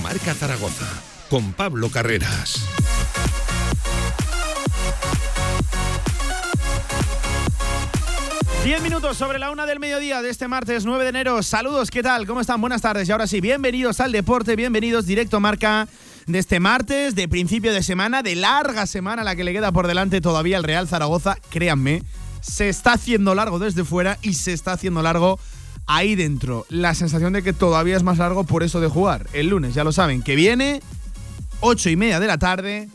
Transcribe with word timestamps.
Marca 0.00 0.34
Zaragoza 0.34 0.86
con 1.28 1.52
Pablo 1.52 1.88
Carreras. 1.90 2.64
Diez 8.64 8.82
minutos 8.82 9.16
sobre 9.16 9.38
la 9.38 9.50
una 9.50 9.66
del 9.66 9.78
mediodía 9.78 10.22
de 10.22 10.30
este 10.30 10.48
martes 10.48 10.84
9 10.84 11.04
de 11.04 11.10
enero. 11.10 11.42
Saludos, 11.42 11.90
¿qué 11.90 12.02
tal? 12.02 12.26
¿Cómo 12.26 12.40
están? 12.40 12.60
Buenas 12.60 12.82
tardes. 12.82 13.08
Y 13.08 13.12
ahora 13.12 13.26
sí, 13.26 13.40
bienvenidos 13.40 14.00
al 14.00 14.10
deporte, 14.10 14.56
bienvenidos 14.56 15.06
directo 15.06 15.38
marca 15.38 15.86
de 16.26 16.38
este 16.38 16.60
martes, 16.60 17.14
de 17.14 17.28
principio 17.28 17.72
de 17.72 17.82
semana, 17.82 18.22
de 18.22 18.36
larga 18.36 18.86
semana 18.86 19.22
la 19.22 19.36
que 19.36 19.44
le 19.44 19.52
queda 19.52 19.70
por 19.70 19.86
delante 19.86 20.20
todavía 20.20 20.56
al 20.56 20.64
Real 20.64 20.88
Zaragoza. 20.88 21.36
Créanme, 21.50 22.02
se 22.40 22.68
está 22.68 22.94
haciendo 22.94 23.34
largo 23.34 23.58
desde 23.58 23.84
fuera 23.84 24.18
y 24.22 24.34
se 24.34 24.52
está 24.52 24.72
haciendo 24.72 25.02
largo 25.02 25.38
ahí 25.86 26.14
dentro. 26.14 26.66
La 26.68 26.94
sensación 26.94 27.32
de 27.32 27.42
que 27.42 27.52
todavía 27.52 27.96
es 27.96 28.02
más 28.02 28.18
largo 28.18 28.44
por 28.44 28.62
eso 28.62 28.80
de 28.80 28.88
jugar. 28.88 29.26
El 29.32 29.48
lunes, 29.48 29.74
ya 29.74 29.84
lo 29.84 29.92
saben, 29.92 30.22
que 30.22 30.36
viene, 30.36 30.80
ocho 31.60 31.90
y 31.90 31.96
media 31.96 32.20
de 32.20 32.26
la 32.26 32.38
tarde, 32.38 32.88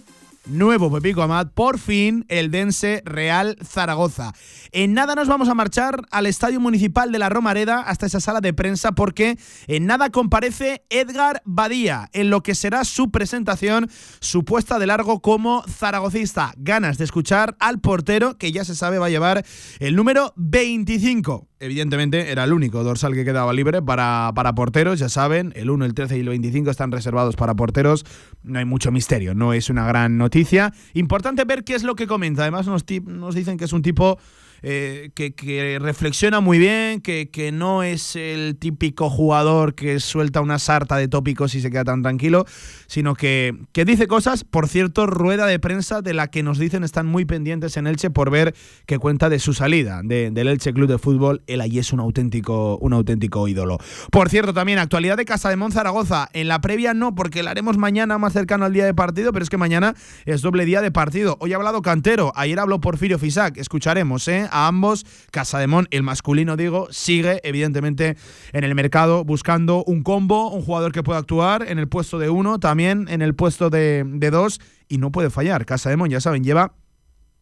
nuevo 0.45 0.91
Pepico 0.91 1.21
Amat, 1.21 1.51
por 1.53 1.79
fin 1.79 2.25
el 2.27 2.51
Dense 2.51 3.01
Real 3.05 3.57
Zaragoza. 3.63 4.33
En 4.71 4.93
nada 4.93 5.15
nos 5.15 5.27
vamos 5.27 5.49
a 5.49 5.55
marchar 5.55 6.03
al 6.11 6.27
Estadio 6.27 6.59
Municipal 6.59 7.11
de 7.11 7.17
la 7.17 7.29
Romareda 7.29 7.81
hasta 7.81 8.05
esa 8.05 8.19
sala 8.19 8.39
de 8.39 8.53
prensa 8.53 8.91
porque 8.91 9.37
en 9.65 9.87
nada 9.87 10.11
comparece 10.11 10.83
Edgar 10.91 11.41
Badía 11.43 12.09
en 12.13 12.29
lo 12.29 12.43
que 12.43 12.53
será 12.53 12.83
su 12.83 13.09
presentación, 13.09 13.89
su 14.19 14.45
puesta 14.45 14.77
de 14.77 14.85
largo 14.85 15.21
como 15.21 15.63
zaragocista. 15.67 16.53
Ganas 16.57 16.99
de 16.99 17.05
escuchar 17.05 17.55
al 17.59 17.79
portero 17.79 18.37
que 18.37 18.51
ya 18.51 18.63
se 18.63 18.75
sabe 18.75 18.99
va 18.99 19.07
a 19.07 19.09
llevar 19.09 19.43
el 19.79 19.95
número 19.95 20.33
25 20.35 21.47
evidentemente 21.59 22.31
era 22.31 22.45
el 22.45 22.53
único 22.53 22.83
dorsal 22.83 23.13
que 23.13 23.25
quedaba 23.25 23.51
libre 23.51 23.81
para, 23.81 24.31
para, 24.33 24.55
porteros, 24.55 24.97
ya 24.97 25.09
saben, 25.09 25.51
el 25.57 25.69
1, 25.69 25.83
el 25.83 25.93
13 25.93 26.15
y 26.15 26.21
el 26.21 26.29
25 26.29 26.71
están 26.71 26.91
reservados 26.91 27.35
para 27.35 27.53
porteros, 27.53 28.05
no 28.43 28.59
hay 28.59 28.65
mucho 28.65 28.91
misterio, 28.91 29.35
no 29.35 29.51
es 29.51 29.69
una 29.69 29.85
gran 29.85 30.17
noticia. 30.17 30.73
Importante 30.93 31.43
ver 31.43 31.65
qué 31.65 31.75
es 31.75 31.83
lo 31.83 31.95
que 31.95 32.07
comenta, 32.07 32.43
además 32.43 32.65
nos, 32.65 32.85
nos 33.05 33.35
dicen 33.35 33.57
que 33.57 33.65
es 33.65 33.73
un 33.73 33.81
tipo 33.81 34.17
eh, 34.61 35.11
que, 35.15 35.77
reflexiona 35.79 36.39
muy 36.39 36.57
bien, 36.57 37.01
que, 37.01 37.49
no 37.53 37.83
es 37.83 38.15
el 38.15 38.57
típico 38.57 39.09
jugador 39.09 39.73
que 39.73 39.99
suelta 39.99 40.41
una 40.41 40.59
sarta 40.59 40.97
de 40.97 41.07
tópicos 41.07 41.55
y 41.55 41.61
se 41.61 41.71
queda 41.71 41.83
tan 41.83 42.03
tranquilo, 42.03 42.45
sino 42.87 43.15
que, 43.15 43.57
que 43.71 43.85
dice 43.85 44.07
cosas, 44.07 44.43
por 44.43 44.67
cierto, 44.67 45.07
rueda 45.07 45.47
de 45.47 45.59
prensa 45.59 46.01
de 46.01 46.13
la 46.13 46.27
que 46.27 46.43
nos 46.43 46.59
dicen 46.59 46.83
están 46.83 47.07
muy 47.07 47.25
pendientes 47.25 47.77
en 47.77 47.87
Elche 47.87 48.09
por 48.09 48.29
ver 48.29 48.53
que 48.85 48.99
cuenta 48.99 49.29
de 49.29 49.39
su 49.39 49.53
salida 49.53 50.01
del 50.03 50.47
Elche 50.47 50.73
Club 50.73 50.87
de 50.87 50.97
Fútbol. 50.97 51.41
Él 51.47 51.61
allí 51.61 51.79
es 51.79 51.93
un 51.93 51.99
auténtico, 51.99 52.77
un 52.77 52.93
auténtico 52.93 53.47
ídolo. 53.47 53.77
Por 54.11 54.29
cierto, 54.29 54.53
también 54.53 54.79
actualidad 54.79 55.17
de 55.17 55.25
Casa 55.25 55.49
de 55.49 55.55
Monzaragoza. 55.55 56.29
En 56.33 56.47
la 56.47 56.61
previa 56.61 56.93
no, 56.93 57.15
porque 57.15 57.43
la 57.43 57.51
haremos 57.51 57.77
mañana 57.77 58.17
más 58.17 58.33
cercano 58.33 58.65
al 58.65 58.73
día 58.73 58.85
de 58.85 58.93
partido, 58.93 59.31
pero 59.31 59.43
es 59.43 59.49
que 59.49 59.57
mañana 59.57 59.95
es 60.25 60.41
doble 60.41 60.65
día 60.65 60.81
de 60.81 60.91
partido. 60.91 61.37
Hoy 61.39 61.53
ha 61.53 61.55
hablado 61.55 61.81
Cantero, 61.81 62.31
ayer 62.35 62.59
habló 62.59 62.79
Porfirio 62.79 63.19
Fisac. 63.19 63.57
Escucharemos, 63.57 64.27
¿eh? 64.27 64.48
A 64.51 64.67
ambos. 64.67 65.05
Casademón, 65.31 65.87
el 65.91 66.03
masculino, 66.03 66.57
digo, 66.57 66.87
sigue 66.91 67.39
evidentemente 67.43 68.17
en 68.53 68.63
el 68.63 68.75
mercado 68.75 69.23
buscando 69.23 69.83
un 69.85 70.03
combo, 70.03 70.51
un 70.51 70.61
jugador 70.61 70.91
que 70.91 71.03
pueda 71.03 71.19
actuar 71.19 71.65
en 71.67 71.79
el 71.79 71.87
puesto 71.87 72.19
de 72.19 72.29
uno, 72.29 72.59
también 72.59 73.07
en 73.09 73.21
el 73.21 73.35
puesto 73.35 73.69
de, 73.69 74.03
de 74.05 74.31
dos, 74.31 74.59
y 74.87 74.97
no 74.97 75.11
puede 75.11 75.29
fallar. 75.29 75.65
Casademón, 75.65 76.09
ya 76.09 76.21
saben, 76.21 76.43
lleva 76.43 76.73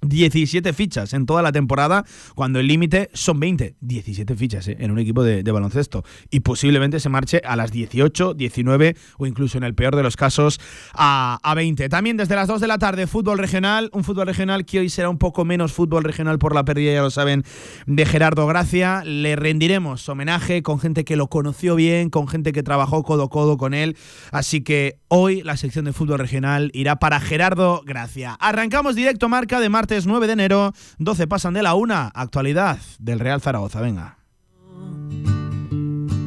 17 0.02 0.74
fichas 0.74 1.14
en 1.14 1.26
toda 1.26 1.42
la 1.42 1.52
temporada, 1.52 2.06
cuando 2.36 2.60
el 2.60 2.68
límite 2.68 3.10
son 3.14 3.40
20. 3.40 3.76
17 3.82 4.36
fichas 4.36 4.68
¿eh? 4.68 4.78
en 4.80 4.92
un 4.92 5.00
equipo 5.00 5.24
de, 5.24 5.44
baloncesto. 5.52 6.04
Y 6.30 6.42
posiblemente 6.42 7.00
se 7.00 7.10
marche 7.10 7.42
a 7.44 7.56
las 7.56 7.72
18, 7.72 8.34
19 8.34 8.96
o 9.18 9.26
incluso 9.26 9.58
en 9.58 9.64
el 9.64 9.74
peor 9.74 9.96
de 9.96 10.04
los 10.04 10.16
casos 10.16 10.60
a, 10.94 11.40
a 11.42 11.54
20. 11.56 11.90
También 11.90 12.18
desde 12.18 12.36
las 12.36 12.48
2 12.48 12.62
de 12.62 12.68
la 12.68 12.78
tarde, 12.78 13.08
fútbol 13.08 13.38
regional. 13.38 13.90
Un 13.94 14.04
fútbol 14.04 14.28
regional 14.28 14.66
que 14.66 14.80
hoy 14.80 14.90
será 14.90 15.10
un 15.10 15.18
poco 15.18 15.46
menos 15.46 15.74
fútbol 15.74 16.04
regional 16.04 16.38
por 16.40 16.54
la 16.54 16.64
pérdida, 16.64 16.94
ya 16.94 17.02
lo 17.02 17.10
saben, 17.10 17.44
de 17.86 18.06
Gerardo 18.06 18.46
Gracia. 18.48 19.04
Le 19.04 19.36
rendiremos 19.36 20.08
homenaje 20.10 20.62
con 20.62 20.80
gente 20.80 21.06
que 21.06 21.16
lo 21.16 21.28
conoció 21.28 21.76
bien, 21.76 22.10
con 22.10 22.28
gente 22.28 22.54
que 22.54 22.64
trabajó 22.64 23.04
codo 23.04 23.24
a 23.24 23.30
codo 23.30 23.58
con 23.58 23.74
él. 23.74 23.98
Así 24.32 24.62
que 24.62 25.00
hoy 25.08 25.42
la 25.44 25.58
sección 25.58 25.86
de 25.86 25.94
fútbol 25.94 26.20
regional 26.20 26.72
irá 26.74 26.98
para 26.98 27.20
Gerardo 27.20 27.82
Gracia. 27.86 28.34
Arrancamos 28.40 28.96
directo 28.96 29.30
marca 29.30 29.60
de 29.60 29.70
martes 29.88 30.06
9 30.06 30.28
de 30.28 30.34
enero, 30.34 30.74
12 30.98 31.28
pasan 31.28 31.54
de 31.54 31.64
la 31.64 31.74
una. 31.74 32.12
Actualidad 32.14 32.78
del 33.00 33.22
Real 33.22 33.40
Zaragoza, 33.40 33.80
venga. 33.80 34.18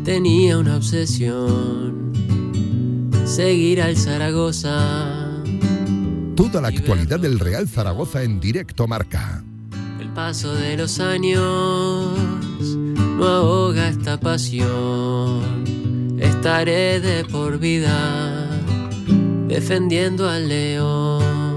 Tenía 0.02 0.56
una 0.56 0.76
obsesión, 0.76 2.10
seguir 3.26 3.82
al 3.82 3.98
Zaragoza. 3.98 5.42
Toda 6.36 6.62
la 6.62 6.68
actualidad 6.68 7.20
del 7.20 7.38
Real 7.38 7.68
Zaragoza 7.68 8.22
en 8.22 8.40
directo 8.40 8.88
marca. 8.88 9.44
El 10.00 10.08
paso 10.14 10.54
de 10.54 10.78
los 10.78 10.98
años 10.98 12.18
no 13.18 13.26
ahoga 13.26 13.88
esta 13.88 14.18
pasión. 14.18 15.66
Estaré 16.18 16.98
de 17.00 17.26
por 17.26 17.58
vida 17.58 18.48
defendiendo 19.48 20.30
al 20.30 20.48
león. 20.48 21.49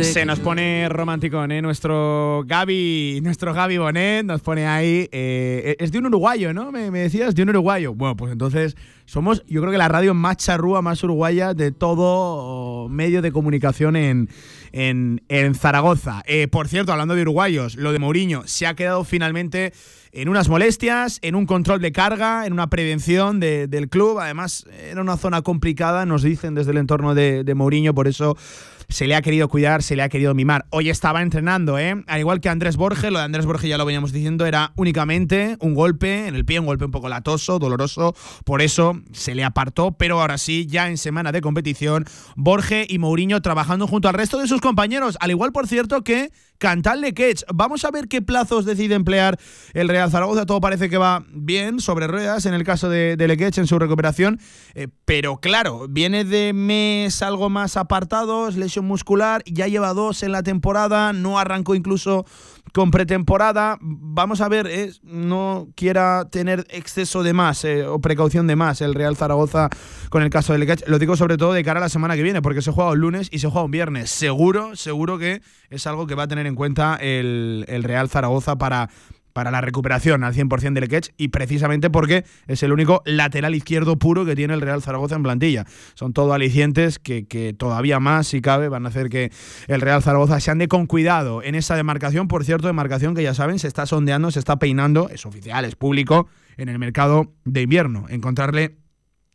Se 0.00 0.24
nos 0.24 0.40
pone 0.40 0.88
romántico, 0.88 1.44
¿eh? 1.44 1.60
Nuestro 1.60 2.44
Gaby, 2.46 3.20
nuestro 3.22 3.52
Gaby 3.52 3.76
Bonet 3.76 4.24
nos 4.24 4.40
pone 4.40 4.66
ahí. 4.66 5.06
Eh, 5.12 5.76
es 5.78 5.92
de 5.92 5.98
un 5.98 6.06
uruguayo, 6.06 6.54
¿no? 6.54 6.72
Me, 6.72 6.90
decías, 6.90 7.34
de 7.34 7.42
un 7.42 7.50
uruguayo. 7.50 7.94
Bueno, 7.94 8.16
pues 8.16 8.32
entonces 8.32 8.74
somos, 9.04 9.44
yo 9.46 9.60
creo 9.60 9.70
que 9.70 9.76
la 9.76 9.88
radio 9.88 10.14
más 10.14 10.38
charrúa, 10.38 10.80
más 10.80 11.04
uruguaya 11.04 11.52
de 11.52 11.72
todo 11.72 12.88
medio 12.88 13.20
de 13.20 13.32
comunicación 13.32 13.96
en, 13.96 14.30
en, 14.72 15.54
Zaragoza. 15.54 16.22
Eh, 16.26 16.48
por 16.48 16.68
cierto, 16.68 16.92
hablando 16.92 17.14
de 17.14 17.22
uruguayos, 17.22 17.76
lo 17.76 17.92
de 17.92 17.98
Mourinho 17.98 18.44
se 18.46 18.66
ha 18.66 18.74
quedado 18.74 19.04
finalmente 19.04 19.74
en 20.12 20.28
unas 20.28 20.48
molestias, 20.48 21.18
en 21.22 21.34
un 21.34 21.46
control 21.46 21.80
de 21.80 21.90
carga, 21.90 22.46
en 22.46 22.52
una 22.52 22.68
prevención 22.68 23.40
del 23.40 23.88
club. 23.88 24.20
Además, 24.20 24.66
era 24.90 25.00
una 25.00 25.16
zona 25.16 25.42
complicada, 25.42 26.04
nos 26.06 26.22
dicen 26.22 26.54
desde 26.54 26.72
el 26.72 26.76
entorno 26.76 27.14
de, 27.14 27.44
de 27.44 27.54
Mourinho, 27.54 27.94
por 27.94 28.08
eso 28.08 28.36
se 28.92 29.06
le 29.06 29.14
ha 29.14 29.22
querido 29.22 29.48
cuidar, 29.48 29.82
se 29.82 29.96
le 29.96 30.02
ha 30.02 30.08
querido 30.10 30.34
mimar. 30.34 30.66
Hoy 30.70 30.90
estaba 30.90 31.22
entrenando, 31.22 31.78
¿eh? 31.78 32.04
Al 32.06 32.20
igual 32.20 32.40
que 32.40 32.50
Andrés 32.50 32.76
Borges, 32.76 33.10
lo 33.10 33.18
de 33.18 33.24
Andrés 33.24 33.46
Borges 33.46 33.70
ya 33.70 33.78
lo 33.78 33.86
veníamos 33.86 34.12
diciendo, 34.12 34.44
era 34.44 34.72
únicamente 34.76 35.56
un 35.60 35.74
golpe 35.74 36.28
en 36.28 36.34
el 36.34 36.44
pie, 36.44 36.60
un 36.60 36.66
golpe 36.66 36.84
un 36.84 36.90
poco 36.90 37.08
latoso, 37.08 37.58
doloroso, 37.58 38.14
por 38.44 38.60
eso 38.60 39.00
se 39.12 39.34
le 39.34 39.44
apartó, 39.44 39.92
pero 39.92 40.20
ahora 40.20 40.36
sí, 40.36 40.66
ya 40.66 40.88
en 40.88 40.98
semana 40.98 41.32
de 41.32 41.40
competición, 41.40 42.04
Borges 42.36 42.86
y 42.90 42.98
Mourinho 42.98 43.40
trabajando 43.40 43.86
junto 43.86 44.08
al 44.08 44.14
resto 44.14 44.38
de 44.38 44.46
sus 44.46 44.60
compañeros, 44.60 45.16
al 45.20 45.30
igual, 45.30 45.52
por 45.52 45.66
cierto, 45.66 46.04
que 46.04 46.30
Cantal 46.58 47.00
Lequech. 47.00 47.42
Vamos 47.52 47.84
a 47.84 47.90
ver 47.90 48.08
qué 48.08 48.22
plazos 48.22 48.64
decide 48.64 48.94
emplear 48.94 49.38
el 49.74 49.88
Real 49.88 50.10
Zaragoza. 50.10 50.46
Todo 50.46 50.60
parece 50.60 50.88
que 50.88 50.96
va 50.96 51.24
bien 51.32 51.80
sobre 51.80 52.06
ruedas 52.06 52.46
en 52.46 52.54
el 52.54 52.64
caso 52.64 52.88
de, 52.88 53.16
de 53.16 53.28
Lequech 53.28 53.58
en 53.58 53.66
su 53.66 53.78
recuperación. 53.78 54.40
Eh, 54.74 54.88
pero 55.04 55.38
claro, 55.38 55.86
viene 55.88 56.24
de 56.24 56.52
mes 56.52 57.22
algo 57.22 57.50
más 57.50 57.76
apartados, 57.76 58.56
lesión 58.56 58.84
muscular, 58.84 59.42
ya 59.46 59.66
lleva 59.66 59.92
dos 59.92 60.22
en 60.22 60.32
la 60.32 60.42
temporada, 60.42 61.12
no 61.12 61.38
arrancó 61.38 61.74
incluso 61.74 62.24
con 62.72 62.90
pretemporada. 62.90 63.78
Vamos 63.80 64.40
a 64.40 64.48
ver, 64.48 64.68
no 65.02 65.68
quiera 65.74 66.28
tener 66.30 66.66
exceso 66.70 67.22
de 67.22 67.32
más 67.32 67.64
eh, 67.64 67.86
o 67.86 68.00
precaución 68.00 68.46
de 68.46 68.56
más 68.56 68.80
el 68.80 68.94
Real 68.94 69.16
Zaragoza 69.16 69.68
con 70.10 70.22
el 70.22 70.30
caso 70.30 70.52
de 70.52 70.58
Lequech. 70.58 70.88
Lo 70.88 70.98
digo 70.98 71.16
sobre 71.16 71.36
todo 71.36 71.52
de 71.52 71.64
cara 71.64 71.78
a 71.78 71.82
la 71.82 71.88
semana 71.88 72.16
que 72.16 72.22
viene, 72.22 72.42
porque 72.42 72.62
se 72.62 72.72
juega 72.72 72.90
un 72.90 72.98
lunes 72.98 73.28
y 73.30 73.38
se 73.38 73.48
juega 73.48 73.64
un 73.64 73.70
viernes. 73.70 74.10
Seguro, 74.10 74.76
seguro 74.76 75.18
que 75.18 75.42
es 75.70 75.86
algo 75.86 76.06
que 76.06 76.14
va 76.14 76.24
a 76.24 76.28
tener 76.28 76.46
en 76.46 76.54
cuenta 76.54 76.96
el 76.96 77.82
Real 77.84 78.08
Zaragoza 78.08 78.56
para 78.56 78.88
para 79.32 79.50
la 79.50 79.60
recuperación 79.60 80.24
al 80.24 80.34
100% 80.34 80.72
del 80.72 80.84
Ekech 80.84 81.14
y 81.16 81.28
precisamente 81.28 81.90
porque 81.90 82.24
es 82.46 82.62
el 82.62 82.72
único 82.72 83.02
lateral 83.04 83.54
izquierdo 83.54 83.98
puro 83.98 84.24
que 84.24 84.36
tiene 84.36 84.54
el 84.54 84.60
Real 84.60 84.82
Zaragoza 84.82 85.16
en 85.16 85.22
plantilla. 85.22 85.66
Son 85.94 86.12
todo 86.12 86.32
alicientes 86.32 86.98
que, 86.98 87.26
que, 87.26 87.52
todavía 87.52 88.00
más, 88.00 88.26
si 88.26 88.40
cabe, 88.40 88.68
van 88.68 88.86
a 88.86 88.88
hacer 88.88 89.08
que 89.08 89.30
el 89.68 89.80
Real 89.80 90.02
Zaragoza 90.02 90.40
se 90.40 90.50
ande 90.50 90.68
con 90.68 90.86
cuidado 90.86 91.42
en 91.42 91.54
esa 91.54 91.76
demarcación. 91.76 92.28
Por 92.28 92.44
cierto, 92.44 92.66
demarcación 92.66 93.14
que 93.14 93.22
ya 93.22 93.34
saben, 93.34 93.58
se 93.58 93.68
está 93.68 93.86
sondeando, 93.86 94.30
se 94.30 94.38
está 94.38 94.58
peinando, 94.58 95.08
es 95.08 95.26
oficial, 95.26 95.64
es 95.64 95.76
público, 95.76 96.28
en 96.56 96.68
el 96.68 96.78
mercado 96.78 97.32
de 97.44 97.62
invierno. 97.62 98.06
Encontrarle 98.08 98.76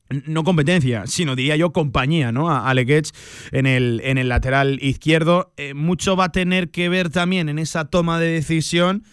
no 0.10 0.44
competencia, 0.44 1.06
sino 1.06 1.36
diría 1.36 1.56
yo 1.58 1.74
compañía, 1.74 2.32
¿no? 2.32 2.50
A 2.50 2.70
Alex 2.70 3.12
en 3.52 3.66
el, 3.66 4.02
en 4.04 4.18
el 4.18 4.30
lateral 4.30 4.80
izquierdo. 4.82 5.54
Eh, 5.58 5.74
mucho 5.74 6.16
va 6.16 6.26
a 6.26 6.32
tener 6.32 6.72
que 6.72 6.90
ver 6.90 7.10
también 7.10 7.50
en 7.50 7.60
esa 7.60 7.86
toma 7.86 8.20
de 8.20 8.28
decisión 8.28 9.04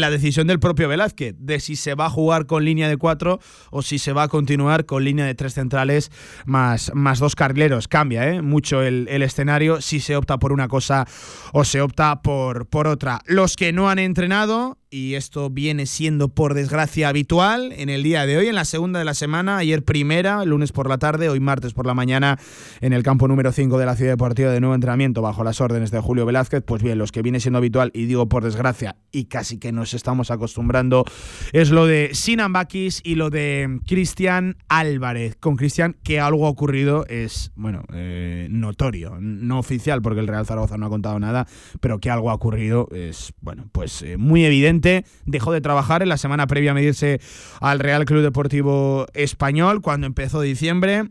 la 0.00 0.10
decisión 0.10 0.46
del 0.46 0.60
propio 0.60 0.88
Velázquez 0.88 1.34
de 1.38 1.60
si 1.60 1.76
se 1.76 1.94
va 1.94 2.06
a 2.06 2.10
jugar 2.10 2.46
con 2.46 2.64
línea 2.64 2.88
de 2.88 2.96
cuatro 2.96 3.40
o 3.70 3.82
si 3.82 3.98
se 3.98 4.12
va 4.12 4.24
a 4.24 4.28
continuar 4.28 4.86
con 4.86 5.04
línea 5.04 5.26
de 5.26 5.34
tres 5.34 5.54
centrales 5.54 6.10
más, 6.46 6.90
más 6.94 7.18
dos 7.18 7.34
carrileros. 7.34 7.88
Cambia 7.88 8.28
¿eh? 8.28 8.42
mucho 8.42 8.82
el, 8.82 9.08
escenario 9.22 9.80
si 9.80 10.00
se 10.00 10.16
opta 10.16 10.38
por 10.38 10.52
una 10.52 10.68
cosa 10.68 11.06
o 11.52 11.64
se 11.64 11.80
opta 11.80 12.22
por, 12.22 12.66
por 12.66 12.86
otra. 12.86 13.20
Los 13.26 13.56
que 13.56 13.72
no 13.72 13.90
han 13.90 13.98
entrenado 13.98 14.78
y 14.90 15.14
esto 15.14 15.50
viene 15.50 15.86
siendo 15.86 16.28
por 16.28 16.54
desgracia 16.54 17.08
habitual 17.08 17.72
en 17.76 17.88
el 17.88 18.02
día 18.02 18.24
de 18.26 18.38
hoy, 18.38 18.46
en 18.46 18.54
la 18.54 18.64
segunda 18.64 18.98
de 18.98 19.04
la 19.04 19.14
semana, 19.14 19.58
ayer 19.58 19.84
primera, 19.84 20.44
lunes 20.44 20.72
por 20.72 20.88
la 20.88 20.98
tarde, 20.98 21.28
hoy 21.28 21.40
martes 21.40 21.74
por 21.74 21.86
la 21.86 21.94
mañana, 21.94 22.38
en 22.80 22.92
el 22.92 23.02
campo 23.02 23.28
número 23.28 23.52
5 23.52 23.78
de 23.78 23.86
la 23.86 23.96
Ciudad 23.96 24.12
Deportiva 24.12 24.50
de 24.50 24.60
nuevo 24.60 24.74
entrenamiento 24.74 25.20
bajo 25.20 25.44
las 25.44 25.60
órdenes 25.60 25.90
de 25.90 26.00
Julio 26.00 26.24
Velázquez, 26.24 26.62
pues 26.64 26.82
bien, 26.82 26.96
los 26.98 27.12
que 27.12 27.22
viene 27.22 27.40
siendo 27.40 27.58
habitual, 27.58 27.90
y 27.92 28.06
digo 28.06 28.28
por 28.28 28.44
desgracia, 28.44 28.96
y 29.12 29.26
casi 29.26 29.58
que 29.58 29.72
nos 29.72 29.92
estamos 29.92 30.30
acostumbrando, 30.30 31.04
es 31.52 31.70
lo 31.70 31.86
de 31.86 32.10
Sinan 32.14 32.52
Bakis 32.52 33.02
y 33.04 33.16
lo 33.16 33.30
de 33.30 33.80
Cristian 33.86 34.56
Álvarez. 34.68 35.36
Con 35.36 35.56
Cristian, 35.56 35.96
que 36.02 36.20
algo 36.20 36.46
ha 36.46 36.50
ocurrido 36.50 37.04
es, 37.08 37.52
bueno, 37.56 37.82
eh, 37.92 38.48
notorio, 38.50 39.18
no 39.20 39.58
oficial, 39.58 40.00
porque 40.00 40.20
el 40.20 40.28
Real 40.28 40.46
Zaragoza 40.46 40.78
no 40.78 40.86
ha 40.86 40.90
contado 40.90 41.18
nada, 41.20 41.46
pero 41.80 41.98
que 41.98 42.10
algo 42.10 42.30
ha 42.30 42.34
ocurrido 42.34 42.88
es, 42.92 43.34
bueno, 43.40 43.68
pues 43.72 44.02
eh, 44.02 44.16
muy 44.16 44.44
evidente 44.44 44.77
dejó 45.24 45.52
de 45.52 45.60
trabajar 45.60 46.02
en 46.02 46.08
la 46.08 46.16
semana 46.16 46.46
previa 46.46 46.72
a 46.72 46.74
medirse 46.74 47.20
al 47.60 47.78
Real 47.78 48.04
Club 48.04 48.22
Deportivo 48.22 49.06
Español 49.14 49.80
cuando 49.80 50.06
empezó 50.06 50.40
diciembre. 50.40 51.04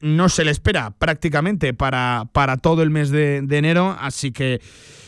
No 0.00 0.28
se 0.28 0.44
le 0.44 0.50
espera 0.50 0.94
prácticamente 0.98 1.74
para, 1.74 2.28
para 2.32 2.56
todo 2.56 2.82
el 2.82 2.90
mes 2.90 3.10
de, 3.10 3.38
enero, 3.50 3.96
así 4.00 4.30
que, 4.30 4.60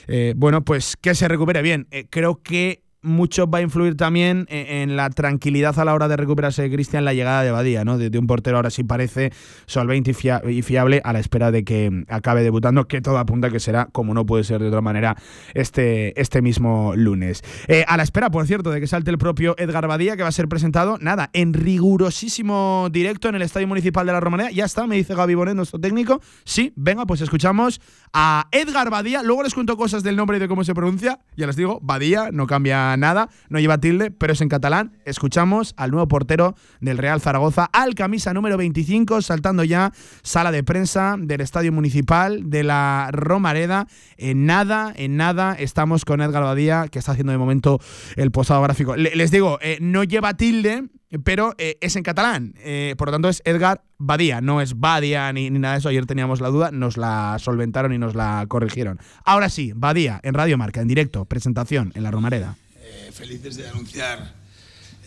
eh, 0.08 0.34
bueno, 0.37 0.64
pues 0.64 0.96
que 0.96 1.14
se 1.14 1.28
recupere 1.28 1.62
bien. 1.62 1.87
Eh, 1.92 2.06
creo 2.10 2.42
que 2.42 2.82
mucho 3.02 3.49
va 3.49 3.58
a 3.58 3.62
influir 3.62 3.97
también 3.97 4.47
en, 4.49 4.97
la 4.97 5.11
tranquilidad 5.11 5.79
a 5.79 5.85
la 5.85 5.94
hora 5.94 6.08
de 6.08 6.17
recuperarse 6.17 6.62
de 6.62 6.70
Cristian 6.70 7.05
la 7.05 7.14
llegada 7.14 7.43
de 7.43 7.50
Badía, 7.50 7.85
¿no? 7.85 7.99
De, 7.99 8.19
un 8.19 8.26
portero 8.26 8.56
ahora 8.56 8.70
sí 8.70 8.85
parece 8.85 9.32
solvente 9.67 10.11
y, 10.11 10.62
fiable 10.62 11.00
a 11.05 11.12
la 11.12 11.20
espera 11.20 11.50
de 11.50 11.64
que 11.64 12.05
acabe 12.08 12.43
debutando, 12.43 12.87
que 12.87 13.00
todo 13.00 13.19
apunta 13.19 13.50
que 13.50 13.61
será, 13.61 13.87
como 13.93 14.12
no 14.14 14.26
puede 14.26 14.44
ser 14.44 14.61
de 14.61 14.69
otra 14.69 14.81
manera, 14.81 15.17
este, 15.55 16.20
este 16.20 16.43
mismo 16.43 16.93
lunes. 16.97 17.43
Eh, 17.69 17.85
a 17.88 17.97
la 17.97 18.02
espera, 18.02 18.31
por 18.31 18.47
cierto, 18.47 18.70
de 18.70 18.81
que 18.81 18.87
salte 18.87 19.11
el 19.11 19.19
propio 19.19 19.55
Edgar 19.58 19.87
Badía, 19.87 20.17
que 20.17 20.23
va 20.23 20.29
a 20.29 20.32
ser 20.32 20.49
presentado, 20.49 20.99
nada, 21.00 21.31
en 21.32 21.55
rigurosísimo 21.55 22.88
directo 22.91 23.29
en 23.29 23.37
el 23.37 23.43
Estadio 23.43 23.67
Municipal 23.67 24.06
de 24.06 24.12
la 24.12 24.20
Romanía. 24.20 24.50
Ya 24.50 24.64
está, 24.64 24.87
me 24.87 24.97
dice 24.97 25.14
Gaby 25.14 25.35
Bonet, 25.35 25.55
nuestro 25.55 25.79
técnico. 25.81 26.20
Sí, 26.44 26.73
venga, 26.76 27.06
pues 27.06 27.20
escuchamos 27.20 27.81
a 28.12 28.49
Edgar 28.52 28.91
Badía. 28.91 29.23
Luego 29.23 29.43
les 29.43 29.55
cuento 29.55 29.76
cosas 29.76 30.02
del 30.02 30.17
nombre 30.17 30.37
y 30.37 30.41
de 30.41 30.49
cómo 30.49 30.64
se 30.64 30.75
pronuncia. 30.75 31.20
Ya 31.37 31.47
les 31.47 31.56
digo, 31.56 31.79
Badía 31.82 32.31
no 32.32 32.47
cambia 32.47 32.89
nada, 32.96 33.28
no 33.48 33.58
lleva 33.58 33.78
tilde, 33.78 34.10
pero 34.10 34.32
es 34.32 34.40
en 34.40 34.48
catalán. 34.48 34.98
Escuchamos 35.04 35.75
al 35.76 35.90
nuevo 35.90 36.08
portero 36.08 36.54
del 36.81 36.98
Real 36.98 37.20
Zaragoza, 37.20 37.69
al 37.72 37.94
camisa 37.94 38.32
número 38.34 38.56
25, 38.56 39.22
saltando 39.22 39.64
ya 39.64 39.92
sala 40.22 40.52
de 40.52 40.64
prensa 40.64 41.16
del 41.19 41.40
Estadio 41.40 41.72
Municipal 41.72 42.50
de 42.50 42.64
la 42.64 43.10
Romareda. 43.12 43.87
En 44.16 44.46
nada, 44.46 44.92
en 44.96 45.16
nada, 45.16 45.54
estamos 45.58 46.04
con 46.04 46.20
Edgar 46.20 46.42
Badía, 46.42 46.88
que 46.90 46.98
está 46.98 47.12
haciendo 47.12 47.32
de 47.32 47.38
momento 47.38 47.81
el 48.16 48.31
posado 48.31 48.62
gráfico. 48.62 48.96
les 48.96 49.31
digo, 49.31 49.58
eh, 49.62 49.78
no 49.81 50.04
lleva 50.04 50.34
tilde, 50.34 50.88
pero 51.25 51.54
eh, 51.58 51.76
es 51.81 51.96
en 51.96 52.02
catalán. 52.02 52.54
Eh, 52.58 52.94
por 52.96 53.08
lo 53.08 53.12
tanto, 53.12 53.28
es 53.28 53.42
Edgar 53.44 53.82
Badía, 53.98 54.40
no 54.40 54.60
es 54.60 54.78
Badia 54.78 55.32
ni, 55.32 55.50
nada 55.50 55.75
de 55.75 55.81
eso. 55.81 55.88
Ayer 55.88 56.06
teníamos 56.06 56.40
la 56.40 56.48
duda, 56.48 56.70
nos 56.70 56.96
la 56.96 57.37
solventaron 57.38 57.92
y 57.92 57.98
nos 57.98 58.14
la 58.14 58.44
corrigieron. 58.48 58.98
Ahora 59.25 59.48
sí, 59.48 59.72
Badía, 59.75 60.20
en 60.22 60.34
Radio 60.34 60.56
Marca, 60.56 60.81
en 60.81 60.88
directo, 60.88 61.25
presentación 61.25 61.92
en 61.94 62.02
la 62.02 62.10
Romareda. 62.10 62.56
Eh, 63.10 63.12
felices 63.12 63.56
de 63.56 63.68
anunciar 63.68 64.34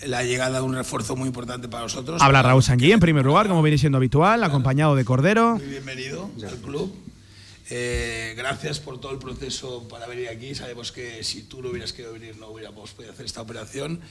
la 0.06 0.24
llegada 0.24 0.60
de 0.60 0.66
un 0.66 0.76
refuerzo 0.76 1.16
muy 1.16 1.28
importante 1.28 1.68
para 1.70 1.84
nosotros. 1.84 2.22
Habla 2.22 2.42
Raúl 2.42 2.62
Sanguí 2.62 2.92
en 2.92 3.00
primer 3.00 3.26
lugar, 3.26 3.48
como 3.48 3.62
viene 3.62 3.78
siendo 3.78 3.98
habitual, 3.98 4.44
acompañado 4.44 4.96
de 4.96 5.06
Cordero. 5.06 5.56
Muy 5.56 5.68
bienvenido 5.68 6.30
al 6.46 6.58
club. 6.58 6.94
gracias 8.36 8.80
por 8.80 9.00
todo 9.00 9.14
el 9.14 9.20
proceso 9.20 9.88
para 9.88 10.06
venir 10.08 10.28
aquí. 10.30 10.54
Sabemos 10.54 10.92
que 10.92 11.24
si 11.24 11.44
tú 11.44 11.62
no 11.62 11.70
hubieras 11.70 11.94
querido 11.94 12.14
venir 12.14 12.36
no 12.38 12.50
hubiéramos 12.50 12.92
podido 12.92 13.14
hacer 13.14 13.26
esta 13.26 13.42
operación. 13.42 14.02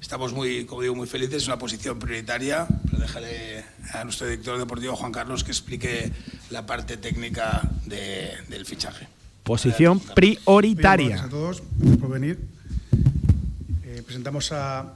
Estamos 0.00 0.32
muy, 0.32 0.64
como 0.64 0.82
digo, 0.82 0.94
muy 0.94 1.06
felices, 1.06 1.42
es 1.42 1.46
una 1.46 1.58
posición 1.58 1.98
prioritaria, 1.98 2.66
pero 2.90 3.02
dejaré 3.02 3.64
a 3.92 4.04
nuestro 4.04 4.26
director 4.26 4.58
deportivo 4.58 4.96
Juan 4.96 5.12
Carlos 5.12 5.44
que 5.44 5.50
explique 5.50 6.12
la 6.50 6.64
parte 6.66 6.96
técnica 6.96 7.62
del 7.86 8.66
fichaje. 8.66 9.06
Posición 9.42 10.00
prioritaria. 10.00 11.08
gracias 11.08 11.26
a 11.26 11.30
todos 11.30 11.62
por 12.00 12.10
venir. 12.10 12.52
Eh, 13.92 14.02
presentamos 14.02 14.52
a, 14.52 14.94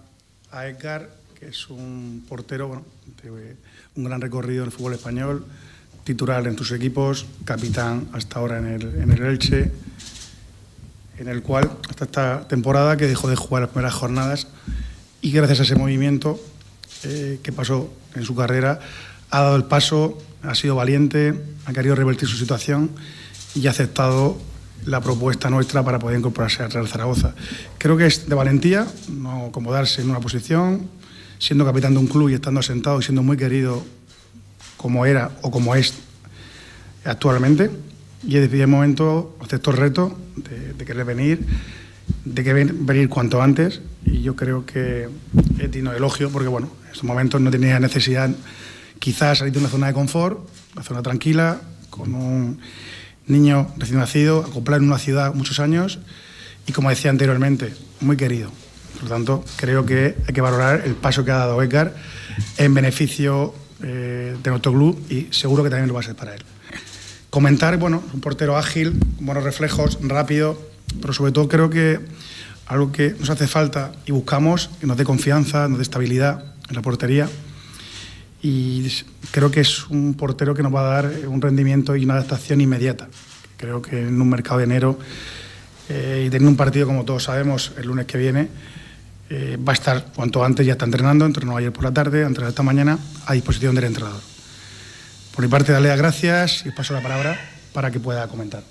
a, 0.51 0.67
Edgar, 0.67 1.11
que 1.39 1.49
es 1.49 1.69
un 1.69 2.25
portero, 2.27 2.69
bueno, 2.69 2.85
un 3.95 4.05
gran 4.05 4.23
recorrido 4.23 4.63
en 4.63 4.71
el 4.71 4.73
fútbol 4.73 4.95
español, 4.95 5.45
titular 6.03 6.47
en 6.47 6.57
sus 6.57 6.73
equipos, 6.73 7.27
capitán 7.45 8.09
hasta 8.15 8.39
ahora 8.39 8.59
en 8.59 8.67
el, 8.67 9.03
en 9.03 9.11
el 9.13 9.23
Elche, 9.23 9.71
en 11.19 11.29
el 11.29 11.43
cual 11.43 11.71
hasta 11.91 12.07
esta 12.07 12.49
temporada 12.49 12.97
que 12.97 13.07
dejó 13.07 13.29
de 13.29 13.37
jugar 13.37 13.65
las 13.65 13.71
primeras 13.71 13.93
jornadas 13.93 14.47
y 15.21 15.31
gracias 15.31 15.61
a 15.61 15.63
ese 15.65 15.77
movimiento 15.77 16.41
eh, 17.05 17.39
que 17.43 17.53
pasó 17.53 17.93
en 18.15 18.25
su 18.25 18.35
carrera 18.35 18.81
ha 19.29 19.43
dado 19.43 19.57
el 19.57 19.65
paso, 19.65 20.17
ha 20.43 20.55
sido 20.55 20.75
valiente, 20.75 21.39
ha 21.67 21.75
querido 21.75 21.97
revertir 21.97 22.31
su 22.31 22.39
situación 22.39 22.93
y 23.55 23.67
ha 23.67 23.73
aceptado 23.73 24.39
la 24.87 25.01
propuesta 25.01 25.51
nuestra 25.51 25.83
para 25.83 25.99
poder 25.99 26.19
incorporarse 26.19 26.63
al 26.63 26.71
Real 26.71 26.89
Zaragoza. 26.89 27.35
Creo 27.79 27.97
que 27.97 28.07
es 28.07 28.29
de 28.29 28.35
valentía 28.35 28.87
no 29.09 29.47
acomodarse 29.47 30.01
en 30.01 30.11
una 30.11 30.21
posición, 30.21 30.89
siendo 31.39 31.65
capitán 31.65 31.93
de 31.93 32.01
un 32.01 32.07
club 32.07 32.31
y 32.31 32.35
estando 32.35 32.63
sentado 32.63 33.01
y 33.01 33.03
siendo 33.03 33.23
muy 33.23 33.37
querido 33.37 33.85
como 34.77 35.05
era 35.05 35.31
o 35.43 35.51
como 35.51 35.75
es 35.75 35.95
actualmente. 37.05 37.71
Y 38.23 38.35
desde 38.35 38.63
el 38.63 38.69
momento 38.69 39.37
aceptó 39.41 39.73
el 39.73 39.77
reto 39.77 40.17
de, 40.37 40.73
de 40.73 40.85
querer 40.85 41.05
venir 41.05 41.47
de 42.25 42.45
que 42.45 42.53
venir 42.53 43.09
cuanto 43.09 43.43
antes 43.43 43.81
y 44.05 44.23
yo 44.23 44.37
creo 44.37 44.65
que 44.65 45.09
es 45.59 45.71
digno 45.71 45.91
de 45.91 45.99
elogio 45.99 46.31
porque 46.31 46.49
bueno, 46.49 46.71
en 46.85 46.87
estos 46.89 47.05
momentos 47.05 47.41
no 47.41 47.51
tenía 47.51 47.79
necesidad 47.81 48.31
quizás 48.99 49.39
salir 49.39 49.53
de 49.53 49.59
una 49.59 49.69
zona 49.69 49.89
de 49.89 49.93
confort, 49.93 50.39
una 50.75 50.83
zona 50.83 51.03
tranquila, 51.03 51.61
con 51.91 52.15
un 52.15 52.59
niño 53.27 53.69
recién 53.77 53.99
nacido, 53.99 54.45
acoplar 54.45 54.81
en 54.81 54.89
una 54.89 54.99
ciudad 54.99 55.35
muchos 55.35 55.61
años 55.61 55.99
y 56.67 56.73
como 56.73 56.91
decía 56.91 57.11
anteriormente, 57.11 57.75
muy 58.01 58.17
querido. 58.17 58.51
Por 58.95 59.05
lo 59.05 59.09
tanto, 59.11 59.45
creo 59.57 59.85
que 59.85 60.17
hay 60.27 60.35
que 60.35 60.41
valorar 60.41 60.83
el 60.85 60.95
paso 60.95 61.25
que 61.25 61.31
ha 61.31 61.37
dado 61.37 61.63
Edgar 61.63 61.95
en 62.57 62.75
beneficio 62.75 63.55
eh, 63.83 64.37
de 64.43 64.51
nuestro 64.51 64.73
club 64.73 64.99
y 65.11 65.29
seguro 65.31 65.63
que 65.63 65.71
también 65.71 65.89
lo 65.89 65.95
va 65.95 66.01
a 66.01 66.05
ser 66.05 66.17
para 66.17 66.35
él. 66.35 66.43
Comentar, 67.31 67.77
bueno, 67.77 68.03
un 68.15 68.21
portero 68.21 68.57
ágil, 68.57 68.99
buenos 69.21 69.45
reflejos, 69.45 69.99
rápido, 70.01 70.59
pero 71.01 71.13
sobre 71.13 71.33
todo 71.33 71.49
creo 71.49 71.69
que 71.69 72.01
algo 72.67 72.91
que 72.91 73.15
nos 73.19 73.29
hace 73.31 73.47
falta 73.47 73.93
y 74.07 74.13
buscamos, 74.13 74.71
que 74.81 74.87
nos 74.87 74.97
dé 74.97 75.05
confianza, 75.05 75.69
nos 75.69 75.79
dé 75.79 75.83
estabilidad 75.83 76.45
en 76.69 76.77
la 76.77 76.83
portería. 76.83 77.29
Y 78.49 78.87
creo 79.33 79.51
que 79.51 79.59
es 79.59 79.89
un 79.89 80.15
portero 80.15 80.55
que 80.55 80.63
nos 80.63 80.73
va 80.73 80.83
a 80.83 81.03
dar 81.03 81.13
un 81.27 81.43
rendimiento 81.43 81.97
y 81.97 82.05
una 82.05 82.15
adaptación 82.15 82.61
inmediata. 82.61 83.09
Creo 83.57 83.83
que 83.83 84.03
en 84.03 84.21
un 84.21 84.29
mercado 84.31 84.59
de 84.59 84.65
enero 84.65 85.01
eh, 85.89 86.23
y 86.25 86.31
teniendo 86.31 86.51
un 86.51 86.57
partido, 86.57 86.87
como 86.87 87.05
todos 87.05 87.25
sabemos, 87.25 87.73
el 87.77 87.89
lunes 87.89 88.07
que 88.07 88.19
viene, 88.19 88.47
eh, 89.31 89.59
va 89.59 89.73
a 89.73 89.75
estar 89.75 90.13
cuanto 90.15 90.45
antes, 90.45 90.65
ya 90.65 90.75
está 90.75 90.85
entrenando, 90.85 91.27
entrenó 91.27 91.57
ayer 91.57 91.73
por 91.73 91.83
la 91.83 91.93
tarde, 91.93 92.23
entrenó 92.23 92.49
esta 92.49 92.63
mañana, 92.63 93.01
a 93.27 93.33
disposición 93.33 93.75
del 93.75 93.83
entrenador. 93.83 94.21
Por 95.35 95.45
mi 95.45 95.51
parte, 95.51 95.73
darle 95.73 95.89
las 95.89 95.99
gracias 95.99 96.65
y 96.67 96.71
paso 96.71 96.95
la 96.95 97.03
palabra 97.03 97.37
para 97.73 97.91
que 97.91 97.99
pueda 97.99 98.29
comentar. 98.29 98.63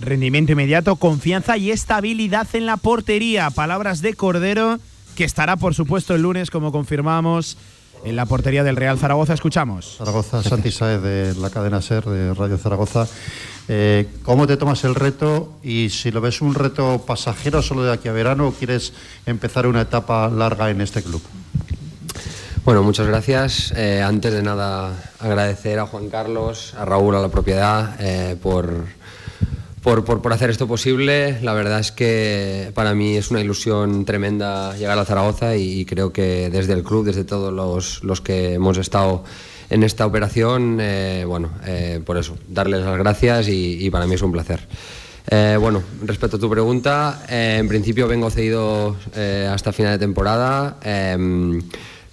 Rendimiento 0.00 0.50
inmediato, 0.50 0.96
confianza 0.96 1.56
y 1.56 1.70
estabilidad 1.70 2.48
en 2.54 2.66
la 2.66 2.76
portería. 2.76 3.50
Palabras 3.50 4.02
de 4.02 4.14
Cordero, 4.14 4.80
que 5.16 5.24
estará 5.24 5.56
por 5.56 5.74
supuesto 5.74 6.14
el 6.14 6.22
lunes, 6.22 6.50
como 6.50 6.70
confirmamos, 6.70 7.56
en 8.04 8.14
la 8.14 8.26
portería 8.26 8.62
del 8.62 8.76
Real 8.76 8.98
Zaragoza. 8.98 9.34
Escuchamos. 9.34 9.96
Zaragoza, 9.98 10.42
Santi 10.42 10.70
Saez 10.70 11.02
de 11.02 11.34
la 11.34 11.50
cadena 11.50 11.80
SER 11.82 12.04
de 12.04 12.34
Radio 12.34 12.58
Zaragoza. 12.58 13.08
Eh, 13.66 14.06
¿Cómo 14.22 14.46
te 14.46 14.56
tomas 14.56 14.84
el 14.84 14.94
reto 14.94 15.54
y 15.62 15.88
si 15.90 16.12
lo 16.12 16.20
ves 16.20 16.40
un 16.40 16.54
reto 16.54 17.02
pasajero 17.04 17.62
solo 17.62 17.82
de 17.82 17.92
aquí 17.92 18.08
a 18.08 18.12
verano 18.12 18.46
o 18.48 18.52
quieres 18.52 18.92
empezar 19.24 19.66
una 19.66 19.80
etapa 19.80 20.28
larga 20.28 20.70
en 20.70 20.82
este 20.82 21.02
club? 21.02 21.22
Bueno, 22.64 22.82
muchas 22.82 23.06
gracias. 23.06 23.72
Eh, 23.74 24.02
antes 24.02 24.32
de 24.32 24.42
nada, 24.42 24.92
agradecer 25.18 25.78
a 25.78 25.86
Juan 25.86 26.10
Carlos, 26.10 26.74
a 26.74 26.84
Raúl, 26.84 27.16
a 27.16 27.20
la 27.20 27.28
propiedad, 27.28 27.96
eh, 28.00 28.36
por 28.40 28.84
por, 29.86 30.20
por, 30.20 30.32
hacer 30.32 30.50
esto 30.50 30.66
posible. 30.66 31.38
La 31.42 31.52
verdad 31.52 31.78
es 31.78 31.92
que 31.92 32.72
para 32.74 32.92
mí 32.92 33.16
es 33.16 33.30
una 33.30 33.40
ilusión 33.40 34.04
tremenda 34.04 34.76
llegar 34.76 34.98
a 34.98 35.04
Zaragoza 35.04 35.54
y, 35.54 35.84
creo 35.84 36.12
que 36.12 36.50
desde 36.50 36.72
el 36.72 36.82
club, 36.82 37.04
desde 37.04 37.22
todos 37.22 37.52
los, 37.52 38.02
los 38.02 38.20
que 38.20 38.54
hemos 38.54 38.78
estado 38.78 39.22
en 39.70 39.84
esta 39.84 40.04
operación, 40.04 40.78
eh, 40.80 41.24
bueno, 41.24 41.50
eh, 41.64 42.00
por 42.04 42.16
eso, 42.16 42.36
darles 42.48 42.80
las 42.80 42.98
gracias 42.98 43.46
y, 43.48 43.88
para 43.90 44.08
mí 44.08 44.16
es 44.16 44.22
un 44.22 44.32
placer. 44.32 44.66
Eh, 45.28 45.56
bueno, 45.60 45.84
respecto 46.02 46.36
a 46.36 46.40
tu 46.40 46.50
pregunta, 46.50 47.24
en 47.28 47.68
principio 47.68 48.08
vengo 48.08 48.28
cedido 48.28 48.96
hasta 49.48 49.72
final 49.72 49.92
de 49.92 49.98
temporada 50.00 50.78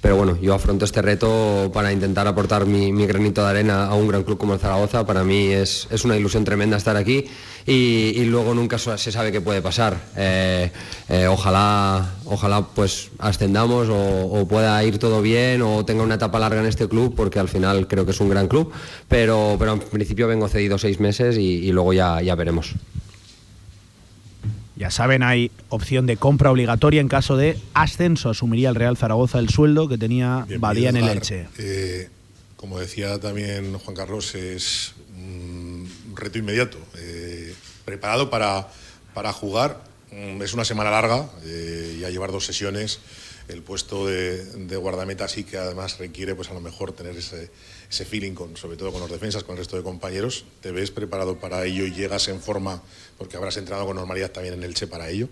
pero 0.03 0.17
bueno, 0.17 0.37
yo 0.41 0.53
afronto 0.53 0.83
este 0.83 1.01
reto 1.01 1.71
para 1.73 1.93
intentar 1.93 2.27
aportar 2.27 2.65
mi, 2.65 2.91
granito 3.07 3.41
de 3.41 3.49
arena 3.49 3.85
a 3.85 3.95
un 3.95 4.09
gran 4.09 4.23
club 4.23 4.37
como 4.37 4.53
el 4.53 4.59
Zaragoza. 4.59 5.05
Para 5.05 5.23
mí 5.23 5.47
es, 5.47 5.87
es 5.91 6.03
una 6.03 6.17
ilusión 6.17 6.43
tremenda 6.43 6.75
estar 6.75 6.97
aquí 6.97 7.23
y, 7.65 8.25
luego 8.25 8.53
nunca 8.53 8.77
se 8.77 9.11
sabe 9.13 9.31
qué 9.31 9.39
puede 9.39 9.61
pasar. 9.61 9.97
Eh, 10.17 10.69
eh, 11.07 11.27
ojalá, 11.27 12.15
ojalá 12.25 12.67
pues 12.75 13.11
ascendamos 13.17 13.87
o, 13.89 14.45
pueda 14.45 14.83
ir 14.83 14.99
todo 14.99 15.21
bien 15.21 15.61
o 15.61 15.85
tenga 15.85 16.03
una 16.03 16.15
etapa 16.15 16.37
larga 16.37 16.59
en 16.59 16.67
este 16.67 16.89
club 16.89 17.15
porque 17.15 17.39
al 17.39 17.47
final 17.47 17.87
creo 17.87 18.03
que 18.03 18.11
es 18.11 18.19
un 18.19 18.27
gran 18.27 18.49
club, 18.49 18.73
pero, 19.07 19.55
pero 19.57 19.71
en 19.71 19.79
principio 19.79 20.27
vengo 20.27 20.49
cedido 20.49 20.77
seis 20.77 20.99
meses 20.99 21.37
y, 21.37 21.71
luego 21.71 21.93
ya, 21.93 22.21
ya 22.21 22.35
veremos. 22.35 22.75
Ya 24.75 24.89
saben, 24.89 25.21
hay 25.23 25.51
opción 25.69 26.05
de 26.05 26.17
compra 26.17 26.51
obligatoria 26.51 26.99
en 26.99 27.07
caso 27.07 27.37
de 27.37 27.59
ascenso. 27.73 28.29
Asumiría 28.29 28.69
el 28.69 28.75
Real 28.75 28.97
Zaragoza 28.97 29.39
el 29.39 29.49
sueldo 29.49 29.87
que 29.87 29.97
tenía 29.97 30.47
Badía 30.59 30.89
en 30.89 30.97
el 30.97 31.09
Elche. 31.09 31.47
Eh, 31.57 32.09
como 32.55 32.79
decía 32.79 33.19
también 33.19 33.77
Juan 33.77 33.95
Carlos, 33.95 34.33
es 34.35 34.93
un 35.15 35.87
reto 36.15 36.39
inmediato 36.39 36.77
preparado 37.85 38.29
para, 38.29 38.67
para 39.13 39.33
jugar. 39.33 39.81
Mm, 40.11 40.41
es 40.41 40.53
una 40.53 40.65
semana 40.65 40.91
larga, 40.91 41.29
eh, 41.45 41.97
y 41.99 42.03
a 42.03 42.09
llevar 42.09 42.31
dos 42.31 42.45
sesiones. 42.45 42.99
El 43.47 43.61
puesto 43.61 44.07
de, 44.07 44.45
de, 44.45 44.77
guardameta 44.77 45.27
sí 45.27 45.43
que 45.43 45.57
además 45.57 45.97
requiere, 45.97 46.33
pues 46.35 46.49
a 46.49 46.53
lo 46.53 46.61
mejor, 46.61 46.93
tener 46.93 47.17
ese, 47.17 47.49
ese 47.93 48.05
feeling, 48.05 48.33
con, 48.33 48.57
sobre 48.57 48.75
todo 48.75 48.91
con 48.91 49.01
los 49.01 49.11
defensas, 49.11 49.43
con 49.43 49.53
el 49.53 49.59
resto 49.59 49.77
de 49.77 49.83
compañeros. 49.83 50.45
¿Te 50.61 50.71
ves 50.71 50.89
preparado 50.89 51.39
para 51.39 51.63
ello 51.63 51.85
y 51.85 51.93
llegas 51.93 52.27
en 52.27 52.41
forma, 52.41 52.81
porque 53.19 53.37
habrás 53.37 53.57
entrenado 53.57 53.85
con 53.85 53.95
normalidad 53.95 54.31
también 54.31 54.55
en 54.55 54.63
el 54.63 54.73
Che 54.73 54.87
para 54.87 55.09
ello? 55.09 55.29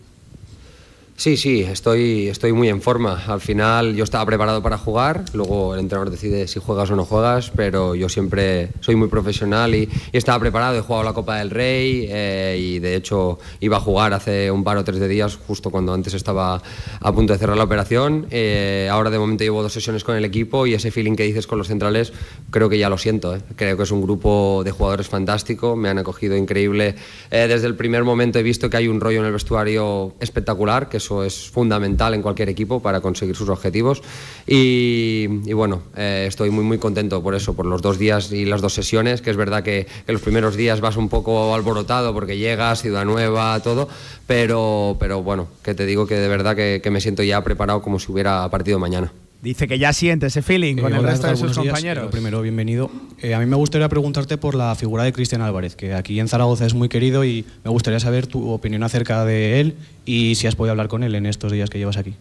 Sí, 1.21 1.37
sí, 1.37 1.61
estoy, 1.61 2.29
estoy 2.29 2.51
muy 2.51 2.67
en 2.67 2.81
forma. 2.81 3.23
Al 3.27 3.41
final 3.41 3.93
yo 3.93 4.03
estaba 4.03 4.25
preparado 4.25 4.63
para 4.63 4.79
jugar, 4.79 5.23
luego 5.33 5.75
el 5.75 5.81
entrenador 5.81 6.09
decide 6.09 6.47
si 6.47 6.59
juegas 6.59 6.89
o 6.89 6.95
no 6.95 7.05
juegas, 7.05 7.51
pero 7.55 7.93
yo 7.93 8.09
siempre 8.09 8.69
soy 8.79 8.95
muy 8.95 9.07
profesional 9.07 9.75
y, 9.75 9.87
estaba 10.13 10.39
preparado. 10.39 10.79
He 10.79 10.81
jugado 10.81 11.03
la 11.03 11.13
Copa 11.13 11.37
del 11.37 11.51
Rey 11.51 12.07
eh, 12.09 12.57
y 12.59 12.79
de 12.79 12.95
hecho 12.95 13.37
iba 13.59 13.77
a 13.77 13.79
jugar 13.79 14.15
hace 14.15 14.49
un 14.49 14.63
par 14.63 14.77
o 14.77 14.83
tres 14.83 14.99
de 14.99 15.07
días, 15.07 15.37
justo 15.45 15.69
cuando 15.69 15.93
antes 15.93 16.15
estaba 16.15 16.59
a 16.99 17.13
punto 17.13 17.33
de 17.33 17.37
cerrar 17.37 17.55
la 17.55 17.65
operación. 17.65 18.25
Eh, 18.31 18.89
ahora 18.91 19.11
de 19.11 19.19
momento 19.19 19.43
llevo 19.43 19.61
dos 19.61 19.73
sesiones 19.73 20.03
con 20.03 20.15
el 20.15 20.25
equipo 20.25 20.65
y 20.65 20.73
ese 20.73 20.89
feeling 20.89 21.15
que 21.15 21.21
dices 21.21 21.45
con 21.45 21.59
los 21.59 21.67
centrales 21.67 22.13
creo 22.49 22.67
que 22.67 22.79
ya 22.79 22.89
lo 22.89 22.97
siento. 22.97 23.35
Eh. 23.35 23.41
Creo 23.55 23.77
que 23.77 23.83
es 23.83 23.91
un 23.91 24.01
grupo 24.01 24.63
de 24.65 24.71
jugadores 24.71 25.07
fantástico, 25.07 25.75
me 25.75 25.87
han 25.87 25.99
acogido 25.99 26.35
increíble. 26.35 26.95
desde 27.29 27.67
el 27.67 27.75
primer 27.75 28.05
momento 28.05 28.39
he 28.39 28.43
visto 28.43 28.71
que 28.71 28.77
hay 28.77 28.87
un 28.87 28.99
rollo 28.99 29.19
en 29.19 29.27
el 29.27 29.33
vestuario 29.33 30.15
espectacular, 30.19 30.89
que 30.89 30.97
es 30.97 31.10
es 31.23 31.49
fundamental 31.49 32.13
en 32.13 32.21
cualquier 32.21 32.49
equipo 32.49 32.79
para 32.79 33.01
conseguir 33.01 33.35
sus 33.35 33.49
objetivos. 33.49 34.01
Y, 34.47 35.27
bueno, 35.53 35.81
eh, 35.95 36.25
estoy 36.27 36.49
muy, 36.49 36.63
muy 36.63 36.77
contento 36.77 37.21
por 37.21 37.35
eso, 37.35 37.53
por 37.53 37.65
los 37.65 37.81
dos 37.81 37.99
días 37.99 38.31
y 38.31 38.45
las 38.45 38.61
dos 38.61 38.73
sesiones, 38.73 39.21
que 39.21 39.29
es 39.29 39.37
verdad 39.37 39.63
que, 39.63 39.87
que 40.05 40.13
los 40.13 40.21
primeros 40.21 40.55
días 40.55 40.81
vas 40.81 40.97
un 40.97 41.09
poco 41.09 41.53
alborotado 41.53 42.13
porque 42.13 42.37
llegas, 42.37 42.81
ciudad 42.81 43.05
nueva, 43.05 43.59
todo, 43.59 43.89
pero, 44.27 44.95
pero 44.99 45.21
bueno, 45.21 45.47
que 45.63 45.75
te 45.75 45.85
digo 45.85 46.07
que 46.07 46.15
de 46.15 46.27
verdad 46.27 46.55
que, 46.55 46.79
que 46.81 46.91
me 46.91 47.01
siento 47.01 47.23
ya 47.23 47.43
preparado 47.43 47.81
como 47.81 47.99
si 47.99 48.11
hubiera 48.11 48.49
partido 48.49 48.79
mañana. 48.79 49.11
Dice 49.41 49.67
que 49.67 49.79
ya 49.79 49.91
siente 49.91 50.27
ese 50.27 50.43
feeling 50.43 50.75
con 50.75 50.93
el 50.93 51.01
resto 51.01 51.25
de 51.25 51.35
sus 51.35 51.57
compañeros. 51.57 52.11
primero, 52.11 52.41
bienvenido. 52.43 52.91
Eh, 53.21 53.33
a 53.33 53.39
mí 53.39 53.47
me 53.47 53.55
gustaría 53.55 53.89
preguntarte 53.89 54.37
por 54.37 54.53
la 54.53 54.75
figura 54.75 55.03
de 55.03 55.11
Cristian 55.11 55.41
Álvarez, 55.41 55.75
que 55.75 55.95
aquí 55.95 56.19
en 56.19 56.27
Zaragoza 56.27 56.67
es 56.67 56.75
muy 56.75 56.89
querido 56.89 57.25
y 57.25 57.43
me 57.63 57.71
gustaría 57.71 57.99
saber 57.99 58.27
tu 58.27 58.51
opinión 58.51 58.83
acerca 58.83 59.25
de 59.25 59.59
él 59.59 59.75
y 60.05 60.35
si 60.35 60.45
has 60.45 60.55
podido 60.55 60.71
hablar 60.71 60.89
con 60.89 61.03
él 61.03 61.15
en 61.15 61.25
estos 61.25 61.51
días 61.51 61.71
que 61.71 61.79
llevas 61.79 61.97
aquí. 61.97 62.13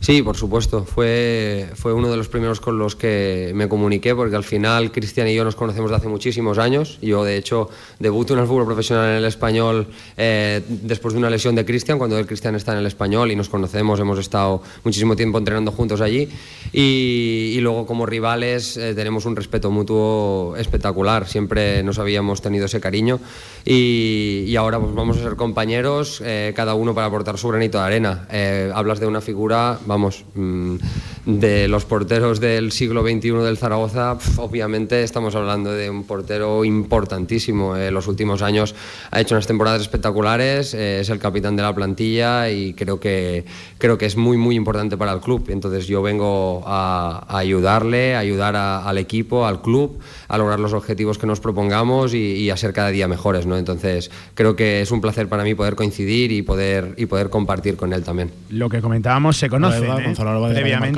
Sí, 0.00 0.22
por 0.22 0.34
supuesto. 0.34 0.86
Fue, 0.86 1.68
fue 1.74 1.92
uno 1.92 2.10
de 2.10 2.16
los 2.16 2.28
primeros 2.28 2.58
con 2.58 2.78
los 2.78 2.96
que 2.96 3.52
me 3.54 3.68
comuniqué, 3.68 4.14
porque 4.14 4.34
al 4.34 4.44
final 4.44 4.92
Cristian 4.92 5.28
y 5.28 5.34
yo 5.34 5.44
nos 5.44 5.56
conocemos 5.56 5.90
de 5.90 5.98
hace 5.98 6.08
muchísimos 6.08 6.56
años. 6.56 6.98
Yo, 7.02 7.22
de 7.22 7.36
hecho, 7.36 7.68
debuto 7.98 8.32
en 8.32 8.40
el 8.40 8.46
fútbol 8.46 8.64
profesional 8.64 9.10
en 9.10 9.16
el 9.16 9.26
español 9.26 9.88
eh, 10.16 10.62
después 10.66 11.12
de 11.12 11.18
una 11.18 11.28
lesión 11.28 11.54
de 11.54 11.66
Cristian, 11.66 11.98
cuando 11.98 12.18
el 12.18 12.26
Cristian 12.26 12.54
está 12.54 12.72
en 12.72 12.78
el 12.78 12.86
español 12.86 13.30
y 13.30 13.36
nos 13.36 13.50
conocemos, 13.50 14.00
hemos 14.00 14.18
estado 14.18 14.62
muchísimo 14.84 15.16
tiempo 15.16 15.36
entrenando 15.36 15.70
juntos 15.70 16.00
allí. 16.00 16.30
Y, 16.72 17.58
luego, 17.60 17.84
como 17.84 18.06
rivales, 18.06 18.78
eh, 18.78 18.94
tenemos 18.94 19.26
un 19.26 19.36
respeto 19.36 19.70
mutuo 19.70 20.54
espectacular. 20.56 21.28
Siempre 21.28 21.82
nos 21.82 21.98
habíamos 21.98 22.40
tenido 22.40 22.64
ese 22.64 22.80
cariño. 22.80 23.20
Y, 23.66 24.56
ahora 24.56 24.80
pues, 24.80 24.94
vamos 24.94 25.18
a 25.18 25.22
ser 25.22 25.36
compañeros, 25.36 26.22
eh, 26.24 26.54
cada 26.56 26.72
uno 26.72 26.94
para 26.94 27.06
aportar 27.06 27.36
su 27.36 27.48
granito 27.48 27.76
de 27.76 27.84
arena. 27.84 28.26
hablas 28.74 28.98
de 28.98 29.06
una 29.06 29.20
figura 29.20 29.78
vamos, 29.90 30.24
mm, 30.36 30.76
de 31.26 31.66
los 31.66 31.84
porteros 31.84 32.38
del 32.38 32.70
siglo 32.70 33.02
XXI 33.02 33.42
del 33.42 33.58
Zaragoza, 33.58 34.16
obviamente 34.36 35.02
estamos 35.02 35.34
hablando 35.34 35.72
de 35.72 35.90
un 35.90 36.04
portero 36.04 36.64
importantísimo. 36.64 37.76
En 37.76 37.92
los 37.92 38.06
últimos 38.06 38.40
años 38.40 38.76
ha 39.10 39.20
hecho 39.20 39.34
unas 39.34 39.48
temporadas 39.48 39.82
espectaculares, 39.82 40.74
eh, 40.74 41.00
es 41.00 41.10
el 41.10 41.18
capitán 41.18 41.56
de 41.56 41.62
la 41.62 41.74
plantilla 41.74 42.48
y 42.50 42.72
creo 42.74 43.00
que, 43.00 43.44
creo 43.78 43.98
que 43.98 44.06
es 44.06 44.16
muy, 44.16 44.36
muy 44.36 44.54
importante 44.54 44.96
para 44.96 45.12
el 45.12 45.18
club. 45.18 45.46
Entonces 45.48 45.88
yo 45.88 46.02
vengo 46.02 46.62
a, 46.64 47.26
ayudarle, 47.36 48.14
a 48.14 48.20
ayudar 48.20 48.54
al 48.54 48.96
equipo, 48.96 49.44
al 49.44 49.60
club, 49.60 49.98
a 50.28 50.38
lograr 50.38 50.60
los 50.60 50.72
objetivos 50.72 51.18
que 51.18 51.26
nos 51.26 51.40
propongamos 51.40 52.14
y, 52.14 52.48
a 52.48 52.56
ser 52.56 52.72
cada 52.72 52.90
día 52.90 53.08
mejores. 53.08 53.44
¿no? 53.44 53.56
Entonces 53.56 54.08
creo 54.34 54.54
que 54.54 54.82
es 54.82 54.92
un 54.92 55.00
placer 55.00 55.28
para 55.28 55.42
mí 55.42 55.56
poder 55.56 55.74
coincidir 55.74 56.30
y 56.30 56.42
poder, 56.42 56.94
y 56.96 57.06
poder 57.06 57.28
compartir 57.28 57.76
con 57.76 57.92
él 57.92 58.04
también. 58.04 58.30
Lo 58.50 58.68
que 58.68 58.80
comentábamos 58.80 59.36
se 59.36 59.48
conoce 59.48 59.79
Gonzalo 59.86 60.48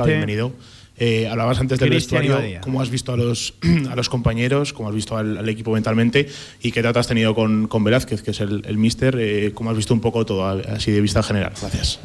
bienvenido. 0.05 0.53
Eh, 0.95 1.27
hablabas 1.27 1.59
antes 1.59 1.79
del 1.79 1.89
vestuario, 1.89 2.39
cómo 2.61 2.79
has 2.79 2.91
visto 2.91 3.13
a 3.13 3.17
los, 3.17 3.55
a 3.89 3.95
los 3.95 4.09
compañeros, 4.09 4.73
cómo 4.73 4.89
has 4.89 4.95
visto 4.95 5.17
al, 5.17 5.49
equipo 5.49 5.71
mentalmente 5.71 6.27
y 6.61 6.71
qué 6.71 6.81
trato 6.81 6.99
has 6.99 7.07
tenido 7.07 7.33
con, 7.33 7.67
con 7.67 7.83
Velázquez, 7.83 8.21
que 8.21 8.31
es 8.31 8.39
el, 8.41 8.63
el 8.65 8.77
míster, 8.77 9.17
eh, 9.19 9.51
cómo 9.55 9.71
has 9.71 9.77
visto 9.77 9.93
un 9.93 10.01
poco 10.01 10.23
todo 10.25 10.45
así 10.45 10.91
de 10.91 11.01
vista 11.01 11.23
general. 11.23 11.53
Gracias. 11.59 11.99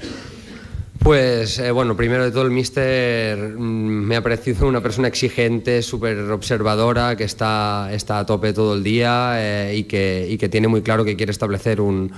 Pues 1.00 1.58
eh, 1.58 1.70
bueno, 1.70 1.96
primero 1.96 2.24
de 2.24 2.30
todo 2.30 2.42
el 2.42 2.50
míster 2.50 3.38
mm, 3.38 3.60
me 3.60 4.16
ha 4.16 4.22
parecido 4.22 4.66
una 4.66 4.82
persona 4.82 5.06
exigente, 5.06 5.82
súper 5.82 6.18
observadora, 6.30 7.14
que 7.14 7.24
está, 7.24 7.90
está 7.92 8.20
a 8.20 8.26
tope 8.26 8.54
todo 8.54 8.74
el 8.74 8.82
día 8.82 9.70
y, 9.72 9.84
que, 9.84 10.26
y 10.30 10.38
que 10.38 10.48
tiene 10.48 10.66
muy 10.66 10.80
claro 10.80 11.04
que 11.04 11.14
quiere 11.14 11.30
establecer 11.30 11.80
un, 11.82 12.10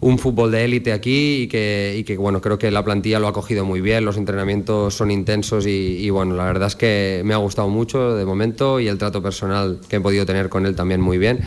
un 0.00 0.18
fútbol 0.18 0.50
de 0.50 0.64
élite 0.64 0.92
aquí 0.92 1.42
y 1.42 1.48
que, 1.48 2.02
que, 2.06 2.16
bueno, 2.16 2.40
creo 2.40 2.58
que 2.58 2.70
la 2.70 2.84
plantilla 2.84 3.18
lo 3.18 3.28
ha 3.28 3.32
cogido 3.32 3.64
muy 3.64 3.80
bien, 3.80 4.04
los 4.04 4.16
entrenamientos 4.16 4.94
son 4.94 5.10
intensos 5.10 5.66
y, 5.66 6.08
bueno, 6.10 6.34
la 6.36 6.44
verdad 6.44 6.68
es 6.68 6.76
que 6.76 7.22
me 7.24 7.34
ha 7.34 7.38
gustado 7.38 7.68
mucho 7.68 8.14
de 8.14 8.24
momento 8.24 8.80
y 8.80 8.88
el 8.88 8.98
trato 8.98 9.22
personal 9.22 9.80
que 9.88 9.96
he 9.96 10.00
podido 10.00 10.24
tener 10.24 10.48
con 10.48 10.66
él 10.66 10.74
también 10.74 11.00
muy 11.00 11.18
bien. 11.18 11.40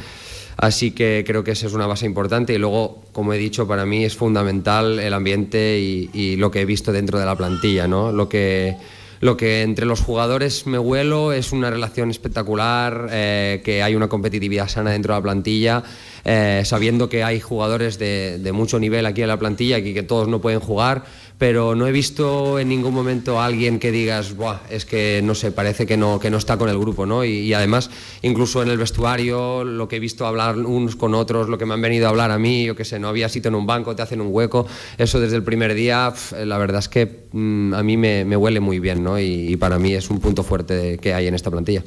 Así 0.57 0.91
que 0.91 1.23
creo 1.25 1.43
que 1.43 1.51
esa 1.51 1.65
es 1.65 1.73
una 1.73 1.87
base 1.87 2.05
importante 2.05 2.53
y 2.53 2.57
luego, 2.57 3.01
como 3.13 3.33
he 3.33 3.37
dicho, 3.37 3.67
para 3.67 3.85
mí 3.85 4.03
es 4.03 4.15
fundamental 4.15 4.99
el 4.99 5.13
ambiente 5.13 5.79
y, 5.79 6.35
lo 6.35 6.51
que 6.51 6.61
he 6.61 6.65
visto 6.65 6.91
dentro 6.91 7.19
de 7.19 7.25
la 7.25 7.35
plantilla, 7.35 7.87
¿no? 7.87 8.11
Lo 8.11 8.29
que 8.29 8.75
lo 9.21 9.37
que 9.37 9.61
entre 9.61 9.85
los 9.85 10.01
jugadores 10.01 10.65
me 10.65 10.79
huelo 10.79 11.31
es 11.31 11.51
una 11.51 11.69
relación 11.69 12.09
espectacular, 12.09 13.07
eh, 13.11 13.61
que 13.63 13.83
hay 13.83 13.95
una 13.95 14.09
competitividad 14.09 14.67
sana 14.67 14.91
dentro 14.91 15.13
de 15.13 15.19
la 15.19 15.23
plantilla, 15.23 15.83
eh, 16.25 16.63
sabiendo 16.65 17.07
que 17.07 17.23
hay 17.23 17.39
jugadores 17.39 17.99
de, 17.99 18.39
de, 18.39 18.51
mucho 18.51 18.79
nivel 18.79 19.05
aquí 19.05 19.21
en 19.21 19.27
la 19.27 19.37
plantilla 19.37 19.77
y 19.77 19.93
que 19.93 20.03
todos 20.03 20.27
no 20.27 20.41
pueden 20.41 20.59
jugar, 20.59 21.03
pero 21.41 21.73
no 21.73 21.87
he 21.87 21.91
visto 21.91 22.59
en 22.59 22.69
ningún 22.69 22.93
momento 22.93 23.41
a 23.41 23.47
alguien 23.47 23.79
que 23.79 23.91
digas, 23.91 24.35
Buah, 24.35 24.59
es 24.69 24.85
que 24.85 25.21
no 25.23 25.33
sé, 25.33 25.51
parece 25.51 25.87
que 25.87 25.97
no, 25.97 26.19
que 26.19 26.29
no 26.29 26.37
está 26.37 26.55
con 26.55 26.69
el 26.69 26.77
grupo, 26.77 27.07
¿no? 27.07 27.25
Y, 27.25 27.51
además, 27.55 27.89
incluso 28.21 28.61
en 28.61 28.69
el 28.69 28.77
vestuario, 28.77 29.63
lo 29.63 29.87
que 29.87 29.95
he 29.95 29.99
visto 29.99 30.27
hablar 30.27 30.55
unos 30.59 30.95
con 30.95 31.15
otros, 31.15 31.49
lo 31.49 31.57
que 31.57 31.65
me 31.65 31.73
han 31.73 31.81
venido 31.81 32.05
a 32.05 32.09
hablar 32.11 32.29
a 32.29 32.37
mí, 32.37 32.65
yo 32.65 32.75
qué 32.75 32.85
sé, 32.85 32.99
no 32.99 33.07
había 33.07 33.27
sitio 33.27 33.49
en 33.49 33.55
un 33.55 33.65
banco, 33.65 33.95
te 33.95 34.03
hacen 34.03 34.21
un 34.21 34.27
hueco, 34.29 34.67
eso 34.99 35.19
desde 35.19 35.35
el 35.35 35.41
primer 35.41 35.73
día, 35.73 36.13
la 36.45 36.59
verdad 36.59 36.77
es 36.77 36.89
que 36.89 37.23
mm, 37.31 37.73
a 37.73 37.81
mí 37.81 37.97
me, 37.97 38.37
huele 38.37 38.59
muy 38.59 38.77
bien, 38.77 39.03
¿no? 39.03 39.19
Y, 39.19 39.57
para 39.57 39.79
mí 39.79 39.95
es 39.95 40.11
un 40.11 40.19
punto 40.19 40.43
fuerte 40.43 40.99
que 40.99 41.15
hay 41.15 41.25
en 41.25 41.33
esta 41.33 41.49
plantilla. 41.49 41.83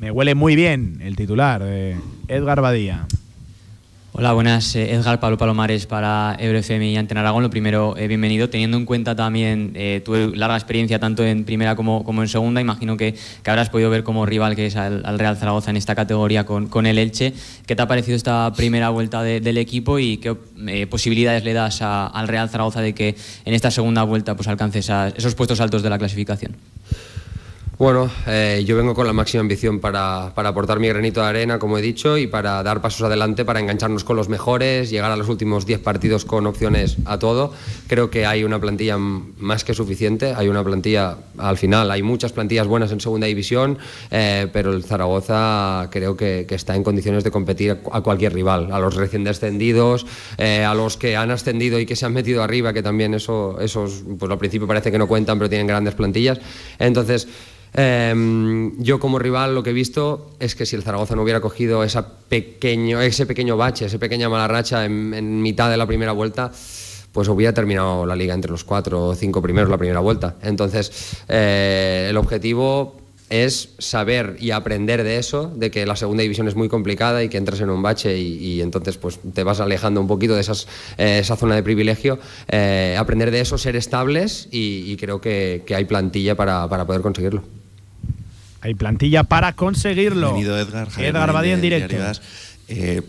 Me 0.00 0.10
huele 0.10 0.34
muy 0.34 0.56
bien 0.56 0.98
el 1.04 1.14
titular, 1.14 1.62
de 1.62 1.94
Edgar 2.26 2.60
Badía. 2.60 3.06
Hola, 4.16 4.32
buenas. 4.32 4.76
Eh, 4.76 4.92
Edgar 4.94 5.18
Pablo 5.18 5.36
Palomares 5.36 5.86
para 5.86 6.36
EuroFM 6.38 6.88
y 6.88 6.96
Antena. 6.96 7.32
Lo 7.32 7.50
primero, 7.50 7.96
eh, 7.96 8.06
bienvenido. 8.06 8.48
Teniendo 8.48 8.76
en 8.76 8.86
cuenta 8.86 9.16
también 9.16 9.72
eh, 9.74 10.02
tu 10.04 10.14
larga 10.14 10.54
experiencia 10.54 11.00
tanto 11.00 11.24
en 11.24 11.42
primera 11.42 11.74
como, 11.74 12.04
como 12.04 12.22
en 12.22 12.28
segunda, 12.28 12.60
imagino 12.60 12.96
que, 12.96 13.16
que, 13.42 13.50
habrás 13.50 13.70
podido 13.70 13.90
ver 13.90 14.04
como 14.04 14.24
rival 14.24 14.54
que 14.54 14.66
es 14.66 14.76
al, 14.76 15.18
Real 15.18 15.36
Zaragoza 15.36 15.70
en 15.70 15.78
esta 15.78 15.96
categoría 15.96 16.46
con, 16.46 16.68
con, 16.68 16.86
el 16.86 16.98
Elche. 16.98 17.32
¿Qué 17.66 17.74
te 17.74 17.82
ha 17.82 17.88
parecido 17.88 18.16
esta 18.16 18.52
primera 18.54 18.90
vuelta 18.90 19.20
del 19.24 19.58
equipo 19.58 19.98
y 19.98 20.18
qué 20.18 20.36
posibilidades 20.86 21.42
le 21.42 21.52
das 21.52 21.82
al 21.82 22.28
Real 22.28 22.48
Zaragoza 22.48 22.82
de 22.82 22.94
que 22.94 23.16
en 23.44 23.52
esta 23.52 23.72
segunda 23.72 24.04
vuelta 24.04 24.36
pues, 24.36 24.46
alcance 24.46 24.78
esos 24.78 25.34
puestos 25.34 25.58
altos 25.60 25.82
de 25.82 25.90
la 25.90 25.98
clasificación? 25.98 26.54
Bueno, 27.76 28.08
eh, 28.28 28.62
yo 28.64 28.76
vengo 28.76 28.94
con 28.94 29.04
la 29.04 29.12
máxima 29.12 29.40
ambición 29.40 29.80
para, 29.80 30.30
para, 30.36 30.50
aportar 30.50 30.78
mi 30.78 30.86
granito 30.86 31.20
de 31.20 31.26
arena, 31.26 31.58
como 31.58 31.76
he 31.76 31.82
dicho, 31.82 32.16
y 32.16 32.28
para 32.28 32.62
dar 32.62 32.80
pasos 32.80 33.02
adelante, 33.02 33.44
para 33.44 33.58
engancharnos 33.58 34.04
con 34.04 34.16
los 34.16 34.28
mejores, 34.28 34.90
llegar 34.90 35.10
a 35.10 35.16
los 35.16 35.28
últimos 35.28 35.66
10 35.66 35.80
partidos 35.80 36.24
con 36.24 36.46
opciones 36.46 36.96
a 37.04 37.18
todo. 37.18 37.52
Creo 37.88 38.10
que 38.10 38.26
hay 38.26 38.44
una 38.44 38.60
plantilla 38.60 38.96
más 38.96 39.64
que 39.64 39.74
suficiente, 39.74 40.34
hay 40.36 40.46
una 40.46 40.62
plantilla, 40.62 41.16
al 41.36 41.58
final, 41.58 41.90
hay 41.90 42.04
muchas 42.04 42.32
plantillas 42.32 42.68
buenas 42.68 42.92
en 42.92 43.00
segunda 43.00 43.26
división, 43.26 43.76
eh, 44.12 44.46
pero 44.52 44.72
el 44.72 44.84
Zaragoza 44.84 45.88
creo 45.90 46.16
que, 46.16 46.46
está 46.48 46.76
en 46.76 46.84
condiciones 46.84 47.24
de 47.24 47.32
competir 47.32 47.80
a 47.90 48.00
cualquier 48.02 48.32
rival, 48.32 48.70
a 48.70 48.78
los 48.78 48.94
recién 48.94 49.24
descendidos, 49.24 50.06
eh, 50.38 50.62
a 50.62 50.74
los 50.74 50.96
que 50.96 51.16
han 51.16 51.32
ascendido 51.32 51.80
y 51.80 51.86
que 51.86 51.96
se 51.96 52.06
han 52.06 52.12
metido 52.12 52.44
arriba, 52.44 52.72
que 52.72 52.84
también 52.84 53.14
eso, 53.14 53.58
esos, 53.60 54.04
pues 54.16 54.30
al 54.30 54.38
principio 54.38 54.68
parece 54.68 54.92
que 54.92 54.98
no 54.98 55.08
cuentan, 55.08 55.38
pero 55.38 55.48
tienen 55.48 55.66
grandes 55.66 55.94
plantillas. 55.94 56.38
Entonces, 56.78 57.26
Em, 57.76 58.80
yo 58.80 59.00
como 59.00 59.18
rival 59.18 59.54
lo 59.54 59.64
que 59.64 59.70
he 59.70 59.72
visto 59.72 60.30
es 60.38 60.54
que 60.54 60.64
si 60.64 60.76
el 60.76 60.84
Zaragoza 60.84 61.16
no 61.16 61.22
hubiera 61.22 61.40
cogido 61.40 61.82
esa 61.82 62.06
pequeño, 62.28 63.00
ese 63.00 63.26
pequeño 63.26 63.56
bache, 63.56 63.86
esa 63.86 63.98
pequeña 63.98 64.28
mala 64.28 64.46
racha 64.46 64.84
en, 64.84 65.42
mitad 65.42 65.68
de 65.70 65.76
la 65.76 65.86
primera 65.86 66.12
vuelta, 66.12 66.52
pues 67.10 67.28
hubiera 67.28 67.52
terminado 67.52 68.06
la 68.06 68.14
liga 68.14 68.32
entre 68.32 68.52
los 68.52 68.62
cuatro 68.62 69.08
o 69.08 69.14
cinco 69.14 69.42
primeros 69.42 69.70
la 69.70 69.78
primera 69.78 70.00
vuelta. 70.00 70.36
Entonces, 70.42 71.16
eh, 71.28 72.06
el 72.10 72.16
objetivo 72.16 72.96
es 73.28 73.70
saber 73.78 74.36
y 74.38 74.52
aprender 74.52 75.02
de 75.02 75.16
eso, 75.16 75.50
de 75.56 75.72
que 75.72 75.86
la 75.86 75.96
segunda 75.96 76.22
división 76.22 76.46
es 76.46 76.54
muy 76.54 76.68
complicada 76.68 77.24
y 77.24 77.28
que 77.28 77.38
entras 77.38 77.60
en 77.60 77.70
un 77.70 77.82
bache 77.82 78.16
y, 78.16 78.60
entonces 78.60 78.98
pues 78.98 79.18
te 79.32 79.42
vas 79.42 79.58
alejando 79.60 80.00
un 80.00 80.06
poquito 80.06 80.34
de 80.34 80.42
esas, 80.42 80.68
eh, 80.98 81.18
esa 81.20 81.34
zona 81.34 81.56
de 81.56 81.64
privilegio, 81.64 82.20
eh, 82.48 82.94
aprender 82.96 83.32
de 83.32 83.40
eso, 83.40 83.58
ser 83.58 83.74
estables 83.74 84.46
y, 84.52 84.96
creo 84.96 85.20
que, 85.20 85.64
hay 85.74 85.84
plantilla 85.86 86.36
para 86.36 86.68
poder 86.68 87.00
conseguirlo. 87.00 87.42
Hay 88.64 88.74
plantilla 88.74 89.24
para 89.24 89.52
conseguirlo. 89.52 90.32
Bienvenido 90.32 90.58
Edgar. 90.58 90.88
Edgar 90.96 91.32
Badía 91.34 91.52
en 91.52 91.60
directo. 91.60 91.96
Eh, 92.66 93.02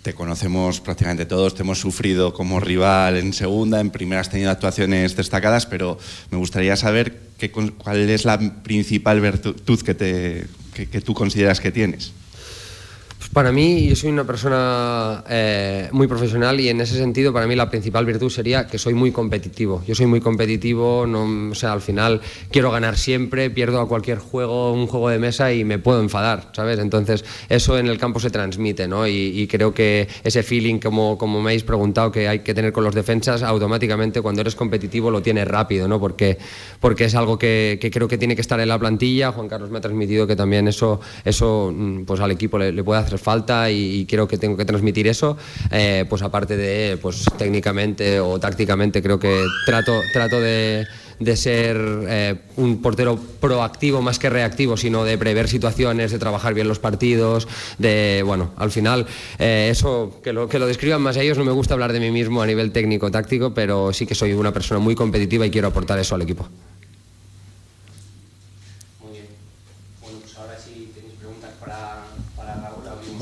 te 0.00 0.14
conocemos 0.14 0.80
prácticamente 0.80 1.26
todos, 1.26 1.54
te 1.54 1.60
hemos 1.60 1.78
sufrido 1.78 2.32
como 2.32 2.60
rival 2.60 3.18
en 3.18 3.34
segunda, 3.34 3.80
en 3.80 3.90
primera 3.90 4.22
has 4.22 4.30
tenido 4.30 4.50
actuaciones 4.50 5.14
destacadas, 5.14 5.66
pero 5.66 5.98
me 6.30 6.38
gustaría 6.38 6.76
saber 6.76 7.20
qué, 7.36 7.50
cuál 7.50 8.08
es 8.08 8.24
la 8.24 8.38
principal 8.62 9.20
virtud 9.20 9.82
que, 9.82 9.94
te, 9.94 10.46
que 10.72 11.00
tú 11.02 11.12
consideras 11.12 11.60
que 11.60 11.70
tienes. 11.70 12.14
Para 13.32 13.50
mí, 13.50 13.88
yo 13.88 13.96
soy 13.96 14.10
una 14.10 14.24
persona 14.24 15.24
eh, 15.28 15.88
muy 15.92 16.06
profesional 16.06 16.60
y 16.60 16.68
en 16.68 16.80
ese 16.80 16.96
sentido, 16.96 17.32
para 17.32 17.46
mí 17.46 17.56
la 17.56 17.70
principal 17.70 18.04
virtud 18.04 18.30
sería 18.30 18.66
que 18.66 18.78
soy 18.78 18.92
muy 18.92 19.10
competitivo. 19.10 19.82
Yo 19.86 19.94
soy 19.94 20.06
muy 20.06 20.20
competitivo, 20.20 21.06
no, 21.06 21.50
o 21.50 21.54
sea, 21.54 21.72
al 21.72 21.80
final 21.80 22.20
quiero 22.50 22.70
ganar 22.70 22.98
siempre, 22.98 23.48
pierdo 23.48 23.80
a 23.80 23.88
cualquier 23.88 24.18
juego, 24.18 24.72
un 24.72 24.86
juego 24.86 25.08
de 25.08 25.18
mesa 25.18 25.52
y 25.52 25.64
me 25.64 25.78
puedo 25.78 26.00
enfadar, 26.00 26.50
¿sabes? 26.52 26.78
Entonces, 26.78 27.24
eso 27.48 27.78
en 27.78 27.86
el 27.86 27.96
campo 27.96 28.20
se 28.20 28.30
transmite, 28.30 28.86
¿no? 28.86 29.06
Y, 29.06 29.46
creo 29.52 29.74
que 29.74 30.08
ese 30.24 30.42
feeling, 30.42 30.78
como, 30.78 31.18
como 31.18 31.42
me 31.42 31.50
habéis 31.50 31.64
preguntado, 31.64 32.10
que 32.10 32.28
hay 32.28 32.40
que 32.40 32.54
tener 32.54 32.72
con 32.72 32.84
los 32.84 32.94
defensas, 32.94 33.42
automáticamente 33.42 34.22
cuando 34.22 34.40
eres 34.40 34.54
competitivo 34.54 35.10
lo 35.10 35.20
tienes 35.20 35.46
rápido, 35.46 35.88
¿no? 35.88 36.00
Porque, 36.00 36.38
porque 36.80 37.04
es 37.04 37.14
algo 37.14 37.38
que, 37.38 37.78
creo 37.92 38.08
que 38.08 38.18
tiene 38.18 38.34
que 38.34 38.40
estar 38.40 38.60
en 38.60 38.68
la 38.68 38.78
plantilla. 38.78 39.32
Juan 39.32 39.48
Carlos 39.48 39.70
me 39.70 39.78
ha 39.78 39.80
transmitido 39.80 40.26
que 40.26 40.36
también 40.36 40.68
eso, 40.68 41.00
eso 41.24 41.72
mm, 41.74 42.04
pues 42.04 42.20
al 42.20 42.30
equipo 42.30 42.58
le, 42.58 42.72
le 42.72 42.84
puede 42.84 43.00
hacer 43.00 43.11
falta 43.18 43.70
y, 43.70 44.06
creo 44.06 44.28
que 44.28 44.38
tengo 44.38 44.56
que 44.56 44.64
transmitir 44.64 45.08
eso. 45.08 45.36
Eh, 45.70 46.04
pues 46.08 46.22
aparte 46.22 46.56
de, 46.56 46.98
pues 47.00 47.24
técnicamente 47.38 48.20
o 48.20 48.38
tácticamente 48.38 49.02
creo 49.02 49.18
que 49.18 49.44
trato, 49.66 50.00
trato 50.12 50.40
de, 50.40 50.86
de 51.24 51.36
ser 51.36 51.76
eh, 52.08 52.34
un 52.56 52.82
portero 52.82 53.18
proactivo 53.40 54.02
más 54.02 54.18
que 54.18 54.30
reactivo, 54.30 54.76
sino 54.76 55.04
de 55.04 55.18
prever 55.18 55.48
situaciones, 55.48 56.10
de 56.10 56.18
trabajar 56.18 56.54
bien 56.54 56.68
los 56.68 56.78
partidos, 56.78 57.48
de, 57.78 58.22
bueno, 58.24 58.52
al 58.56 58.70
final, 58.70 59.06
eh, 59.38 59.68
eso, 59.70 60.20
que 60.22 60.32
lo, 60.32 60.48
que 60.48 60.58
lo 60.58 60.66
describan 60.66 61.02
más 61.02 61.16
ellos, 61.16 61.38
no 61.38 61.44
me 61.44 61.52
gusta 61.52 61.74
hablar 61.74 61.92
de 61.92 62.00
mí 62.00 62.10
mismo 62.10 62.42
a 62.42 62.46
nivel 62.46 62.72
técnico-táctico, 62.72 63.54
pero 63.54 63.92
sí 63.92 64.06
que 64.06 64.14
soy 64.14 64.32
una 64.32 64.52
persona 64.52 64.80
muy 64.80 64.94
competitiva 64.94 65.46
y 65.46 65.50
quiero 65.50 65.68
aportar 65.68 65.98
eso 65.98 66.14
al 66.14 66.22
equipo. 66.22 66.48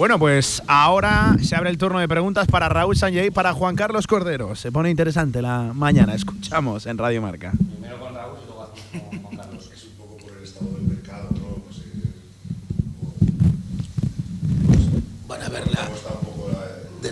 Bueno, 0.01 0.19
pues 0.19 0.63
ahora 0.67 1.37
se 1.43 1.55
abre 1.55 1.69
el 1.69 1.77
turno 1.77 2.01
de 2.01 2.09
preguntas 2.09 2.47
para 2.47 2.71
Raúl 2.71 2.97
Sanjay 2.97 3.27
y 3.27 3.31
para 3.31 3.53
Juan 3.53 3.77
Carlos 3.77 4.07
Cordero. 4.07 4.57
Se 4.57 4.73
pone 4.73 4.89
interesante 4.89 5.43
la 5.43 5.75
mañana. 5.75 6.15
Escuchamos 6.15 6.87
en 6.87 6.97
Radio 6.97 7.21
Marca. 7.21 7.53
Primero 7.53 8.01
con 8.01 8.15
Raúl 8.15 8.39
y 8.41 8.47
luego 8.47 8.73
con 9.11 9.21
Juan 9.21 9.37
Carlos. 9.37 9.71
Es 9.75 9.85
un 9.85 9.93
poco 9.99 10.17
por 10.17 10.39
el 10.39 10.43
estado 10.43 10.71
del 10.71 10.85
mercado, 10.85 11.29
¿no? 11.33 11.63
Pues, 11.67 11.83
Van 15.29 15.43
a 15.43 15.49
ver 15.51 15.65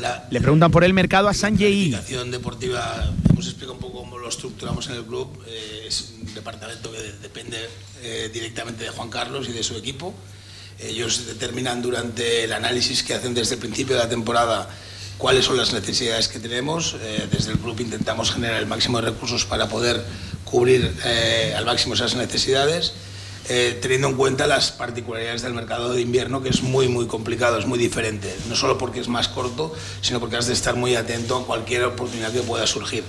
la, 0.01 0.27
Le 0.31 0.41
preguntan 0.41 0.71
por 0.71 0.83
el 0.83 0.95
mercado 0.95 1.29
a 1.29 1.35
Sanjay. 1.35 1.91
La 1.91 2.01
deportiva, 2.01 3.13
hemos 3.29 3.45
explicado 3.45 3.75
un 3.75 3.81
poco 3.81 3.99
cómo 3.99 4.17
lo 4.17 4.31
estructuramos 4.31 4.89
en 4.89 4.95
el 4.95 5.05
club. 5.05 5.29
Eh, 5.47 5.85
es 5.89 6.15
un 6.23 6.33
departamento 6.33 6.91
que 6.91 7.03
depende 7.21 7.59
eh, 8.03 8.31
directamente 8.33 8.85
de 8.85 8.89
Juan 8.89 9.11
Carlos 9.11 9.47
y 9.47 9.53
de 9.53 9.63
su 9.63 9.77
equipo. 9.77 10.15
Ellos 10.81 11.27
determinan 11.27 11.83
durante 11.83 12.45
el 12.45 12.53
análisis 12.53 13.03
que 13.03 13.15
hacen 13.15 13.35
desde 13.35 13.55
el 13.55 13.61
principio 13.61 13.97
de 13.97 14.03
la 14.03 14.09
temporada 14.09 14.69
cuáles 15.17 15.45
son 15.45 15.57
las 15.57 15.73
necesidades 15.73 16.29
que 16.29 16.39
tenemos. 16.39 16.97
Eh, 17.01 17.29
desde 17.31 17.51
el 17.51 17.59
club 17.59 17.81
intentamos 17.81 18.31
generar 18.31 18.61
el 18.61 18.67
máximo 18.67 19.01
de 19.01 19.11
recursos 19.11 19.45
para 19.45 19.69
poder 19.69 20.05
cubrir 20.45 20.95
eh, 21.05 21.53
al 21.57 21.67
máximo 21.67 21.95
esas 21.95 22.15
necesidades, 22.15 22.93
eh, 23.49 23.77
teniendo 23.83 24.09
en 24.09 24.15
cuenta 24.15 24.47
las 24.47 24.71
particularidades 24.71 25.43
del 25.43 25.53
mercado 25.53 25.93
de 25.93 26.01
invierno, 26.01 26.43
que 26.43 26.51
es 26.51 26.63
muy, 26.63 26.87
muy 26.87 27.09
complicado, 27.09 27.59
es 27.59 27.67
muy 27.67 27.79
diferente. 27.79 28.33
No 28.49 28.55
solo 28.55 28.79
porque 28.79 29.01
es 29.01 29.09
más 29.09 29.27
corto, 29.27 29.75
sino 30.01 30.21
porque 30.21 30.37
has 30.37 30.47
de 30.47 30.53
estar 30.53 30.77
muy 30.77 30.95
atento 30.95 31.39
a 31.39 31.45
cualquier 31.45 31.85
oportunidad 31.85 32.33
que 32.33 32.43
pueda 32.43 32.69
surgir 32.69 33.03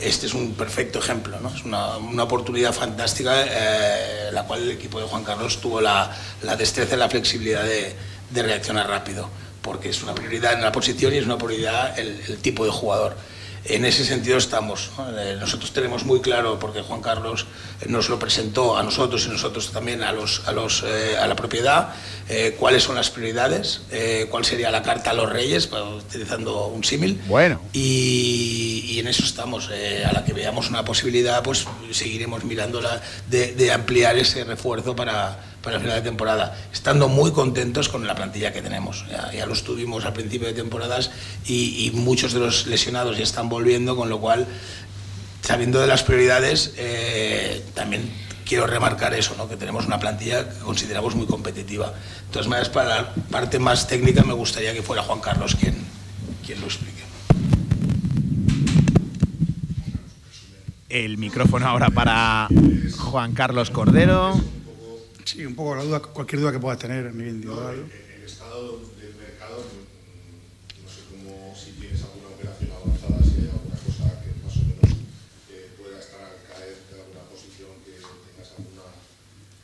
este 0.00 0.26
es 0.26 0.34
un 0.34 0.54
perfecto 0.54 0.98
ejemplo, 0.98 1.38
es 1.54 1.64
una, 1.64 1.96
oportunidad 2.22 2.72
fantástica, 2.72 3.44
eh, 3.46 4.30
la 4.32 4.44
cual 4.44 4.62
el 4.62 4.70
equipo 4.70 5.00
de 5.00 5.06
Juan 5.06 5.24
Carlos 5.24 5.60
tuvo 5.60 5.80
la, 5.80 6.16
destreza 6.58 6.96
y 6.96 6.98
la 6.98 7.08
flexibilidad 7.08 7.64
de, 7.64 7.94
reaccionar 8.42 8.88
rápido, 8.88 9.28
porque 9.60 9.90
es 9.90 10.02
una 10.02 10.14
prioridad 10.14 10.54
en 10.54 10.62
la 10.62 10.72
posición 10.72 11.12
y 11.12 11.18
es 11.18 11.26
una 11.26 11.36
prioridad 11.36 11.98
el 11.98 12.38
tipo 12.38 12.64
de 12.64 12.70
jugador 12.70 13.16
en 13.64 13.84
ese 13.84 14.04
sentido 14.04 14.38
estamos. 14.38 14.90
Eh, 15.18 15.36
nosotros 15.38 15.72
tenemos 15.72 16.04
muy 16.04 16.20
claro, 16.20 16.58
porque 16.58 16.82
Juan 16.82 17.00
Carlos 17.00 17.46
nos 17.86 18.08
lo 18.08 18.18
presentó 18.18 18.76
a 18.76 18.82
nosotros 18.82 19.26
y 19.26 19.30
nosotros 19.30 19.70
también 19.72 20.02
a, 20.02 20.12
los, 20.12 20.42
a, 20.46 20.52
los, 20.52 20.82
eh, 20.86 21.16
a 21.18 21.26
la 21.26 21.36
propiedad, 21.36 21.94
eh, 22.28 22.56
cuáles 22.58 22.82
son 22.82 22.94
las 22.96 23.10
prioridades, 23.10 23.82
cuál 24.30 24.44
sería 24.44 24.70
la 24.70 24.82
carta 24.82 25.10
a 25.10 25.14
los 25.14 25.30
reyes, 25.30 25.68
utilizando 25.72 26.66
un 26.66 26.84
símil. 26.84 27.20
Bueno. 27.26 27.60
Y, 27.72 28.84
y, 28.88 28.98
en 29.00 29.08
eso 29.08 29.24
estamos. 29.24 29.70
a 29.70 30.12
la 30.12 30.24
que 30.24 30.32
veamos 30.32 30.68
una 30.68 30.84
posibilidad, 30.84 31.42
pues 31.42 31.66
seguiremos 31.90 32.44
mirándola 32.44 33.00
de, 33.28 33.54
de 33.54 33.72
ampliar 33.72 34.16
ese 34.18 34.44
refuerzo 34.44 34.94
para 34.94 35.49
para 35.62 35.76
el 35.76 35.82
final 35.82 35.96
de 35.96 36.02
temporada, 36.02 36.56
estando 36.72 37.08
muy 37.08 37.32
contentos 37.32 37.88
con 37.88 38.06
la 38.06 38.14
plantilla 38.14 38.52
que 38.52 38.62
tenemos. 38.62 39.04
Ya, 39.10 39.30
ya 39.32 39.46
los 39.46 39.62
tuvimos 39.62 40.04
al 40.04 40.12
principio 40.12 40.48
de 40.48 40.54
temporadas 40.54 41.10
y, 41.46 41.90
muchos 41.94 42.32
de 42.32 42.40
los 42.40 42.66
lesionados 42.66 43.18
ya 43.18 43.24
están 43.24 43.48
volviendo, 43.48 43.96
con 43.96 44.08
lo 44.08 44.20
cual, 44.20 44.46
sabiendo 45.42 45.80
de 45.80 45.86
las 45.86 46.02
prioridades, 46.02 46.74
eh, 46.76 47.62
también 47.74 48.10
quiero 48.46 48.66
remarcar 48.66 49.14
eso, 49.14 49.34
¿no? 49.36 49.48
que 49.48 49.56
tenemos 49.56 49.86
una 49.86 49.98
plantilla 49.98 50.48
que 50.48 50.58
consideramos 50.60 51.14
muy 51.14 51.26
competitiva. 51.26 51.88
De 51.88 52.32
todas 52.32 52.48
maneras, 52.48 52.70
para 52.70 52.88
la 52.88 53.14
parte 53.30 53.58
más 53.58 53.86
técnica 53.86 54.22
me 54.22 54.32
gustaría 54.32 54.72
que 54.72 54.82
fuera 54.82 55.02
Juan 55.02 55.20
Carlos 55.20 55.54
quien, 55.54 55.76
quien 56.44 56.60
lo 56.60 56.66
explique. 56.66 57.00
El 60.88 61.18
micrófono 61.18 61.68
ahora 61.68 61.90
para 61.90 62.48
Juan 62.98 63.32
Carlos 63.34 63.70
Cordero. 63.70 64.40
Sí, 65.30 65.46
un 65.46 65.54
poco 65.54 65.76
la 65.76 65.84
duda, 65.84 66.02
cualquier 66.02 66.40
duda 66.40 66.50
que 66.50 66.58
puedas 66.58 66.76
tener 66.76 67.06
a 67.06 67.12
nivel 67.12 67.38
individual. 67.38 67.86
el 67.86 68.24
estado 68.26 68.82
del 68.98 69.14
mercado, 69.14 69.62
no 69.62 70.88
sé 70.90 71.06
cómo, 71.06 71.54
si 71.54 71.70
tienes 71.78 72.02
alguna 72.02 72.34
operación 72.34 72.74
avanzada, 72.74 73.22
si 73.22 73.46
hay 73.46 73.54
alguna 73.54 73.78
cosa 73.78 74.10
que 74.26 74.34
más 74.42 74.58
o 74.58 74.66
menos 74.66 74.90
eh, 75.54 75.70
pueda 75.78 76.02
estar 76.02 76.18
a 76.18 76.34
caer 76.50 76.74
de 76.82 76.98
alguna 76.98 77.22
posición, 77.30 77.70
que 77.86 78.02
tengas 78.02 78.58
alguna 78.58 78.90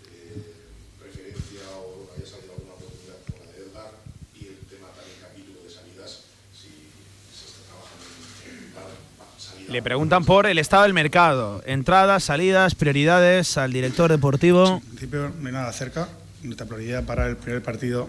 eh, 0.06 0.54
preferencia 1.02 1.66
o 1.82 2.14
haya 2.14 2.22
salido 2.22 2.54
alguna 2.54 2.78
oportunidad 2.78 3.18
como 3.26 3.42
la 3.42 3.50
de 3.50 3.66
Edgar, 3.66 3.90
y 4.38 4.46
el 4.46 4.62
tema 4.70 4.94
también 4.94 5.18
capítulo 5.18 5.66
de 5.66 5.70
salidas, 5.74 6.30
si 6.54 6.94
se 7.34 7.42
está 7.50 7.66
trabajando 7.74 8.06
en 8.06 8.70
dar 8.70 8.94
salida. 9.34 9.55
Le 9.68 9.82
preguntan 9.82 10.24
por 10.24 10.46
el 10.46 10.58
estado 10.58 10.84
del 10.84 10.94
mercado, 10.94 11.60
entradas, 11.66 12.22
salidas, 12.22 12.76
prioridades 12.76 13.58
al 13.58 13.72
director 13.72 14.08
deportivo. 14.10 14.76
en 14.76 14.88
principio 14.90 15.32
no 15.40 15.46
hay 15.48 15.52
nada 15.52 15.72
cerca. 15.72 16.08
Nuestra 16.44 16.66
prioridad 16.66 17.04
para 17.04 17.26
el 17.26 17.36
primer 17.36 17.62
partido 17.62 18.08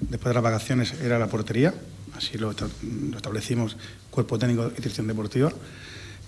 después 0.00 0.30
de 0.30 0.34
las 0.34 0.42
vacaciones 0.42 0.92
era 1.02 1.18
la 1.18 1.26
portería. 1.28 1.72
Así 2.14 2.36
lo, 2.36 2.50
establecimos, 3.16 3.78
cuerpo 4.10 4.38
técnico 4.38 4.70
y 4.70 4.76
dirección 4.76 5.06
deportiva. 5.06 5.50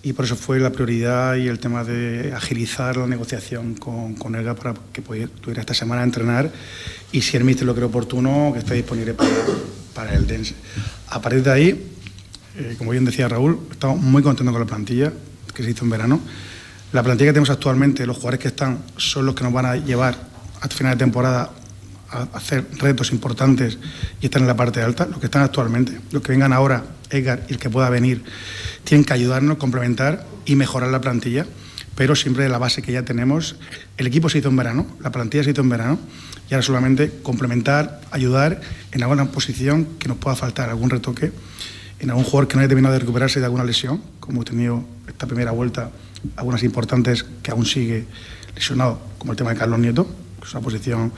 y 0.02 0.14
por 0.14 0.24
eso 0.24 0.34
fue 0.34 0.58
la 0.58 0.70
prioridad 0.70 1.34
y 1.36 1.48
el 1.48 1.58
tema 1.58 1.84
de 1.84 2.32
agilizar 2.32 2.96
la 2.96 3.06
negociación 3.06 3.74
con, 3.74 4.14
con 4.14 4.34
Elga 4.34 4.54
para 4.54 4.74
que 4.94 5.02
pudiera 5.02 5.60
esta 5.60 5.74
semana 5.74 6.02
entrenar 6.02 6.50
y 7.12 7.20
si 7.20 7.36
el 7.36 7.44
míster 7.44 7.66
lo 7.66 7.74
cree 7.74 7.84
oportuno, 7.84 8.50
que 8.54 8.60
esté 8.60 8.74
disponible 8.74 9.12
para, 9.12 9.30
para 9.94 10.14
el 10.14 10.26
Dense. 10.26 10.54
A 11.08 11.20
partir 11.20 11.42
de 11.42 11.50
ahí, 11.50 11.90
eh, 12.60 12.74
como 12.76 12.90
bien 12.90 13.04
decía 13.04 13.28
Raúl, 13.28 13.58
estamos 13.70 14.00
muy 14.00 14.22
contentos 14.22 14.52
con 14.52 14.60
la 14.60 14.66
plantilla 14.66 15.12
que 15.54 15.62
se 15.62 15.70
hizo 15.70 15.84
en 15.84 15.90
verano. 15.90 16.20
La 16.92 17.02
plantilla 17.02 17.30
que 17.30 17.34
tenemos 17.34 17.50
actualmente, 17.50 18.06
los 18.06 18.16
jugadores 18.16 18.40
que 18.40 18.48
están, 18.48 18.82
son 18.96 19.24
los 19.26 19.34
que 19.34 19.44
nos 19.44 19.52
van 19.52 19.66
a 19.66 19.76
llevar 19.76 20.16
hasta 20.60 20.76
final 20.76 20.92
de 20.92 20.98
temporada 20.98 21.50
a 22.10 22.22
hacer 22.34 22.66
retos 22.78 23.12
importantes 23.12 23.78
y 24.20 24.26
están 24.26 24.42
en 24.42 24.48
la 24.48 24.56
parte 24.56 24.82
alta, 24.82 25.06
los 25.06 25.20
que 25.20 25.26
están 25.26 25.42
actualmente, 25.42 26.00
los 26.10 26.22
que 26.22 26.32
vengan 26.32 26.52
ahora, 26.52 26.84
Edgar 27.08 27.44
y 27.48 27.52
el 27.52 27.58
que 27.58 27.70
pueda 27.70 27.88
venir, 27.88 28.24
tienen 28.84 29.04
que 29.04 29.12
ayudarnos, 29.12 29.58
complementar 29.58 30.26
y 30.44 30.56
mejorar 30.56 30.90
la 30.90 31.00
plantilla, 31.00 31.46
pero 31.94 32.16
siempre 32.16 32.44
de 32.44 32.50
la 32.50 32.58
base 32.58 32.82
que 32.82 32.92
ya 32.92 33.04
tenemos. 33.04 33.56
El 33.96 34.06
equipo 34.06 34.28
se 34.28 34.38
hizo 34.38 34.48
en 34.48 34.56
verano, 34.56 34.86
la 35.00 35.12
plantilla 35.12 35.44
se 35.44 35.50
hizo 35.50 35.62
en 35.62 35.68
verano, 35.68 35.98
y 36.50 36.54
ahora 36.54 36.66
solamente 36.66 37.12
complementar, 37.22 38.00
ayudar 38.10 38.60
en 38.90 39.02
alguna 39.02 39.30
posición 39.30 39.86
que 39.98 40.08
nos 40.08 40.18
pueda 40.18 40.34
faltar, 40.34 40.68
algún 40.68 40.90
retoque, 40.90 41.32
en 42.00 42.08
algún 42.08 42.24
jugador 42.24 42.48
que 42.48 42.56
no 42.56 42.60
haya 42.60 42.68
terminado 42.68 42.94
de 42.94 43.00
recuperarse 43.00 43.40
de 43.40 43.46
alguna 43.46 43.62
lesión, 43.62 44.02
como 44.18 44.36
hemos 44.36 44.46
tenido 44.46 44.84
esta 45.06 45.26
primera 45.26 45.52
vuelta, 45.52 45.90
algunas 46.36 46.62
importantes 46.62 47.24
que 47.42 47.50
aún 47.50 47.66
sigue 47.66 48.06
lesionado, 48.54 48.98
como 49.18 49.32
el 49.32 49.38
tema 49.38 49.50
de 49.50 49.56
Carlos 49.56 49.78
Nieto, 49.78 50.06
que 50.40 50.46
es 50.46 50.52
una 50.54 50.62
posición 50.62 51.12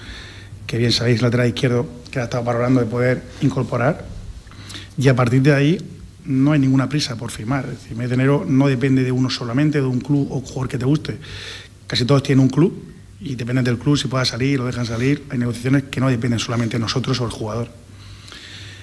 que 0.66 0.78
bien 0.78 0.90
sabéis, 0.90 1.22
lateral 1.22 1.46
izquierdo, 1.46 1.86
que 2.10 2.18
ha 2.18 2.24
estado 2.24 2.42
valorando 2.42 2.80
de 2.80 2.86
poder 2.86 3.22
incorporar. 3.42 4.06
Y 4.98 5.08
a 5.08 5.14
partir 5.14 5.42
de 5.42 5.54
ahí 5.54 5.78
no 6.24 6.52
hay 6.52 6.58
ninguna 6.58 6.88
prisa 6.88 7.16
por 7.16 7.30
firmar. 7.30 7.64
Es 7.66 7.82
decir, 7.82 7.96
mes 7.96 8.08
de 8.08 8.14
enero 8.14 8.44
no 8.46 8.66
depende 8.66 9.04
de 9.04 9.12
uno 9.12 9.30
solamente, 9.30 9.80
de 9.80 9.86
un 9.86 10.00
club 10.00 10.28
o 10.30 10.40
jugador 10.40 10.68
que 10.68 10.78
te 10.78 10.84
guste. 10.84 11.18
Casi 11.86 12.04
todos 12.04 12.22
tienen 12.22 12.42
un 12.42 12.50
club 12.50 12.72
y 13.20 13.36
dependen 13.36 13.64
del 13.64 13.78
club 13.78 13.96
si 13.96 14.08
pueda 14.08 14.24
salir 14.24 14.60
o 14.60 14.66
dejan 14.66 14.86
salir. 14.86 15.24
Hay 15.30 15.38
negociaciones 15.38 15.84
que 15.84 16.00
no 16.00 16.08
dependen 16.08 16.40
solamente 16.40 16.76
de 16.76 16.80
nosotros 16.80 17.20
o 17.20 17.24
el 17.24 17.30
jugador. 17.30 17.68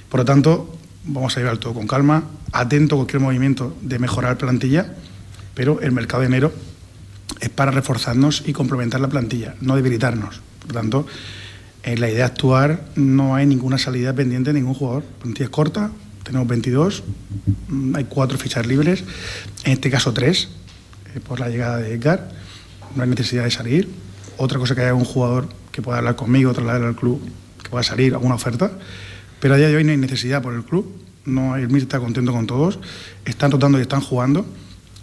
Por 0.09 0.21
lo 0.21 0.25
tanto, 0.25 0.78
vamos 1.09 1.35
a 1.35 1.39
llevar 1.39 1.57
todo 1.57 1.73
con 1.73 1.87
calma, 1.87 2.23
atento 2.51 2.95
a 2.95 2.97
cualquier 2.99 3.21
movimiento 3.21 3.75
de 3.81 3.99
mejorar 3.99 4.37
plantilla, 4.37 4.93
pero 5.53 5.81
el 5.81 5.91
mercado 5.91 6.21
de 6.21 6.27
enero 6.27 6.53
es 7.39 7.49
para 7.49 7.71
reforzarnos 7.71 8.43
y 8.45 8.53
complementar 8.53 9.01
la 9.01 9.07
plantilla, 9.07 9.55
no 9.61 9.75
debilitarnos. 9.75 10.41
Por 10.61 10.73
tanto, 10.73 11.07
en 11.83 11.99
la 11.99 12.09
idea 12.09 12.19
de 12.19 12.23
actuar 12.23 12.85
no 12.95 13.35
hay 13.35 13.45
ninguna 13.45 13.77
salida 13.77 14.13
pendiente 14.13 14.51
de 14.53 14.59
ningún 14.59 14.73
jugador. 14.73 15.03
La 15.03 15.23
plantilla 15.23 15.45
es 15.45 15.51
corta, 15.51 15.91
tenemos 16.23 16.47
22, 16.47 17.03
mm, 17.67 17.95
hay 17.95 18.03
cuatro 18.05 18.37
fichas 18.37 18.65
libres, 18.67 19.03
en 19.63 19.73
este 19.73 19.89
caso 19.89 20.13
tres, 20.13 20.49
eh, 21.15 21.19
por 21.19 21.39
la 21.39 21.49
llegada 21.49 21.77
de 21.77 21.93
Edgar, 21.93 22.31
no 22.95 23.03
hay 23.03 23.09
necesidad 23.09 23.43
de 23.43 23.51
salir. 23.51 23.89
Otra 24.37 24.59
cosa 24.59 24.75
que 24.75 24.81
haya 24.81 24.93
un 24.93 25.05
jugador 25.05 25.49
que 25.71 25.81
pueda 25.81 25.97
hablar 25.97 26.15
conmigo, 26.15 26.53
trasladar 26.53 26.83
al 26.83 26.95
club, 26.95 27.21
que 27.63 27.69
pueda 27.69 27.83
salir 27.83 28.13
alguna 28.13 28.35
oferta, 28.35 28.71
pero 29.39 29.53
a 29.53 29.57
día 29.57 29.67
de 29.67 29.75
hoy 29.75 29.83
no 29.83 29.91
hay 29.91 29.97
necesidad 29.97 30.41
por 30.41 30.53
el 30.53 30.63
club, 30.63 30.91
no, 31.25 31.55
el 31.55 31.69
MIR 31.69 31.83
está 31.83 31.99
contento 31.99 32.31
con 32.31 32.47
todos, 32.47 32.79
están 33.25 33.51
tratando 33.51 33.77
y 33.77 33.81
están 33.81 34.01
jugando, 34.01 34.45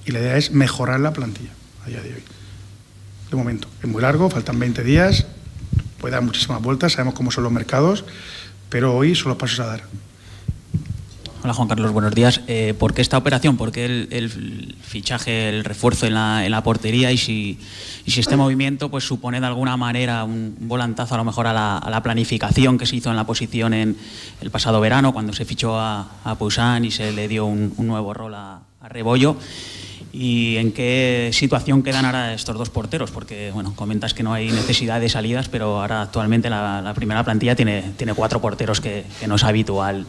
y 0.04 0.12
la 0.12 0.20
idea 0.20 0.36
es 0.36 0.50
mejorar 0.50 1.00
la 1.00 1.12
plantilla 1.12 1.50
a 1.84 1.88
día 1.88 2.00
de 2.00 2.14
hoy. 2.14 2.22
De 3.30 3.36
momento, 3.36 3.68
es 3.82 3.88
muy 3.88 4.02
largo, 4.02 4.30
faltan 4.30 4.58
20 4.58 4.82
días, 4.82 5.26
puede 6.00 6.12
dar 6.12 6.22
muchísimas 6.22 6.62
vueltas, 6.62 6.92
sabemos 6.92 7.14
cómo 7.14 7.30
son 7.30 7.44
los 7.44 7.52
mercados, 7.52 8.04
pero 8.68 8.94
hoy 8.94 9.14
son 9.14 9.30
los 9.30 9.38
pasos 9.38 9.60
a 9.60 9.66
dar. 9.66 9.82
Hola 11.46 11.54
Juan 11.54 11.68
Carlos, 11.68 11.92
buenos 11.92 12.12
días. 12.12 12.40
Eh, 12.48 12.74
¿Por 12.76 12.92
qué 12.92 13.02
esta 13.02 13.16
operación? 13.16 13.56
¿Por 13.56 13.70
qué 13.70 13.84
el, 13.84 14.74
fichaje, 14.82 15.48
el 15.48 15.62
refuerzo 15.62 16.04
en 16.04 16.14
la, 16.14 16.60
portería? 16.64 17.12
Y 17.12 17.18
si, 17.18 17.60
si, 18.04 18.18
este 18.18 18.34
movimiento 18.34 18.90
pues, 18.90 19.04
supone 19.04 19.38
de 19.38 19.46
alguna 19.46 19.76
manera 19.76 20.24
un 20.24 20.56
volantazo 20.62 21.14
a 21.14 21.18
lo 21.18 21.24
mejor 21.24 21.46
a 21.46 21.52
la, 21.52 22.02
planificación 22.02 22.78
que 22.78 22.84
se 22.84 22.96
hizo 22.96 23.10
en 23.10 23.16
la 23.16 23.26
posición 23.26 23.74
en 23.74 23.96
el 24.40 24.50
pasado 24.50 24.80
verano, 24.80 25.12
cuando 25.12 25.32
se 25.32 25.44
fichó 25.44 25.78
a, 25.78 26.08
a 26.24 26.80
y 26.82 26.90
se 26.90 27.12
le 27.12 27.28
dio 27.28 27.46
un, 27.46 27.72
nuevo 27.78 28.12
rol 28.12 28.34
a, 28.34 28.62
a 28.80 28.88
Rebollo 28.88 29.36
y 30.12 30.56
en 30.56 30.72
qué 30.72 31.30
situación 31.32 31.82
quedan 31.82 32.06
ahora 32.06 32.32
estos 32.32 32.56
dos 32.56 32.70
porteros, 32.70 33.10
porque 33.10 33.50
bueno, 33.52 33.74
comentas 33.76 34.14
que 34.14 34.22
no 34.22 34.32
hay 34.32 34.50
necesidad 34.50 34.98
de 34.98 35.10
salidas, 35.10 35.48
pero 35.48 35.80
ahora 35.80 36.02
actualmente 36.02 36.48
la, 36.48 36.92
primera 36.96 37.22
plantilla 37.22 37.54
tiene, 37.54 37.92
tiene 37.98 38.14
cuatro 38.14 38.40
porteros 38.40 38.80
que, 38.80 39.04
no 39.28 39.34
es 39.36 39.44
habitual 39.44 40.06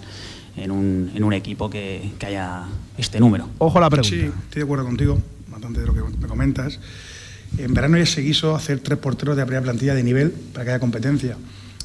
en 0.57 0.71
un, 0.71 1.11
en 1.15 1.23
un 1.23 1.33
equipo 1.33 1.69
que, 1.69 2.11
que, 2.17 2.25
haya 2.25 2.63
este 2.97 3.19
número. 3.19 3.47
Ojo 3.59 3.79
la 3.79 3.89
pregunta. 3.89 4.09
Sí, 4.09 4.21
estoy 4.21 4.61
de 4.61 4.63
acuerdo 4.63 4.85
contigo, 4.85 5.17
bastante 5.49 5.79
de 5.79 5.85
lo 5.85 5.93
que 5.93 6.01
me 6.01 6.27
comentas. 6.27 6.79
En 7.57 7.73
verano 7.73 7.97
ya 7.97 8.05
se 8.05 8.23
quiso 8.23 8.55
hacer 8.55 8.79
tres 8.79 8.99
porteros 8.99 9.35
de 9.35 9.43
la 9.43 9.45
primera 9.45 9.63
plantilla 9.63 9.93
de 9.93 10.03
nivel 10.03 10.31
para 10.31 10.65
que 10.65 10.71
haya 10.71 10.79
competencia. 10.79 11.37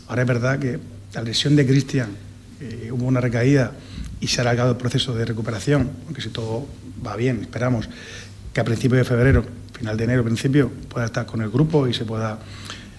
Ahora 0.08 0.22
es 0.22 0.28
verdad 0.28 0.58
que 0.58 0.78
la 1.14 1.22
lesión 1.22 1.54
de 1.54 1.66
Cristian, 1.66 2.08
eh, 2.60 2.90
hubo 2.92 3.04
una 3.04 3.20
recaída 3.20 3.72
y 4.20 4.26
se 4.28 4.40
ha 4.40 4.42
alargado 4.42 4.70
el 4.70 4.76
proceso 4.76 5.14
de 5.14 5.24
recuperación, 5.24 5.90
aunque 6.06 6.22
si 6.22 6.30
todo 6.30 6.66
va 7.06 7.16
bien, 7.16 7.42
esperamos 7.42 7.88
que 8.52 8.60
a 8.60 8.64
principios 8.64 8.98
de 8.98 9.04
febrero, 9.04 9.44
final 9.72 9.96
de 9.96 10.04
enero, 10.04 10.24
principio, 10.24 10.70
pueda 10.88 11.06
estar 11.06 11.26
con 11.26 11.42
el 11.42 11.50
grupo 11.50 11.86
y 11.88 11.94
se 11.94 12.04
pueda 12.04 12.38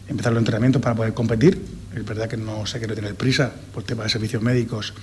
empezar 0.07 0.33
los 0.33 0.41
entrenamientos 0.41 0.81
para 0.81 0.95
poder 0.95 1.13
competir. 1.13 1.61
Es 1.95 2.05
verdad 2.05 2.27
que 2.27 2.37
no 2.37 2.65
sé 2.65 2.79
quiero 2.79 2.95
tener 2.95 3.15
prisa 3.15 3.51
por 3.73 3.83
tema 3.83 4.03
de 4.03 4.09
servicios 4.09 4.41
médicos 4.41 4.93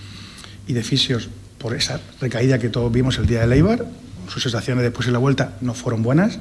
y 0.71 0.73
de 0.73 0.85
fisios 0.85 1.29
por 1.59 1.75
esa 1.75 2.01
recaída 2.21 2.61
que 2.61 2.69
todos 2.69 2.93
vimos 2.93 3.19
el 3.19 3.27
día 3.27 3.41
de 3.41 3.49
Leibar. 3.49 3.85
Sus 4.29 4.45
sensaciones 4.45 4.85
después 4.85 5.07
de 5.07 5.13
la 5.13 5.19
vuelta 5.19 5.57
no 5.61 5.75
fueron 5.75 6.03
buenas 6.03 6.39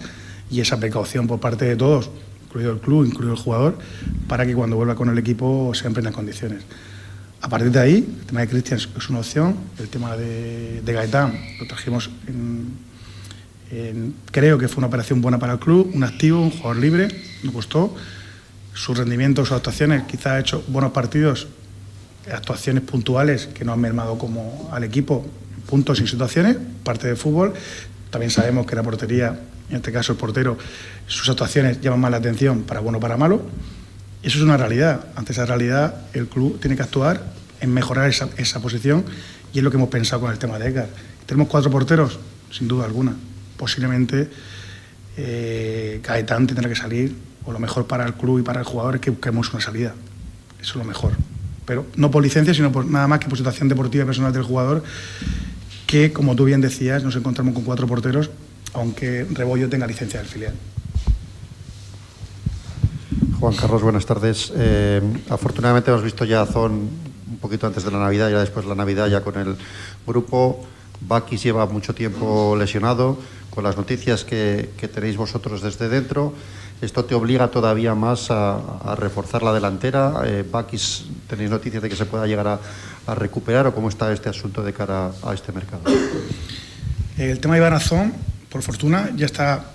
y 0.51 0.61
esa 0.61 0.79
precaución 0.79 1.25
por 1.25 1.39
parte 1.39 1.65
de 1.65 1.75
todos, 1.75 2.11
incluido 2.45 2.71
el 2.71 2.79
club, 2.79 3.05
incluido 3.05 3.33
el 3.33 3.39
jugador, 3.39 3.79
para 4.27 4.45
que 4.45 4.53
cuando 4.53 4.75
vuelva 4.75 4.93
con 4.93 5.09
el 5.09 5.17
equipo 5.17 5.73
sea 5.73 5.87
en 5.87 5.95
plenas 5.95 6.13
condiciones. 6.13 6.61
A 7.41 7.49
partir 7.49 7.71
de 7.71 7.79
ahí, 7.79 7.95
el 8.19 8.25
tema 8.27 8.41
de 8.41 8.47
Cristian 8.47 8.79
es 8.79 9.09
una 9.09 9.19
opción, 9.19 9.55
el 9.79 9.87
tema 9.89 10.15
de, 10.15 10.81
Gaetán 10.85 11.33
lo 11.59 11.65
trajimos 11.65 12.11
creo 14.31 14.57
que 14.57 14.67
fue 14.67 14.79
una 14.79 14.87
operación 14.87 15.21
buena 15.21 15.39
para 15.39 15.53
el 15.53 15.59
club, 15.59 15.91
un 15.93 16.03
activo, 16.03 16.41
un 16.41 16.51
jugador 16.51 16.77
libre, 16.77 17.07
me 17.43 17.51
gustó. 17.51 17.95
Su 18.73 18.93
rendimiento, 18.93 19.43
sus 19.43 19.57
actuaciones, 19.57 20.03
quizás 20.03 20.27
ha 20.27 20.39
hecho 20.39 20.63
buenos 20.67 20.91
partidos, 20.91 21.47
actuaciones 22.31 22.83
puntuales 22.83 23.47
que 23.47 23.65
no 23.65 23.73
han 23.73 23.79
mermado 23.79 24.17
como 24.17 24.69
al 24.71 24.83
equipo, 24.83 25.25
puntos 25.67 25.99
y 26.01 26.07
situaciones, 26.07 26.57
parte 26.83 27.07
del 27.07 27.17
fútbol. 27.17 27.53
También 28.09 28.31
sabemos 28.31 28.65
que 28.65 28.75
la 28.75 28.83
portería, 28.83 29.39
en 29.69 29.75
este 29.75 29.91
caso 29.91 30.13
el 30.13 30.17
portero, 30.17 30.57
sus 31.07 31.29
actuaciones 31.29 31.81
llaman 31.81 31.99
más 31.99 32.11
la 32.11 32.17
atención 32.17 32.63
para 32.63 32.79
bueno 32.79 32.97
o 32.97 33.01
para 33.01 33.17
malo. 33.17 33.41
Eso 34.23 34.37
es 34.37 34.43
una 34.43 34.57
realidad. 34.57 35.05
Ante 35.15 35.31
esa 35.31 35.45
realidad, 35.45 36.07
el 36.13 36.27
club 36.27 36.59
tiene 36.59 36.75
que 36.75 36.83
actuar 36.83 37.21
en 37.61 37.73
mejorar 37.73 38.09
esa, 38.09 38.29
esa 38.37 38.59
posición 38.61 39.05
y 39.53 39.59
es 39.59 39.63
lo 39.63 39.71
que 39.71 39.77
hemos 39.77 39.89
pensado 39.89 40.21
con 40.21 40.31
el 40.31 40.37
tema 40.37 40.59
de 40.59 40.67
Edgar. 40.67 40.89
¿Tenemos 41.25 41.47
cuatro 41.47 41.71
porteros? 41.71 42.19
Sin 42.51 42.67
duda 42.67 42.85
alguna. 42.85 43.13
Posiblemente 43.57 44.29
eh, 45.17 46.01
tendrá 46.03 46.69
que 46.69 46.75
salir, 46.75 47.15
o 47.45 47.51
lo 47.51 47.59
mejor 47.59 47.87
para 47.87 48.05
el 48.05 48.13
club 48.13 48.39
y 48.39 48.41
para 48.41 48.59
el 48.59 48.65
jugador 48.65 48.95
es 48.95 49.01
que 49.01 49.11
busquemos 49.11 49.51
una 49.53 49.61
salida. 49.61 49.93
Eso 50.59 50.71
es 50.71 50.75
lo 50.75 50.83
mejor. 50.85 51.13
Pero 51.69 51.85
no 51.97 52.09
por 52.09 52.23
licencia, 52.23 52.51
sino 52.51 52.71
por 52.71 52.83
nada 52.83 53.07
más 53.07 53.19
que 53.19 53.27
por 53.27 53.37
situación 53.37 53.69
deportiva 53.69 54.03
y 54.03 54.07
personal 54.07 54.33
del 54.33 54.41
jugador, 54.41 54.81
que, 55.85 56.11
como 56.11 56.35
tú 56.35 56.45
bien 56.45 56.61
decías, 56.61 57.03
nos 57.03 57.15
encontramos 57.15 57.53
con 57.53 57.63
cuatro 57.63 57.85
porteros, 57.85 58.31
aunque 58.73 59.23
Rebollo 59.29 59.69
tenga 59.69 59.85
licencia 59.85 60.19
del 60.19 60.27
filial. 60.27 60.55
Juan 63.39 63.55
Carlos, 63.55 63.83
buenas 63.83 64.07
tardes. 64.07 64.51
Eh, 64.55 64.99
afortunadamente 65.29 65.91
hemos 65.91 66.03
visto 66.03 66.25
ya 66.25 66.41
a 66.41 66.47
Zon 66.47 66.71
un 66.71 67.37
poquito 67.39 67.67
antes 67.67 67.83
de 67.83 67.91
la 67.91 67.99
Navidad, 67.99 68.31
ya 68.31 68.39
después 68.39 68.65
de 68.65 68.69
la 68.69 68.75
Navidad, 68.75 69.07
ya 69.07 69.21
con 69.21 69.37
el 69.37 69.55
grupo. 70.07 70.65
Bakis 71.01 71.43
lleva 71.43 71.67
mucho 71.67 71.93
tiempo 71.93 72.55
lesionado. 72.57 73.19
Con 73.51 73.63
las 73.63 73.77
noticias 73.77 74.23
que, 74.25 74.71
tenéis 74.91 75.17
vosotros 75.17 75.61
desde 75.61 75.87
dentro, 75.87 76.33
¿esto 76.81 77.05
te 77.05 77.15
obliga 77.15 77.49
todavía 77.49 77.95
más 77.95 78.27
a, 78.29 78.95
reforzar 78.97 79.43
la 79.43 79.53
delantera? 79.53 80.21
Eh, 80.25 80.45
Bakis, 80.49 81.05
¿tenéis 81.27 81.49
noticias 81.49 81.83
de 81.83 81.89
que 81.89 81.95
se 81.95 82.05
pueda 82.05 82.27
llegar 82.27 82.47
a, 82.47 82.59
recuperar 83.15 83.65
o 83.65 83.73
cómo 83.73 83.89
está 83.89 84.13
este 84.13 84.29
asunto 84.29 84.61
de 84.61 84.71
cara 84.71 85.11
a 85.23 85.33
este 85.33 85.51
mercado? 85.51 85.81
El 87.17 87.39
tema 87.39 87.55
de 87.55 87.59
Iván 87.59 87.73
Azón, 87.73 88.13
por 88.49 88.61
fortuna, 88.61 89.09
ya 89.15 89.25
está 89.25 89.65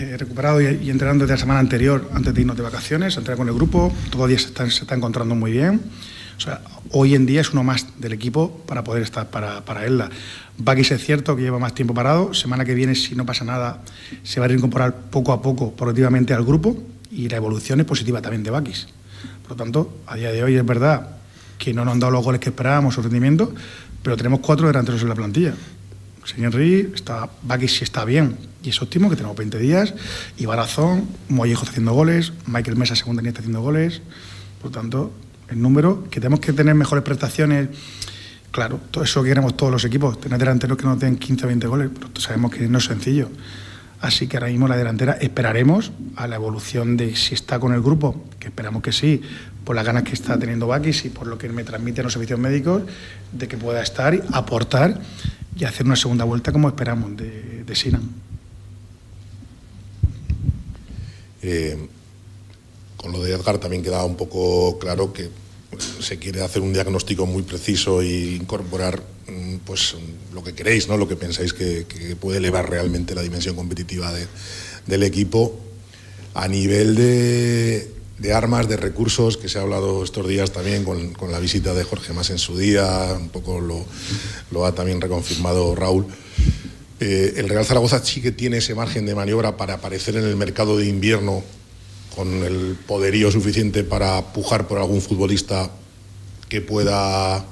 eh, 0.00 0.16
recuperado 0.18 0.60
y, 0.60 0.90
entrenando 0.90 1.24
desde 1.24 1.34
la 1.34 1.40
semana 1.40 1.60
anterior, 1.60 2.10
antes 2.12 2.34
de 2.34 2.40
irnos 2.40 2.56
de 2.56 2.62
vacaciones, 2.62 3.16
entrar 3.16 3.36
con 3.36 3.48
el 3.48 3.54
grupo, 3.54 3.92
todavía 4.10 4.38
se 4.38 4.46
está, 4.46 4.68
se 4.68 4.82
está 4.82 4.94
encontrando 4.94 5.34
muy 5.34 5.52
bien. 5.52 5.80
Sea, 6.42 6.60
hoy 6.90 7.14
en 7.14 7.24
día 7.24 7.40
es 7.40 7.52
uno 7.52 7.62
más 7.62 7.86
del 7.98 8.12
equipo 8.12 8.64
para 8.66 8.82
poder 8.82 9.04
estar 9.04 9.30
para, 9.30 9.64
para 9.64 9.86
él. 9.86 10.02
Bakis 10.58 10.90
es 10.90 11.04
cierto 11.04 11.36
que 11.36 11.42
lleva 11.42 11.60
más 11.60 11.72
tiempo 11.72 11.94
parado. 11.94 12.34
Semana 12.34 12.64
que 12.64 12.74
viene, 12.74 12.96
si 12.96 13.14
no 13.14 13.24
pasa 13.24 13.44
nada, 13.44 13.82
se 14.24 14.40
va 14.40 14.46
a 14.46 14.48
reincorporar 14.48 14.92
poco 15.10 15.32
a 15.32 15.40
poco, 15.40 15.72
progresivamente 15.72 16.34
al 16.34 16.44
grupo 16.44 16.76
y 17.12 17.28
la 17.28 17.36
evolución 17.36 17.78
es 17.78 17.86
positiva 17.86 18.20
también 18.20 18.42
de 18.42 18.50
Bakis. 18.50 18.88
Por 19.42 19.52
lo 19.52 19.56
tanto, 19.56 19.98
a 20.06 20.16
día 20.16 20.32
de 20.32 20.42
hoy 20.42 20.56
es 20.56 20.66
verdad 20.66 21.16
que 21.58 21.72
no 21.72 21.84
nos 21.84 21.92
han 21.92 22.00
dado 22.00 22.10
los 22.10 22.24
goles 22.24 22.40
que 22.40 22.48
esperábamos, 22.48 22.96
su 22.96 23.02
rendimiento, 23.02 23.54
pero 24.02 24.16
tenemos 24.16 24.40
cuatro 24.40 24.66
delanteros 24.66 25.02
en 25.02 25.10
la 25.10 25.14
plantilla. 25.14 25.54
Henry, 26.36 26.90
está 26.92 27.30
Baki 27.42 27.68
si 27.68 27.84
está 27.84 28.04
bien 28.04 28.36
y 28.64 28.70
es 28.70 28.82
óptimo, 28.82 29.10
que 29.10 29.16
tenemos 29.16 29.36
20 29.36 29.58
días, 29.58 29.94
y 30.36 30.46
Barazón, 30.46 31.08
Mollejo 31.28 31.62
está 31.62 31.70
haciendo 31.70 31.92
goles, 31.92 32.32
Michael 32.46 32.76
Mesa 32.76 32.96
segunda 32.96 33.22
línea 33.22 33.30
está 33.30 33.40
haciendo 33.40 33.60
goles, 33.60 34.02
por 34.60 34.70
lo 34.70 34.80
tanto, 34.80 35.12
el 35.48 35.60
número, 35.60 36.04
que 36.10 36.20
tenemos 36.20 36.40
que 36.40 36.52
tener 36.52 36.74
mejores 36.74 37.04
prestaciones, 37.04 37.68
claro, 38.50 38.80
todo 38.90 39.04
eso 39.04 39.22
queremos 39.22 39.56
todos 39.56 39.72
los 39.72 39.84
equipos, 39.84 40.20
tener 40.20 40.38
delanteros 40.38 40.78
que 40.78 40.84
nos 40.84 40.98
den 40.98 41.16
15 41.16 41.44
o 41.44 41.48
20 41.48 41.66
goles, 41.66 41.90
pero 41.94 42.08
sabemos 42.20 42.50
que 42.50 42.68
no 42.68 42.78
es 42.78 42.84
sencillo. 42.84 43.28
Así 44.00 44.26
que 44.26 44.36
ahora 44.36 44.48
mismo 44.48 44.66
la 44.66 44.76
delantera 44.76 45.12
esperaremos 45.12 45.92
a 46.16 46.26
la 46.26 46.34
evolución 46.34 46.96
de 46.96 47.14
si 47.14 47.34
está 47.34 47.60
con 47.60 47.72
el 47.72 47.80
grupo, 47.80 48.24
que 48.40 48.48
esperamos 48.48 48.82
que 48.82 48.90
sí, 48.90 49.20
por 49.64 49.76
las 49.76 49.84
ganas 49.84 50.02
que 50.02 50.12
está 50.12 50.36
teniendo 50.38 50.66
Bakis 50.66 51.04
y 51.04 51.10
por 51.10 51.28
lo 51.28 51.38
que 51.38 51.48
me 51.48 51.62
transmiten 51.62 52.02
los 52.02 52.12
servicios 52.12 52.38
médicos, 52.38 52.82
de 53.30 53.46
que 53.46 53.56
pueda 53.56 53.80
estar, 53.80 54.20
aportar 54.32 55.00
y 55.56 55.64
hacer 55.64 55.86
una 55.86 55.94
segunda 55.94 56.24
vuelta 56.24 56.50
como 56.50 56.66
esperamos 56.66 57.16
de, 57.16 57.62
de 57.64 57.76
Sinan. 57.76 58.02
Eh, 61.42 61.88
con 63.02 63.12
lo 63.12 63.22
de 63.22 63.32
Edgar 63.32 63.58
también 63.58 63.82
queda 63.82 64.04
un 64.04 64.16
poco 64.16 64.78
claro 64.78 65.12
que 65.12 65.28
se 66.00 66.18
quiere 66.18 66.42
hacer 66.42 66.62
un 66.62 66.72
diagnóstico 66.72 67.26
muy 67.26 67.42
preciso 67.42 68.00
e 68.00 68.36
incorporar 68.36 69.02
mm, 69.28 69.56
pues 69.64 69.96
lo 70.32 70.42
que 70.42 70.54
queréis, 70.54 70.88
¿no? 70.88 70.96
lo 70.96 71.08
que 71.08 71.16
pensáis 71.16 71.52
que, 71.52 71.86
puede 72.20 72.38
elevar 72.38 72.70
realmente 72.70 73.14
la 73.14 73.22
dimensión 73.22 73.56
competitiva 73.56 74.12
del 74.86 75.02
equipo 75.02 75.58
a 76.34 76.48
nivel 76.48 76.94
de, 76.94 78.32
armas, 78.32 78.68
de 78.68 78.76
recursos, 78.76 79.36
que 79.36 79.48
se 79.48 79.58
ha 79.58 79.62
hablado 79.62 80.04
estos 80.04 80.26
días 80.28 80.52
también 80.52 80.84
con, 80.84 81.14
la 81.30 81.40
visita 81.40 81.74
de 81.74 81.84
Jorge 81.84 82.12
Más 82.12 82.30
en 82.30 82.38
su 82.38 82.56
día, 82.56 83.16
un 83.18 83.28
poco 83.28 83.60
lo, 83.60 84.66
ha 84.66 84.74
también 84.74 85.00
reconfirmado 85.00 85.74
Raúl. 85.74 86.06
Eh, 87.00 87.34
el 87.36 87.48
Real 87.48 87.64
Zaragoza 87.64 88.04
sí 88.04 88.22
que 88.22 88.30
tiene 88.30 88.58
ese 88.58 88.74
margen 88.74 89.06
de 89.06 89.14
maniobra 89.14 89.56
para 89.56 89.74
aparecer 89.74 90.16
en 90.16 90.24
el 90.24 90.36
mercado 90.36 90.76
de 90.76 90.86
invierno 90.86 91.42
con 92.14 92.44
el 92.44 92.76
poderío 92.86 93.30
suficiente 93.30 93.84
para 93.84 94.32
pujar 94.32 94.66
por 94.66 94.78
algún 94.78 95.00
futbolista 95.00 95.70
que 96.48 96.60
pueda, 96.60 97.44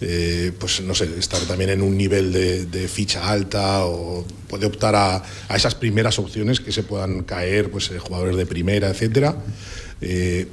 eh, 0.00 0.52
pues 0.58 0.82
no 0.82 0.94
sé, 0.94 1.08
estar 1.18 1.40
también 1.42 1.70
en 1.70 1.82
un 1.82 1.96
nivel 1.96 2.32
de, 2.32 2.88
ficha 2.88 3.28
alta 3.28 3.86
o 3.86 4.24
puede 4.48 4.66
optar 4.66 4.94
a, 4.94 5.22
esas 5.54 5.74
primeras 5.74 6.18
opciones 6.18 6.60
que 6.60 6.72
se 6.72 6.82
puedan 6.82 7.22
caer, 7.22 7.70
pues 7.70 7.90
eh, 7.90 7.98
jugadores 7.98 8.36
de 8.36 8.46
primera, 8.46 8.90
etcétera. 8.90 9.36
Eh, 10.00 10.46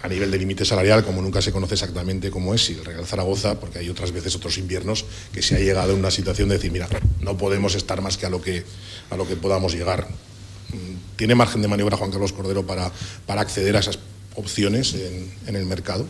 a 0.00 0.08
nivel 0.08 0.30
de 0.30 0.38
límite 0.38 0.64
salarial, 0.64 1.04
como 1.04 1.20
nunca 1.20 1.42
se 1.42 1.50
conoce 1.50 1.74
exactamente 1.74 2.30
cómo 2.30 2.54
es, 2.54 2.64
si 2.64 2.74
el 2.74 2.84
Real 2.84 3.04
Zaragoza, 3.04 3.58
porque 3.58 3.80
hay 3.80 3.90
otras 3.90 4.12
veces 4.12 4.36
otros 4.36 4.56
inviernos 4.56 5.04
que 5.32 5.42
se 5.42 5.56
ha 5.56 5.58
llegado 5.58 5.92
a 5.92 5.96
una 5.96 6.12
situación 6.12 6.48
de 6.48 6.54
decir, 6.54 6.70
mira, 6.70 6.88
no 7.20 7.36
podemos 7.36 7.74
estar 7.74 8.00
más 8.00 8.16
que 8.16 8.26
a 8.26 8.30
lo 8.30 8.40
que, 8.40 8.64
a 9.10 9.16
lo 9.16 9.26
que 9.26 9.34
podamos 9.34 9.74
llegar 9.74 10.06
¿Tiene 11.18 11.34
margen 11.34 11.60
de 11.60 11.66
maniobra 11.66 11.96
Juan 11.96 12.12
Carlos 12.12 12.32
Cordero 12.32 12.64
para, 12.64 12.92
para 13.26 13.40
acceder 13.40 13.74
a 13.74 13.80
esas 13.80 13.98
opciones 14.36 14.94
en, 14.94 15.56
el 15.56 15.66
mercado? 15.66 16.06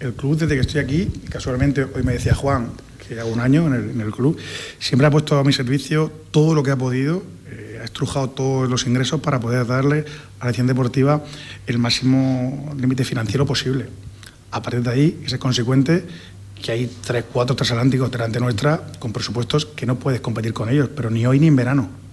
El 0.00 0.14
club, 0.14 0.38
desde 0.38 0.54
que 0.54 0.60
estoy 0.62 0.80
aquí, 0.80 1.12
casualmente 1.28 1.84
hoy 1.84 2.02
me 2.02 2.14
decía 2.14 2.34
Juan, 2.34 2.70
que 3.06 3.20
hago 3.20 3.28
un 3.28 3.40
año 3.40 3.66
en 3.66 4.00
el, 4.00 4.10
club, 4.12 4.38
siempre 4.78 5.06
ha 5.06 5.10
puesto 5.10 5.38
a 5.38 5.44
mi 5.44 5.52
servicio 5.52 6.10
todo 6.30 6.54
lo 6.54 6.62
que 6.62 6.70
ha 6.70 6.76
podido, 6.76 7.22
eh, 7.50 7.78
ha 7.82 7.84
estrujado 7.84 8.30
todos 8.30 8.70
los 8.70 8.86
ingresos 8.86 9.20
para 9.20 9.38
poder 9.38 9.66
darle 9.66 10.06
a 10.40 10.44
la 10.44 10.48
acción 10.48 10.66
deportiva 10.66 11.22
el 11.66 11.78
máximo 11.78 12.74
límite 12.78 13.04
financiero 13.04 13.44
posible. 13.44 13.84
A 14.50 14.62
partir 14.62 14.80
de 14.80 14.90
ahí, 14.90 15.22
es 15.26 15.36
consecuente 15.36 16.06
que 16.62 16.72
hay 16.72 16.90
tres, 17.04 17.26
cuatro 17.30 17.54
transatlánticos 17.54 18.10
delante 18.10 18.40
nuestra 18.40 18.80
con 18.98 19.12
presupuestos 19.12 19.66
que 19.66 19.84
no 19.84 19.98
puedes 19.98 20.22
competir 20.22 20.54
con 20.54 20.70
ellos, 20.70 20.88
pero 20.96 21.10
ni 21.10 21.26
hoy 21.26 21.38
ni 21.38 21.48
en 21.48 21.56
verano 21.56 22.05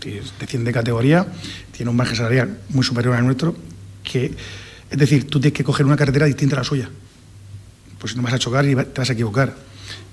desciende 0.00 0.70
de 0.70 0.72
categoría, 0.72 1.26
tiene 1.72 1.90
un 1.90 1.96
margen 1.96 2.16
salarial 2.16 2.58
muy 2.70 2.84
superior 2.84 3.14
al 3.14 3.24
nuestro, 3.24 3.54
que, 4.02 4.34
es 4.90 4.98
decir, 4.98 5.28
tú 5.28 5.40
tienes 5.40 5.56
que 5.56 5.64
coger 5.64 5.86
una 5.86 5.96
carretera 5.96 6.26
distinta 6.26 6.56
a 6.56 6.60
la 6.60 6.64
suya. 6.64 6.88
Pues 7.98 8.16
no 8.16 8.22
vas 8.22 8.32
a 8.32 8.38
chocar 8.38 8.64
y 8.66 8.74
te 8.74 9.00
vas 9.00 9.10
a 9.10 9.12
equivocar. 9.12 9.54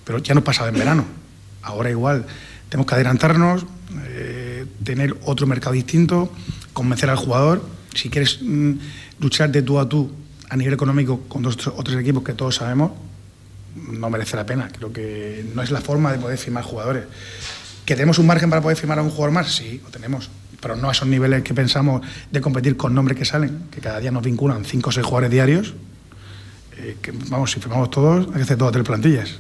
Pero 0.04 0.20
ya 0.20 0.34
no 0.34 0.44
pasaba 0.44 0.70
en 0.70 0.76
verano. 0.76 1.06
Ahora 1.62 1.90
igual, 1.90 2.26
tenemos 2.70 2.88
que 2.88 2.96
adelantarnos, 2.96 3.66
eh, 4.08 4.66
tener 4.84 5.18
otro 5.24 5.48
mercado 5.48 5.74
distinto, 5.74 6.32
convencer 6.74 7.10
al 7.10 7.18
jugador. 7.18 7.64
Si 7.94 8.10
quieres 8.10 8.40
mm, 8.42 8.74
luchar 9.20 9.52
de 9.52 9.62
tú 9.62 9.80
a 9.80 9.88
tú 9.88 10.12
a 10.50 10.56
nivel 10.56 10.74
económico 10.74 11.22
con 11.28 11.46
otros, 11.46 11.74
otros 11.76 11.98
equipos 12.00 12.24
que 12.24 12.34
todos 12.34 12.56
sabemos, 12.56 12.92
no 13.76 14.10
merece 14.10 14.36
la 14.36 14.46
pena. 14.46 14.70
Creo 14.70 14.92
que 14.92 15.46
no 15.54 15.62
es 15.62 15.72
la 15.72 15.82
forma 15.82 16.12
de 16.12 16.20
poder 16.20 16.38
firmar 16.38 16.64
jugadores. 16.64 17.06
¿Que 17.88 17.96
tenemos 17.96 18.20
un 18.20 18.28
margen 18.28 18.50
para 18.50 18.62
poder 18.62 18.76
firmar 18.76 19.00
a 19.00 19.02
un 19.02 19.10
jugador 19.10 19.32
más? 19.32 19.56
Sí, 19.56 19.80
lo 19.82 19.90
tenemos. 19.90 20.30
Pero 20.60 20.76
no 20.76 20.90
a 20.90 20.92
esos 20.92 21.08
niveles 21.08 21.42
que 21.42 21.54
pensamos 21.54 22.06
de 22.30 22.42
competir 22.42 22.76
con 22.76 22.94
nombres 22.94 23.18
que 23.18 23.24
salen, 23.24 23.70
que 23.72 23.80
cada 23.80 24.02
día 24.02 24.12
nos 24.12 24.24
vinculan 24.24 24.66
cinco 24.66 24.90
o 24.90 24.92
seis 24.92 25.06
jugadores 25.06 25.32
diarios. 25.32 25.74
Eh, 26.76 26.98
que, 27.02 27.14
vamos, 27.30 27.50
si 27.50 27.62
firmamos 27.62 27.90
todos, 27.90 28.28
hay 28.28 28.34
que 28.34 28.42
hacer 28.42 28.58
todas 28.58 28.74
tres 28.74 28.84
plantillas. 28.84 29.36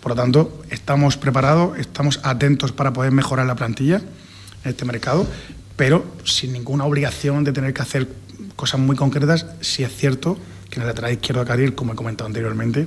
Por 0.00 0.10
lo 0.12 0.14
tanto, 0.14 0.62
estamos 0.70 1.16
preparados, 1.16 1.76
estamos 1.76 2.20
atentos 2.22 2.70
para 2.70 2.92
poder 2.92 3.10
mejorar 3.10 3.46
la 3.46 3.56
plantilla 3.56 3.96
en 3.96 4.70
este 4.70 4.84
mercado, 4.84 5.26
pero 5.74 6.06
sin 6.22 6.52
ninguna 6.52 6.84
obligación 6.84 7.42
de 7.42 7.52
tener 7.52 7.74
que 7.74 7.82
hacer 7.82 8.06
cosas 8.54 8.78
muy 8.78 8.94
concretas. 8.94 9.44
Si 9.60 9.82
es 9.82 9.92
cierto 9.92 10.38
que 10.70 10.76
en 10.76 10.82
el 10.82 10.86
lateral 10.86 11.10
izquierdo 11.10 11.40
de 11.40 11.48
Caril, 11.48 11.74
como 11.74 11.94
he 11.94 11.96
comentado 11.96 12.28
anteriormente, 12.28 12.86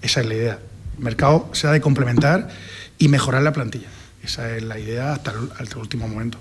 esa 0.00 0.22
es 0.22 0.26
la 0.26 0.34
idea. 0.34 0.58
El 0.96 1.04
mercado 1.04 1.50
se 1.52 1.66
ha 1.66 1.72
de 1.72 1.82
complementar 1.82 2.48
y 2.96 3.08
mejorar 3.08 3.42
la 3.42 3.52
plantilla. 3.52 3.88
Esa 4.24 4.56
es 4.56 4.62
la 4.62 4.78
idea 4.78 5.12
hasta 5.12 5.32
el, 5.32 5.76
último 5.76 6.08
momento. 6.08 6.38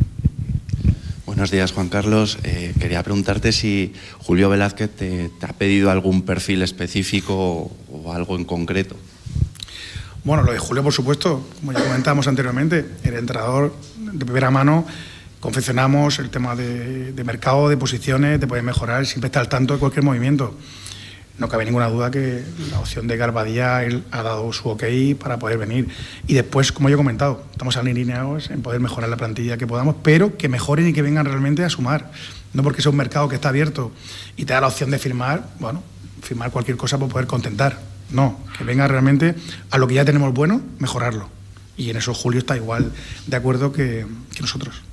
Buenos 1.26 1.52
días, 1.52 1.74
Juan 1.74 1.89
Carlos. 1.89 2.38
Eh, 2.43 2.74
quería 2.80 3.04
preguntarte 3.04 3.52
si 3.52 3.93
Julio 4.19 4.50
Velázquez 4.50 4.89
te, 4.89 5.30
ha 5.41 5.54
pedido 5.54 5.91
algún 5.91 6.22
perfil 6.22 6.62
específico 6.62 7.72
o, 7.91 8.13
algo 8.13 8.38
en 8.38 8.46
concreto. 8.46 8.96
Bueno, 10.24 10.43
lo 10.43 10.54
de 10.54 10.60
Julio, 10.60 10.82
por 10.82 10.93
supuesto, 10.93 11.46
como 11.60 11.74
ya 11.74 11.84
comentábamos 11.84 12.26
anteriormente, 12.28 12.86
el 13.04 13.15
entrenador 13.15 13.76
de 13.98 14.26
primera 14.26 14.50
mano, 14.50 14.86
confeccionamos 15.41 16.19
el 16.19 16.30
tema 16.30 16.56
de, 16.56 17.12
de 17.12 17.24
mercado, 17.26 17.67
de 17.67 17.76
posiciones, 17.76 18.39
de 18.39 18.48
poder 18.48 18.63
mejorar, 18.63 19.06
siempre 19.06 19.28
está 19.28 19.41
al 19.41 19.50
tanto 19.50 19.74
de 19.74 19.80
cualquier 19.82 20.06
movimiento 20.06 20.58
no 21.39 21.50
cabe 21.50 21.65
ninguna 21.65 21.89
duda 21.89 22.12
que 22.12 22.43
la 22.69 22.80
opción 22.80 23.08
de 23.08 23.17
Garbadía 23.17 23.80
ha 24.12 24.24
dado 24.24 24.54
su 24.54 24.69
ok 24.69 24.84
para 25.19 25.39
poder 25.39 25.58
venir. 25.58 25.88
Y 26.28 26.36
después, 26.36 26.72
como 26.72 26.89
yo 26.89 26.96
he 26.96 26.98
comentado, 26.98 27.43
estamos 27.52 27.76
alineados 27.76 28.52
en 28.52 28.62
poder 28.62 28.80
mejorar 28.80 29.10
la 29.10 29.17
plantilla 29.17 29.58
que 29.58 29.65
podamos, 29.65 29.96
pero 30.04 30.38
que 30.38 30.48
mejoren 30.48 30.88
y 30.88 30.93
que 30.93 31.02
vengan 31.02 31.26
realmente 31.26 31.63
a 31.63 31.69
sumar. 31.69 32.12
No 32.54 32.62
porque 32.62 32.84
sea 32.84 32.91
un 32.91 32.98
mercado 32.98 33.30
que 33.30 33.36
está 33.36 33.50
abierto 33.50 33.91
y 34.38 34.46
te 34.46 34.54
da 34.54 34.62
la 34.62 34.67
opción 34.67 34.91
de 34.91 35.00
firmar, 35.00 35.48
bueno, 35.60 35.84
firmar 36.22 36.52
cualquier 36.52 36.78
cosa 36.78 37.00
para 37.00 37.12
poder 37.12 37.28
contentar. 37.28 37.80
No, 38.12 38.39
que 38.58 38.63
venga 38.63 38.88
realmente 38.88 39.34
a 39.72 39.78
lo 39.80 39.88
que 39.88 39.96
ya 39.96 40.06
tenemos 40.06 40.34
bueno, 40.34 40.62
mejorarlo. 40.78 41.30
Y 41.76 41.89
en 41.89 41.98
eso 41.98 42.13
Julio 42.13 42.39
está 42.39 42.56
igual 42.56 42.91
de 43.26 43.36
acuerdo 43.36 43.74
que, 43.74 44.06
que 44.36 44.41
nosotros. 44.41 44.84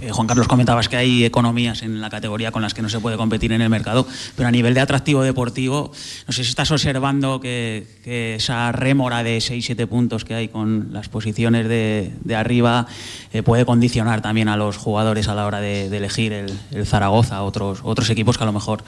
Eh, 0.00 0.12
Juan 0.12 0.28
Carlos, 0.28 0.46
comentabas 0.46 0.88
que 0.88 0.96
hay 0.96 1.24
economías 1.24 1.82
en 1.82 2.00
la 2.00 2.08
categoría 2.08 2.52
con 2.52 2.62
las 2.62 2.72
que 2.72 2.82
no 2.82 2.88
se 2.88 3.00
puede 3.00 3.16
competir 3.16 3.52
en 3.52 3.60
el 3.60 3.68
mercado, 3.68 4.06
pero 4.36 4.48
a 4.48 4.52
nivel 4.52 4.74
de 4.74 4.80
atractivo 4.80 5.22
deportivo, 5.22 5.90
no 6.26 6.32
sé 6.32 6.44
si 6.44 6.50
estás 6.50 6.70
observando 6.70 7.40
que, 7.40 7.98
esa 8.38 8.72
rémora 8.72 9.22
de 9.22 9.38
6-7 9.38 9.86
puntos 9.86 10.24
que 10.24 10.34
hay 10.34 10.48
con 10.48 10.92
las 10.92 11.08
posiciones 11.08 11.68
de, 11.68 12.12
arriba 12.34 12.86
eh, 13.32 13.42
puede 13.42 13.66
condicionar 13.66 14.22
también 14.22 14.48
a 14.48 14.56
los 14.56 14.76
jugadores 14.76 15.28
a 15.28 15.34
la 15.34 15.46
hora 15.46 15.60
de, 15.60 15.86
elegir 15.86 16.32
el, 16.32 16.86
Zaragoza, 16.86 17.42
otros, 17.42 17.80
otros 17.82 18.08
equipos 18.10 18.38
que 18.38 18.44
a 18.44 18.46
lo 18.46 18.52
mejor 18.52 18.82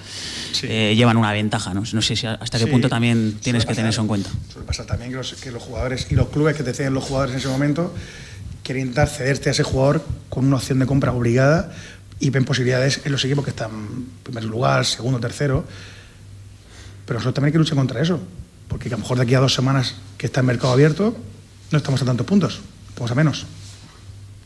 eh, 0.62 0.94
llevan 0.96 1.16
una 1.16 1.32
ventaja. 1.32 1.74
¿no? 1.74 1.84
sé 1.84 2.16
si 2.16 2.26
hasta 2.26 2.58
qué 2.58 2.66
punto 2.66 2.88
también 2.88 3.38
tienes 3.42 3.66
que 3.66 3.74
tener 3.74 3.90
eso 3.90 4.00
en 4.00 4.08
cuenta. 4.08 4.30
Suele 4.50 4.66
pasar 4.66 4.86
también 4.86 5.10
que 5.10 5.16
los, 5.16 5.34
que 5.34 5.50
los 5.50 5.62
jugadores 5.62 6.06
y 6.10 6.14
los 6.14 6.28
clubes 6.28 6.56
que 6.56 6.62
deciden 6.62 6.94
los 6.94 7.04
jugadores 7.04 7.34
en 7.34 7.40
ese 7.40 7.48
momento 7.48 7.92
quieren 8.70 8.86
intentar 8.86 9.08
cederte 9.08 9.48
a 9.48 9.52
ese 9.52 9.64
jugador 9.64 10.00
con 10.28 10.46
una 10.46 10.54
opción 10.54 10.78
de 10.78 10.86
compra 10.86 11.10
obligada 11.12 11.72
y 12.20 12.30
ven 12.30 12.44
posibilidades 12.44 13.00
en 13.04 13.10
los 13.10 13.24
equipos 13.24 13.42
que 13.42 13.50
están 13.50 13.72
en 13.72 14.06
primer 14.22 14.44
lugar, 14.44 14.86
segundo, 14.86 15.18
tercero. 15.18 15.64
Pero 17.04 17.18
nosotros 17.18 17.34
también 17.34 17.48
hay 17.48 17.52
que 17.54 17.58
luchar 17.58 17.74
contra 17.74 18.00
eso, 18.00 18.20
porque 18.68 18.86
a 18.86 18.92
lo 18.92 18.98
mejor 18.98 19.16
de 19.16 19.24
aquí 19.24 19.34
a 19.34 19.40
dos 19.40 19.54
semanas 19.54 19.96
que 20.16 20.26
está 20.26 20.38
el 20.38 20.46
mercado 20.46 20.72
abierto, 20.72 21.16
no 21.72 21.78
estamos 21.78 22.00
a 22.02 22.04
tantos 22.04 22.24
puntos, 22.24 22.60
estamos 22.90 23.10
a 23.10 23.14
menos. 23.16 23.44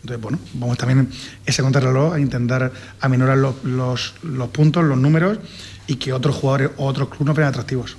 Entonces, 0.01 0.23
bueno, 0.23 0.39
vamos 0.55 0.79
también 0.79 1.11
ese 1.45 1.61
contrarreloj 1.61 2.15
a 2.15 2.19
intentar 2.19 2.73
aminorar 3.01 3.37
los, 3.37 4.15
puntos, 4.53 4.85
los 4.85 4.97
números 4.97 5.37
y 5.87 5.97
que 5.97 6.15
otros 6.15 6.35
jugadores 6.37 6.71
o 6.79 6.87
otros 6.87 7.09
clubes 7.11 7.27
no 7.27 7.35
vean 7.35 7.51
atractivos. 7.51 7.99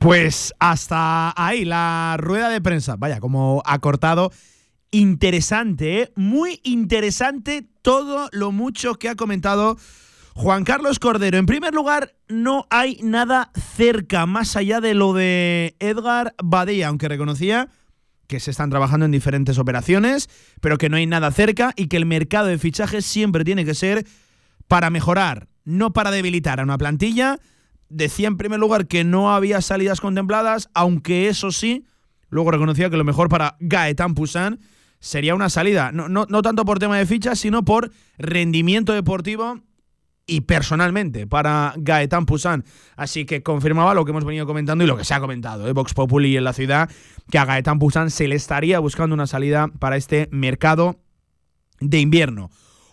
Pues 0.00 0.54
hasta 0.58 1.34
ahí 1.36 1.66
la 1.66 2.16
rueda 2.18 2.48
de 2.48 2.62
prensa. 2.62 2.96
Vaya, 2.96 3.20
como 3.20 3.62
ha 3.66 3.78
cortado. 3.80 4.32
Interesante, 4.90 6.02
¿eh? 6.02 6.12
muy 6.16 6.60
interesante 6.64 7.68
todo 7.82 8.28
lo 8.32 8.50
mucho 8.50 8.94
que 8.94 9.08
ha 9.08 9.14
comentado 9.14 9.76
Juan 10.34 10.64
Carlos 10.64 10.98
Cordero, 10.98 11.36
en 11.36 11.44
primer 11.44 11.74
lugar, 11.74 12.14
no 12.28 12.66
hay 12.70 12.98
nada 13.02 13.52
cerca, 13.76 14.24
más 14.24 14.56
allá 14.56 14.80
de 14.80 14.94
lo 14.94 15.12
de 15.12 15.76
Edgar 15.80 16.34
Badía, 16.42 16.88
aunque 16.88 17.08
reconocía 17.08 17.68
que 18.26 18.40
se 18.40 18.50
están 18.50 18.70
trabajando 18.70 19.04
en 19.04 19.12
diferentes 19.12 19.58
operaciones, 19.58 20.30
pero 20.62 20.78
que 20.78 20.88
no 20.88 20.96
hay 20.96 21.06
nada 21.06 21.30
cerca 21.30 21.74
y 21.76 21.88
que 21.88 21.98
el 21.98 22.06
mercado 22.06 22.46
de 22.46 22.56
fichajes 22.56 23.04
siempre 23.04 23.44
tiene 23.44 23.66
que 23.66 23.74
ser 23.74 24.06
para 24.66 24.88
mejorar, 24.88 25.48
no 25.64 25.92
para 25.92 26.10
debilitar 26.10 26.58
a 26.58 26.62
una 26.62 26.78
plantilla. 26.78 27.38
Decía 27.90 28.28
en 28.28 28.36
primer 28.36 28.58
lugar 28.58 28.86
que 28.86 29.04
no 29.04 29.34
había 29.34 29.60
salidas 29.60 30.00
contempladas, 30.00 30.70
aunque 30.74 31.28
eso 31.28 31.50
sí, 31.50 31.84
luego 32.28 32.52
reconocía 32.52 32.88
que 32.88 32.96
lo 32.96 33.04
mejor 33.04 33.28
para 33.28 33.56
Gaetan 33.60 34.14
Poussin 34.14 34.60
sería 35.00 35.34
una 35.34 35.48
salida, 35.48 35.92
no, 35.92 36.08
no, 36.08 36.26
no 36.28 36.42
tanto 36.42 36.64
por 36.64 36.78
tema 36.78 36.98
de 36.98 37.06
fichas, 37.06 37.38
sino 37.38 37.64
por 37.64 37.90
rendimiento 38.16 38.92
deportivo 38.92 39.60
y 40.26 40.42
personalmente 40.42 41.26
para 41.26 41.74
Gaetan 41.76 42.26
Poussin. 42.26 42.64
Así 42.94 43.24
que 43.24 43.42
confirmaba 43.42 43.94
lo 43.94 44.04
que 44.04 44.12
hemos 44.12 44.24
venido 44.24 44.46
comentando 44.46 44.84
y 44.84 44.86
lo 44.86 44.96
que 44.96 45.04
se 45.04 45.12
ha 45.12 45.20
comentado, 45.20 45.66
¿eh? 45.66 45.72
Vox 45.72 45.92
Populi 45.92 46.36
en 46.36 46.44
la 46.44 46.52
ciudad, 46.52 46.88
que 47.30 47.38
a 47.38 47.44
Gaetan 47.44 47.80
Poussin 47.80 48.10
se 48.10 48.28
le 48.28 48.36
estaría 48.36 48.78
buscando 48.78 49.14
una 49.14 49.26
salida 49.26 49.68
para 49.80 49.96
este 49.96 50.28
mercado 50.30 51.00
de 51.80 51.98
invierno. 51.98 52.50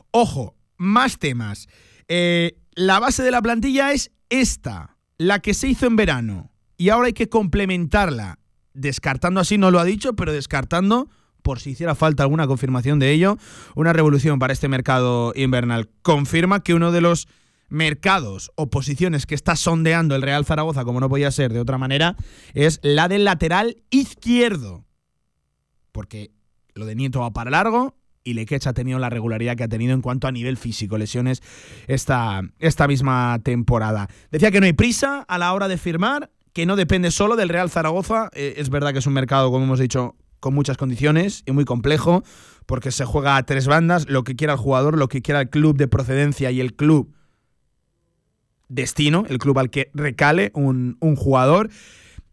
Ojo, 0.10 0.56
más 0.78 1.20
temas. 1.20 1.68
Eh, 2.08 2.58
la 2.78 3.00
base 3.00 3.24
de 3.24 3.32
la 3.32 3.42
plantilla 3.42 3.92
es 3.92 4.12
esta, 4.30 4.98
la 5.18 5.40
que 5.40 5.56
se 5.56 5.68
hizo 5.68 5.88
en 5.88 5.96
verano. 5.96 6.52
Y 6.78 6.90
ahora 6.90 7.08
hay 7.08 7.14
que 7.14 7.28
complementarla. 7.28 8.38
Descartando 8.76 9.40
así, 9.40 9.58
no 9.58 9.72
lo 9.72 9.80
ha 9.80 9.84
dicho, 9.84 10.16
pero 10.16 10.32
descartando 10.32 11.10
por 11.42 11.60
si 11.60 11.72
hiciera 11.72 11.96
falta 11.96 12.22
alguna 12.22 12.46
confirmación 12.46 13.00
de 13.00 13.12
ello, 13.12 13.38
una 13.74 13.94
revolución 13.94 14.38
para 14.38 14.54
este 14.54 14.68
mercado 14.68 15.34
invernal. 15.36 15.90
Confirma 16.04 16.62
que 16.62 16.76
uno 16.76 16.92
de 16.92 17.02
los 17.02 17.28
mercados 17.68 18.52
o 18.54 18.70
posiciones 18.70 19.26
que 19.26 19.34
está 19.34 19.56
sondeando 19.56 20.16
el 20.16 20.22
Real 20.22 20.46
Zaragoza, 20.46 20.86
como 20.86 21.00
no 21.00 21.10
podía 21.10 21.32
ser 21.32 21.54
de 21.54 21.60
otra 21.60 21.80
manera, 21.80 22.16
es 22.54 22.80
la 22.84 23.08
del 23.08 23.26
lateral 23.26 23.78
izquierdo. 23.90 24.86
Porque 25.92 26.30
lo 26.76 26.86
de 26.86 26.96
Nieto 26.96 27.22
va 27.22 27.34
para 27.34 27.50
largo 27.50 27.97
y 28.28 28.34
Lequech 28.34 28.68
ha 28.68 28.74
tenido 28.74 29.00
la 29.00 29.10
regularidad 29.10 29.56
que 29.56 29.64
ha 29.64 29.70
tenido 29.70 29.94
en 29.94 30.02
cuanto 30.02 30.28
a 30.28 30.34
nivel 30.34 30.58
físico, 30.58 30.98
lesiones 30.98 31.42
esta, 31.88 32.42
esta 32.60 32.86
misma 32.86 33.40
temporada. 33.42 34.10
Decía 34.32 34.52
que 34.52 34.60
no 34.60 34.66
hay 34.66 34.74
prisa 34.74 35.22
a 35.22 35.38
la 35.38 35.54
hora 35.54 35.70
de 35.70 35.78
firmar, 35.78 36.30
que 36.52 36.66
no 36.66 36.76
depende 36.76 37.10
solo 37.12 37.38
del 37.38 37.48
Real 37.48 37.70
Zaragoza. 37.70 38.30
Eh, 38.34 38.56
es 38.58 38.70
verdad 38.70 38.92
que 38.92 39.00
es 39.00 39.08
un 39.08 39.14
mercado, 39.14 39.50
como 39.50 39.64
hemos 39.64 39.80
dicho, 39.80 40.18
con 40.42 40.54
muchas 40.54 40.76
condiciones 40.76 41.44
y 41.46 41.54
muy 41.54 41.64
complejo, 41.64 42.22
porque 42.66 42.92
se 42.92 43.06
juega 43.06 43.38
a 43.38 43.44
tres 43.44 43.66
bandas, 43.66 44.10
lo 44.10 44.26
que 44.26 44.36
quiera 44.36 44.54
el 44.54 44.60
jugador, 44.60 44.98
lo 44.98 45.08
que 45.08 45.22
quiera 45.22 45.40
el 45.40 45.50
club 45.50 45.78
de 45.78 45.88
procedencia 45.88 46.52
y 46.52 46.60
el 46.60 46.76
club 46.76 47.16
destino, 48.68 49.24
el 49.30 49.38
club 49.38 49.58
al 49.60 49.70
que 49.70 49.90
recale 49.94 50.52
un, 50.54 50.98
un 51.00 51.16
jugador. 51.16 51.70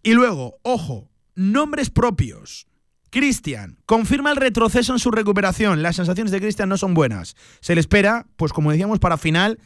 Y 0.03 0.15
luego, 0.15 0.59
ojo, 0.63 1.09
nombres 1.37 1.91
propios. 1.91 2.67
Cristian 3.14 3.79
confirma 3.87 4.33
el 4.33 4.37
retroceso 4.37 4.92
en 4.92 4.98
su 4.98 5.12
recuperación. 5.12 5.83
Las 5.83 5.94
sensaciones 5.94 6.33
de 6.33 6.40
Cristian 6.40 6.68
no 6.68 6.77
son 6.77 6.94
buenas. 6.94 7.37
Se 7.61 7.77
le 7.77 7.81
espera, 7.81 8.27
pues 8.35 8.53
como 8.53 8.72
decíamos, 8.72 8.98
para 8.98 9.16
final 9.16 9.61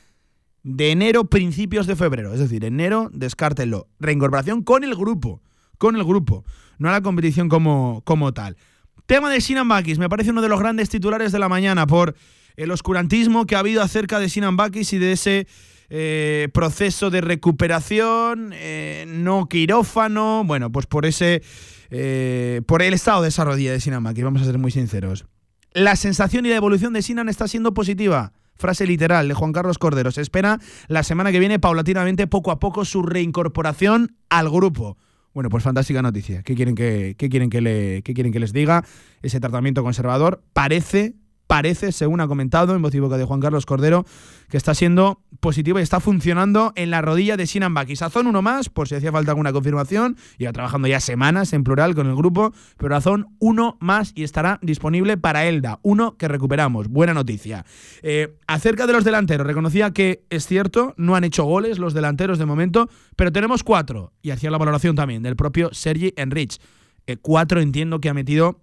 de 0.62 0.90
enero, 0.90 1.24
principios 1.24 1.87
de 1.87 1.96
febrero. 1.96 2.34
Es 2.34 2.40
decir, 2.40 2.62
enero, 2.66 3.08
descártenlo. 3.11 3.88
Reincorporación 4.00 4.62
con 4.62 4.84
el 4.84 4.94
grupo. 4.94 5.40
Con 5.78 5.96
el 5.96 6.04
grupo 6.04 6.44
no 6.78 6.90
a 6.90 6.92
la 6.92 7.00
competición 7.00 7.48
como, 7.48 8.02
como 8.04 8.34
tal. 8.34 8.58
Tema 9.06 9.30
de 9.30 9.40
Sinan 9.40 9.66
Bakis, 9.66 9.98
me 9.98 10.11
parece 10.11 10.30
uno 10.30 10.42
de 10.42 10.50
los 10.50 10.61
grandes 10.61 10.90
titulares 10.90 11.32
de 11.32 11.38
la 11.38 11.48
mañana 11.48 11.87
por 11.87 12.14
el 12.56 12.70
oscurantismo 12.70 13.46
que 13.46 13.56
ha 13.56 13.61
habido 13.61 13.82
acerca 13.82 14.18
de 14.18 14.28
Sinan 14.28 14.58
Bakis 14.58 14.92
y 14.92 14.98
de 14.98 15.12
ese 15.12 15.46
eh, 15.90 16.48
proceso 16.53 17.11
de 17.11 17.20
recuperación, 17.20 18.53
eh, 18.55 19.05
no 19.09 19.48
quirófano, 19.48 20.44
bueno, 20.44 20.70
pues 20.70 20.87
por 20.87 21.07
ese, 21.07 21.42
eh, 21.90 22.62
por 22.66 22.83
el 22.83 22.94
estado 22.94 23.22
de 23.22 23.29
esa 23.29 23.44
rodilla 23.44 23.72
de 23.72 23.81
Sinan 23.81 24.05
Bakis, 24.05 24.24
vamos 24.24 24.42
a 24.42 24.44
ser 24.44 24.59
muy 24.59 24.70
sinceros. 24.70 25.27
La 25.72 25.96
sensación 25.96 26.46
y 26.46 26.51
la 26.51 26.57
evolución 26.57 26.92
de 26.92 27.03
Sinan 27.03 27.29
está 27.29 27.48
siendo 27.48 27.74
positiva. 27.74 28.33
Frase 28.55 28.87
literal 28.87 29.29
de 29.29 29.35
Juan 29.35 29.53
Carlos 29.53 29.79
Cordero. 29.79 30.11
Se 30.11 30.20
espera 30.20 30.59
la 30.88 31.05
semana 31.05 31.31
que 31.31 31.38
viene, 31.38 31.61
paulatinamente, 31.61 32.27
poco 32.27 32.51
a 32.51 32.59
poco, 32.59 32.85
su 32.85 33.03
reincorporación 33.03 34.16
al 34.29 34.51
grupo. 34.51 34.96
Bueno, 35.33 35.51
pues 35.51 35.62
fantástica 35.62 36.03
noticia. 36.03 36.42
¿Qué 36.42 36.57
quieren 36.57 36.74
que, 36.74 37.14
quieren 37.16 37.51
que, 37.51 37.61
le, 37.61 38.03
qué 38.03 38.14
quieren 38.14 38.33
que 38.33 38.40
les 38.40 38.53
diga? 38.53 38.85
Ese 39.22 39.38
tratamiento 39.38 39.85
conservador 39.85 40.42
parece 40.53 41.14
parece, 41.48 41.92
según 41.92 42.20
ha 42.20 42.28
comentado 42.28 42.76
en 42.76 42.82
voz 42.82 42.94
y 42.94 43.00
boca 43.00 43.16
de 43.16 43.24
Juan 43.24 43.40
Carlos 43.40 43.66
Cordero, 43.66 44.04
que 44.50 44.58
está 44.58 44.74
siendo 44.74 45.22
positivo 45.40 45.78
y 45.78 45.82
está 45.82 45.98
funcionando 45.98 46.72
en 46.76 46.90
la 46.90 47.00
rodilla 47.00 47.37
de 47.37 47.46
Sinan 47.46 47.72
Baki. 47.74 47.96
Sazón 47.96 48.26
uno 48.26 48.42
más, 48.42 48.68
por 48.68 48.87
si 48.87 48.94
hacía 48.94 49.11
falta 49.11 49.32
alguna 49.32 49.52
confirmación, 49.52 50.16
ya 50.38 50.52
trabajando 50.52 50.88
ya 50.88 51.00
semanas 51.00 51.54
en 51.54 51.64
plural 51.64 51.94
con 51.94 52.06
el 52.06 52.14
grupo, 52.14 52.52
pero 52.76 52.90
Razón 52.90 53.34
uno 53.38 53.78
más 53.80 54.12
y 54.14 54.24
estará 54.24 54.58
disponible 54.62 55.16
para 55.16 55.46
Elda, 55.46 55.80
uno 55.82 56.16
que 56.18 56.28
recuperamos. 56.28 56.88
Buena 56.88 57.14
noticia. 57.14 57.64
Eh, 58.02 58.37
acerca 58.46 58.87
de 58.87 58.92
los 58.92 59.04
delanteros, 59.04 59.46
reconocía 59.46 59.92
que 59.92 60.26
es 60.28 60.46
cierto, 60.46 60.94
no 60.98 61.16
han 61.16 61.24
hecho 61.24 61.44
goles 61.44 61.78
los 61.78 61.94
delanteros 61.94 62.38
de 62.38 62.44
momento, 62.44 62.90
pero 63.16 63.32
tenemos 63.32 63.64
cuatro, 63.64 64.12
y 64.20 64.30
hacía 64.30 64.50
la 64.50 64.58
valoración 64.58 64.96
también 64.96 65.22
del 65.22 65.34
propio 65.34 65.70
Sergi 65.72 66.12
Enrich. 66.16 66.61
Eh, 67.06 67.16
cuatro 67.16 67.62
entiendo 67.62 68.00
que 68.00 68.11
ha 68.11 68.14
metido 68.14 68.61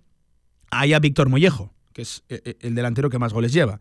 ahí 0.70 0.94
a 0.94 1.00
Víctor 1.00 1.30
Mollejo 1.30 1.75
que 1.96 2.02
es 2.02 2.26
eh, 2.28 2.42
eh, 2.44 2.58
el 2.60 2.76
delantero 2.76 3.10
que 3.10 3.18
más 3.18 3.32
goles 3.32 3.54
lleva, 3.54 3.80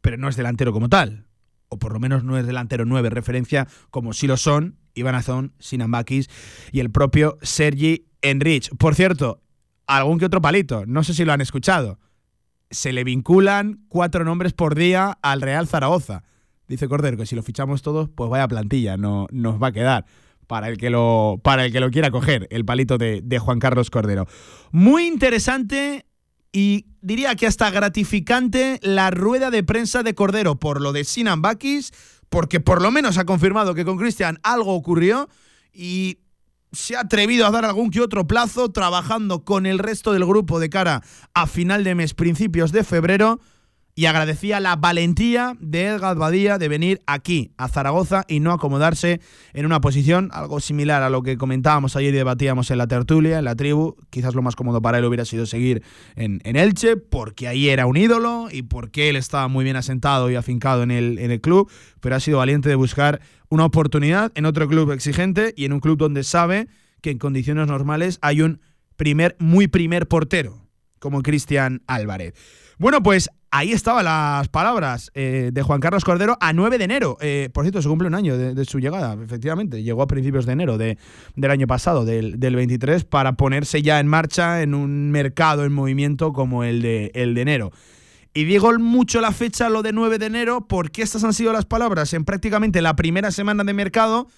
pero 0.00 0.16
no 0.16 0.28
es 0.28 0.36
delantero 0.36 0.72
como 0.72 0.88
tal, 0.88 1.26
o 1.68 1.78
por 1.78 1.92
lo 1.92 1.98
menos 1.98 2.22
no 2.22 2.38
es 2.38 2.46
delantero 2.46 2.84
9, 2.86 3.10
referencia 3.10 3.66
como 3.90 4.12
si 4.12 4.28
lo 4.28 4.36
son 4.36 4.78
Iván 4.94 5.16
Azón, 5.16 5.52
Sinambakis 5.58 6.30
y 6.70 6.78
el 6.78 6.90
propio 6.90 7.38
Sergi 7.42 8.06
Enrich. 8.22 8.70
Por 8.76 8.94
cierto, 8.94 9.42
algún 9.88 10.20
que 10.20 10.26
otro 10.26 10.40
palito, 10.40 10.86
no 10.86 11.02
sé 11.02 11.12
si 11.12 11.24
lo 11.24 11.32
han 11.32 11.40
escuchado. 11.40 11.98
Se 12.70 12.92
le 12.92 13.02
vinculan 13.02 13.84
cuatro 13.88 14.24
nombres 14.24 14.52
por 14.52 14.76
día 14.76 15.18
al 15.20 15.40
Real 15.42 15.66
Zaragoza. 15.66 16.22
Dice 16.68 16.88
Cordero 16.88 17.16
que 17.16 17.26
si 17.26 17.34
lo 17.34 17.42
fichamos 17.42 17.82
todos, 17.82 18.08
pues 18.08 18.30
vaya 18.30 18.46
plantilla, 18.46 18.96
no 18.96 19.26
nos 19.32 19.60
va 19.60 19.68
a 19.68 19.72
quedar 19.72 20.06
para 20.46 20.68
el 20.68 20.78
que 20.78 20.90
lo, 20.90 21.40
para 21.42 21.64
el 21.64 21.72
que 21.72 21.80
lo 21.80 21.90
quiera 21.90 22.12
coger, 22.12 22.46
el 22.50 22.64
palito 22.64 22.96
de 22.96 23.38
Juan 23.40 23.58
Carlos 23.58 23.90
Cordero. 23.90 24.26
Muy 24.70 25.06
interesante 25.06 26.06
y 26.56 26.86
diría 27.02 27.36
que 27.36 27.46
hasta 27.46 27.70
gratificante 27.70 28.80
la 28.80 29.10
rueda 29.10 29.50
de 29.50 29.62
prensa 29.62 30.02
de 30.02 30.14
Cordero 30.14 30.56
por 30.56 30.80
lo 30.80 30.94
de 30.94 31.04
Sinan 31.04 31.42
Bakis, 31.42 31.92
porque 32.30 32.60
por 32.60 32.80
lo 32.80 32.90
menos 32.90 33.18
ha 33.18 33.26
confirmado 33.26 33.74
que 33.74 33.84
con 33.84 33.98
Cristian 33.98 34.38
algo 34.42 34.72
ocurrió 34.72 35.28
y 35.70 36.20
se 36.72 36.96
ha 36.96 37.00
atrevido 37.00 37.44
a 37.44 37.50
dar 37.50 37.66
algún 37.66 37.90
que 37.90 38.00
otro 38.00 38.26
plazo 38.26 38.70
trabajando 38.72 39.44
con 39.44 39.66
el 39.66 39.78
resto 39.78 40.14
del 40.14 40.24
grupo 40.24 40.58
de 40.58 40.70
cara 40.70 41.02
a 41.34 41.46
final 41.46 41.84
de 41.84 41.94
mes, 41.94 42.14
principios 42.14 42.72
de 42.72 42.84
febrero 42.84 43.38
y 43.98 44.04
agradecía 44.04 44.60
la 44.60 44.76
valentía 44.76 45.56
de 45.58 45.86
Edgar 45.86 46.18
Badía 46.18 46.58
de 46.58 46.68
venir 46.68 47.00
aquí, 47.06 47.52
a 47.56 47.66
Zaragoza, 47.66 48.24
y 48.28 48.40
no 48.40 48.52
acomodarse 48.52 49.22
en 49.54 49.64
una 49.64 49.80
posición 49.80 50.28
algo 50.34 50.60
similar 50.60 51.02
a 51.02 51.08
lo 51.08 51.22
que 51.22 51.38
comentábamos 51.38 51.96
ayer 51.96 52.12
y 52.12 52.18
debatíamos 52.18 52.70
en 52.70 52.76
la 52.76 52.88
tertulia, 52.88 53.38
en 53.38 53.46
la 53.46 53.56
tribu. 53.56 53.96
Quizás 54.10 54.34
lo 54.34 54.42
más 54.42 54.54
cómodo 54.54 54.82
para 54.82 54.98
él 54.98 55.06
hubiera 55.06 55.24
sido 55.24 55.46
seguir 55.46 55.82
en, 56.14 56.40
Elche, 56.44 56.98
porque 56.98 57.48
ahí 57.48 57.70
era 57.70 57.86
un 57.86 57.96
ídolo 57.96 58.48
y 58.52 58.62
porque 58.62 59.08
él 59.08 59.16
estaba 59.16 59.48
muy 59.48 59.64
bien 59.64 59.76
asentado 59.76 60.30
y 60.30 60.34
afincado 60.34 60.82
en 60.82 60.90
el, 60.90 61.18
en 61.18 61.30
el 61.30 61.40
club, 61.40 61.70
pero 62.00 62.16
ha 62.16 62.20
sido 62.20 62.36
valiente 62.36 62.68
de 62.68 62.74
buscar 62.74 63.22
una 63.48 63.64
oportunidad 63.64 64.30
en 64.34 64.44
otro 64.44 64.68
club 64.68 64.92
exigente 64.92 65.54
y 65.56 65.64
en 65.64 65.72
un 65.72 65.80
club 65.80 65.96
donde 65.96 66.22
sabe 66.22 66.68
que 67.00 67.12
en 67.12 67.18
condiciones 67.18 67.66
normales 67.66 68.18
hay 68.20 68.42
un 68.42 68.60
primer, 68.96 69.36
muy 69.38 69.68
primer 69.68 70.06
portero, 70.06 70.68
como 70.98 71.22
Cristian 71.22 71.82
Álvarez. 71.86 72.34
Bueno, 72.78 73.02
pues 73.02 73.30
ahí 73.50 73.72
estaban 73.72 74.04
las 74.04 74.48
palabras 74.48 75.10
eh, 75.14 75.48
de 75.50 75.62
Juan 75.62 75.80
Carlos 75.80 76.04
Cordero 76.04 76.36
a 76.40 76.52
9 76.52 76.76
de 76.76 76.84
enero. 76.84 77.16
Eh, 77.22 77.48
por 77.54 77.64
cierto, 77.64 77.80
se 77.80 77.88
cumple 77.88 78.08
un 78.08 78.14
año 78.14 78.36
de, 78.36 78.64
su 78.66 78.80
llegada, 78.80 79.16
efectivamente. 79.24 79.82
Llegó 79.82 80.02
a 80.02 80.06
principios 80.06 80.44
de 80.44 80.52
enero 80.52 80.76
del 80.76 81.50
año 81.50 81.66
pasado, 81.66 82.04
del, 82.04 82.36
23, 82.36 83.04
para 83.04 83.32
ponerse 83.32 83.80
ya 83.80 83.98
en 83.98 84.08
marcha 84.08 84.60
en 84.60 84.74
un 84.74 85.10
mercado 85.10 85.64
en 85.64 85.72
movimiento 85.72 86.34
como 86.34 86.64
el 86.64 86.82
de, 86.82 87.12
el 87.14 87.34
de 87.34 87.40
enero. 87.40 87.72
Y 88.34 88.44
digo 88.44 88.70
mucho 88.78 89.22
la 89.22 89.32
fecha, 89.32 89.70
lo 89.70 89.82
de 89.82 89.94
9 89.94 90.18
de 90.18 90.26
enero, 90.26 90.66
porque 90.68 91.00
estas 91.00 91.24
han 91.24 91.32
sido 91.32 91.54
las 91.54 91.64
palabras 91.64 92.12
en 92.12 92.26
prácticamente 92.26 92.82
la 92.82 92.94
primera 92.94 93.30
semana 93.30 93.64
de 93.64 93.72
mercado 93.72 94.28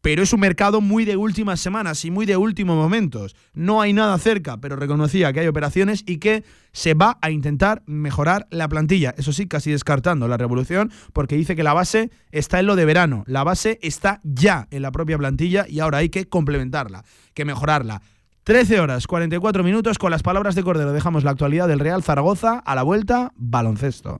pero 0.00 0.22
es 0.22 0.32
un 0.32 0.40
mercado 0.40 0.80
muy 0.80 1.04
de 1.04 1.16
últimas 1.16 1.60
semanas 1.60 2.04
y 2.04 2.10
muy 2.10 2.26
de 2.26 2.36
últimos 2.36 2.76
momentos. 2.76 3.34
No 3.52 3.80
hay 3.80 3.92
nada 3.92 4.16
cerca, 4.18 4.58
pero 4.58 4.76
reconocía 4.76 5.32
que 5.32 5.40
hay 5.40 5.46
operaciones 5.48 6.04
y 6.06 6.18
que 6.18 6.44
se 6.72 6.94
va 6.94 7.18
a 7.20 7.30
intentar 7.30 7.82
mejorar 7.86 8.46
la 8.50 8.68
plantilla. 8.68 9.14
Eso 9.16 9.32
sí, 9.32 9.46
casi 9.46 9.70
descartando 9.70 10.28
la 10.28 10.36
revolución, 10.36 10.92
porque 11.12 11.36
dice 11.36 11.56
que 11.56 11.62
la 11.62 11.74
base 11.74 12.10
está 12.30 12.60
en 12.60 12.66
lo 12.66 12.76
de 12.76 12.84
verano. 12.84 13.24
La 13.26 13.44
base 13.44 13.78
está 13.82 14.20
ya 14.22 14.68
en 14.70 14.82
la 14.82 14.92
propia 14.92 15.18
plantilla 15.18 15.66
y 15.68 15.80
ahora 15.80 15.98
hay 15.98 16.10
que 16.10 16.28
complementarla, 16.28 17.04
que 17.34 17.44
mejorarla. 17.44 18.02
13 18.44 18.80
horas 18.80 19.06
44 19.06 19.62
minutos 19.62 19.98
con 19.98 20.10
las 20.10 20.22
palabras 20.22 20.54
de 20.54 20.62
Cordero. 20.62 20.92
Dejamos 20.92 21.22
la 21.22 21.32
actualidad 21.32 21.68
del 21.68 21.80
Real 21.80 22.02
Zaragoza 22.02 22.58
a 22.60 22.74
la 22.74 22.82
vuelta, 22.82 23.32
baloncesto. 23.36 24.16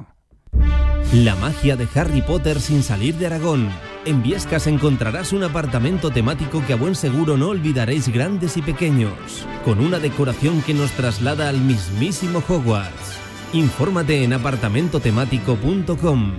La 1.14 1.35
magia 1.37 1.76
de 1.76 1.89
Harry 1.95 2.20
Potter 2.20 2.61
sin 2.61 2.83
salir 2.83 3.14
de 3.14 3.26
Aragón. 3.26 3.70
En 4.09 4.23
Viescas 4.23 4.67
encontrarás 4.67 5.35
un 5.35 5.45
apartamento 5.45 6.11
temático 6.11 6.65
que 6.67 6.73
a 6.73 6.77
buen 6.77 6.95
seguro 6.95 7.37
no 7.37 7.49
olvidaréis 7.49 8.09
grandes 8.09 8.57
y 8.57 8.63
pequeños, 8.63 9.45
con 9.67 9.81
una 9.81 9.99
decoración 9.99 10.63
que 10.63 10.73
nos 10.73 10.93
traslada 10.93 11.51
al 11.51 11.61
mismísimo 11.61 12.43
Hogwarts. 12.49 13.19
Infórmate 13.53 14.25
en 14.25 14.33
apartamentotemático.com. 14.33 16.33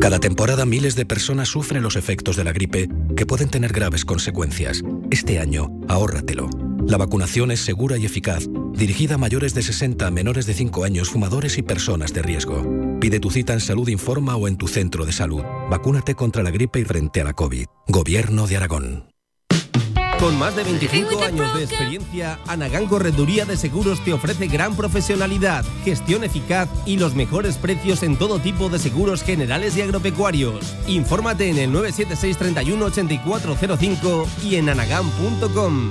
Cada 0.00 0.18
temporada 0.18 0.66
miles 0.66 0.96
de 0.96 1.06
personas 1.06 1.48
sufren 1.48 1.84
los 1.84 1.94
efectos 1.94 2.34
de 2.34 2.42
la 2.42 2.50
gripe 2.50 2.88
que 3.16 3.26
pueden 3.26 3.48
tener 3.48 3.72
graves 3.72 4.04
consecuencias. 4.04 4.82
Este 5.12 5.38
año, 5.38 5.68
ahórratelo. 5.86 6.50
La 6.88 6.98
vacunación 6.98 7.52
es 7.52 7.60
segura 7.60 7.96
y 7.96 8.06
eficaz, 8.06 8.48
dirigida 8.72 9.14
a 9.14 9.18
mayores 9.18 9.54
de 9.54 9.62
60, 9.62 10.10
menores 10.10 10.46
de 10.46 10.54
5 10.54 10.82
años, 10.82 11.10
fumadores 11.10 11.58
y 11.58 11.62
personas 11.62 12.12
de 12.12 12.22
riesgo. 12.22 12.91
Pide 13.02 13.18
tu 13.18 13.32
cita 13.32 13.52
en 13.52 13.58
Salud 13.58 13.88
Informa 13.88 14.36
o 14.36 14.46
en 14.46 14.56
tu 14.56 14.68
centro 14.68 15.04
de 15.04 15.10
salud. 15.10 15.42
Vacúnate 15.68 16.14
contra 16.14 16.44
la 16.44 16.52
gripe 16.52 16.78
y 16.78 16.84
frente 16.84 17.20
a 17.20 17.24
la 17.24 17.32
COVID. 17.32 17.66
Gobierno 17.88 18.46
de 18.46 18.56
Aragón. 18.56 19.08
Con 20.20 20.38
más 20.38 20.54
de 20.54 20.62
25 20.62 21.20
años 21.24 21.52
de 21.56 21.64
experiencia, 21.64 22.38
Anagán 22.46 22.86
Correduría 22.86 23.44
de 23.44 23.56
Seguros 23.56 24.04
te 24.04 24.12
ofrece 24.12 24.46
gran 24.46 24.76
profesionalidad, 24.76 25.64
gestión 25.84 26.22
eficaz 26.22 26.68
y 26.86 26.96
los 26.96 27.16
mejores 27.16 27.56
precios 27.56 28.04
en 28.04 28.16
todo 28.16 28.38
tipo 28.38 28.68
de 28.68 28.78
seguros 28.78 29.24
generales 29.24 29.76
y 29.76 29.82
agropecuarios. 29.82 30.76
Infórmate 30.86 31.50
en 31.50 31.58
el 31.58 31.72
976 31.72 32.36
31 32.36 32.84
8405 32.84 34.28
y 34.44 34.54
en 34.54 34.68
anagán.com. 34.68 35.90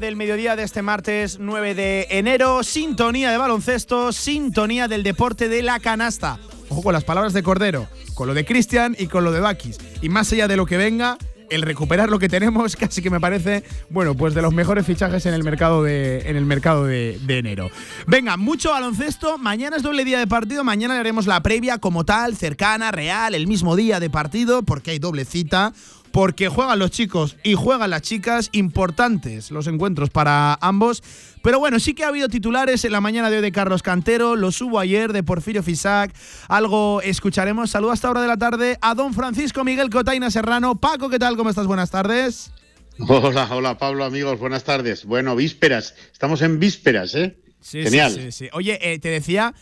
Del 0.00 0.16
mediodía 0.16 0.56
de 0.56 0.62
este 0.62 0.82
martes 0.82 1.38
9 1.38 1.74
de 1.74 2.06
enero. 2.10 2.62
Sintonía 2.62 3.30
de 3.30 3.36
baloncesto, 3.36 4.12
sintonía 4.12 4.88
del 4.88 5.02
deporte 5.02 5.48
de 5.48 5.62
la 5.62 5.80
canasta. 5.80 6.38
Ojo 6.68 6.82
con 6.82 6.92
las 6.92 7.04
palabras 7.04 7.32
de 7.32 7.42
Cordero, 7.42 7.88
con 8.14 8.26
lo 8.26 8.34
de 8.34 8.44
Cristian 8.44 8.96
y 8.98 9.06
con 9.06 9.24
lo 9.24 9.32
de 9.32 9.40
Bakis. 9.40 9.78
Y 10.00 10.08
más 10.08 10.32
allá 10.32 10.48
de 10.48 10.56
lo 10.56 10.66
que 10.66 10.76
venga, 10.76 11.18
el 11.50 11.62
recuperar 11.62 12.08
lo 12.08 12.18
que 12.18 12.28
tenemos 12.28 12.76
casi 12.76 13.02
que 13.02 13.10
me 13.10 13.20
parece, 13.20 13.62
bueno, 13.90 14.14
pues 14.14 14.34
de 14.34 14.42
los 14.42 14.54
mejores 14.54 14.86
fichajes 14.86 15.26
en 15.26 15.34
el 15.34 15.44
mercado 15.44 15.82
de, 15.82 16.20
en 16.28 16.36
el 16.36 16.46
mercado 16.46 16.86
de, 16.86 17.18
enero. 17.28 17.70
Venga, 18.06 18.36
mucho 18.36 18.70
baloncesto. 18.70 19.38
Mañana 19.38 19.76
es 19.76 19.82
doble 19.82 20.04
día 20.04 20.18
de 20.18 20.26
partido. 20.26 20.64
Mañana 20.64 20.98
haremos 20.98 21.26
la 21.26 21.42
previa 21.42 21.78
como 21.78 22.04
tal, 22.04 22.36
cercana, 22.36 22.90
real, 22.90 23.34
el 23.34 23.46
mismo 23.46 23.76
día 23.76 24.00
de 24.00 24.10
partido, 24.10 24.62
porque 24.62 24.92
hay 24.92 24.98
doble 24.98 25.24
cita 25.24 25.72
porque 26.12 26.48
juegan 26.48 26.78
los 26.78 26.90
chicos 26.90 27.36
y 27.42 27.54
juegan 27.54 27.90
las 27.90 28.02
chicas, 28.02 28.50
importantes 28.52 29.50
los 29.50 29.66
encuentros 29.66 30.10
para 30.10 30.58
ambos. 30.60 31.02
Pero 31.42 31.58
bueno, 31.58 31.80
sí 31.80 31.94
que 31.94 32.04
ha 32.04 32.08
habido 32.08 32.28
titulares 32.28 32.84
en 32.84 32.92
la 32.92 33.00
mañana 33.00 33.30
de 33.30 33.36
hoy 33.36 33.42
de 33.42 33.50
Carlos 33.50 33.82
Cantero, 33.82 34.36
los 34.36 34.60
hubo 34.60 34.78
ayer 34.78 35.12
de 35.12 35.22
Porfirio 35.22 35.62
Fisac, 35.62 36.14
algo 36.48 37.00
escucharemos. 37.02 37.70
Saludos 37.70 37.94
hasta 37.94 38.10
hora 38.10 38.20
de 38.20 38.28
la 38.28 38.36
tarde 38.36 38.78
a 38.80 38.94
don 38.94 39.14
Francisco 39.14 39.64
Miguel 39.64 39.90
Cotaina 39.90 40.30
Serrano. 40.30 40.78
Paco, 40.78 41.08
¿qué 41.08 41.18
tal? 41.18 41.36
¿Cómo 41.36 41.50
estás? 41.50 41.66
Buenas 41.66 41.90
tardes. 41.90 42.52
Hola, 42.98 43.48
hola 43.50 43.78
Pablo, 43.78 44.04
amigos, 44.04 44.38
buenas 44.38 44.64
tardes. 44.64 45.06
Bueno, 45.06 45.34
vísperas, 45.34 45.94
estamos 46.12 46.42
en 46.42 46.60
vísperas, 46.60 47.14
¿eh? 47.14 47.36
Sí, 47.60 47.82
Genial. 47.82 48.12
Sí, 48.12 48.32
sí, 48.32 48.48
Oye, 48.52 48.78
eh, 48.82 48.98
te 48.98 49.08
decía 49.08 49.54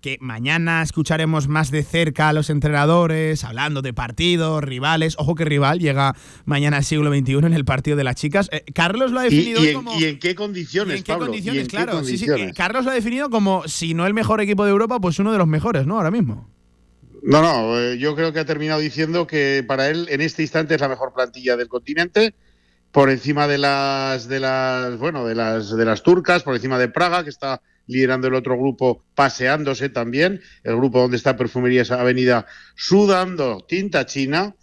que 0.00 0.18
mañana 0.20 0.82
escucharemos 0.82 1.48
más 1.48 1.70
de 1.70 1.82
cerca 1.82 2.28
a 2.28 2.32
los 2.32 2.50
entrenadores, 2.50 3.44
hablando 3.44 3.82
de 3.82 3.92
partidos, 3.92 4.64
rivales. 4.64 5.14
Ojo 5.18 5.34
que 5.34 5.44
rival 5.44 5.78
llega 5.78 6.14
mañana 6.44 6.78
al 6.78 6.84
siglo 6.84 7.10
XXI 7.10 7.34
en 7.34 7.54
el 7.54 7.64
partido 7.64 7.96
de 7.96 8.04
las 8.04 8.16
chicas. 8.16 8.48
Eh, 8.52 8.64
Carlos 8.74 9.12
lo 9.12 9.20
ha 9.20 9.24
definido 9.24 9.62
¿Y, 9.64 9.68
en, 9.68 9.74
como. 9.74 9.98
¿Y 9.98 10.04
en 10.04 10.18
qué 10.18 10.34
condiciones? 10.34 10.98
en 10.98 11.04
qué 11.04 11.16
condiciones, 11.16 11.68
claro. 11.68 12.02
Sí, 12.04 12.18
sí, 12.18 12.26
Carlos 12.56 12.84
lo 12.84 12.90
ha 12.90 12.94
definido 12.94 13.30
como, 13.30 13.66
si 13.68 13.94
no 13.94 14.06
el 14.06 14.14
mejor 14.14 14.40
equipo 14.40 14.64
de 14.64 14.70
Europa, 14.70 14.98
pues 15.00 15.18
uno 15.18 15.32
de 15.32 15.38
los 15.38 15.46
mejores, 15.46 15.86
¿no? 15.86 15.96
Ahora 15.96 16.10
mismo. 16.10 16.48
No, 17.22 17.42
no, 17.42 17.78
eh, 17.78 17.98
yo 17.98 18.16
creo 18.16 18.32
que 18.32 18.40
ha 18.40 18.46
terminado 18.46 18.80
diciendo 18.80 19.26
que 19.26 19.62
para 19.66 19.88
él 19.88 20.06
en 20.10 20.22
este 20.22 20.42
instante 20.42 20.74
es 20.74 20.80
la 20.80 20.88
mejor 20.88 21.12
plantilla 21.12 21.56
del 21.56 21.68
continente, 21.68 22.34
por 22.92 23.10
encima 23.10 23.46
de 23.46 23.58
las 23.58 24.26
de 24.26 24.40
las 24.40 24.98
bueno, 24.98 25.26
de 25.26 25.34
las 25.34 25.76
de 25.76 25.84
las 25.84 26.02
turcas, 26.02 26.42
por 26.42 26.54
encima 26.54 26.78
de 26.78 26.88
Praga 26.88 27.22
que 27.22 27.30
está 27.30 27.60
liderando 27.90 28.28
el 28.28 28.34
otro 28.34 28.56
grupo, 28.56 29.04
paseándose 29.14 29.88
también, 29.88 30.40
el 30.62 30.76
grupo 30.76 31.00
donde 31.00 31.16
está 31.16 31.36
Perfumerías 31.36 31.90
Avenida, 31.90 32.46
sudando 32.76 33.64
tinta 33.68 34.06
china. 34.06 34.54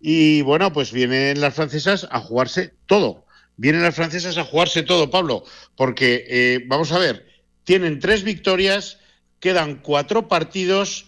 Y 0.00 0.42
bueno, 0.42 0.72
pues 0.72 0.92
vienen 0.92 1.40
las 1.40 1.54
francesas 1.54 2.08
a 2.10 2.20
jugarse 2.20 2.74
todo. 2.86 3.24
Vienen 3.56 3.82
las 3.82 3.94
francesas 3.94 4.36
a 4.36 4.44
jugarse 4.44 4.82
todo, 4.82 5.10
Pablo, 5.10 5.44
porque 5.76 6.24
eh, 6.28 6.64
vamos 6.66 6.90
a 6.90 6.98
ver, 6.98 7.26
tienen 7.64 8.00
tres 8.00 8.24
victorias, 8.24 8.98
quedan 9.38 9.76
cuatro 9.76 10.26
partidos. 10.26 11.06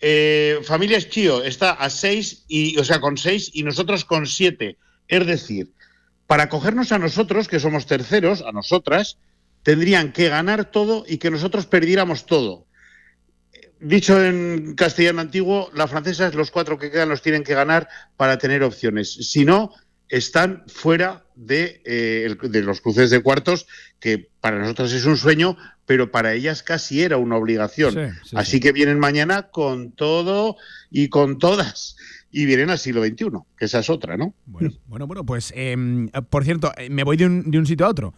Eh, 0.00 0.58
Familias 0.64 1.08
Chio 1.08 1.44
está 1.44 1.70
a 1.70 1.88
seis, 1.88 2.44
y, 2.48 2.76
o 2.78 2.84
sea, 2.84 3.00
con 3.00 3.16
seis 3.16 3.50
y 3.52 3.62
nosotros 3.62 4.04
con 4.04 4.26
siete. 4.26 4.76
Es 5.06 5.26
decir, 5.26 5.70
para 6.26 6.48
cogernos 6.48 6.90
a 6.92 6.98
nosotros, 6.98 7.46
que 7.46 7.60
somos 7.60 7.86
terceros, 7.86 8.42
a 8.42 8.52
nosotras, 8.52 9.18
tendrían 9.62 10.12
que 10.12 10.28
ganar 10.28 10.70
todo 10.70 11.04
y 11.06 11.18
que 11.18 11.30
nosotros 11.30 11.66
perdiéramos 11.66 12.26
todo. 12.26 12.66
Dicho 13.80 14.22
en 14.24 14.74
castellano 14.76 15.20
antiguo, 15.20 15.70
las 15.74 15.90
francesas 15.90 16.34
los 16.34 16.50
cuatro 16.50 16.78
que 16.78 16.90
quedan 16.90 17.08
los 17.08 17.22
tienen 17.22 17.42
que 17.42 17.54
ganar 17.54 17.88
para 18.16 18.38
tener 18.38 18.62
opciones. 18.62 19.12
Si 19.12 19.44
no, 19.44 19.72
están 20.08 20.62
fuera 20.66 21.24
de, 21.34 21.80
eh, 21.84 22.36
de, 22.42 22.62
los 22.62 22.80
cruces 22.80 23.10
de 23.10 23.22
cuartos, 23.22 23.66
que 23.98 24.28
para 24.40 24.58
nosotros 24.58 24.92
es 24.92 25.04
un 25.06 25.16
sueño, 25.16 25.56
pero 25.86 26.12
para 26.12 26.34
ellas 26.34 26.62
casi 26.62 27.02
era 27.02 27.16
una 27.16 27.36
obligación. 27.36 28.12
Así 28.34 28.60
que 28.60 28.72
vienen 28.72 29.00
mañana 29.00 29.48
con 29.50 29.92
todo 29.92 30.56
y 30.90 31.08
con 31.08 31.38
todas. 31.38 31.96
Y 32.30 32.46
vienen 32.46 32.70
al 32.70 32.78
siglo 32.78 33.02
XXI, 33.02 33.30
que 33.56 33.64
esa 33.64 33.80
es 33.80 33.90
otra, 33.90 34.16
¿no? 34.16 34.34
Bueno, 34.46 34.70
bueno, 34.86 35.06
bueno 35.06 35.26
pues 35.26 35.52
em, 35.56 36.08
por 36.30 36.44
cierto, 36.44 36.72
eh, 36.76 36.88
me 36.88 37.04
voy 37.04 37.16
de 37.16 37.26
un, 37.26 37.50
de 37.50 37.58
un 37.58 37.66
sitio 37.66 37.86
a 37.86 37.88
otro 37.88 38.14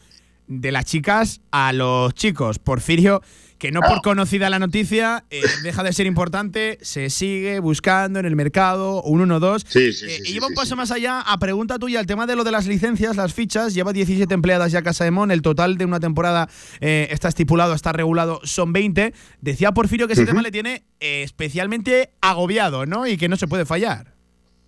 de 0.46 0.72
las 0.72 0.84
chicas 0.84 1.40
a 1.50 1.72
los 1.72 2.14
chicos. 2.14 2.58
Porfirio, 2.58 3.22
que 3.58 3.72
no 3.72 3.80
por 3.80 4.02
conocida 4.02 4.50
la 4.50 4.58
noticia, 4.58 5.24
eh, 5.30 5.42
deja 5.62 5.82
de 5.82 5.92
ser 5.92 6.06
importante, 6.06 6.78
se 6.82 7.08
sigue 7.10 7.60
buscando 7.60 8.18
en 8.18 8.26
el 8.26 8.36
mercado 8.36 9.02
un 9.02 9.26
1-2. 9.26 9.64
Sí, 9.66 9.92
sí, 9.92 10.06
eh, 10.06 10.18
y 10.24 10.32
lleva 10.34 10.48
un 10.48 10.54
paso 10.54 10.76
más 10.76 10.90
allá, 10.90 11.20
a 11.20 11.38
pregunta 11.38 11.78
tuya, 11.78 12.00
el 12.00 12.06
tema 12.06 12.26
de 12.26 12.36
lo 12.36 12.44
de 12.44 12.50
las 12.50 12.66
licencias, 12.66 13.16
las 13.16 13.32
fichas, 13.32 13.74
lleva 13.74 13.92
17 13.92 14.32
empleadas 14.34 14.72
ya 14.72 14.82
Casa 14.82 15.04
de 15.04 15.10
Mon, 15.10 15.30
el 15.30 15.42
total 15.42 15.78
de 15.78 15.84
una 15.84 16.00
temporada 16.00 16.48
eh, 16.80 17.08
está 17.10 17.28
estipulado, 17.28 17.74
está 17.74 17.92
regulado, 17.92 18.40
son 18.44 18.72
20. 18.72 19.14
Decía 19.40 19.72
Porfirio 19.72 20.06
que 20.06 20.12
ese 20.12 20.26
tema 20.26 20.42
le 20.42 20.50
tiene 20.50 20.84
especialmente 21.00 22.10
agobiado, 22.20 22.86
¿no? 22.86 23.06
Y 23.06 23.16
que 23.16 23.28
no 23.28 23.36
se 23.36 23.46
puede 23.48 23.64
fallar. 23.64 24.13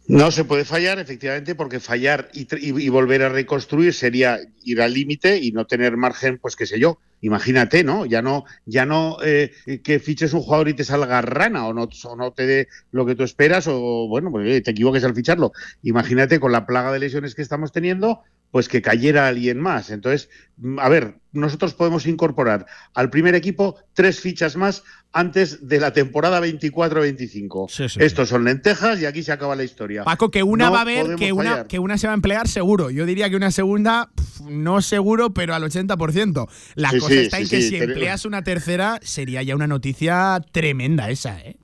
No 0.08 0.30
se 0.30 0.44
puede 0.44 0.64
fallar, 0.64 1.00
efectivamente, 1.00 1.56
porque 1.56 1.80
fallar 1.80 2.28
y, 2.32 2.46
y, 2.60 2.88
volver 2.88 3.22
a 3.22 3.28
reconstruir 3.28 3.92
sería 3.92 4.38
ir 4.62 4.80
al 4.80 4.94
límite 4.94 5.38
y 5.38 5.50
no 5.50 5.66
tener 5.66 5.96
margen, 5.96 6.38
pues 6.38 6.54
qué 6.54 6.64
sé 6.64 6.78
yo. 6.78 6.98
Imagínate, 7.22 7.82
¿no? 7.82 8.06
Ya 8.06 8.22
no, 8.22 8.44
ya 8.66 8.86
no 8.86 9.16
eh, 9.24 9.50
que 9.82 9.98
fiches 9.98 10.32
un 10.32 10.42
jugador 10.42 10.68
y 10.68 10.74
te 10.74 10.84
salga 10.84 11.22
rana 11.22 11.66
o 11.66 11.72
no, 11.72 11.88
o 12.04 12.16
no 12.16 12.32
te 12.32 12.46
dé 12.46 12.68
lo 12.92 13.04
que 13.04 13.16
tú 13.16 13.24
esperas 13.24 13.66
o, 13.66 14.06
bueno, 14.06 14.30
pues, 14.30 14.62
te 14.62 14.70
equivoques 14.70 15.02
al 15.02 15.14
ficharlo. 15.14 15.52
Imagínate 15.82 16.38
con 16.38 16.52
la 16.52 16.66
plaga 16.66 16.92
de 16.92 17.00
lesiones 17.00 17.34
que 17.34 17.42
estamos 17.42 17.72
teniendo, 17.72 18.22
pues 18.56 18.70
que 18.70 18.80
cayera 18.80 19.28
alguien 19.28 19.60
más. 19.60 19.90
Entonces, 19.90 20.30
a 20.78 20.88
ver, 20.88 21.16
nosotros 21.30 21.74
podemos 21.74 22.06
incorporar 22.06 22.64
al 22.94 23.10
primer 23.10 23.34
equipo 23.34 23.76
tres 23.92 24.18
fichas 24.18 24.56
más 24.56 24.82
antes 25.12 25.68
de 25.68 25.78
la 25.78 25.92
temporada 25.92 26.40
24-25. 26.40 27.68
Sí, 27.68 27.86
sí, 27.90 27.98
Estos 28.00 28.30
son 28.30 28.44
lentejas 28.44 28.98
y 28.98 29.04
aquí 29.04 29.22
se 29.22 29.32
acaba 29.32 29.54
la 29.56 29.64
historia. 29.64 30.04
Paco, 30.04 30.30
que 30.30 30.42
una 30.42 30.64
No 30.68 30.72
va 30.72 30.78
a 30.78 30.80
haber, 30.80 31.16
que 31.16 31.34
una, 31.34 31.50
fallar. 31.50 31.66
que 31.66 31.78
una 31.78 31.98
se 31.98 32.06
va 32.06 32.14
a 32.14 32.16
emplear 32.16 32.48
seguro. 32.48 32.88
Yo 32.88 33.04
diría 33.04 33.28
que 33.28 33.36
una 33.36 33.50
segunda, 33.50 34.08
no 34.48 34.80
seguro, 34.80 35.34
pero 35.34 35.54
al 35.54 35.62
80%. 35.62 36.48
La 36.76 36.98
cosa 36.98 37.12
está 37.12 37.38
en 37.38 37.48
que 37.50 37.60
si 37.60 37.76
empleas 37.76 38.24
una 38.24 38.42
tercera, 38.42 39.00
sería 39.02 39.42
ya 39.42 39.54
una 39.54 39.66
noticia 39.66 40.42
tremenda 40.50 41.10
esa, 41.10 41.38
¿eh? 41.40 41.58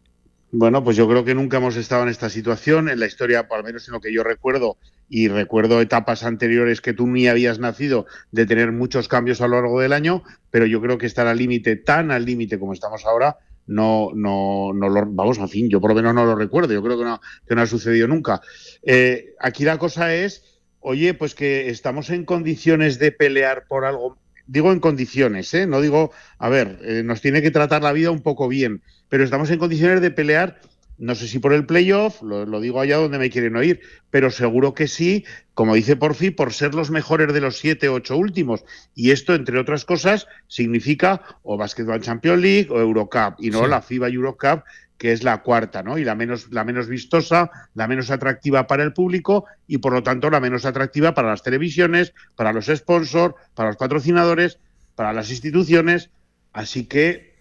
Bueno, 0.50 0.84
pues 0.84 0.98
yo 0.98 1.08
creo 1.08 1.24
que 1.24 1.34
nunca 1.34 1.56
hemos 1.56 1.76
estado 1.76 2.02
en 2.02 2.10
esta 2.10 2.28
situación. 2.28 2.90
En 2.90 3.00
la 3.00 3.06
historia, 3.06 3.48
por 3.48 3.56
lo 3.60 3.64
menos 3.64 3.88
en 3.88 3.94
lo 3.94 4.00
que 4.02 4.12
yo 4.12 4.22
recuerdo, 4.22 4.76
y 5.08 5.28
recuerdo 5.28 5.80
etapas 5.80 6.24
anteriores 6.24 6.80
que 6.80 6.94
tú 6.94 7.06
ni 7.06 7.28
habías 7.28 7.58
nacido 7.58 8.06
de 8.30 8.46
tener 8.46 8.72
muchos 8.72 9.08
cambios 9.08 9.40
a 9.40 9.48
lo 9.48 9.56
largo 9.56 9.80
del 9.80 9.92
año, 9.92 10.22
pero 10.50 10.66
yo 10.66 10.80
creo 10.80 10.98
que 10.98 11.06
estar 11.06 11.26
al 11.26 11.38
límite, 11.38 11.76
tan 11.76 12.10
al 12.10 12.24
límite 12.24 12.58
como 12.58 12.72
estamos 12.72 13.04
ahora, 13.04 13.36
no, 13.66 14.10
no, 14.14 14.72
no 14.74 14.88
lo, 14.88 15.06
vamos, 15.06 15.38
en 15.38 15.48
fin, 15.48 15.68
yo 15.68 15.80
por 15.80 15.90
lo 15.90 15.96
menos 15.96 16.14
no 16.14 16.24
lo 16.24 16.34
recuerdo, 16.34 16.72
yo 16.72 16.82
creo 16.82 16.98
que 16.98 17.04
no, 17.04 17.20
que 17.46 17.54
no 17.54 17.62
ha 17.62 17.66
sucedido 17.66 18.08
nunca. 18.08 18.40
Eh, 18.82 19.34
aquí 19.38 19.64
la 19.64 19.78
cosa 19.78 20.14
es, 20.14 20.60
oye, 20.80 21.14
pues 21.14 21.34
que 21.34 21.68
estamos 21.68 22.10
en 22.10 22.24
condiciones 22.24 22.98
de 22.98 23.12
pelear 23.12 23.66
por 23.68 23.84
algo, 23.84 24.18
digo 24.46 24.72
en 24.72 24.80
condiciones, 24.80 25.52
¿eh? 25.54 25.66
no 25.66 25.80
digo, 25.80 26.10
a 26.38 26.48
ver, 26.48 26.78
eh, 26.82 27.02
nos 27.04 27.20
tiene 27.20 27.42
que 27.42 27.50
tratar 27.50 27.82
la 27.82 27.92
vida 27.92 28.10
un 28.10 28.22
poco 28.22 28.48
bien, 28.48 28.82
pero 29.08 29.24
estamos 29.24 29.50
en 29.50 29.58
condiciones 29.58 30.00
de 30.00 30.10
pelear 30.10 30.60
no 31.02 31.16
sé 31.16 31.26
si 31.26 31.40
por 31.40 31.52
el 31.52 31.66
playoff, 31.66 32.22
lo, 32.22 32.60
digo 32.60 32.80
allá 32.80 32.96
donde 32.96 33.18
me 33.18 33.28
quieren 33.28 33.56
oír, 33.56 33.80
pero 34.10 34.30
seguro 34.30 34.72
que 34.72 34.86
sí, 34.86 35.24
como 35.52 35.74
dice 35.74 35.96
Porfi, 35.96 36.30
por 36.30 36.52
ser 36.52 36.76
los 36.76 36.92
mejores 36.92 37.34
de 37.34 37.40
los 37.40 37.58
siete 37.58 37.88
o 37.88 37.94
ocho 37.94 38.16
últimos. 38.16 38.64
Y 38.94 39.10
esto, 39.10 39.34
entre 39.34 39.58
otras 39.58 39.84
cosas, 39.84 40.28
significa 40.46 41.20
o 41.42 41.56
Basketball 41.56 42.00
Champions 42.00 42.40
League 42.40 42.68
o 42.70 42.80
Eurocup, 42.80 43.34
y 43.40 43.50
no 43.50 43.66
la 43.66 43.82
FIBA 43.82 44.10
Eurocup, 44.10 44.62
que 44.96 45.10
es 45.10 45.24
la 45.24 45.42
cuarta, 45.42 45.82
¿no? 45.82 45.98
Y 45.98 46.04
la 46.04 46.14
menos, 46.14 46.52
la 46.52 46.62
menos 46.62 46.86
vistosa, 46.86 47.50
la 47.74 47.88
menos 47.88 48.12
atractiva 48.12 48.68
para 48.68 48.84
el 48.84 48.92
público 48.92 49.46
y 49.66 49.78
por 49.78 49.92
lo 49.92 50.04
tanto 50.04 50.30
la 50.30 50.38
menos 50.38 50.64
atractiva 50.64 51.14
para 51.14 51.30
las 51.30 51.42
televisiones, 51.42 52.14
para 52.36 52.52
los 52.52 52.66
sponsors, 52.66 53.34
para 53.54 53.70
los 53.70 53.76
patrocinadores, 53.76 54.60
para 54.94 55.12
las 55.12 55.30
instituciones. 55.30 56.10
Así 56.52 56.84
que 56.84 57.31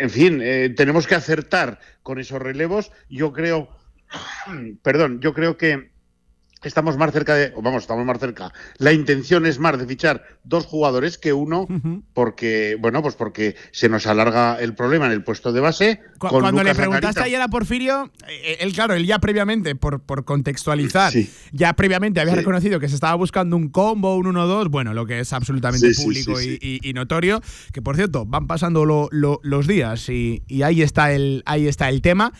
en 0.00 0.10
fin, 0.10 0.40
eh, 0.42 0.70
tenemos 0.70 1.06
que 1.06 1.14
acertar 1.14 1.78
con 2.02 2.18
esos 2.18 2.40
relevos. 2.40 2.90
Yo 3.08 3.32
creo, 3.32 3.68
perdón, 4.82 5.20
yo 5.20 5.34
creo 5.34 5.56
que 5.56 5.90
estamos 6.62 6.96
más 6.96 7.12
cerca 7.12 7.34
de, 7.34 7.52
vamos, 7.60 7.82
estamos 7.82 8.04
más 8.04 8.18
cerca. 8.18 8.52
La 8.78 8.92
intención 8.92 9.46
es 9.46 9.58
más 9.58 9.78
de 9.78 9.86
fichar 9.86 10.24
dos 10.44 10.66
jugadores 10.66 11.18
que 11.18 11.32
uno, 11.32 11.66
porque, 12.12 12.76
bueno, 12.80 13.02
pues 13.02 13.14
porque 13.14 13.56
se 13.72 13.88
nos 13.88 14.06
alarga 14.06 14.58
el 14.60 14.74
problema 14.74 15.06
en 15.06 15.12
el 15.12 15.22
puesto 15.22 15.52
de 15.52 15.60
base. 15.60 16.00
cuando 16.18 16.62
le 16.62 16.74
preguntaste 16.74 17.22
ayer 17.22 17.40
a 17.40 17.48
Porfirio, 17.48 18.10
eh, 18.28 18.58
él, 18.60 18.72
claro, 18.72 18.94
él 18.94 19.06
ya 19.06 19.18
previamente, 19.18 19.74
por, 19.74 20.00
por 20.00 20.24
contextualizar, 20.24 21.12
ya 21.52 21.72
previamente 21.74 22.20
había 22.20 22.34
reconocido 22.34 22.80
que 22.80 22.88
se 22.88 22.94
estaba 22.94 23.14
buscando 23.14 23.56
un 23.56 23.68
combo, 23.68 24.16
un 24.16 24.26
1-2, 24.26 24.68
bueno, 24.70 24.94
lo 24.94 25.06
que 25.06 25.20
es 25.20 25.32
absolutamente 25.32 25.92
público 25.94 26.40
y, 26.40 26.92
notorio, 26.94 27.40
que 27.72 27.80
por 27.80 27.96
cierto, 27.96 28.26
van 28.26 28.46
pasando 28.46 28.84
los 28.84 29.66
días 29.66 30.08
y, 30.08 30.42
y 30.48 30.62
ahí 30.62 30.82
está 30.82 31.12
el, 31.12 31.42
ahí 31.46 31.66
está 31.68 31.88
el 31.88 32.02
tema. 32.02 32.32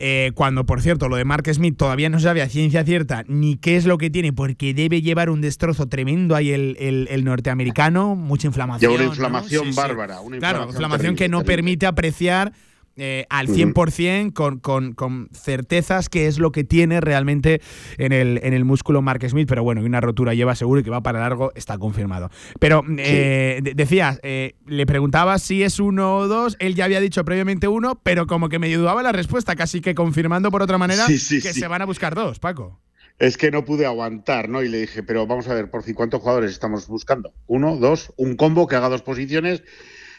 Eh, 0.00 0.30
cuando, 0.36 0.64
por 0.64 0.80
cierto, 0.80 1.08
lo 1.08 1.16
de 1.16 1.24
Mark 1.24 1.52
Smith 1.52 1.76
todavía 1.76 2.08
no 2.08 2.20
se 2.20 2.24
sabe 2.24 2.40
a 2.40 2.48
ciencia 2.48 2.84
cierta 2.84 3.24
ni 3.26 3.56
qué 3.56 3.76
es 3.76 3.84
lo 3.84 3.98
que 3.98 4.10
tiene, 4.10 4.32
porque 4.32 4.72
debe 4.72 5.02
llevar 5.02 5.28
un 5.28 5.40
destrozo 5.40 5.88
tremendo 5.88 6.36
ahí 6.36 6.52
el, 6.52 7.24
norteamericano, 7.24 8.14
mucha 8.14 8.46
inflamación. 8.46 8.92
una 8.92 9.04
inflamación 9.04 9.74
bárbara. 9.74 10.20
Una 10.20 10.38
claro, 10.38 10.66
inflamación, 10.68 11.16
que 11.16 11.28
no 11.28 11.42
permite 11.42 11.86
apreciar 11.86 12.52
eh, 12.98 13.26
al 13.30 13.48
100% 13.48 14.32
con, 14.32 14.58
con, 14.58 14.92
con, 14.92 15.28
certezas 15.32 16.08
que 16.08 16.26
es 16.26 16.38
lo 16.38 16.52
que 16.52 16.64
tiene 16.64 17.00
realmente 17.00 17.60
en 17.96 18.12
el, 18.12 18.40
en 18.42 18.54
el 18.54 18.64
músculo 18.64 19.02
Mark 19.02 19.28
Smith, 19.28 19.48
pero 19.48 19.62
bueno, 19.62 19.82
una 19.82 20.00
rotura 20.00 20.34
lleva 20.34 20.54
seguro 20.54 20.80
y 20.80 20.84
que 20.84 20.90
va 20.90 21.02
para 21.02 21.20
largo, 21.20 21.52
está 21.54 21.78
confirmado. 21.78 22.30
Pero 22.58 22.82
eh, 22.98 23.60
decías, 23.74 24.20
eh, 24.22 24.54
le 24.66 24.86
preguntaba 24.86 25.38
si 25.38 25.62
es 25.62 25.80
uno 25.80 26.16
o 26.16 26.28
dos, 26.28 26.56
él 26.60 26.74
ya 26.74 26.84
había 26.84 27.00
dicho 27.00 27.24
previamente 27.24 27.68
uno, 27.68 28.00
pero 28.02 28.26
como 28.26 28.48
que 28.48 28.58
me 28.58 28.72
dudaba 28.74 29.02
la 29.02 29.12
respuesta, 29.12 29.56
casi 29.56 29.80
que 29.80 29.94
confirmando 29.94 30.50
por 30.50 30.62
otra 30.62 30.78
manera 30.78 31.06
que 31.06 31.18
se 31.18 31.68
van 31.68 31.82
a 31.82 31.86
buscar 31.86 32.14
dos, 32.14 32.38
Paco. 32.38 32.80
Es 33.18 33.36
que 33.36 33.50
no 33.50 33.64
pude 33.64 33.84
aguantar, 33.84 34.48
¿no? 34.48 34.62
Y 34.62 34.68
le 34.68 34.82
dije, 34.82 35.02
pero 35.02 35.26
vamos 35.26 35.48
a 35.48 35.54
ver, 35.54 35.70
por 35.70 35.82
fin, 35.82 35.94
¿cuántos 35.94 36.20
jugadores 36.20 36.52
estamos 36.52 36.86
buscando? 36.86 37.32
Uno, 37.48 37.76
dos, 37.76 38.12
un 38.16 38.36
combo 38.36 38.68
que 38.68 38.76
haga 38.76 38.88
dos 38.88 39.02
posiciones 39.02 39.64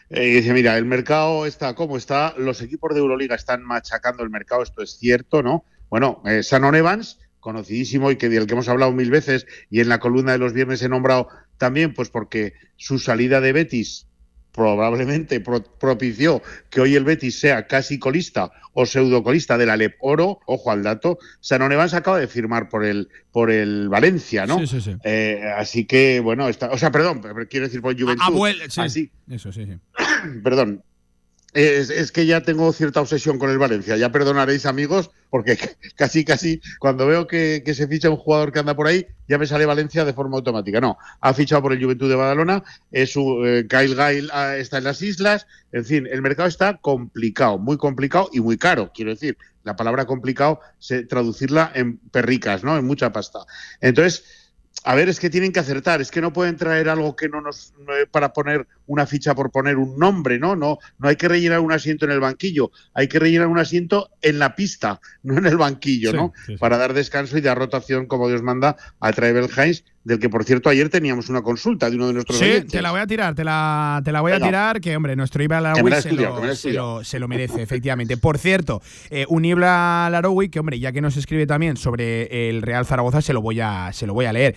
eh, 0.10 0.26
dice, 0.26 0.54
mira, 0.54 0.78
el 0.78 0.86
mercado 0.86 1.46
está 1.46 1.76
como 1.76 1.98
está, 1.98 2.34
los 2.38 2.62
equipos 2.62 2.94
de 2.94 3.00
Euroliga 3.00 3.36
están 3.36 3.64
machacando 3.64 4.24
el 4.24 4.30
mercado, 4.30 4.64
esto 4.64 4.82
es 4.82 4.98
cierto, 4.98 5.44
¿no? 5.44 5.66
Bueno, 5.90 6.22
eh, 6.26 6.44
Sanon 6.44 6.76
Evans, 6.76 7.20
conocidísimo 7.40 8.12
y 8.12 8.18
que 8.18 8.30
del 8.30 8.48
que 8.48 8.54
hemos 8.54 8.70
hablado 8.70 8.92
mil 8.92 9.12
veces 9.12 9.46
y 9.70 9.80
en 9.80 9.90
la 9.90 10.00
columna 10.00 10.32
de 10.32 10.40
los 10.40 10.54
viernes 10.54 10.82
he 10.82 10.90
nombrado 10.90 11.30
también, 11.58 11.94
pues 11.94 12.10
porque 12.10 12.54
su 12.76 13.00
salida 13.00 13.40
de 13.42 13.54
Betis 13.54 14.09
probablemente 14.60 15.40
propició 15.40 16.42
que 16.70 16.82
hoy 16.82 16.94
el 16.96 17.06
Betis 17.06 17.40
sea 17.40 17.66
casi 17.66 17.98
colista 17.98 18.52
o 18.74 18.86
pseudocolista 18.86 19.58
de 19.58 19.66
la 19.66 19.78
LEP 19.78 19.96
Oro, 20.02 20.42
ojo 20.46 20.70
al 20.70 20.84
dato, 20.84 21.18
Sanon 21.40 21.72
Evans 21.72 21.94
acaba 21.94 22.20
de 22.20 22.28
firmar 22.28 22.68
por 22.68 22.84
el, 22.84 23.08
por 23.32 23.52
el 23.52 23.88
Valencia, 23.88 24.46
¿no? 24.46 24.60
Sí, 24.60 24.68
sí, 24.68 24.82
sí. 24.82 24.98
Eh, 25.06 25.42
así 25.56 25.86
que, 25.86 26.20
bueno, 26.20 26.50
está, 26.50 26.72
o 26.72 26.78
sea, 26.78 26.92
perdón, 26.92 27.22
quiero 27.50 27.68
decir 27.68 27.82
por 27.82 27.98
Juventud. 27.98 28.26
Ah, 28.76 28.90
sí. 28.90 29.10
Eso, 29.30 29.54
sí, 29.54 29.66
sí. 29.66 29.78
perdón, 30.44 30.84
es, 31.54 32.12
que 32.12 32.26
ya 32.26 32.42
tengo 32.42 32.72
cierta 32.74 33.02
obsesión 33.02 33.40
con 33.40 33.50
el 33.50 33.58
Valencia. 33.58 33.98
Ya 33.98 34.12
perdonaréis, 34.12 34.66
amigos, 34.66 35.12
porque 35.30 35.58
casi, 35.96 36.24
casi, 36.24 36.62
cuando 36.80 37.08
veo 37.08 37.28
que, 37.28 37.64
se 37.74 37.88
ficha 37.88 38.10
un 38.10 38.18
jugador 38.18 38.52
que 38.52 38.60
anda 38.60 38.76
por 38.76 38.88
ahí, 38.88 39.08
ya 39.28 39.38
me 39.38 39.48
sale 39.48 39.66
Valencia 39.66 40.06
de 40.06 40.14
forma 40.14 40.38
automática. 40.38 40.80
No, 40.80 40.98
ha 41.22 41.34
fichado 41.34 41.62
por 41.62 41.74
el 41.74 41.84
Juventud 41.84 42.10
de 42.10 42.16
Badalona, 42.16 42.64
es 42.92 43.12
su, 43.12 43.46
eh, 43.46 43.68
Kyle 43.68 43.96
Gail 43.96 44.30
ah, 44.34 44.58
está 44.58 44.78
en 44.78 44.84
las 44.84 45.02
islas. 45.02 45.48
En 45.72 45.86
fin, 45.86 46.08
el 46.12 46.22
mercado 46.22 46.48
está 46.48 46.78
complicado, 46.78 47.58
muy 47.58 47.78
complicado 47.78 48.30
y 48.32 48.40
muy 48.42 48.58
caro, 48.58 48.92
quiero 48.94 49.12
decir. 49.12 49.38
La 49.64 49.76
palabra 49.76 50.06
complicado, 50.06 50.62
traducirla 51.10 51.72
en 51.76 51.98
perricas, 51.98 52.64
¿no? 52.64 52.78
En 52.78 52.86
mucha 52.86 53.12
pasta. 53.12 53.40
Entonces, 53.82 54.24
a 54.84 54.96
ver, 54.96 55.10
es 55.10 55.20
que 55.20 55.30
tienen 55.30 55.52
que 55.52 55.60
acertar, 55.60 56.00
es 56.02 56.10
que 56.10 56.22
no 56.22 56.32
pueden 56.32 56.56
traer 56.56 56.90
algo 56.90 57.16
que 57.16 57.28
no 57.28 57.42
nos 57.42 57.74
para 58.12 58.32
poner 58.34 58.66
una 58.90 59.06
ficha 59.06 59.36
por 59.36 59.52
poner 59.52 59.78
un 59.78 59.98
nombre, 59.98 60.40
¿no? 60.40 60.56
No, 60.56 60.80
no 60.98 61.08
hay 61.08 61.16
que 61.16 61.28
rellenar 61.28 61.60
un 61.60 61.72
asiento 61.72 62.06
en 62.06 62.12
el 62.12 62.20
banquillo, 62.20 62.72
hay 62.94 63.08
que 63.08 63.20
rellenar 63.20 63.48
un 63.48 63.60
asiento 63.60 64.10
en 64.22 64.40
la 64.40 64.56
pista, 64.56 65.00
no 65.24 65.38
en 65.38 65.46
el 65.46 65.58
banquillo, 65.58 66.12
¿no? 66.12 66.34
Para 66.60 66.78
dar 66.78 66.94
descanso 66.94 67.38
y 67.38 67.42
dar 67.42 67.58
rotación, 67.58 68.08
como 68.08 68.28
Dios 68.28 68.42
manda, 68.42 68.76
a 69.00 69.14
Travel 69.14 69.48
Heinz, 69.56 69.84
del 70.04 70.18
que 70.18 70.28
por 70.28 70.44
cierto 70.44 70.70
ayer 70.70 70.90
teníamos 70.90 71.30
una 71.30 71.44
consulta 71.44 71.90
de 71.90 71.98
uno 71.98 72.08
de 72.08 72.14
nuestros 72.14 72.40
Sí, 72.40 72.62
te 72.62 72.82
la 72.82 72.90
voy 72.90 73.00
a 73.00 73.06
tirar, 73.06 73.36
te 73.36 73.44
la, 73.44 74.02
te 74.04 74.12
la 74.12 74.22
voy 74.22 74.32
a 74.32 74.40
tirar, 74.40 74.82
que 74.82 74.96
hombre, 74.96 75.16
nuestro 75.16 75.44
Ibra 75.44 75.62
Laroui 75.62 75.92
se, 76.02 76.14
lo, 76.72 77.04
se, 77.04 77.20
lo, 77.20 77.28
merece, 77.28 77.62
efectivamente. 77.62 78.18
Por 78.18 78.40
cierto, 78.40 78.82
eh, 79.12 79.26
un 79.30 79.46
Ibra 79.46 80.10
Laroui, 80.10 80.50
que 80.50 80.60
hombre, 80.60 80.80
ya 80.80 80.92
que 80.92 81.02
nos 81.02 81.16
escribe 81.16 81.46
también 81.46 81.78
sobre 81.78 82.50
el 82.50 82.64
Real 82.64 82.88
Zaragoza, 82.88 83.22
se 83.22 83.34
lo 83.34 83.42
voy 83.42 83.60
a, 83.60 83.92
se 83.94 84.08
lo 84.08 84.16
voy 84.16 84.26
a 84.26 84.34
leer. 84.34 84.56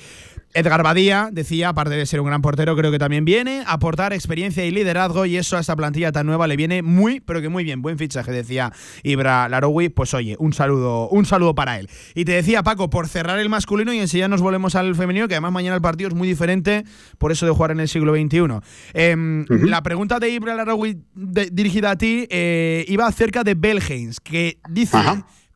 Edgar 0.55 0.83
Badía 0.83 1.31
decía, 1.33 1.71
aparte 1.71 1.95
de 1.95 2.05
ser 2.05 2.21
un 2.21 2.27
gran 2.27 2.43
portero, 2.43 2.77
creo 2.77 2.91
que 2.91 2.99
también 2.99 3.25
viene 3.25 3.63
a 3.67 3.73
aportar 3.73 4.13
experiencia 4.13 4.65
y 4.65 4.71
liderazgo 4.71 5.25
y 5.25 5.37
eso 5.37 5.57
a 5.57 5.61
esta 5.61 5.75
plantilla 5.77 6.13
tan 6.13 6.27
nueva 6.27 6.47
le 6.47 6.57
viene 6.57 6.83
muy, 6.83 7.21
pero 7.21 7.41
que 7.41 7.49
muy 7.49 7.65
bien. 7.65 7.81
Buen 7.81 7.97
fichaje, 7.97 8.33
decía 8.33 8.73
Ibra 9.03 9.49
Laroui. 9.49 9.89
Pues 9.89 10.13
oye, 10.15 10.37
un 10.39 10.53
saludo, 10.53 11.09
un 11.09 11.25
saludo 11.25 11.55
para 11.55 11.79
él. 11.79 11.89
Y 12.15 12.25
te 12.25 12.33
decía, 12.33 12.63
Paco, 12.63 12.91
por 12.91 13.09
cerrar 13.09 13.39
el 13.39 13.49
masculino 13.49 13.93
y 13.93 13.99
enseguida 13.99 14.29
nos 14.29 14.43
volvemos 14.43 14.75
al 14.75 14.95
femenino, 14.95 15.27
que 15.27 15.35
además 15.35 15.53
mañana 15.53 15.77
el 15.77 15.83
partido 15.83 16.09
es 16.09 16.15
muy 16.15 16.29
diferente, 16.29 16.85
por 17.19 17.33
eso 17.33 17.47
de 17.47 17.53
jugar 17.53 17.71
en 17.71 17.81
el 17.81 17.89
siglo 17.89 18.15
XXI. 18.15 18.61
Em, 18.93 19.47
la 19.49 19.83
pregunta 19.83 20.19
de 20.19 20.29
Ibra 20.29 20.55
Laroui 20.55 21.03
dirigida 21.15 21.93
a 21.93 21.97
ti 21.97 22.27
eh, 22.29 22.85
iba 22.89 23.07
acerca 23.07 23.43
de 23.43 23.55
Belheins, 23.55 24.21
que 24.21 24.59
dice... 24.69 24.99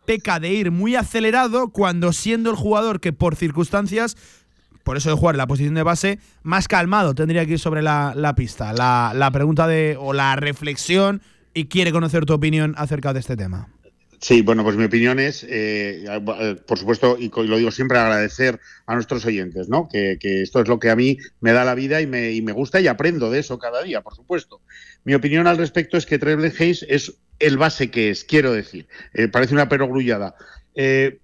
peca 0.07 0.38
de 0.38 0.53
ir 0.53 0.70
muy 0.70 0.94
acelerado 0.94 1.70
cuando 1.70 2.12
siendo 2.12 2.51
el 2.51 2.55
jugador 2.57 3.01
que 3.01 3.12
por 3.12 3.34
circunstancias 3.34 4.16
por 4.87 4.97
eso 4.97 5.11
de 5.11 5.16
jugar 5.16 5.34
en 5.34 5.39
la 5.39 5.49
posición 5.49 5.74
de 5.74 5.82
base, 5.82 6.20
más 6.45 6.68
calmado 6.68 7.12
tendría 7.12 7.45
que 7.45 7.55
ir 7.55 7.59
sobre 7.59 7.82
la, 7.82 8.34
pista. 8.37 8.72
La, 8.72 9.30
pregunta 9.32 9.66
de, 9.66 9.97
o 9.99 10.12
la 10.12 10.37
reflexión, 10.37 11.22
y 11.53 11.66
quiere 11.66 11.91
conocer 11.91 12.24
tu 12.24 12.34
opinión 12.34 12.72
acerca 12.78 13.12
de 13.12 13.18
este 13.18 13.37
tema. 13.37 13.68
Sí, 14.20 14.43
bueno, 14.43 14.62
pues 14.62 14.76
mi 14.76 14.84
opinión 14.84 15.18
es, 15.18 15.45
eh, 15.49 16.05
por 16.68 16.78
supuesto, 16.78 17.16
y 17.18 17.32
lo 17.34 17.57
digo 17.57 17.72
siempre, 17.72 17.99
agradecer 17.99 18.61
a 18.87 18.95
nuestros 18.95 19.26
oyentes, 19.26 19.68
¿no? 19.68 19.89
Que, 19.89 20.18
esto 20.22 20.61
es 20.61 20.68
lo 20.68 20.78
que 20.78 20.91
a 20.91 20.95
mí 20.95 21.18
me 21.41 21.51
da 21.51 21.64
la 21.64 21.74
vida 21.74 22.01
y 22.01 22.07
me, 22.07 22.41
me, 22.41 22.53
gusta 22.53 22.80
y 22.80 22.87
aprendo 22.87 23.28
de 23.28 23.41
eso 23.41 23.59
cada 23.59 23.82
día, 23.82 24.03
por 24.03 24.14
supuesto. 24.14 24.61
Mi 25.03 25.14
opinión 25.14 25.49
al 25.49 25.59
respecto 25.59 25.97
es 25.97 26.07
que 26.07 26.20
Treble 26.20 26.53
Hayes 26.57 26.87
es 26.89 27.12
el 27.41 27.59
base 27.59 27.91
que 27.91 28.11
es, 28.11 28.22
quiero 28.22 28.53
decir. 28.53 28.87
Eh, 29.14 29.26
parece 29.26 29.53
una 29.53 29.68
perogrullada. 29.68 30.37
Eh, 30.76 31.18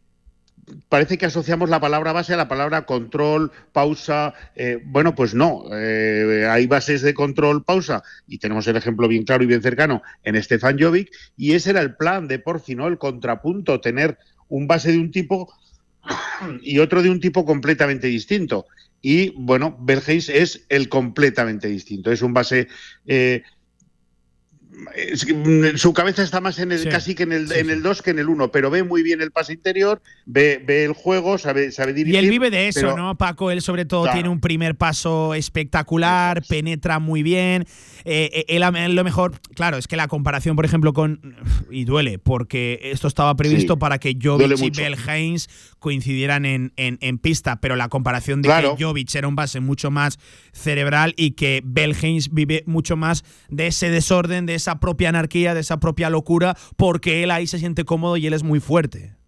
parece 0.88 1.18
que 1.18 1.26
asociamos 1.26 1.70
la 1.70 1.80
palabra 1.80 2.12
base 2.12 2.34
a 2.34 2.36
la 2.36 2.48
palabra 2.48 2.86
control, 2.86 3.50
pausa. 3.72 4.34
Eh, 4.54 4.80
bueno, 4.84 5.14
pues 5.14 5.34
no. 5.34 5.64
Eh, 5.72 6.46
hay 6.48 6.66
bases 6.66 7.02
de 7.02 7.14
control, 7.14 7.64
pausa. 7.64 8.02
Y 8.26 8.38
tenemos 8.38 8.66
el 8.66 8.76
ejemplo 8.76 9.08
bien 9.08 9.24
claro 9.24 9.44
y 9.44 9.46
bien 9.46 9.62
cercano 9.62 10.02
en 10.22 10.40
Stefan 10.42 10.78
Jovic. 10.78 11.10
Y 11.36 11.52
ese 11.52 11.70
era 11.70 11.80
el 11.80 11.96
plan 11.96 12.28
de 12.28 12.38
Porfi, 12.38 12.74
¿no? 12.74 12.86
El 12.86 12.98
contrapunto, 12.98 13.80
tener 13.80 14.18
un 14.48 14.66
base 14.66 14.92
de 14.92 14.98
un 14.98 15.10
tipo 15.10 15.52
y 16.62 16.78
otro 16.78 17.02
de 17.02 17.10
un 17.10 17.20
tipo 17.20 17.44
completamente 17.44 18.06
distinto. 18.06 18.66
Y 19.00 19.30
bueno, 19.30 19.76
Bergeis 19.80 20.28
es 20.28 20.64
el 20.68 20.88
completamente 20.88 21.68
distinto. 21.68 22.12
Es 22.12 22.22
un 22.22 22.32
base. 22.32 22.68
Eh, 23.06 23.42
Mm, 25.34 25.76
su 25.76 25.92
cabeza 25.92 26.22
está 26.22 26.40
más 26.40 26.58
en 26.58 26.72
el 26.72 26.88
casi 26.88 27.14
que 27.14 27.22
en 27.24 27.32
el, 27.32 27.52
en 27.52 27.70
el 27.70 27.82
2 27.82 28.02
que 28.02 28.10
en 28.10 28.18
el 28.18 28.28
1, 28.28 28.50
pero 28.50 28.70
ve 28.70 28.82
muy 28.82 29.02
bien 29.02 29.20
el 29.20 29.30
pase 29.30 29.52
interior, 29.52 30.02
ve, 30.26 30.62
ve 30.64 30.84
el 30.84 30.92
juego, 30.92 31.38
sabe, 31.38 31.72
sabe 31.72 31.92
dirigir. 31.92 32.14
Y 32.14 32.24
él 32.24 32.30
vive 32.30 32.50
de 32.50 32.68
eso, 32.68 32.96
¿no, 32.96 33.16
Paco? 33.16 33.50
Él 33.50 33.62
sobre 33.62 33.84
todo 33.84 34.10
tiene 34.12 34.28
un 34.28 34.40
primer 34.40 34.74
paso 34.74 35.34
espectacular, 35.34 36.42
penetra 36.48 36.98
muy 36.98 37.22
bien. 37.22 37.66
Eh, 38.04 38.30
eh, 38.32 38.44
él, 38.48 38.94
lo 38.94 39.04
mejor, 39.04 39.40
claro, 39.54 39.76
es 39.76 39.86
que 39.86 39.96
la 39.96 40.08
comparación, 40.08 40.56
por 40.56 40.64
ejemplo, 40.64 40.92
con. 40.92 41.36
Y 41.70 41.84
duele, 41.84 42.18
porque 42.18 42.80
esto 42.82 43.08
estaba 43.08 43.34
previsto 43.34 43.78
para 43.78 43.98
que 43.98 44.16
Jovic 44.20 44.58
y 44.60 44.70
Bell 44.70 44.96
coincidieran 45.78 46.44
en, 46.44 46.72
en, 46.76 47.18
pista, 47.18 47.60
pero 47.60 47.76
la 47.76 47.88
comparación 47.88 48.42
de 48.42 48.48
que 48.48 48.84
Jovic 48.84 49.14
era 49.14 49.28
un 49.28 49.36
base 49.36 49.60
mucho 49.60 49.90
más 49.90 50.18
cerebral 50.52 51.14
y 51.16 51.32
que 51.32 51.62
Bell 51.64 51.96
vive 52.30 52.62
mucho 52.66 52.96
más 52.96 53.24
de 53.48 53.68
ese 53.68 53.90
desorden, 53.90 54.46
de 54.46 54.54
esa 54.54 54.80
propia 54.80 55.08
anarquía, 55.08 55.54
de 55.54 55.60
esa 55.60 55.78
propia 55.80 56.10
locura, 56.10 56.56
porque 56.76 57.22
él 57.22 57.30
ahí 57.30 57.46
se 57.46 57.58
siente 57.58 57.84
cómodo 57.84 58.16
y 58.16 58.26
él 58.26 58.32
es 58.32 58.42
muy 58.42 58.60
fuerte. 58.60 59.21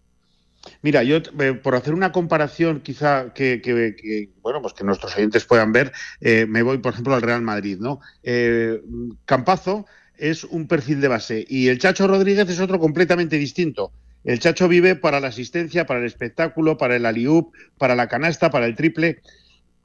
Mira, 0.81 1.03
yo 1.03 1.17
eh, 1.17 1.53
por 1.53 1.75
hacer 1.75 1.93
una 1.93 2.11
comparación 2.11 2.81
quizá 2.81 3.33
que, 3.33 4.29
bueno, 4.41 4.61
pues 4.61 4.73
que 4.73 4.83
nuestros 4.83 5.15
oyentes 5.15 5.45
puedan 5.45 5.71
ver, 5.71 5.91
eh, 6.21 6.45
me 6.47 6.61
voy 6.61 6.77
por 6.79 6.93
ejemplo 6.93 7.15
al 7.15 7.21
Real 7.21 7.41
Madrid, 7.41 7.77
¿no? 7.79 7.99
Eh, 8.23 8.81
Campazo 9.25 9.85
es 10.17 10.43
un 10.43 10.67
perfil 10.67 11.01
de 11.01 11.07
base 11.07 11.45
y 11.47 11.67
el 11.67 11.79
Chacho 11.79 12.07
Rodríguez 12.07 12.49
es 12.49 12.59
otro 12.59 12.79
completamente 12.79 13.37
distinto. 13.37 13.91
El 14.23 14.39
Chacho 14.39 14.67
vive 14.67 14.95
para 14.95 15.19
la 15.19 15.27
asistencia, 15.27 15.85
para 15.85 15.99
el 15.99 16.05
espectáculo, 16.07 16.77
para 16.77 16.95
el 16.95 17.05
aliup, 17.05 17.53
para 17.77 17.95
la 17.95 18.07
canasta, 18.07 18.49
para 18.49 18.65
el 18.65 18.75
triple. 18.75 19.21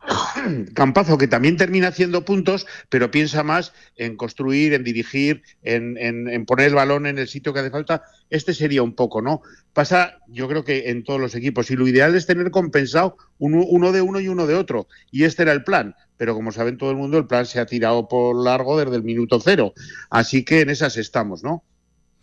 Campazo, 0.74 1.18
que 1.18 1.28
también 1.28 1.56
termina 1.56 1.88
haciendo 1.88 2.24
puntos, 2.24 2.66
pero 2.88 3.10
piensa 3.10 3.42
más 3.42 3.72
en 3.96 4.16
construir, 4.16 4.72
en 4.72 4.84
dirigir, 4.84 5.42
en, 5.62 6.46
poner 6.46 6.68
el 6.68 6.74
balón 6.74 7.06
en 7.06 7.18
el 7.18 7.28
sitio 7.28 7.52
que 7.52 7.60
hace 7.60 7.70
falta. 7.70 8.02
Este 8.30 8.54
sería 8.54 8.82
un 8.82 8.94
poco, 8.94 9.22
¿no? 9.22 9.42
Pasa, 9.72 10.18
yo 10.28 10.48
creo 10.48 10.64
que 10.64 10.90
en 10.90 11.04
todos 11.04 11.20
los 11.20 11.34
equipos, 11.34 11.70
y 11.70 11.76
lo 11.76 11.86
ideal 11.86 12.14
es 12.14 12.26
tener 12.26 12.50
compensado 12.50 13.16
uno, 13.38 13.92
de 13.92 14.00
uno 14.00 14.20
y 14.20 14.28
uno 14.28 14.46
de 14.46 14.54
otro. 14.54 14.88
Y 15.10 15.24
este 15.24 15.42
era 15.42 15.52
el 15.52 15.64
plan. 15.64 15.94
Pero 16.16 16.34
como 16.34 16.52
saben 16.52 16.76
todo 16.76 16.90
el 16.90 16.96
mundo, 16.96 17.18
el 17.18 17.26
plan 17.26 17.46
se 17.46 17.60
ha 17.60 17.66
tirado 17.66 18.08
por 18.08 18.36
largo 18.36 18.78
desde 18.78 18.96
el 18.96 19.02
minuto 19.02 19.40
cero. 19.40 19.72
Así 20.10 20.44
que 20.44 20.60
en 20.60 20.70
esas 20.70 20.96
estamos, 20.96 21.42
¿no? 21.42 21.64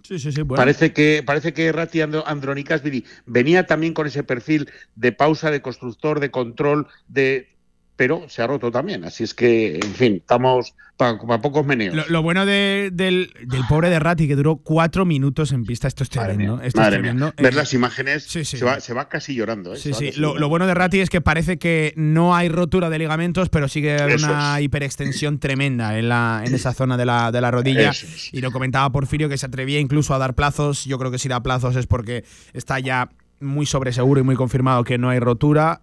Sí, 0.03 0.19
sí, 0.19 0.31
sí, 0.31 0.43
Parece 0.43 0.93
que, 0.93 1.21
parece 1.25 1.51
que 1.51 1.71
Rati 1.71 1.99
Andronicas 2.01 2.81
venía 3.25 3.65
también 3.65 3.93
con 3.93 4.07
ese 4.07 4.23
perfil 4.23 4.69
de 4.95 5.11
pausa, 5.11 5.51
de 5.51 5.61
constructor, 5.61 6.21
de 6.21 6.31
control, 6.31 6.87
de 7.09 7.56
pero 7.97 8.29
se 8.29 8.43
ha 8.43 8.47
roto 8.47 8.71
también. 8.71 9.03
Así 9.03 9.23
es 9.23 9.33
que, 9.33 9.75
en 9.75 9.93
fin, 9.95 10.15
estamos 10.17 10.75
para, 10.97 11.17
pocos 11.41 11.65
meneos. 11.65 12.09
Lo, 12.09 12.21
bueno 12.21 12.45
del, 12.45 13.33
pobre 13.67 13.89
de 13.89 13.99
Ratti, 13.99 14.27
que 14.27 14.35
duró 14.35 14.57
cuatro 14.57 15.03
minutos 15.03 15.51
en 15.51 15.65
pista, 15.65 15.87
esto 15.87 16.03
es 16.03 16.09
tremendo. 16.11 16.61
Esto 16.61 16.81
es 16.81 16.89
tremendo. 16.89 17.33
Ver 17.37 17.55
las 17.55 17.73
imágenes, 17.73 18.23
Se, 18.23 18.93
va, 18.93 19.09
casi 19.09 19.33
llorando. 19.33 19.73
¿eh? 19.73 19.77
Sí, 19.77 19.93
sí. 19.93 20.11
Lo, 20.15 20.47
bueno 20.47 20.67
de 20.67 20.75
Ratti 20.75 20.99
es 20.99 21.09
que 21.09 21.21
parece 21.21 21.57
que 21.57 21.93
no 21.97 22.35
hay 22.35 22.49
rotura 22.49 22.89
de 22.91 22.99
ligamentos, 22.99 23.49
pero 23.49 23.67
sigue 23.67 23.97
una 24.15 24.61
hiperextensión 24.61 25.39
tremenda 25.39 25.97
en, 25.97 26.07
la, 26.07 26.43
en 26.45 26.53
esa 26.53 26.73
zona 26.73 26.97
de 26.97 27.05
la, 27.05 27.31
de 27.31 27.41
la 27.41 27.49
rodilla. 27.49 27.91
Y 28.31 28.41
lo 28.41 28.51
comentaba 28.51 28.91
Porfirio, 28.91 29.27
que 29.27 29.39
se 29.39 29.47
atrevía 29.47 29.79
incluso 29.79 30.13
a 30.13 30.19
dar 30.19 30.35
plazos. 30.35 30.85
Yo 30.85 30.99
creo 30.99 31.09
que 31.09 31.17
si 31.17 31.29
da 31.29 31.41
plazos 31.41 31.75
es 31.75 31.87
porque 31.87 32.23
está 32.53 32.79
ya 32.79 33.09
muy 33.39 33.65
sobreseguro 33.65 34.21
y 34.21 34.23
muy 34.23 34.35
confirmado 34.35 34.83
que 34.83 34.97
no 34.97 35.09
hay 35.09 35.19
rotura. 35.19 35.79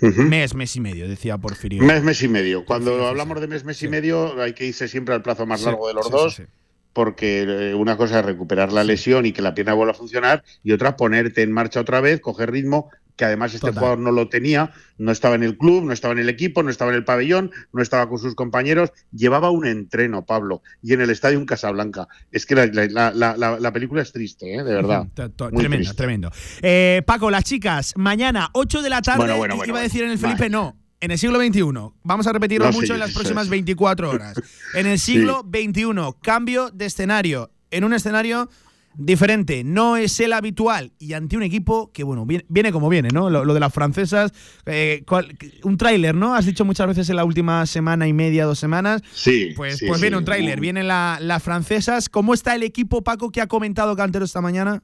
Eh, 0.00 0.10
mes, 0.16 0.54
mes 0.54 0.76
y 0.76 0.80
medio, 0.80 1.08
decía 1.08 1.38
Porfirio. 1.38 1.82
Mes, 1.82 2.02
mes 2.02 2.22
y 2.22 2.28
medio. 2.28 2.64
Cuando 2.64 3.06
hablamos 3.06 3.40
de 3.40 3.46
mes, 3.46 3.64
mes 3.64 3.82
y 3.82 3.88
medio, 3.88 4.40
hay 4.40 4.52
que 4.52 4.66
irse 4.66 4.88
siempre 4.88 5.14
al 5.14 5.22
plazo 5.22 5.46
más 5.46 5.62
largo 5.62 5.88
de 5.88 5.94
los 5.94 6.10
dos. 6.10 6.42
Porque 6.92 7.42
eh, 7.42 7.74
una 7.74 7.96
cosa 7.96 8.20
es 8.20 8.24
recuperar 8.24 8.72
la 8.72 8.84
lesión 8.84 9.26
y 9.26 9.32
que 9.32 9.42
la 9.42 9.54
pierna 9.54 9.74
vuelva 9.74 9.92
a 9.92 9.96
funcionar, 9.96 10.44
y 10.62 10.72
otra 10.72 10.96
ponerte 10.96 11.42
en 11.42 11.50
marcha 11.50 11.80
otra 11.80 12.00
vez, 12.00 12.20
coger 12.20 12.52
ritmo 12.52 12.88
que 13.16 13.24
además 13.24 13.54
este 13.54 13.70
jugador 13.70 13.98
no 13.98 14.10
lo 14.10 14.28
tenía, 14.28 14.72
no 14.98 15.12
estaba 15.12 15.34
en 15.34 15.42
el 15.42 15.56
club, 15.56 15.84
no 15.84 15.92
estaba 15.92 16.12
en 16.12 16.20
el 16.20 16.28
equipo, 16.28 16.62
no 16.62 16.70
estaba 16.70 16.90
en 16.90 16.96
el 16.96 17.04
pabellón, 17.04 17.52
no 17.72 17.82
estaba 17.82 18.08
con 18.08 18.18
sus 18.18 18.34
compañeros, 18.34 18.92
llevaba 19.12 19.50
un 19.50 19.66
entreno, 19.66 20.24
Pablo, 20.24 20.62
y 20.82 20.94
en 20.94 21.00
el 21.00 21.10
estadio 21.10 21.38
en 21.38 21.46
Casablanca. 21.46 22.08
Es 22.32 22.46
que 22.46 22.54
la, 22.54 23.72
película 23.72 24.02
es 24.02 24.12
triste, 24.12 24.54
¿eh? 24.54 24.64
de 24.64 24.74
verdad. 24.74 25.06
tremendo, 25.14 25.94
tremendo. 25.94 26.32
Eh, 26.62 27.02
Paco, 27.06 27.30
las 27.30 27.44
chicas, 27.44 27.94
mañana, 27.96 28.50
8 28.52 28.82
de 28.82 28.90
la 28.90 29.02
tarde, 29.02 29.36
iba 29.66 29.78
a 29.78 29.82
decir 29.82 30.02
en 30.02 30.10
el 30.10 30.18
Felipe, 30.18 30.50
no. 30.50 30.76
En 31.00 31.10
el 31.10 31.18
siglo 31.18 31.38
XXI, 31.38 31.60
vamos 32.02 32.26
a 32.26 32.32
repetirlo 32.32 32.72
mucho 32.72 32.94
en 32.94 33.00
las 33.00 33.12
próximas 33.12 33.50
24 33.50 34.10
horas. 34.10 34.40
En 34.74 34.86
el 34.86 34.98
siglo 34.98 35.46
XXI, 35.46 35.84
cambio 36.22 36.70
de 36.70 36.86
escenario. 36.86 37.50
En 37.70 37.84
un 37.84 37.92
escenario 37.92 38.48
diferente, 38.96 39.64
no 39.64 39.96
es 39.96 40.18
el 40.20 40.32
habitual 40.32 40.92
y 40.98 41.12
ante 41.12 41.36
un 41.36 41.42
equipo 41.42 41.92
que, 41.92 42.04
bueno, 42.04 42.26
viene, 42.26 42.72
como 42.72 42.88
viene, 42.88 43.08
¿no? 43.12 43.30
Lo, 43.30 43.54
de 43.54 43.60
las 43.60 43.72
francesas, 43.72 44.32
eh, 44.66 45.04
un 45.62 45.76
tráiler, 45.76 46.14
¿no? 46.14 46.34
Has 46.34 46.46
dicho 46.46 46.64
muchas 46.64 46.86
veces 46.86 47.08
en 47.10 47.16
la 47.16 47.24
última 47.24 47.66
semana 47.66 48.06
y 48.06 48.12
media, 48.12 48.44
dos 48.44 48.58
semanas. 48.58 49.02
Sí. 49.12 49.52
Pues, 49.56 49.82
pues 49.86 50.00
viene 50.00 50.16
un 50.16 50.24
tráiler, 50.24 50.60
vienen 50.60 50.88
las 50.88 51.42
francesas. 51.42 52.08
¿Cómo 52.08 52.34
está 52.34 52.54
el 52.54 52.62
equipo, 52.62 53.02
Paco, 53.02 53.30
que 53.30 53.40
ha 53.40 53.46
comentado 53.46 53.96
Cantero 53.96 54.24
esta 54.24 54.40
mañana? 54.40 54.82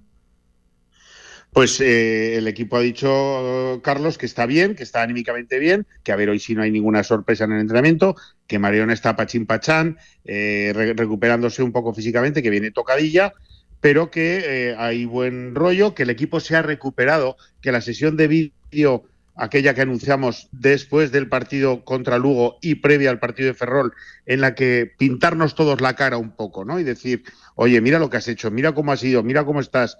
Pues 1.52 1.80
eh, 1.80 2.36
el 2.36 2.46
equipo 2.46 2.76
ha 2.76 2.80
dicho, 2.80 3.80
Carlos, 3.82 4.18
que 4.18 4.26
está 4.26 4.46
bien, 4.46 4.76
que 4.76 4.84
está 4.84 5.02
anímicamente 5.02 5.58
bien, 5.58 5.84
que 6.04 6.12
a 6.12 6.16
ver, 6.16 6.30
hoy 6.30 6.38
sí 6.38 6.54
no 6.54 6.62
hay 6.62 6.70
ninguna 6.70 7.02
sorpresa 7.02 7.44
en 7.44 7.52
el 7.52 7.60
entrenamiento, 7.60 8.14
que 8.46 8.60
Marion 8.60 8.90
está 8.90 9.16
pachín 9.16 9.46
pachán, 9.46 9.98
eh, 10.24 10.72
recuperándose 10.96 11.64
un 11.64 11.72
poco 11.72 11.92
físicamente, 11.92 12.40
que 12.40 12.50
viene 12.50 12.70
tocadilla, 12.70 13.32
pero 13.80 14.10
que 14.10 14.42
eh, 14.70 14.76
hay 14.78 15.04
buen 15.04 15.54
rollo, 15.54 15.94
que 15.94 16.02
el 16.02 16.10
equipo 16.10 16.40
se 16.40 16.56
ha 16.56 16.62
recuperado, 16.62 17.36
que 17.60 17.72
la 17.72 17.80
sesión 17.80 18.16
de 18.16 18.28
vídeo, 18.28 19.04
aquella 19.34 19.74
que 19.74 19.80
anunciamos 19.80 20.48
después 20.52 21.12
del 21.12 21.28
partido 21.28 21.84
contra 21.84 22.18
Lugo 22.18 22.58
y 22.60 22.76
previa 22.76 23.10
al 23.10 23.18
partido 23.18 23.48
de 23.48 23.54
Ferrol, 23.54 23.94
en 24.26 24.42
la 24.42 24.54
que 24.54 24.92
pintarnos 24.98 25.54
todos 25.54 25.80
la 25.80 25.96
cara 25.96 26.18
un 26.18 26.30
poco, 26.30 26.64
¿no? 26.64 26.78
Y 26.78 26.84
decir, 26.84 27.24
oye, 27.54 27.80
mira 27.80 27.98
lo 27.98 28.10
que 28.10 28.18
has 28.18 28.28
hecho, 28.28 28.50
mira 28.50 28.72
cómo 28.72 28.92
has 28.92 29.02
ido, 29.02 29.22
mira 29.22 29.44
cómo 29.44 29.60
estás, 29.60 29.96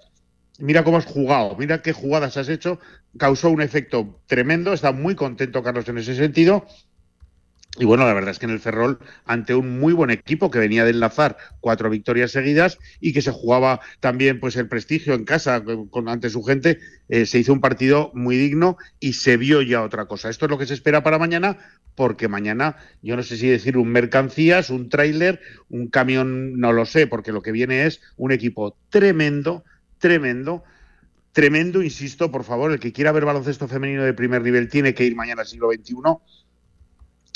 mira 0.59 0.85
cómo 0.85 0.99
has 0.99 1.07
jugado, 1.07 1.57
mira 1.57 1.81
qué 1.81 1.93
jugadas 1.93 2.37
has 2.37 2.51
hecho, 2.51 2.78
causó 3.16 3.49
un 3.49 3.62
efecto 3.62 4.20
tremendo, 4.26 4.74
está 4.74 4.93
muy 4.93 5.14
contento 5.14 5.62
Carlos 5.62 5.89
en 5.89 5.99
ese 5.99 6.14
sentido 6.14 6.66
y 7.79 7.85
bueno, 7.85 8.05
la 8.05 8.12
verdad 8.12 8.33
es 8.33 8.41
que 8.41 8.47
en 8.47 8.53
el 8.53 8.59
Ferrol, 8.59 8.99
ante 9.25 9.55
un 9.55 9.79
muy 9.79 9.93
buen 9.93 10.11
equipo 10.11 10.51
que 10.51 10.59
venía 10.59 10.85
de 10.85 10.91
enlazar 10.91 11.37
cuatro 11.61 11.89
victorias 11.89 12.33
seguidas 12.33 12.79
y 12.99 13.12
que 13.12 13.23
se 13.23 13.31
jugaba 13.31 13.81
también 14.01 14.41
pues 14.41 14.57
el 14.57 14.66
prestigio 14.68 15.14
en 15.14 15.25
casa 15.25 15.62
con, 15.91 16.09
ante 16.09 16.31
su 16.31 16.43
gente, 16.43 16.81
eh, 17.09 17.27
se 17.27 17.39
hizo 17.39 17.53
un 17.53 17.61
partido 17.61 18.11
muy 18.12 18.37
digno 18.37 18.77
y 18.99 19.12
se 19.12 19.37
vio 19.37 19.62
ya 19.62 19.83
otra 19.83 20.07
cosa. 20.07 20.31
Esto 20.31 20.47
es 20.47 20.51
lo 20.51 20.59
que 20.59 20.66
se 20.66 20.75
espera 20.75 21.05
para 21.05 21.21
mañana, 21.21 21.59
porque 21.95 22.27
mañana, 22.27 22.77
yo 23.03 23.14
no 23.14 23.23
sé 23.23 23.37
si 23.37 23.47
decir 23.47 23.77
un 23.79 23.89
mercancías, 23.89 24.71
un 24.71 24.89
tráiler, 24.89 25.41
un 25.68 25.87
camión, 25.89 26.59
no 26.59 26.73
lo 26.73 26.87
sé, 26.87 27.07
porque 27.07 27.31
lo 27.31 27.41
que 27.41 27.53
viene 27.53 27.87
es 27.87 28.01
un 28.16 28.33
equipo 28.33 28.77
tremendo, 28.89 29.64
tremendo 29.99 30.64
tremendo, 31.33 31.83
insisto, 31.83 32.31
por 32.31 32.45
favor, 32.45 32.73
el 32.73 32.81
que 32.81 32.93
quiera 32.93 33.12
ver 33.12 33.25
baloncesto 33.25 33.68
femenino 33.68 34.03
de 34.03 34.12
primer 34.12 34.43
nivel 34.43 34.68
tiene 34.68 34.95
que 34.95 35.05
ir 35.05 35.14
mañana 35.14 35.43
al 35.43 35.47
siglo 35.47 35.71
XXI 35.71 35.95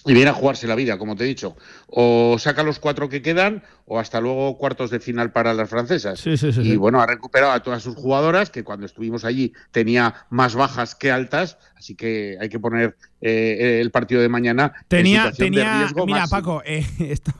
y 0.07 0.12
viene 0.12 0.30
a 0.30 0.34
jugarse 0.34 0.66
la 0.66 0.74
vida, 0.74 0.98
como 0.98 1.16
te 1.16 1.24
he 1.24 1.26
dicho. 1.26 1.57
O 1.86 2.36
saca 2.38 2.62
los 2.62 2.78
cuatro 2.78 3.09
que 3.09 3.22
quedan, 3.22 3.62
o 3.86 3.98
hasta 3.98 4.20
luego 4.20 4.59
cuartos 4.59 4.90
de 4.90 5.00
final 5.00 5.32
para 5.32 5.55
las 5.55 5.70
francesas. 5.70 6.22
y 6.26 6.76
bueno, 6.76 7.00
ha 7.00 7.07
recuperado 7.07 7.52
a 7.52 7.62
todas 7.62 7.82
sus 7.82 7.94
jugadoras, 7.94 8.50
que 8.50 8.64
cuando 8.64 8.86
estuvimos 8.86 9.24
allí 9.24 9.52
tenía 9.70 10.14
más 10.30 10.55
bajas 10.55 10.94
que 10.94 11.11
altas, 11.11 11.59
así 11.76 11.94
que 11.94 12.36
hay 12.40 12.48
que 12.48 12.61
poner 12.61 12.96
eh, 13.20 13.78
el 13.80 13.90
partido 13.90 14.20
de 14.20 14.28
mañana. 14.28 14.72
Tenía, 14.88 15.32
tenía, 15.32 15.88
mira, 16.07 16.26
Paco, 16.26 16.62
eh, 16.64 16.86
esto 16.98 17.32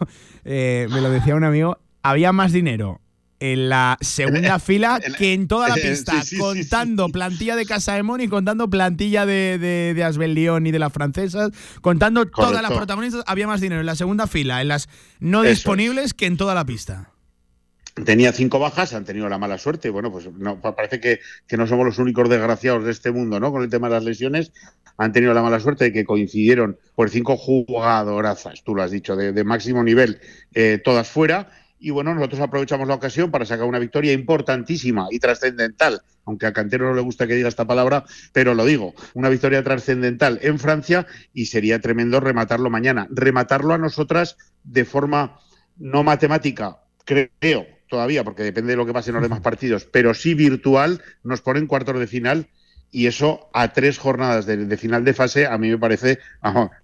eh, 0.44 0.86
me 0.90 1.00
lo 1.00 1.10
decía 1.10 1.34
un 1.34 1.44
amigo, 1.44 1.78
había 2.02 2.32
más 2.32 2.52
dinero 2.52 3.00
en 3.53 3.68
la 3.68 3.99
segunda 4.01 4.59
fila 4.61 5.01
que 5.18 5.34
en 5.34 5.49
toda 5.49 5.68
la 5.68 5.74
pista, 5.82 6.14
contando 6.38 7.09
plantilla 7.11 7.57
de 7.57 7.66
Casa 7.66 7.99
y 7.99 8.28
contando 8.28 8.70
plantilla 8.70 9.26
de, 9.26 9.59
de, 9.59 9.95
de 9.95 10.61
y 10.64 10.70
de 10.70 10.78
las 10.78 10.92
francesas, 10.92 11.51
contando 11.80 12.24
todas 12.26 12.62
las 12.62 12.72
protagonistas, 12.72 13.22
había 13.26 13.47
más 13.47 13.61
dinero 13.61 13.80
en 13.80 13.86
la 13.86 13.97
segunda 13.97 14.26
fila, 14.26 14.62
en 14.62 14.68
las 14.68 14.88
no 15.20 15.42
disponibles, 15.42 16.14
que 16.14 16.26
en 16.26 16.36
toda 16.36 16.55
la 16.55 16.64
pista. 16.64 17.11
Tenía 18.05 18.32
cinco 18.32 18.59
bajas, 18.59 18.92
han 18.95 19.05
tenido 19.05 19.28
la 19.28 19.38
mala 19.38 19.57
suerte. 19.59 19.90
Bueno, 19.90 20.11
pues 20.11 20.28
no, 20.32 20.61
parece 20.61 20.99
que, 20.99 21.20
que, 21.47 21.57
no 21.57 21.66
somos 21.66 21.86
los 21.86 21.99
únicos 21.99 22.28
desgraciados 22.28 22.84
de 22.84 22.90
este 22.90 23.12
mundo, 23.12 23.38
¿no? 23.38 23.53
Con 23.53 23.62
el 23.62 23.68
tema 23.68 23.88
de 23.88 23.95
las 23.95 24.05
lesiones, 24.05 24.53
han 24.97 25.12
tenido 25.12 25.32
la 25.34 25.42
mala 25.42 25.61
suerte 25.61 25.84
de 25.84 25.92
que 25.92 26.05
coincidieron 26.05 26.78
por 26.95 27.11
cinco 27.11 27.36
jugadorazas, 27.36 28.64
tú 28.64 28.74
lo 28.74 28.82
has 28.82 28.90
dicho, 28.90 29.14
de, 29.14 29.45
máximo 29.45 29.84
nivel, 29.84 30.20
eh, 30.55 30.80
todas 30.82 31.09
fuera 31.09 31.51
y 31.85 31.91
bueno, 31.91 32.14
nosotros 32.14 32.41
aprovechamos 32.41 32.89
la 32.89 32.95
ocasión 32.95 33.30
para 33.30 33.45
sacar 33.45 33.66
una 33.66 33.78
victoria 33.78 34.14
importantísima 34.14 35.09
y 35.11 35.18
trascendental, 35.18 36.01
aunque 36.24 36.47
a 36.47 36.53
Cantero 36.55 36.89
no 36.89 36.95
le 36.95 37.03
gusta 37.03 37.26
que 37.26 37.35
diga 37.35 37.47
esta 37.47 37.66
palabra, 37.66 38.05
pero 38.32 38.55
lo 38.55 38.64
digo, 38.64 38.95
una 39.12 39.28
victoria 39.28 39.62
trascendental 39.62 40.39
en 40.41 40.59
Francia 40.59 41.07
y 41.35 41.45
sería 41.45 41.80
tremendo 41.80 42.20
rematarlo 42.20 42.70
mañana. 42.70 43.07
Rematarlo 43.11 43.74
a 43.74 43.78
nosotras 43.78 44.39
de 44.62 44.87
forma 44.87 45.39
no 45.76 46.03
matemática, 46.03 46.78
creo 47.05 47.66
todavía, 47.87 48.24
porque 48.24 48.45
depende 48.45 48.72
de 48.72 48.76
lo 48.78 48.87
que 48.87 48.95
pase 48.95 49.11
en 49.11 49.16
los 49.16 49.22
demás 49.22 49.43
partidos, 49.43 49.85
pero 49.85 50.14
sí 50.14 50.32
virtual, 50.32 51.03
nos 51.22 51.43
ponen 51.43 51.66
cuartos 51.66 52.01
de 52.01 52.07
final 52.07 52.49
y 52.91 53.09
eso 53.09 53.51
a 53.53 53.74
tres 53.74 53.99
jornadas 53.99 54.47
de, 54.47 54.76
final 54.78 55.05
de 55.05 55.12
fase 55.12 55.47
a 55.47 55.59
mí 55.59 55.68
me 55.68 55.78
parece, 55.78 56.18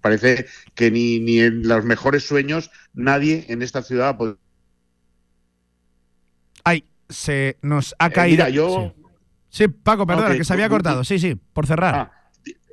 parece 0.02 0.44
que 0.74 0.90
ni, 0.90 1.20
ni 1.20 1.40
en 1.40 1.66
los 1.66 1.86
mejores 1.86 2.26
sueños 2.26 2.70
nadie 2.92 3.46
en 3.48 3.62
esta 3.62 3.80
ciudad 3.80 4.08
ha 4.10 4.18
Ay, 6.64 6.84
se 7.08 7.58
nos 7.62 7.94
ha 7.98 8.06
eh, 8.06 8.12
caído. 8.12 8.48
yo... 8.48 8.94
Sí. 9.48 9.66
Paco, 9.68 10.06
perdona, 10.06 10.36
que 10.36 10.44
se 10.44 10.52
había 10.52 10.68
cortado. 10.68 11.02
Sí, 11.02 11.18
sí, 11.18 11.34
por 11.34 11.66
cerrar. 11.66 11.94
Ah, 11.94 12.12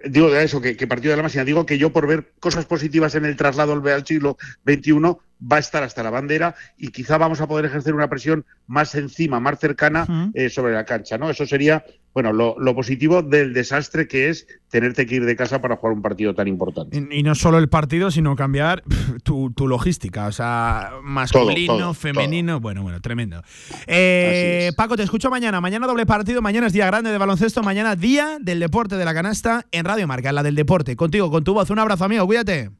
digo 0.05 0.33
eso, 0.35 0.61
que, 0.61 0.75
partido 0.87 1.11
de 1.11 1.17
la 1.17 1.23
máxima, 1.23 1.43
digo 1.43 1.65
que 1.65 1.77
yo 1.77 1.91
por 1.91 2.07
ver 2.07 2.33
cosas 2.39 2.65
positivas 2.65 3.15
en 3.15 3.25
el 3.25 3.35
traslado 3.35 3.73
al 3.73 4.05
siglo 4.05 4.37
XXI 4.65 4.93
va 5.39 5.57
a 5.57 5.59
estar 5.59 5.83
hasta 5.83 6.03
la 6.03 6.09
bandera 6.09 6.55
y 6.77 6.89
quizá 6.89 7.17
vamos 7.17 7.41
a 7.41 7.47
poder 7.47 7.65
ejercer 7.65 7.93
una 7.93 8.09
presión 8.09 8.45
más 8.67 8.95
encima, 8.95 9.39
más 9.39 9.59
cercana 9.59 10.31
eh, 10.33 10.49
sobre 10.49 10.73
la 10.73 10.85
cancha, 10.85 11.17
¿no? 11.17 11.29
Eso 11.29 11.45
sería, 11.45 11.85
bueno, 12.13 12.33
lo, 12.33 12.75
positivo 12.75 13.21
del 13.21 13.53
desastre 13.53 14.07
que 14.07 14.29
es 14.29 14.47
tenerte 14.69 15.05
que 15.05 15.15
ir 15.15 15.25
de 15.25 15.35
casa 15.35 15.61
para 15.61 15.77
jugar 15.77 15.95
un 15.95 16.01
partido 16.01 16.33
tan 16.33 16.47
importante. 16.47 16.97
Y, 17.11 17.23
no 17.23 17.35
solo 17.35 17.57
el 17.57 17.69
partido, 17.69 18.11
sino 18.11 18.35
cambiar 18.35 18.83
tu, 19.23 19.53
logística, 19.57 20.27
o 20.27 20.31
sea, 20.31 20.91
masculino, 21.03 21.93
femenino, 21.93 22.59
bueno, 22.59 22.83
bueno, 22.83 22.99
tremendo. 23.01 23.41
Eh, 23.85 24.71
Paco, 24.75 24.97
te 24.97 25.03
escucho 25.03 25.29
mañana, 25.29 25.61
mañana 25.61 25.87
doble 25.87 26.05
partido, 26.05 26.41
mañana 26.41 26.67
es 26.67 26.73
día 26.73 26.87
grande 26.87 27.11
de 27.11 27.17
baloncesto, 27.17 27.63
mañana 27.63 27.95
día 27.95 28.37
del 28.39 28.59
deporte 28.59 28.95
de 28.95 29.05
la 29.05 29.13
canasta 29.13 29.65
en 29.71 29.85
Radio 29.85 30.07
Marca, 30.07 30.31
la 30.31 30.43
del 30.43 30.55
deporte, 30.55 30.95
contigo, 30.95 31.29
con 31.29 31.43
tu 31.43 31.53
voz, 31.53 31.69
un 31.69 31.79
abrazo 31.79 32.05
amigo, 32.05 32.25
cuídate. 32.25 32.71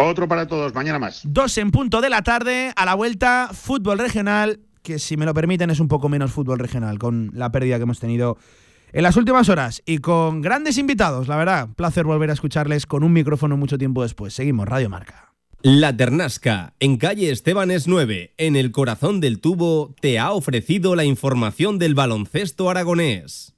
Otro 0.00 0.28
para 0.28 0.46
todos, 0.46 0.72
mañana 0.74 1.00
más. 1.00 1.22
Dos 1.24 1.58
en 1.58 1.72
punto 1.72 2.00
de 2.00 2.08
la 2.08 2.22
tarde, 2.22 2.72
a 2.76 2.84
la 2.84 2.94
vuelta, 2.94 3.50
fútbol 3.52 3.98
regional, 3.98 4.60
que 4.84 5.00
si 5.00 5.16
me 5.16 5.26
lo 5.26 5.34
permiten 5.34 5.70
es 5.70 5.80
un 5.80 5.88
poco 5.88 6.08
menos 6.08 6.30
fútbol 6.30 6.60
regional, 6.60 7.00
con 7.00 7.32
la 7.34 7.50
pérdida 7.50 7.78
que 7.78 7.82
hemos 7.82 7.98
tenido 7.98 8.38
en 8.92 9.02
las 9.02 9.16
últimas 9.16 9.48
horas 9.48 9.82
y 9.84 9.98
con 9.98 10.40
grandes 10.40 10.78
invitados, 10.78 11.26
la 11.26 11.36
verdad. 11.36 11.70
Placer 11.74 12.04
volver 12.04 12.30
a 12.30 12.34
escucharles 12.34 12.86
con 12.86 13.02
un 13.02 13.12
micrófono 13.12 13.56
mucho 13.56 13.76
tiempo 13.76 14.04
después. 14.04 14.34
Seguimos, 14.34 14.68
Radio 14.68 14.88
Marca. 14.88 15.34
La 15.62 15.96
Ternasca, 15.96 16.74
en 16.78 16.96
calle 16.96 17.32
Estebanes 17.32 17.88
9, 17.88 18.34
en 18.38 18.54
el 18.54 18.70
corazón 18.70 19.18
del 19.18 19.40
tubo, 19.40 19.96
te 20.00 20.20
ha 20.20 20.30
ofrecido 20.30 20.94
la 20.94 21.04
información 21.04 21.80
del 21.80 21.96
baloncesto 21.96 22.70
aragonés. 22.70 23.57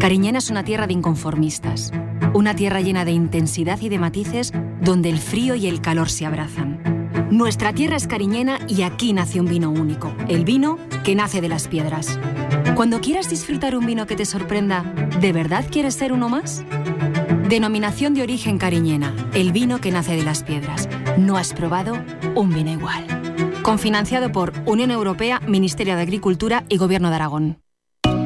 Cariñena 0.00 0.38
es 0.38 0.48
una 0.48 0.64
tierra 0.64 0.86
de 0.86 0.94
inconformistas. 0.94 1.92
Una 2.32 2.56
tierra 2.56 2.80
llena 2.80 3.04
de 3.04 3.10
intensidad 3.10 3.78
y 3.82 3.90
de 3.90 3.98
matices 3.98 4.50
donde 4.80 5.10
el 5.10 5.18
frío 5.18 5.54
y 5.56 5.66
el 5.66 5.82
calor 5.82 6.08
se 6.08 6.24
abrazan. 6.24 6.80
Nuestra 7.30 7.74
tierra 7.74 7.96
es 7.96 8.06
cariñena 8.06 8.60
y 8.66 8.80
aquí 8.80 9.12
nace 9.12 9.40
un 9.40 9.46
vino 9.46 9.70
único, 9.70 10.14
el 10.26 10.46
vino 10.46 10.78
que 11.04 11.14
nace 11.14 11.42
de 11.42 11.50
las 11.50 11.68
piedras. 11.68 12.18
Cuando 12.76 13.02
quieras 13.02 13.28
disfrutar 13.28 13.76
un 13.76 13.84
vino 13.84 14.06
que 14.06 14.16
te 14.16 14.24
sorprenda, 14.24 14.84
¿de 15.20 15.34
verdad 15.34 15.66
quieres 15.70 15.96
ser 15.96 16.14
uno 16.14 16.30
más? 16.30 16.64
Denominación 17.50 18.14
de 18.14 18.22
origen 18.22 18.56
cariñena, 18.56 19.14
el 19.34 19.52
vino 19.52 19.82
que 19.82 19.90
nace 19.90 20.16
de 20.16 20.22
las 20.22 20.42
piedras. 20.42 20.88
No 21.18 21.36
has 21.36 21.52
probado 21.52 21.92
un 22.34 22.54
vino 22.54 22.70
igual. 22.70 23.06
Confinanciado 23.62 24.32
por 24.32 24.54
Unión 24.64 24.92
Europea, 24.92 25.40
Ministerio 25.46 25.94
de 25.96 26.00
Agricultura 26.00 26.64
y 26.70 26.78
Gobierno 26.78 27.10
de 27.10 27.16
Aragón. 27.16 27.58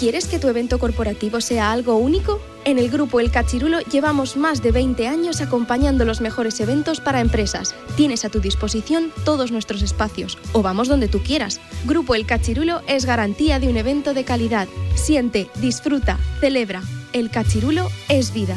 ¿Quieres 0.00 0.28
que 0.28 0.38
tu 0.38 0.48
evento 0.48 0.78
corporativo 0.78 1.42
sea 1.42 1.72
algo 1.72 1.96
único? 1.96 2.40
En 2.64 2.78
el 2.78 2.88
grupo 2.88 3.20
El 3.20 3.30
Cachirulo 3.30 3.80
llevamos 3.80 4.34
más 4.38 4.62
de 4.62 4.72
20 4.72 5.06
años 5.06 5.42
acompañando 5.42 6.06
los 6.06 6.22
mejores 6.22 6.58
eventos 6.60 7.00
para 7.00 7.20
empresas. 7.20 7.74
Tienes 7.98 8.24
a 8.24 8.30
tu 8.30 8.40
disposición 8.40 9.12
todos 9.26 9.52
nuestros 9.52 9.82
espacios 9.82 10.38
o 10.54 10.62
vamos 10.62 10.88
donde 10.88 11.08
tú 11.08 11.22
quieras. 11.22 11.60
Grupo 11.84 12.14
El 12.14 12.24
Cachirulo 12.24 12.80
es 12.86 13.04
garantía 13.04 13.60
de 13.60 13.68
un 13.68 13.76
evento 13.76 14.14
de 14.14 14.24
calidad. 14.24 14.68
Siente, 14.94 15.50
disfruta, 15.60 16.18
celebra. 16.40 16.80
El 17.12 17.28
Cachirulo 17.30 17.90
es 18.08 18.32
vida. 18.32 18.56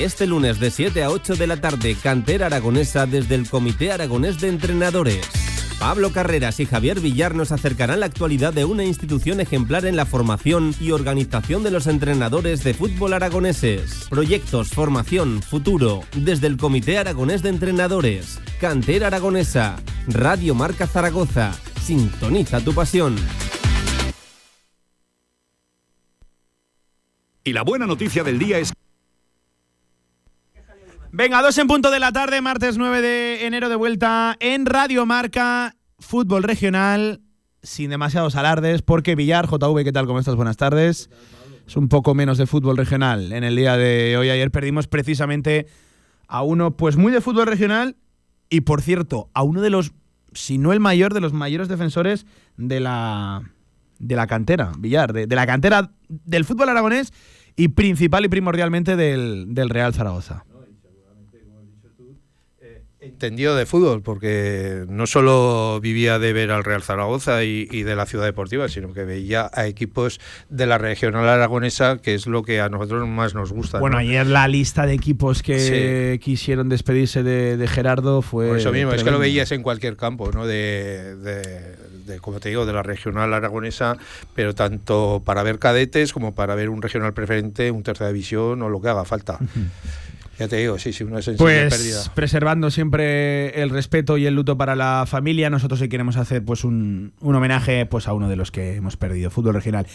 Este 0.00 0.26
lunes 0.26 0.58
de 0.58 0.72
7 0.72 1.00
a 1.04 1.10
8 1.10 1.36
de 1.36 1.46
la 1.46 1.60
tarde, 1.60 1.96
Cantera 2.02 2.46
Aragonesa 2.46 3.06
desde 3.06 3.36
el 3.36 3.48
Comité 3.48 3.92
Aragonés 3.92 4.40
de 4.40 4.48
Entrenadores. 4.48 5.41
Pablo 5.82 6.12
Carreras 6.12 6.60
y 6.60 6.64
Javier 6.64 7.00
Villar 7.00 7.34
nos 7.34 7.50
acercarán 7.50 7.98
la 7.98 8.06
actualidad 8.06 8.52
de 8.52 8.64
una 8.64 8.84
institución 8.84 9.40
ejemplar 9.40 9.84
en 9.84 9.96
la 9.96 10.06
formación 10.06 10.76
y 10.78 10.92
organización 10.92 11.64
de 11.64 11.72
los 11.72 11.88
entrenadores 11.88 12.62
de 12.62 12.72
fútbol 12.72 13.14
aragoneses. 13.14 14.06
Proyectos, 14.08 14.68
formación, 14.68 15.42
futuro, 15.42 16.04
desde 16.14 16.46
el 16.46 16.56
Comité 16.56 16.98
Aragonés 16.98 17.42
de 17.42 17.48
Entrenadores. 17.48 18.40
Cantera 18.60 19.08
Aragonesa. 19.08 19.74
Radio 20.06 20.54
Marca 20.54 20.86
Zaragoza. 20.86 21.52
Sintoniza 21.82 22.60
tu 22.60 22.72
pasión. 22.74 23.16
Y 27.42 27.52
la 27.52 27.62
buena 27.64 27.88
noticia 27.88 28.22
del 28.22 28.38
día 28.38 28.58
es... 28.58 28.72
Venga, 31.14 31.42
dos 31.42 31.58
en 31.58 31.66
punto 31.66 31.90
de 31.90 32.00
la 32.00 32.10
tarde, 32.10 32.40
martes 32.40 32.78
9 32.78 33.02
de 33.02 33.44
enero 33.44 33.68
de 33.68 33.76
vuelta 33.76 34.34
en 34.40 34.64
Radio 34.64 35.04
Marca, 35.04 35.76
fútbol 35.98 36.42
regional, 36.42 37.20
sin 37.62 37.90
demasiados 37.90 38.34
alardes, 38.34 38.80
porque 38.80 39.14
Villar, 39.14 39.46
JV, 39.46 39.84
¿qué 39.84 39.92
tal? 39.92 40.06
¿Cómo 40.06 40.20
estás? 40.20 40.36
Buenas 40.36 40.56
tardes. 40.56 41.10
Es 41.66 41.76
un 41.76 41.90
poco 41.90 42.14
menos 42.14 42.38
de 42.38 42.46
fútbol 42.46 42.78
regional 42.78 43.30
en 43.34 43.44
el 43.44 43.56
día 43.56 43.76
de 43.76 44.16
hoy. 44.16 44.30
Ayer 44.30 44.50
perdimos 44.50 44.86
precisamente 44.86 45.66
a 46.28 46.40
uno, 46.40 46.78
pues 46.78 46.96
muy 46.96 47.12
de 47.12 47.20
fútbol 47.20 47.46
regional, 47.46 47.96
y 48.48 48.62
por 48.62 48.80
cierto, 48.80 49.28
a 49.34 49.42
uno 49.42 49.60
de 49.60 49.68
los, 49.68 49.92
si 50.32 50.56
no 50.56 50.72
el 50.72 50.80
mayor, 50.80 51.12
de 51.12 51.20
los 51.20 51.34
mayores 51.34 51.68
defensores 51.68 52.24
de 52.56 52.80
la, 52.80 53.42
de 53.98 54.16
la 54.16 54.26
cantera, 54.26 54.72
Villar, 54.78 55.12
de, 55.12 55.26
la 55.26 55.46
cantera 55.46 55.92
del 56.08 56.46
fútbol 56.46 56.70
aragonés 56.70 57.12
y 57.54 57.68
principal 57.68 58.24
y 58.24 58.28
primordialmente 58.28 58.96
del, 58.96 59.54
del 59.54 59.68
Real 59.68 59.92
Zaragoza 59.92 60.46
entendido 63.02 63.56
de 63.56 63.66
fútbol, 63.66 64.02
porque 64.02 64.84
no 64.88 65.06
solo 65.06 65.80
vivía 65.80 66.18
de 66.18 66.32
ver 66.32 66.52
al 66.52 66.62
Real 66.62 66.82
Zaragoza 66.82 67.42
y, 67.42 67.66
de 67.66 67.96
la 67.96 68.06
ciudad 68.06 68.24
deportiva, 68.24 68.68
sino 68.68 68.92
que 68.92 69.04
veía 69.04 69.50
a 69.52 69.66
equipos 69.66 70.20
de 70.48 70.66
la 70.66 70.78
regional 70.78 71.28
aragonesa, 71.28 71.98
que 71.98 72.14
es 72.14 72.26
lo 72.26 72.42
que 72.42 72.60
a 72.60 72.68
nosotros 72.68 73.08
más 73.08 73.34
nos 73.34 73.52
gusta. 73.52 73.80
Bueno, 73.80 73.98
ayer 73.98 74.26
la 74.26 74.46
lista 74.46 74.86
de 74.86 74.94
equipos 74.94 75.42
que 75.42 76.20
quisieron 76.22 76.68
despedirse 76.68 77.22
de, 77.22 77.66
Gerardo 77.66 78.22
fue. 78.22 78.56
eso 78.58 78.70
mismo, 78.70 78.92
es 78.92 79.02
que 79.02 79.10
lo 79.10 79.18
veías 79.18 79.50
en 79.52 79.62
cualquier 79.62 79.96
campo, 79.96 80.30
¿no? 80.30 80.46
De, 80.46 81.16
de, 81.16 82.20
como 82.20 82.38
te 82.38 82.50
digo, 82.50 82.66
de 82.66 82.72
la 82.72 82.82
regional 82.82 83.32
aragonesa, 83.32 83.96
pero 84.34 84.54
tanto 84.54 85.22
para 85.24 85.42
ver 85.42 85.58
cadetes 85.58 86.12
como 86.12 86.34
para 86.34 86.54
ver 86.54 86.68
un 86.68 86.82
regional 86.82 87.14
preferente, 87.14 87.70
un 87.70 87.82
tercera 87.82 88.08
división 88.08 88.62
o 88.62 88.68
lo 88.68 88.80
que 88.80 88.88
haga 88.88 89.04
falta. 89.04 89.38
Ya 90.42 90.48
te 90.48 90.56
digo, 90.56 90.76
sí, 90.76 90.92
sí, 90.92 91.04
una 91.04 91.22
sensación 91.22 91.36
pues, 91.36 91.72
pérdida. 91.72 92.02
preservando 92.16 92.68
siempre 92.72 93.62
el 93.62 93.70
respeto 93.70 94.18
y 94.18 94.26
el 94.26 94.34
luto 94.34 94.58
para 94.58 94.74
la 94.74 95.04
familia, 95.06 95.50
nosotros 95.50 95.78
sí 95.78 95.88
queremos 95.88 96.16
hacer 96.16 96.44
pues 96.44 96.64
un, 96.64 97.12
homenaje 97.20 97.86
pues 97.86 98.08
a 98.08 98.12
uno 98.12 98.28
de 98.28 98.34
los 98.34 98.50
que 98.50 98.74
hemos 98.74 98.96
perdido, 98.96 99.30
fútbol 99.30 99.54
regional. 99.54 99.86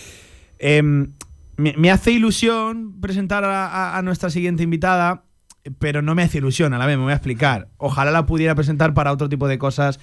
Em, 0.57 1.11
me, 1.57 1.91
hace 1.91 2.11
ilusión 2.13 2.97
presentar 3.01 3.43
a, 3.43 4.01
nuestra 4.05 4.29
siguiente 4.29 4.63
invitada, 4.63 5.25
pero 5.79 6.01
no 6.01 6.15
me 6.15 6.23
hace 6.23 6.37
ilusión, 6.37 6.73
a 6.73 6.77
la 6.77 6.85
vez 6.85 6.97
me 6.97 7.03
voy 7.03 7.11
a 7.11 7.17
explicar. 7.17 7.67
Ojalá 7.75 8.11
la 8.11 8.25
pudiera 8.25 8.55
presentar 8.55 8.93
para 8.93 9.11
otro 9.11 9.27
tipo 9.27 9.49
de 9.49 9.57
cosas 9.57 9.99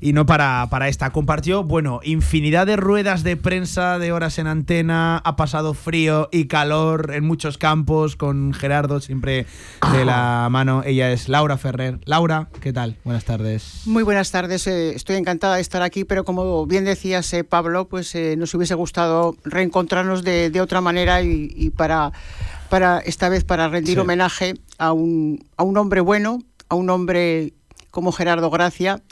y 0.00 0.12
no 0.12 0.26
para, 0.26 0.66
para 0.70 0.88
esta. 0.88 1.10
Compartió, 1.10 1.64
bueno, 1.64 2.00
infinidad 2.02 2.66
de 2.66 2.76
ruedas 2.76 3.22
de 3.22 3.36
prensa, 3.36 3.98
de 3.98 4.12
horas 4.12 4.38
en 4.38 4.46
antena, 4.46 5.18
ha 5.18 5.36
pasado 5.36 5.74
frío 5.74 6.28
y 6.32 6.46
calor 6.46 7.12
en 7.14 7.24
muchos 7.24 7.58
campos 7.58 8.16
con 8.16 8.52
Gerardo, 8.52 9.00
siempre 9.00 9.46
de 9.92 10.04
la 10.04 10.48
mano. 10.50 10.82
Ella 10.84 11.12
es 11.12 11.28
Laura 11.28 11.56
Ferrer. 11.56 11.98
Laura, 12.04 12.48
¿qué 12.60 12.72
tal? 12.72 12.96
Buenas 13.04 13.24
tardes. 13.24 13.82
Muy 13.86 14.02
buenas 14.02 14.30
tardes, 14.30 14.66
eh, 14.66 14.94
estoy 14.94 15.16
encantada 15.16 15.56
de 15.56 15.62
estar 15.62 15.82
aquí, 15.82 16.04
pero 16.04 16.24
como 16.24 16.66
bien 16.66 16.84
decías, 16.84 17.32
eh, 17.32 17.44
Pablo, 17.44 17.88
pues 17.88 18.14
eh, 18.14 18.36
nos 18.36 18.54
hubiese 18.54 18.74
gustado 18.74 19.36
reencontrarnos 19.44 20.22
de, 20.22 20.50
de 20.50 20.60
otra 20.60 20.80
manera 20.80 21.22
y, 21.22 21.70
para, 21.70 22.12
para 22.68 22.98
esta 23.00 23.28
vez 23.28 23.44
para 23.44 23.68
rendir 23.68 23.98
homenaje 24.00 24.54
a 24.78 24.92
un, 24.92 25.44
a 25.56 25.62
un 25.62 25.76
hombre 25.76 26.00
bueno, 26.00 26.38
a 26.68 26.74
un 26.74 26.90
hombre 26.90 27.52
como 27.90 28.12
Gerardo 28.12 28.50
Gracia 28.50 29.02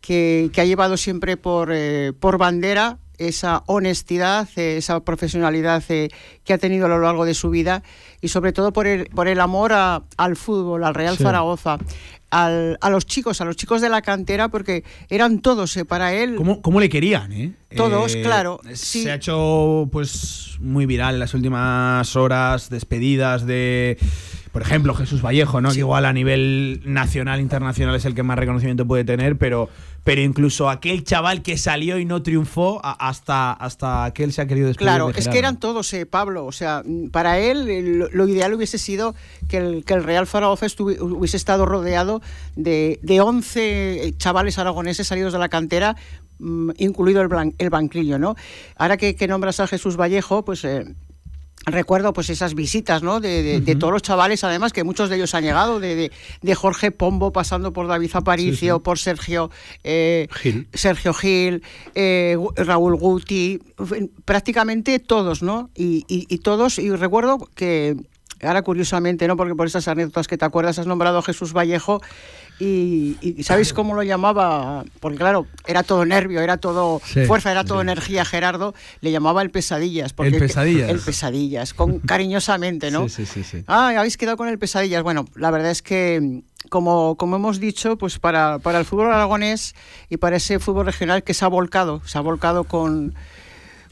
que, 0.00 0.50
ha 0.56 0.64
llevado 0.64 0.96
siempre 0.96 1.36
por, 1.36 1.70
eh, 1.72 2.12
por 2.18 2.38
bandera 2.38 2.98
esa 3.18 3.64
honestidad, 3.66 4.48
eh, 4.56 4.76
esa 4.76 5.00
profesionalidad 5.00 5.82
eh, 5.88 6.08
que 6.44 6.52
ha 6.52 6.58
tenido 6.58 6.86
a 6.86 6.88
lo 6.88 7.00
largo 7.00 7.24
de 7.24 7.34
su 7.34 7.50
vida 7.50 7.82
y 8.20 8.28
sobre 8.28 8.52
todo 8.52 8.72
por 8.72 8.86
el, 8.86 9.06
por 9.06 9.26
el 9.26 9.40
amor 9.40 9.72
al 9.72 10.36
fútbol, 10.36 10.84
al 10.84 10.94
Real 10.94 11.16
Zaragoza. 11.16 11.78
a 12.30 12.90
los 12.90 13.06
chicos, 13.06 13.40
a 13.40 13.44
los 13.44 13.56
chicos 13.56 13.80
de 13.80 13.88
la 13.88 14.02
cantera, 14.02 14.48
porque 14.48 14.84
eran 15.08 15.40
todos 15.40 15.78
para 15.88 16.12
él. 16.12 16.36
¿Cómo, 16.36 16.62
cómo 16.62 16.78
le 16.78 16.88
querían? 16.88 17.56
Todos, 17.74 18.14
claro. 18.16 18.60
Se 18.74 19.10
ha 19.10 19.16
hecho 19.16 19.88
pues 19.90 20.56
muy 20.60 20.86
viral 20.86 21.14
en 21.14 21.20
las 21.20 21.34
últimas 21.34 22.14
horas, 22.16 22.70
despedidas 22.70 23.46
de 23.46 23.98
por 24.58 24.66
ejemplo, 24.66 24.92
Jesús 24.92 25.22
Vallejo, 25.22 25.60
¿no? 25.60 25.70
Que 25.70 25.78
igual 25.78 26.04
a 26.04 26.12
nivel 26.12 26.80
nacional, 26.84 27.40
internacional 27.40 27.94
es 27.94 28.04
el 28.06 28.16
que 28.16 28.24
más 28.24 28.36
reconocimiento 28.36 28.88
puede 28.88 29.04
tener, 29.04 29.38
pero, 29.38 29.68
pero 30.02 30.20
incluso 30.20 30.68
aquel 30.68 31.04
chaval 31.04 31.42
que 31.42 31.56
salió 31.56 31.96
y 31.96 32.04
no 32.04 32.24
triunfó, 32.24 32.80
hasta, 32.82 33.52
hasta 33.52 34.04
aquel 34.04 34.32
se 34.32 34.42
ha 34.42 34.48
querido 34.48 34.66
despedir. 34.66 34.88
Claro, 34.88 35.10
es 35.10 35.28
que 35.28 35.38
eran 35.38 35.60
todos, 35.60 35.92
eh, 35.92 36.06
Pablo. 36.06 36.44
O 36.44 36.50
sea, 36.50 36.82
para 37.12 37.38
él 37.38 38.08
lo, 38.12 38.26
ideal 38.26 38.52
hubiese 38.52 38.78
sido 38.78 39.14
que 39.48 39.58
el, 39.58 39.84
que 39.84 39.94
el 39.94 40.02
Real 40.02 40.26
Zaragoza 40.26 40.66
hubiese 40.80 41.36
estado 41.36 41.64
rodeado 41.64 42.20
de, 42.56 42.98
de 43.04 43.20
11 43.20 44.14
chavales 44.16 44.58
aragoneses 44.58 45.06
salidos 45.06 45.32
de 45.32 45.38
la 45.38 45.48
cantera 45.48 45.94
mm, 46.40 46.70
incluido 46.78 47.22
el, 47.22 47.54
el 47.58 47.70
banquillo, 47.70 48.18
¿no? 48.18 48.34
Ahora 48.74 48.96
que, 48.96 49.14
que, 49.14 49.28
nombras 49.28 49.60
a 49.60 49.68
Jesús 49.68 49.96
Vallejo, 49.96 50.44
pues 50.44 50.64
eh, 50.64 50.96
recuerdo 51.72 52.12
pues 52.12 52.30
esas 52.30 52.54
visitas 52.54 53.02
¿no? 53.02 53.20
De, 53.20 53.76
todos 53.78 53.92
los 53.92 54.02
chavales, 54.02 54.44
además, 54.44 54.72
que 54.72 54.84
muchos 54.84 55.08
de 55.08 55.16
ellos 55.16 55.34
han 55.34 55.44
llegado, 55.44 55.80
de, 55.80 56.10
Jorge 56.54 56.90
Pombo, 56.90 57.32
pasando 57.32 57.72
por 57.72 57.86
David 57.86 58.10
Aparicio, 58.14 58.82
por 58.82 58.98
Sergio, 58.98 59.50
eh, 59.84 60.28
Gil. 60.32 60.68
Sergio 60.72 61.14
Gil, 61.14 61.62
eh, 61.94 62.36
Raúl 62.56 62.96
Guti, 62.96 63.60
prácticamente 64.24 64.98
todos, 64.98 65.42
¿no? 65.42 65.70
Y, 65.74 66.04
y, 66.08 66.38
todos, 66.38 66.78
y 66.78 66.90
recuerdo 66.90 67.38
que 67.54 67.96
ahora 68.42 68.62
curiosamente, 68.62 69.26
¿no? 69.26 69.36
Porque 69.36 69.54
por 69.54 69.66
esas 69.66 69.88
anécdotas 69.88 70.28
que 70.28 70.38
te 70.38 70.44
acuerdas 70.44 70.78
has 70.78 70.86
nombrado 70.86 71.18
a 71.18 71.22
Jesús 71.22 71.52
Vallejo 71.52 72.00
y, 72.60 73.42
¿sabéis 73.42 73.72
cómo 73.72 73.94
lo 73.94 74.02
llamaba? 74.02 74.84
Porque 75.00 75.18
claro, 75.18 75.46
era 75.66 75.82
todo 75.82 76.04
nervio, 76.04 76.40
era 76.40 76.56
todo 76.56 76.98
fuerza, 76.98 77.50
era 77.50 77.64
todo 77.64 77.80
energía 77.80 78.24
Gerardo, 78.24 78.74
le 79.00 79.12
llamaba 79.12 79.42
el 79.42 79.50
pesadillas. 79.50 80.12
Porque 80.12 80.34
el 80.34 80.38
pesadillas. 80.40 80.90
El, 80.90 80.98
pesadillas, 80.98 81.74
con, 81.74 81.98
cariñosamente, 82.06 82.90
¿no? 82.90 83.08
Sí, 83.08 83.26
sí, 83.26 83.44
sí, 83.44 83.64
Ah, 83.66 83.92
habéis 83.96 84.16
quedado 84.16 84.36
con 84.36 84.48
el 84.48 84.58
pesadillas. 84.58 85.02
Bueno, 85.02 85.24
la 85.36 85.50
verdad 85.50 85.70
es 85.70 85.82
que 85.82 86.42
como, 86.68 87.16
como 87.16 87.36
hemos 87.36 87.60
dicho, 87.60 87.96
pues 87.96 88.18
para, 88.18 88.58
para 88.58 88.78
el 88.78 88.84
fútbol 88.84 89.06
aragonés 89.12 89.74
y 90.08 90.16
para 90.16 90.36
ese 90.36 90.58
fútbol 90.58 90.86
regional 90.86 91.22
que 91.22 91.34
se 91.34 91.44
ha 91.44 91.48
volcado, 91.48 92.02
se 92.04 92.18
ha 92.18 92.20
volcado 92.20 92.64
con 92.64 93.14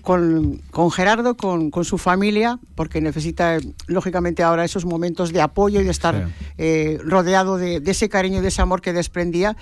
con, 0.07 0.62
con 0.70 0.92
Gerardo, 0.92 1.36
con, 1.36 1.72
con, 1.72 1.84
su 1.84 1.98
familia, 1.98 2.61
porque 2.76 3.00
necesita, 3.00 3.59
lógicamente, 3.88 4.44
ahora 4.44 4.64
esos 4.64 4.84
momentos 4.84 5.32
de 5.32 5.40
apoyo 5.40 5.80
y 5.80 5.84
de 5.84 5.90
estar 5.90 6.28
eh, 6.59 7.00
rodeado 7.02 7.57
de, 7.59 7.80
de, 7.80 7.90
ese 7.90 8.09
cariño 8.09 8.38
y 8.38 8.40
de 8.40 8.46
ese 8.46 8.62
amor 8.62 8.80
que 8.80 8.92
desprendía. 8.92 9.57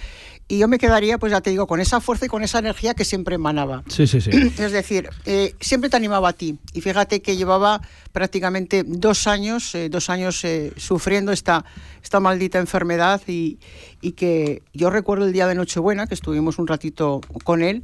Y 0.47 0.59
yo 0.59 0.69
me 0.69 0.77
quedaría, 0.77 1.17
pues 1.17 1.33
ya 1.33 1.41
te 1.41 1.49
digo, 1.49 1.67
con 1.67 1.81
esa 1.81 1.99
fuerza 1.99 2.27
y 2.27 2.29
con 2.29 2.43
esa 2.43 2.59
energía 2.59 2.93
que 2.93 3.07
siempre 3.07 3.37
emanaba. 3.37 3.85
Sí, 3.89 4.07
sí, 4.07 4.21
sí. 4.21 4.31
Es 4.59 4.73
decir, 4.73 5.09
eh, 5.25 5.55
siempre 5.61 5.89
te 5.89 5.97
animaba 5.97 6.29
a 6.29 6.33
ti. 6.35 6.59
Y 6.75 6.83
fíjate 6.83 7.23
que 7.23 7.39
llevaba 7.39 7.81
prácticamente 8.13 8.85
dos 8.87 9.27
años, 9.27 9.75
eh, 9.75 9.89
dos 9.89 10.11
años 10.11 10.45
sufriendo 10.77 11.33
esta, 11.33 11.65
esta 12.03 12.21
maldita 12.21 12.59
enfermedad 12.59 13.23
y, 13.27 13.59
y 14.03 14.13
que 14.13 14.63
yo 14.75 14.91
recuerdo 14.91 15.25
el 15.25 15.33
día 15.33 15.47
de 15.47 15.55
Nochebuena, 15.55 16.07
que 16.07 16.13
estuvimos 16.13 16.59
un 16.59 16.67
ratito 16.67 17.23
con 17.45 17.63
él, 17.63 17.83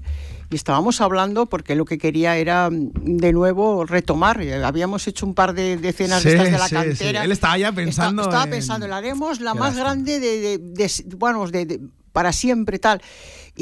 y 0.50 0.56
estábamos 0.56 1.00
hablando 1.00 1.46
porque 1.46 1.76
lo 1.76 1.84
que 1.84 1.96
quería 1.96 2.36
era 2.36 2.68
mm, 2.68 2.90
de 3.18 3.32
nuevo 3.32 3.86
retomar. 3.86 4.42
Eh, 4.42 4.62
habíamos 4.62 5.06
hecho 5.06 5.24
un 5.24 5.34
par 5.34 5.54
de, 5.54 5.76
de 5.76 5.92
cenas 5.92 6.24
de, 6.24 6.32
estas 6.32 6.50
de 6.50 6.58
la 6.58 6.68
cantera. 6.68 7.24
Él 7.24 7.32
estaba 7.32 7.56
ya 7.56 7.72
pensando. 7.72 8.22
estaba 8.22 8.46
pensando, 8.46 8.88
la 8.88 8.96
haremos 8.96 9.40
la 9.40 9.54
más 9.54 9.76
grande 9.76 10.18
de, 10.18 10.58
de, 10.58 10.90
bueno, 11.16 11.46
de, 11.48 11.80
para 12.12 12.32
siempre, 12.32 12.78
tal 12.78 13.00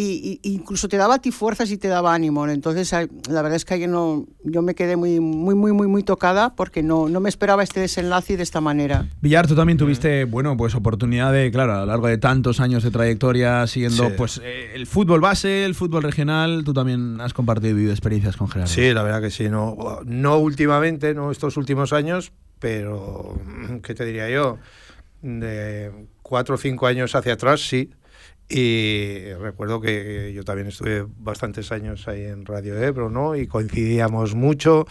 y, 0.00 0.40
incluso 0.44 0.88
te 0.88 0.96
daba 0.96 1.16
a 1.16 1.18
ti 1.18 1.32
fuerzas 1.32 1.70
y 1.70 1.76
te 1.76 1.88
daba 1.88 2.14
ánimo. 2.14 2.46
Entonces, 2.48 2.92
la 2.92 3.42
verdad 3.42 3.54
es 3.54 3.64
que 3.64 3.80
yo, 3.80 3.88
no, 3.88 4.26
yo 4.44 4.62
me 4.62 4.74
quedé 4.74 4.96
muy, 4.96 5.18
muy, 5.18 5.56
muy, 5.56 5.72
muy, 5.72 5.88
muy 5.88 6.02
tocada 6.04 6.54
porque 6.54 6.82
no, 6.82 7.08
no 7.08 7.18
me 7.20 7.28
esperaba 7.28 7.64
este 7.64 7.80
desenlace 7.80 8.36
de 8.36 8.44
esta 8.44 8.60
manera. 8.60 9.08
Villar, 9.20 9.48
tú 9.48 9.56
también 9.56 9.76
tuviste, 9.76 10.24
bueno, 10.24 10.56
pues 10.56 10.74
oportunidad 10.76 11.32
de, 11.32 11.50
claro, 11.50 11.74
a 11.74 11.80
lo 11.80 11.86
largo 11.86 12.06
de 12.06 12.18
tantos 12.18 12.60
años 12.60 12.84
de 12.84 12.92
trayectoria 12.92 13.66
siguiendo, 13.66 14.14
pues, 14.16 14.40
eh, 14.44 14.72
el 14.74 14.86
fútbol 14.86 15.20
base, 15.20 15.64
el 15.64 15.74
fútbol 15.74 16.04
regional, 16.04 16.62
tú 16.64 16.72
también 16.72 17.20
has 17.20 17.34
compartido 17.34 17.70
y 17.70 17.74
vivido 17.74 17.92
experiencias 17.92 18.36
con 18.36 18.48
Gerardo. 18.48 18.72
Sí, 18.72 18.92
la 18.92 19.02
verdad 19.02 19.20
que 19.20 19.30
sí, 19.30 19.48
no, 19.48 20.00
no 20.04 20.38
últimamente, 20.38 21.12
no 21.12 21.32
estos 21.32 21.56
últimos 21.56 21.92
años, 21.92 22.30
pero, 22.60 23.36
¿qué 23.82 23.94
te 23.94 24.04
diría 24.04 24.30
yo? 24.30 24.58
De 25.22 25.90
cuatro 26.22 26.54
o 26.54 26.58
cinco 26.58 26.86
años 26.86 27.16
hacia 27.16 27.32
atrás, 27.32 27.66
sí 27.66 27.90
y 28.48 29.32
recuerdo 29.34 29.80
que 29.80 30.32
yo 30.34 30.42
también 30.42 30.68
estuve 30.68 31.06
bastantes 31.18 31.70
años 31.70 32.08
ahí 32.08 32.24
en 32.24 32.46
Radio 32.46 32.82
Ebro, 32.82 33.10
¿no? 33.10 33.36
Y 33.36 33.46
coincidíamos 33.46 34.34
mucho. 34.34 34.86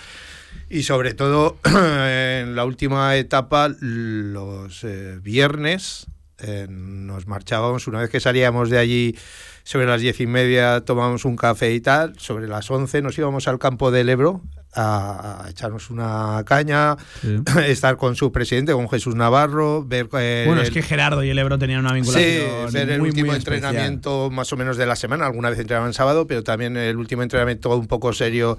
Y 0.70 0.84
sobre 0.84 1.14
todo 1.14 1.58
en 1.66 2.55
la 2.55 2.66
última 2.66 3.16
etapa, 3.16 3.70
los 3.80 4.84
eh, 4.84 5.18
viernes, 5.22 6.08
eh, 6.39 6.68
nos 6.70 7.26
marchábamos, 7.26 7.88
una 7.88 8.01
vez 8.01 8.10
que 8.12 8.20
salíamos 8.20 8.70
de 8.70 8.78
allí 8.78 9.16
sobre 9.64 9.88
las 9.88 10.01
diez 10.01 10.20
y 10.20 10.28
media, 10.28 10.82
tomábamos 10.82 11.26
un 11.26 11.36
café 11.36 11.74
y 11.74 11.82
tal, 11.82 12.18
sobre 12.20 12.47
las 12.47 12.70
once 12.70 13.01
nos 13.01 13.18
íbamos 13.18 13.47
al 13.47 13.60
campo 13.60 13.91
del 13.91 14.10
Ebro, 14.10 14.41
a, 14.78 15.46
echarnos 15.50 15.90
una 15.90 16.44
caña, 16.46 16.96
estar 17.66 17.98
con 17.98 18.16
su 18.16 18.32
presidente, 18.32 18.74
con 18.74 18.90
Jesús 18.90 19.16
Navarro, 19.16 19.84
ver... 19.84 20.08
Eh, 20.20 20.44
bueno, 20.46 20.62
es 20.62 20.72
que 20.72 20.82
Gerardo 20.82 21.24
y 21.24 21.30
el 21.30 21.40
Ebro 21.40 21.58
tenían 21.58 21.80
una 21.80 21.94
vinculación 21.94 22.70
Sí, 22.70 22.74
ver 22.74 22.90
el 22.90 23.02
último 23.02 23.34
entrenamiento 23.34 24.30
más 24.30 24.52
o 24.54 24.58
menos 24.58 24.78
de 24.78 24.86
la 24.86 24.96
semana, 24.96 25.26
alguna 25.26 25.50
vez 25.50 25.60
entrenaban 25.60 25.94
sábado, 25.94 26.28
pero 26.28 26.44
también 26.44 26.78
el 26.78 26.98
último 26.98 27.24
entrenamiento 27.24 27.76
un 27.76 27.88
poco 27.88 28.14
serio 28.14 28.58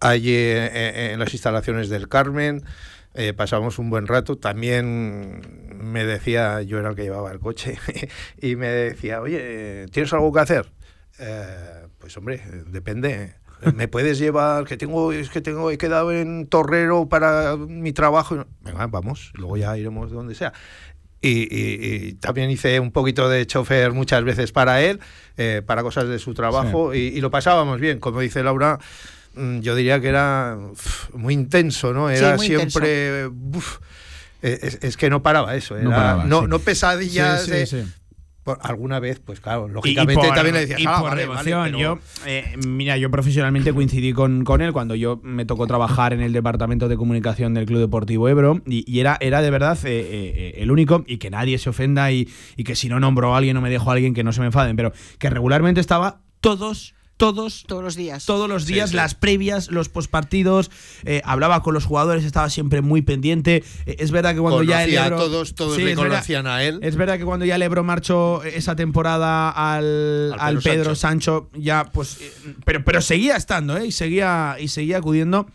allí 0.00 0.34
en, 0.36 1.18
las 1.18 1.32
instalaciones 1.32 1.88
del 1.88 2.08
Carmen. 2.08 2.64
Eh, 3.14 3.32
pasamos 3.32 3.78
un 3.78 3.90
buen 3.90 4.06
rato. 4.06 4.36
También 4.36 5.40
me 5.80 6.04
decía, 6.04 6.62
yo 6.62 6.78
era 6.78 6.90
el 6.90 6.96
que 6.96 7.02
llevaba 7.02 7.32
el 7.32 7.40
coche, 7.40 7.78
y 8.40 8.56
me 8.56 8.68
decía, 8.68 9.20
oye, 9.20 9.86
¿tienes 9.90 10.12
algo 10.12 10.32
que 10.32 10.40
hacer? 10.40 10.70
Eh, 11.18 11.86
pues 11.98 12.16
hombre, 12.16 12.42
depende 12.66 13.34
me 13.74 13.88
puedes 13.88 14.18
llevar, 14.18 14.64
que 14.64 14.76
tengo, 14.76 15.12
es 15.12 15.30
que 15.30 15.40
tengo, 15.40 15.70
he 15.70 15.78
quedado 15.78 16.12
en 16.12 16.46
Torrero 16.46 17.08
para 17.08 17.56
mi 17.56 17.92
trabajo. 17.92 18.46
Venga, 18.60 18.86
vamos, 18.86 19.32
luego 19.34 19.56
ya 19.56 19.76
iremos 19.76 20.10
donde 20.10 20.34
sea. 20.34 20.52
Y, 21.20 22.12
también 22.14 22.48
hice 22.50 22.78
un 22.78 22.92
poquito 22.92 23.28
de 23.28 23.44
chofer 23.46 23.92
muchas 23.92 24.22
veces 24.22 24.52
para 24.52 24.82
él, 24.82 25.00
eh, 25.36 25.62
para 25.66 25.82
cosas 25.82 26.08
de 26.08 26.18
su 26.18 26.32
trabajo, 26.34 26.94
y, 26.94 27.20
lo 27.20 27.30
pasábamos 27.30 27.80
bien. 27.80 27.98
Como 27.98 28.20
dice 28.20 28.42
Laura, 28.42 28.78
mm, 29.34 29.60
yo 29.60 29.74
diría 29.74 30.00
que 30.00 30.08
era 30.08 30.56
muy 31.14 31.34
intenso, 31.34 31.92
¿no? 31.92 32.08
Era 32.08 32.38
siempre... 32.38 33.28
es, 34.42 34.96
que 34.96 35.10
no 35.10 35.22
paraba 35.22 35.56
eso, 35.56 35.76
no, 35.76 35.90
paraba, 35.90 36.24
no, 36.24 36.46
no, 36.46 36.60
pesadillas 36.60 37.50
alguna 38.60 39.00
vez, 39.00 39.20
pues 39.24 39.40
claro, 39.40 39.68
lógicamente 39.68 40.28
también 40.34 40.54
le 40.54 40.66
decía, 40.66 40.88
ah, 40.88 41.02
vale, 41.02 41.26
yo, 41.78 41.98
eh, 42.26 42.54
mira, 42.66 42.96
yo 42.96 43.10
profesionalmente 43.10 43.72
coincidí 43.72 44.12
con, 44.12 44.44
con, 44.44 44.62
él 44.62 44.72
cuando 44.72 44.94
yo 44.94 45.20
me 45.22 45.44
tocó 45.44 45.66
trabajar 45.66 46.12
en 46.12 46.20
el 46.20 46.32
departamento 46.32 46.88
de 46.88 46.96
comunicación 46.96 47.54
del 47.54 47.66
Club 47.66 47.80
Deportivo 47.80 48.28
Ebro 48.28 48.60
y, 48.66 48.98
era, 48.98 49.16
era 49.20 49.42
de 49.42 49.50
verdad 49.50 49.78
eh, 49.84 50.08
eh, 50.10 50.54
el 50.58 50.70
único, 50.70 51.04
y 51.06 51.18
que 51.18 51.30
nadie 51.30 51.58
se 51.58 51.70
ofenda 51.70 52.10
y, 52.12 52.28
y 52.56 52.64
que 52.64 52.76
si 52.76 52.88
no 52.88 53.00
nombro 53.00 53.34
a 53.34 53.38
alguien 53.38 53.56
o 53.56 53.60
me 53.60 53.70
dejo 53.70 53.90
a 53.90 53.94
alguien 53.94 54.14
que 54.14 54.24
no 54.24 54.32
se 54.32 54.40
me 54.40 54.46
enfaden, 54.46 54.76
pero 54.76 54.92
que 55.18 55.30
regularmente 55.30 55.80
estaba 55.80 56.20
todos 56.40 56.94
todos, 57.18 57.64
todos 57.66 57.82
los 57.82 57.96
días, 57.96 58.24
todos 58.24 58.48
los 58.48 58.64
días, 58.64 58.94
las 58.94 59.14
previas, 59.14 59.70
los 59.70 59.88
postpartidos, 59.88 60.70
eh, 61.04 61.20
hablaba 61.24 61.62
con 61.62 61.74
los 61.74 61.84
jugadores, 61.84 62.24
estaba 62.24 62.48
siempre 62.48 62.80
muy 62.80 63.02
pendiente. 63.02 63.64
Eh, 63.86 63.96
es 63.98 64.12
verdad 64.12 64.34
que 64.34 64.40
cuando 64.40 64.62
ya 64.62 64.84
el 64.84 64.94
Ebro, 64.94 65.16
a 65.16 65.18
todos, 65.18 65.54
todos 65.54 65.76
le 65.78 65.94
conocían 65.94 66.46
a 66.46 66.62
él. 66.62 66.78
Es 66.80 66.96
verdad 66.96 67.18
que 67.18 67.24
cuando 67.24 67.44
ya 67.44 67.56
el 67.56 67.62
Ebro 67.62 67.82
marchó 67.82 68.42
esa 68.44 68.76
temporada 68.76 69.50
al, 69.50 70.34
al, 70.38 70.60
Pedro, 70.60 70.94
Sancho. 70.94 71.50
ya 71.54 71.90
pues, 71.92 72.20
eh, 72.20 72.54
pero, 72.64 72.84
pero 72.84 73.02
seguía 73.02 73.36
estando, 73.36 73.76
¿eh? 73.76 73.86
Y 73.88 73.92
seguía 73.92 74.56
y 74.58 74.68
seguía 74.68 74.98
acudiendo. 74.98 75.48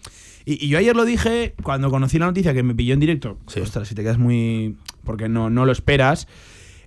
Y, 0.45 0.67
yo 0.67 0.77
ayer 0.77 0.95
lo 0.95 1.05
dije 1.05 1.55
cuando 1.63 1.89
conocí 1.89 2.19
la 2.19 2.25
noticia 2.25 2.53
que 2.53 2.61
me 2.61 2.75
pilló 2.75 2.93
en 2.93 2.99
directo. 2.99 3.39
Ostras, 3.45 3.87
si 3.87 3.95
te 3.95 4.03
quedas 4.03 4.17
muy. 4.17 4.75
porque 5.05 5.29
no, 5.29 5.49
no 5.49 5.65
lo 5.65 5.71
esperas. 5.71 6.27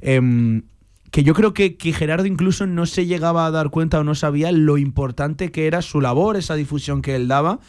Em, 0.03 0.63
que 1.11 1.23
yo 1.23 1.35
creo 1.35 1.55
que, 1.55 1.77
que, 1.77 1.93
Gerardo 1.93 2.27
incluso 2.27 2.67
no 2.67 2.87
se 2.87 3.07
llegaba 3.07 3.47
a 3.47 3.51
dar 3.51 3.71
cuenta 3.71 4.01
o 4.01 4.05
no 4.05 4.15
sabía 4.15 4.53
lo 4.53 4.79
importante 4.79 5.51
que 5.51 5.67
era 5.67 5.83
su 5.83 6.01
labor, 6.01 6.37
esa 6.37 6.55
difusión 6.55 7.03
que 7.03 7.15
él 7.15 7.29
daba. 7.29 7.61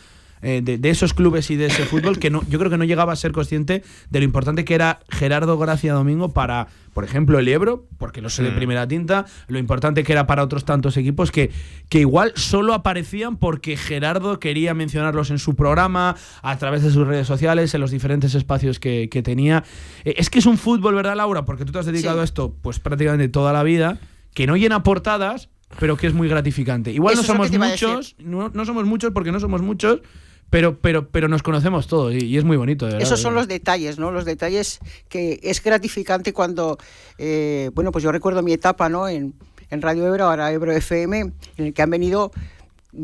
Eh, 0.42 0.62
de, 0.64 0.90
esos 0.90 1.14
clubes 1.14 1.50
y 1.50 1.56
de 1.56 1.66
ese 1.66 1.84
fútbol 1.86 2.20
que 2.20 2.30
no, 2.30 2.44
yo 2.48 2.60
creo 2.60 2.70
que 2.70 2.78
no 2.78 2.84
llegaba 2.84 3.14
a 3.14 3.16
ser 3.16 3.32
consciente 3.32 3.84
de 4.10 4.20
lo 4.20 4.26
importante 4.26 4.66
que 4.66 4.76
era 4.76 5.00
Gerardo 5.10 5.58
Gracia 5.58 5.94
Domingo 5.94 6.32
para, 6.32 6.68
por 6.94 7.04
ejemplo, 7.04 7.40
el 7.40 7.48
Ebro, 7.48 7.88
porque 7.98 8.22
no 8.22 8.30
sé 8.30 8.44
de 8.44 8.52
primera 8.52 8.88
tinta, 8.88 9.26
lo 9.48 9.58
importante 9.58 10.04
que 10.04 10.12
era 10.12 10.28
para 10.28 10.44
otros 10.44 10.64
tantos 10.64 10.96
equipos 10.98 11.32
que, 11.32 11.52
que 11.90 12.00
igual 12.00 12.34
solo 12.36 12.74
aparecían 12.74 13.38
porque 13.38 13.78
Gerardo 13.78 14.40
quería 14.40 14.74
mencionarlos 14.74 15.32
en 15.32 15.40
su 15.40 15.56
programa, 15.56 16.16
a 16.42 16.58
través 16.58 16.84
de 16.84 16.92
sus 16.92 17.08
redes 17.08 17.28
sociales, 17.28 17.74
en 17.74 17.82
los 17.82 17.92
diferentes 17.92 18.36
espacios 18.36 18.80
que, 18.80 19.08
tenía. 19.24 19.64
Eh, 20.06 20.14
es 20.18 20.30
que 20.30 20.40
es 20.40 20.46
un 20.46 20.58
fútbol, 20.58 20.94
¿verdad, 20.96 21.16
Laura? 21.16 21.46
Porque 21.46 21.66
tú 21.66 21.72
te 21.72 21.80
has 21.80 21.86
dedicado 21.86 22.22
a 22.22 22.24
esto 22.24 22.56
pues 22.62 22.80
prácticamente 22.80 23.28
toda 23.30 23.52
la 23.52 23.64
vida, 23.64 24.00
que 24.34 24.46
no 24.46 24.56
llena 24.56 24.84
portadas, 24.84 25.50
pero 25.80 25.98
que 25.98 26.08
es 26.08 26.14
muy 26.14 26.30
gratificante. 26.30 26.92
Igual 26.92 27.16
no 27.16 27.24
somos 27.24 27.52
muchos, 27.52 28.16
no, 28.20 28.50
no, 28.50 28.66
somos 28.66 28.86
muchos 28.86 29.12
porque 29.12 29.32
no 29.32 29.40
somos 29.40 29.62
muchos, 29.62 30.02
pero, 30.50 30.80
pero, 30.80 31.10
pero 31.10 31.28
nos 31.28 31.44
conocemos 31.44 31.88
todos 31.88 32.14
y, 32.14 32.38
es 32.38 32.44
muy 32.44 32.58
bonito. 32.58 32.88
Esos 32.88 33.22
son 33.22 33.36
los 33.36 33.48
detalles, 33.48 34.00
¿no? 34.00 34.12
Los 34.12 34.26
detalles 34.26 34.80
que 35.10 35.40
es 35.44 35.62
gratificante 35.62 36.34
cuando, 36.34 36.78
eh, 37.18 37.72
bueno, 37.74 37.92
pues 37.92 38.04
yo 38.04 38.12
recuerdo 38.12 38.42
mi 38.42 38.54
etapa, 38.54 38.90
¿no? 38.90 39.08
En, 39.08 39.34
en 39.70 39.82
Radio 39.82 40.08
Ebro, 40.08 40.26
ahora 40.26 40.52
Ebro 40.52 40.72
FM, 40.72 41.20
en 41.20 41.34
el 41.58 41.74
que 41.74 41.82
han 41.82 41.90
venido 41.90 42.32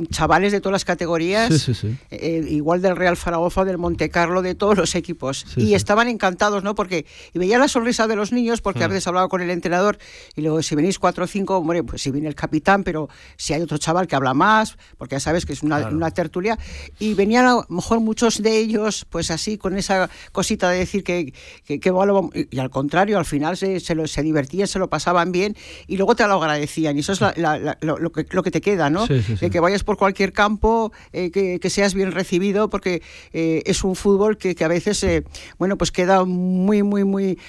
chavales 0.09 0.51
de 0.51 0.61
todas 0.61 0.73
las 0.73 0.85
categorías, 0.85 1.69
eh, 2.09 2.45
igual 2.49 2.81
del 2.81 2.95
Real 2.95 3.17
Zaragoza, 3.17 3.65
del 3.65 3.77
Monte 3.77 4.09
Carlo, 4.09 4.41
de 4.41 4.55
todos 4.55 4.77
los 4.77 4.95
equipos. 4.95 5.45
y 5.55 5.73
estaban 5.73 6.07
encantados, 6.07 6.63
¿no? 6.63 6.73
Porque 6.73 7.05
y 7.33 7.39
veía 7.39 7.57
la 7.57 7.67
sonrisa 7.67 8.07
de 8.07 8.15
los 8.15 8.31
niños, 8.31 8.61
porque 8.61 8.83
a 8.83 8.87
mm. 8.87 8.91
veces 8.91 9.07
hablaba 9.07 9.27
con 9.27 9.41
el 9.41 9.49
entrenador 9.49 9.97
y 10.35 10.41
luego, 10.41 10.61
si 10.61 10.75
venís 10.75 10.99
cuatro 10.99 11.25
o 11.25 11.27
cinco, 11.27 11.57
hombre, 11.57 11.83
pues 11.83 12.01
si 12.01 12.11
viene 12.11 12.27
el 12.27 12.35
capitán, 12.35 12.83
pero 12.83 13.09
si 13.35 13.53
hay 13.53 13.61
otro 13.61 13.77
chaval 13.77 14.07
que 14.07 14.15
habla 14.15 14.33
más, 14.33 14.77
porque 14.97 15.15
ya 15.15 15.19
sabes 15.19 15.45
que 15.45 15.53
es 15.53 15.63
una, 15.63 16.11
tertulia. 16.11 16.57
Y 16.99 17.13
venían 17.13 17.45
a 17.45 17.51
lo 17.51 17.65
mejor 17.69 17.99
muchos 17.99 18.41
de 18.41 18.57
ellos, 18.57 19.05
pues 19.09 19.31
así, 19.31 19.57
con 19.57 19.77
esa 19.77 20.09
cosita 20.31 20.69
de 20.69 20.79
decir 20.79 21.03
que, 21.03 21.33
que, 21.65 21.79
y 22.51 22.59
al 22.59 22.69
contrario, 22.69 23.17
al 23.17 23.25
final 23.25 23.57
se, 23.57 23.79
se, 23.79 23.95
lo, 23.95 24.07
se 24.07 24.23
divertían, 24.23 24.67
se 24.67 24.79
lo 24.79 24.89
pasaban 24.89 25.31
bien 25.31 25.55
y 25.87 25.97
luego 25.97 26.15
te 26.15 26.25
lo 26.27 26.41
agradecían. 26.41 26.95
Y 26.97 27.01
eso 27.01 27.13
es 27.13 27.21
lo, 27.21 28.11
que, 28.11 28.25
lo 28.31 28.43
que 28.43 28.51
te 28.51 28.61
queda, 28.61 28.89
¿no? 28.89 29.07
De 29.07 29.49
que 29.49 29.59
vayas 29.73 29.83
por 29.83 29.97
cualquier 29.97 30.33
campo, 30.33 30.91
eh, 31.13 31.31
que, 31.31 31.69
seas 31.71 31.95
bien 31.95 32.11
recibido, 32.11 32.69
porque 32.69 33.01
eh, 33.33 33.63
es 33.65 33.83
un 33.83 33.95
fútbol 33.95 34.37
que, 34.37 34.55
a 34.63 34.67
veces, 34.67 35.03
eh, 35.03 35.23
bueno, 35.57 35.79
pues 35.79 35.91
queda 35.91 36.25
muy, 36.25 36.83
muy, 36.83 37.03
muy, 37.03 37.39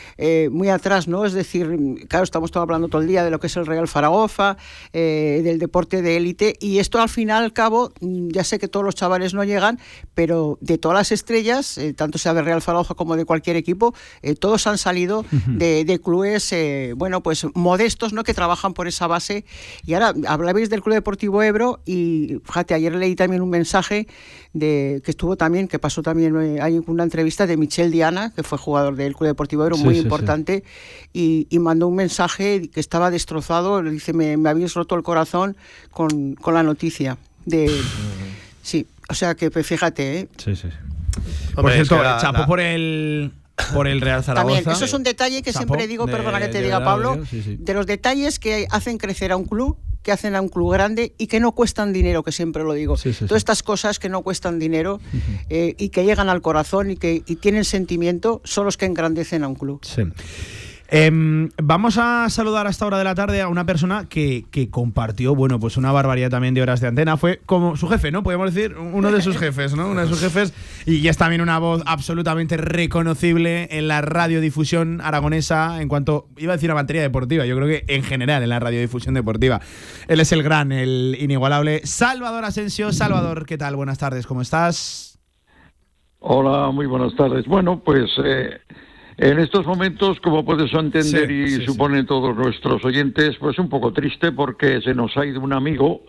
muy 0.51 0.68
atrás, 0.70 1.07
¿no? 1.07 1.27
Es 1.27 1.35
decir, 1.35 2.07
claro, 2.09 2.25
estamos 2.25 2.51
todo 2.51 2.62
hablando 2.62 2.89
todo 2.89 3.03
el 3.03 3.09
día 3.09 3.25
de 3.25 3.31
lo 3.31 3.41
que 3.41 3.49
es 3.49 3.57
el 3.59 3.66
Real 3.66 3.87
Zaragoza, 3.89 4.57
del 4.93 5.59
deporte 5.59 6.01
de 6.01 6.16
élite, 6.16 6.57
y 6.61 6.79
esto 6.79 6.99
al 6.99 7.11
final, 7.11 7.45
al 7.45 7.53
cabo, 7.53 7.93
mm, 8.01 8.29
ya 8.29 8.43
sé 8.43 8.59
que 8.59 8.68
todos 8.68 8.87
los 8.87 8.95
chavales 8.95 9.35
no 9.35 9.45
llegan, 9.45 9.79
pero 10.14 10.57
de 10.62 10.79
todas 10.79 10.97
las 10.97 11.12
estrellas, 11.12 11.79
tanto 11.97 12.16
sea 12.16 12.33
de 12.33 12.41
Real 12.41 12.62
Zaragoza 12.62 12.95
como 12.95 13.16
de 13.16 13.27
cualquier 13.27 13.57
equipo, 13.57 13.95
todos 14.39 14.66
han 14.66 14.79
salido 14.79 15.27
de, 15.47 15.85
de, 15.85 16.01
clubes, 16.01 16.55
bueno, 16.97 17.22
pues 17.22 17.47
modestos, 17.55 18.14
¿no? 18.14 18.25
Que 18.25 18.33
trabajan 18.33 18.72
por 18.72 18.89
esa 18.89 19.07
base. 19.07 19.45
Y 19.85 19.93
ahora 19.93 20.14
hablabais 20.27 20.70
del 20.70 20.81
Club 20.81 20.95
Deportivo 20.95 21.43
Ebro 21.43 21.81
y 21.85 22.14
fíjate, 22.45 22.75
ayer 22.75 22.95
leí 22.95 23.15
también 23.15 23.43
un 23.43 23.51
mensaje 23.51 24.07
de 24.53 25.03
que 25.05 25.11
estuvo 25.11 25.37
también, 25.37 25.69
que 25.69 25.79
pasó 25.79 26.03
también, 26.03 26.37
eh, 26.41 26.61
hay 26.61 26.81
una 26.87 27.05
entrevista 27.05 27.47
de 27.47 27.57
Michel 27.57 27.91
Diana, 27.91 28.33
que 28.35 28.43
fue 28.43 28.59
jugador 28.59 28.97
del 28.97 29.15
Club 29.15 29.29
Deportivo 29.29 29.65
Ebro, 29.65 29.77
muy 29.77 29.99
importante, 29.99 30.65
Y, 31.12 31.47
mandó 31.59 31.89
un 31.89 31.97
mensaje 31.97 32.69
que 32.69 32.81
estaba 32.81 33.11
destrozado, 33.11 33.83
dice, 33.83 34.12
me, 34.12 34.37
me 34.37 34.51
habéis 34.51 34.75
roto 34.75 34.95
el 34.97 35.03
corazón 35.03 35.57
con, 35.91 36.35
con 36.35 36.55
la 36.55 36.62
noticia 36.62 37.17
de... 37.47 37.71
Sí, 38.62 38.87
o 39.09 39.15
sea 39.15 39.35
que 39.35 39.51
pues, 39.51 39.67
fíjate, 39.67 40.21
¿eh? 40.21 40.29
Sí, 40.37 40.57
sí. 40.57 40.69
Por 41.55 41.71
cierto, 41.73 41.97
chapo 42.21 42.47
por 42.47 42.61
el 42.61 43.33
por 43.73 43.87
el 43.87 44.01
Real 44.01 44.25
Zaragoza. 44.25 44.55
También, 44.55 44.77
eso 44.77 44.85
es 44.85 44.93
un 44.93 45.03
detalle 45.03 45.43
que 45.43 45.53
siempre 45.53 45.87
digo, 45.87 46.07
perdona 46.07 46.41
que 46.41 46.49
te 46.49 46.62
diga 46.62 46.83
Pablo, 46.83 47.19
de 47.31 47.75
los 47.75 47.87
detalles 47.87 48.39
que 48.39 48.67
hacen 48.71 48.99
crecer 48.99 49.33
a 49.33 49.37
un 49.37 49.45
club 49.45 49.77
que 50.05 50.13
hacen 50.13 50.37
a 50.37 50.41
un 50.41 50.49
club 50.49 50.73
grande 50.73 51.15
y 51.19 51.27
que 51.27 51.41
no 51.41 51.53
cuestan 51.53 51.93
dinero, 51.93 52.23
que 52.23 52.31
siempre 52.31 52.63
lo 52.63 52.75
digo. 52.75 52.97
Todas 52.97 53.39
estas 53.39 53.63
cosas 53.65 53.99
que 53.99 54.09
no 54.09 54.23
cuestan 54.23 54.61
dinero 54.61 55.01
eh, 55.49 55.75
y 55.79 55.89
que 55.89 56.05
llegan 56.05 56.29
al 56.29 56.43
corazón 56.43 56.93
y 56.93 56.97
que 56.97 57.23
y 57.27 57.37
tienen 57.37 57.65
sentimiento 57.65 58.41
son 58.45 58.67
los 58.67 58.77
que 58.77 58.85
engrandecen 58.85 59.43
a 59.43 59.49
un 59.49 59.55
club. 59.55 59.81
Sí. 59.83 60.03
Em, 60.89 61.49
vamos 61.62 61.97
a 61.97 62.28
saludar 62.28 62.66
a 62.66 62.70
esta 62.70 62.87
hora 62.87 62.99
de 62.99 63.05
la 63.05 63.14
tarde 63.14 63.41
a 63.41 63.49
una 63.49 63.64
persona 63.64 64.07
que, 64.09 64.45
compartió, 64.70 65.35
bueno, 65.35 65.59
pues 65.59 65.76
una 65.76 65.91
barbaridad 65.93 66.30
también 66.30 66.53
de 66.55 66.62
horas 66.62 66.80
de 66.80 66.89
antena. 66.89 67.16
Fue 67.16 67.41
como 67.47 67.76
su 67.76 67.89
jefe, 67.89 68.11
¿no? 68.12 68.22
Podríamos 68.22 68.55
decir, 68.55 68.76
uno 68.76 69.11
de 69.11 69.22
sus 69.22 69.37
jefes, 69.39 69.74
¿no? 69.74 69.89
Uno 69.89 70.03
de 70.03 70.09
sus 70.09 70.20
jefes. 70.20 70.53
Y 70.85 71.09
es 71.09 71.16
también 71.16 71.41
una 71.41 71.59
voz 71.59 71.82
absolutamente 71.87 72.57
reconocible 72.59 73.68
en 73.70 73.89
la 73.89 74.03
radiodifusión 74.03 75.01
aragonesa 75.01 75.80
en 75.80 75.89
cuanto, 75.89 76.28
iba 76.37 76.53
a 76.53 76.57
decir 76.57 76.70
a 76.70 76.74
materia 76.74 77.03
deportiva, 77.03 77.47
yo 77.47 77.57
creo 77.57 77.68
que 77.68 77.85
en 77.89 78.03
general 78.03 78.43
en 78.43 78.51
la 78.51 78.61
radiodifusión 78.61 79.14
deportiva. 79.14 79.61
Él 80.07 80.20
es 80.20 80.32
el 80.32 80.43
gran, 80.43 80.70
el 80.70 81.16
inigualable 81.18 81.80
Salvador 81.85 82.45
Asensio. 82.45 82.93
Salvador, 82.93 83.47
¿qué 83.47 83.57
tal? 83.57 83.74
Buenas 83.76 83.99
tardes, 83.99 84.26
¿cómo 84.26 84.43
estás? 84.43 85.18
Hola, 86.18 86.70
muy 86.70 86.87
buenas 86.87 87.14
tardes. 87.16 87.47
Bueno, 87.47 87.80
pues... 87.82 88.11
Eh, 88.22 88.59
en 89.17 89.39
estos 89.39 89.67
momentos, 89.67 90.19
como 90.21 90.45
puedes 90.45 90.73
entender 90.73 91.31
y 91.31 91.65
suponen 91.65 92.07
todos 92.07 92.37
nuestros 92.37 92.85
oyentes, 92.85 93.37
pues 93.39 93.59
un 93.59 93.69
poco 93.69 93.93
triste 93.93 94.33
porque 94.33 94.81
se 94.81 94.95
nos 94.95 95.17
ha 95.17 95.25
ido 95.25 95.41
un 95.41 95.53
amigo 95.53 96.03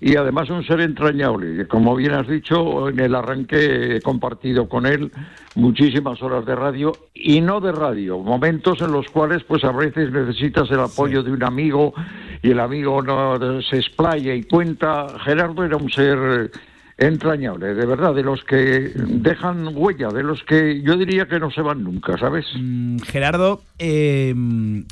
y 0.00 0.16
además 0.16 0.50
un 0.50 0.64
ser 0.64 0.80
entrañable. 0.80 1.66
Como 1.68 1.94
bien 1.96 2.12
has 2.12 2.28
dicho, 2.28 2.88
en 2.88 2.98
el 3.00 3.14
arranque 3.14 3.96
he 3.96 4.00
compartido 4.00 4.68
con 4.68 4.86
él 4.86 5.10
muchísimas 5.54 6.22
horas 6.22 6.44
de 6.46 6.54
radio 6.54 6.92
y 7.14 7.40
no 7.40 7.60
de 7.60 7.72
radio, 7.72 8.18
momentos 8.18 8.80
en 8.80 8.92
los 8.92 9.06
cuales 9.08 9.42
pues 9.44 9.64
a 9.64 9.72
veces 9.72 10.10
necesitas 10.10 10.70
el 10.70 10.80
apoyo 10.80 11.22
de 11.22 11.32
un 11.32 11.42
amigo 11.42 11.94
y 12.42 12.50
el 12.50 12.60
amigo 12.60 13.02
no 13.02 13.38
se 13.62 13.76
explaya 13.76 14.34
y 14.34 14.42
cuenta. 14.44 15.06
Gerardo 15.24 15.64
era 15.64 15.76
un 15.76 15.90
ser 15.90 16.50
entrañable, 16.98 17.74
de 17.74 17.86
verdad, 17.86 18.14
de 18.14 18.22
los 18.22 18.42
que 18.44 18.92
dejan 18.96 19.68
huella, 19.74 20.08
de 20.08 20.22
los 20.22 20.42
que 20.44 20.82
yo 20.82 20.96
diría 20.96 21.26
que 21.26 21.38
no 21.38 21.50
se 21.50 21.60
van 21.60 21.84
nunca, 21.84 22.16
¿sabes? 22.18 22.46
Mm, 22.58 22.98
Gerardo, 23.00 23.62
em, 23.78 24.86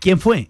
¿quién 0.00 0.18
fue? 0.18 0.48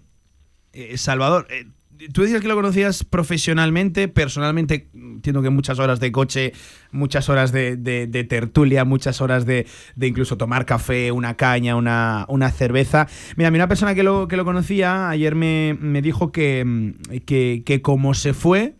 Eh, 0.71 0.97
Salvador, 0.97 1.47
eh, 1.49 1.65
tú 2.13 2.21
decías 2.21 2.41
que 2.41 2.47
lo 2.47 2.55
conocías 2.55 3.03
profesionalmente, 3.03 4.07
personalmente, 4.07 4.87
entiendo 4.93 5.41
que 5.41 5.49
muchas 5.49 5.79
horas 5.79 5.99
de 5.99 6.13
coche, 6.13 6.53
muchas 6.91 7.27
horas 7.27 7.51
de, 7.51 8.27
tertulia, 8.29 8.85
muchas 8.85 9.19
horas 9.19 9.45
de, 9.45 9.67
incluso 9.99 10.37
tomar 10.37 10.65
café, 10.65 11.11
una 11.11 11.35
caña, 11.35 11.75
una, 11.75 12.25
una, 12.29 12.51
cerveza. 12.51 13.07
Mira, 13.35 13.49
a 13.49 13.51
mí 13.51 13.57
una 13.57 13.67
persona 13.67 13.95
que 13.95 14.03
lo, 14.03 14.29
que 14.29 14.37
lo 14.37 14.45
conocía 14.45 15.09
ayer 15.09 15.35
me, 15.35 15.77
me 15.79 16.01
dijo 16.01 16.31
que, 16.31 16.93
que 17.25 17.81
como 17.81 18.13
se 18.13 18.33
fue, 18.33 18.75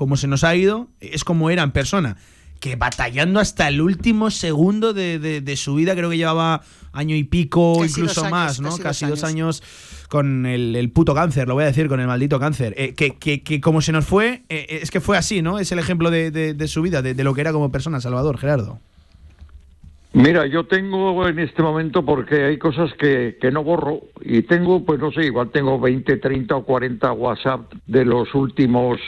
como 0.00 0.16
se 0.16 0.28
nos 0.28 0.44
ha 0.44 0.56
ido, 0.56 0.88
es 1.00 1.24
como 1.24 1.50
era 1.50 1.62
en 1.62 1.72
persona. 1.72 2.16
Que 2.58 2.74
batallando 2.74 3.38
hasta 3.38 3.68
el 3.68 3.82
último 3.82 4.30
segundo 4.30 4.94
de, 4.94 5.54
su 5.56 5.74
vida, 5.74 5.94
creo 5.94 6.08
que 6.08 6.16
llevaba 6.16 6.62
año 6.94 7.14
y 7.14 7.24
pico, 7.24 7.84
incluso 7.84 8.24
más, 8.30 8.62
¿no? 8.62 8.78
Casi, 8.78 9.04
dos, 9.04 9.24
años. 9.24 9.62
con 10.08 10.46
el, 10.46 10.90
puto 10.90 11.14
cáncer, 11.14 11.46
lo 11.48 11.52
voy 11.52 11.64
a 11.64 11.66
decir, 11.66 11.86
con 11.86 12.00
el 12.00 12.06
maldito 12.06 12.40
cáncer. 12.40 12.72
Eh, 12.78 12.94
que, 12.94 13.18
que, 13.18 13.60
como 13.60 13.82
se 13.82 13.92
nos 13.92 14.06
fue, 14.06 14.44
eh, 14.48 14.78
es 14.80 14.90
que 14.90 15.02
fue 15.02 15.18
así, 15.18 15.42
¿no? 15.42 15.58
Es 15.58 15.70
el 15.70 15.78
ejemplo 15.78 16.10
de, 16.10 16.66
su 16.66 16.80
vida, 16.80 17.02
de, 17.02 17.22
lo 17.22 17.34
que 17.34 17.42
era 17.42 17.52
como 17.52 17.70
persona, 17.70 18.00
Salvador, 18.00 18.38
Gerardo. 18.38 18.78
Mira, 20.14 20.46
yo 20.46 20.64
tengo 20.64 21.28
en 21.28 21.40
este 21.40 21.62
momento, 21.62 22.06
porque 22.06 22.44
hay 22.46 22.56
cosas 22.56 22.90
que, 22.98 23.36
que, 23.38 23.50
no 23.50 23.62
borro, 23.62 24.00
y 24.22 24.40
tengo, 24.44 24.82
pues 24.82 24.98
no 24.98 25.12
sé, 25.12 25.26
igual 25.26 25.50
tengo 25.50 25.78
20, 25.78 26.16
30 26.16 26.56
o 26.56 26.64
40 26.64 27.12
WhatsApp 27.12 27.70
de 27.86 28.06
los 28.06 28.34
últimos 28.34 28.98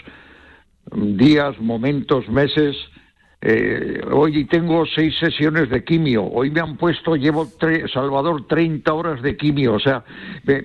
días, 0.90 1.58
momentos, 1.60 2.28
meses, 2.28 2.76
eh, 3.44 4.00
hoy 4.12 4.44
tengo 4.44 4.86
seis 4.86 5.18
sesiones 5.18 5.68
de 5.68 5.82
quimio, 5.82 6.24
hoy 6.24 6.52
me 6.52 6.60
han 6.60 6.76
puesto, 6.76 7.16
llevo, 7.16 7.48
Salvador, 7.92 8.46
30 8.46 8.94
horas 8.94 9.20
de 9.20 9.36
quimio, 9.36 9.74
o 9.74 9.80
sea, 9.80 10.04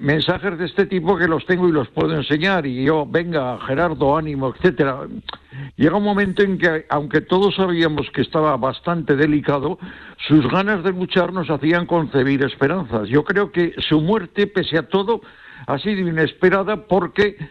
mensajes 0.02 0.60
de 0.60 0.66
este 0.66 0.86
tipo 0.86 1.18
que 1.18 1.28
los 1.28 1.44
tengo 1.48 1.68
y 1.68 1.72
los 1.72 1.88
puedo 1.88 2.16
enseñar, 2.16 2.68
y 2.68 2.84
yo, 2.86 3.08
venga, 3.08 3.58
Gerardo, 3.66 4.16
ánimo, 4.16 4.54
etcétera. 4.54 5.08
Llega 5.76 5.98
un 5.98 6.04
momento 6.04 6.44
en 6.44 6.60
que, 6.60 6.86
aunque 6.90 7.22
todos 7.22 7.56
sabíamos 7.56 8.12
que 8.12 8.22
estaba 8.22 8.56
bastante 8.58 9.16
delicado, 9.16 9.80
sus 10.28 10.48
ganas 10.48 10.84
de 10.84 10.92
luchar 10.92 11.34
nos 11.34 11.50
hacían 11.50 11.88
concebir 11.88 12.44
esperanzas. 12.44 13.10
Yo 13.10 13.24
creo 13.24 13.52
que 13.52 13.74
su 13.90 14.02
muerte, 14.02 14.46
pese 14.46 14.78
a 14.78 14.88
todo, 14.88 15.22
ha 15.66 15.80
sido 15.80 16.08
inesperada 16.08 16.86
porque 16.86 17.38
eh, 17.38 17.48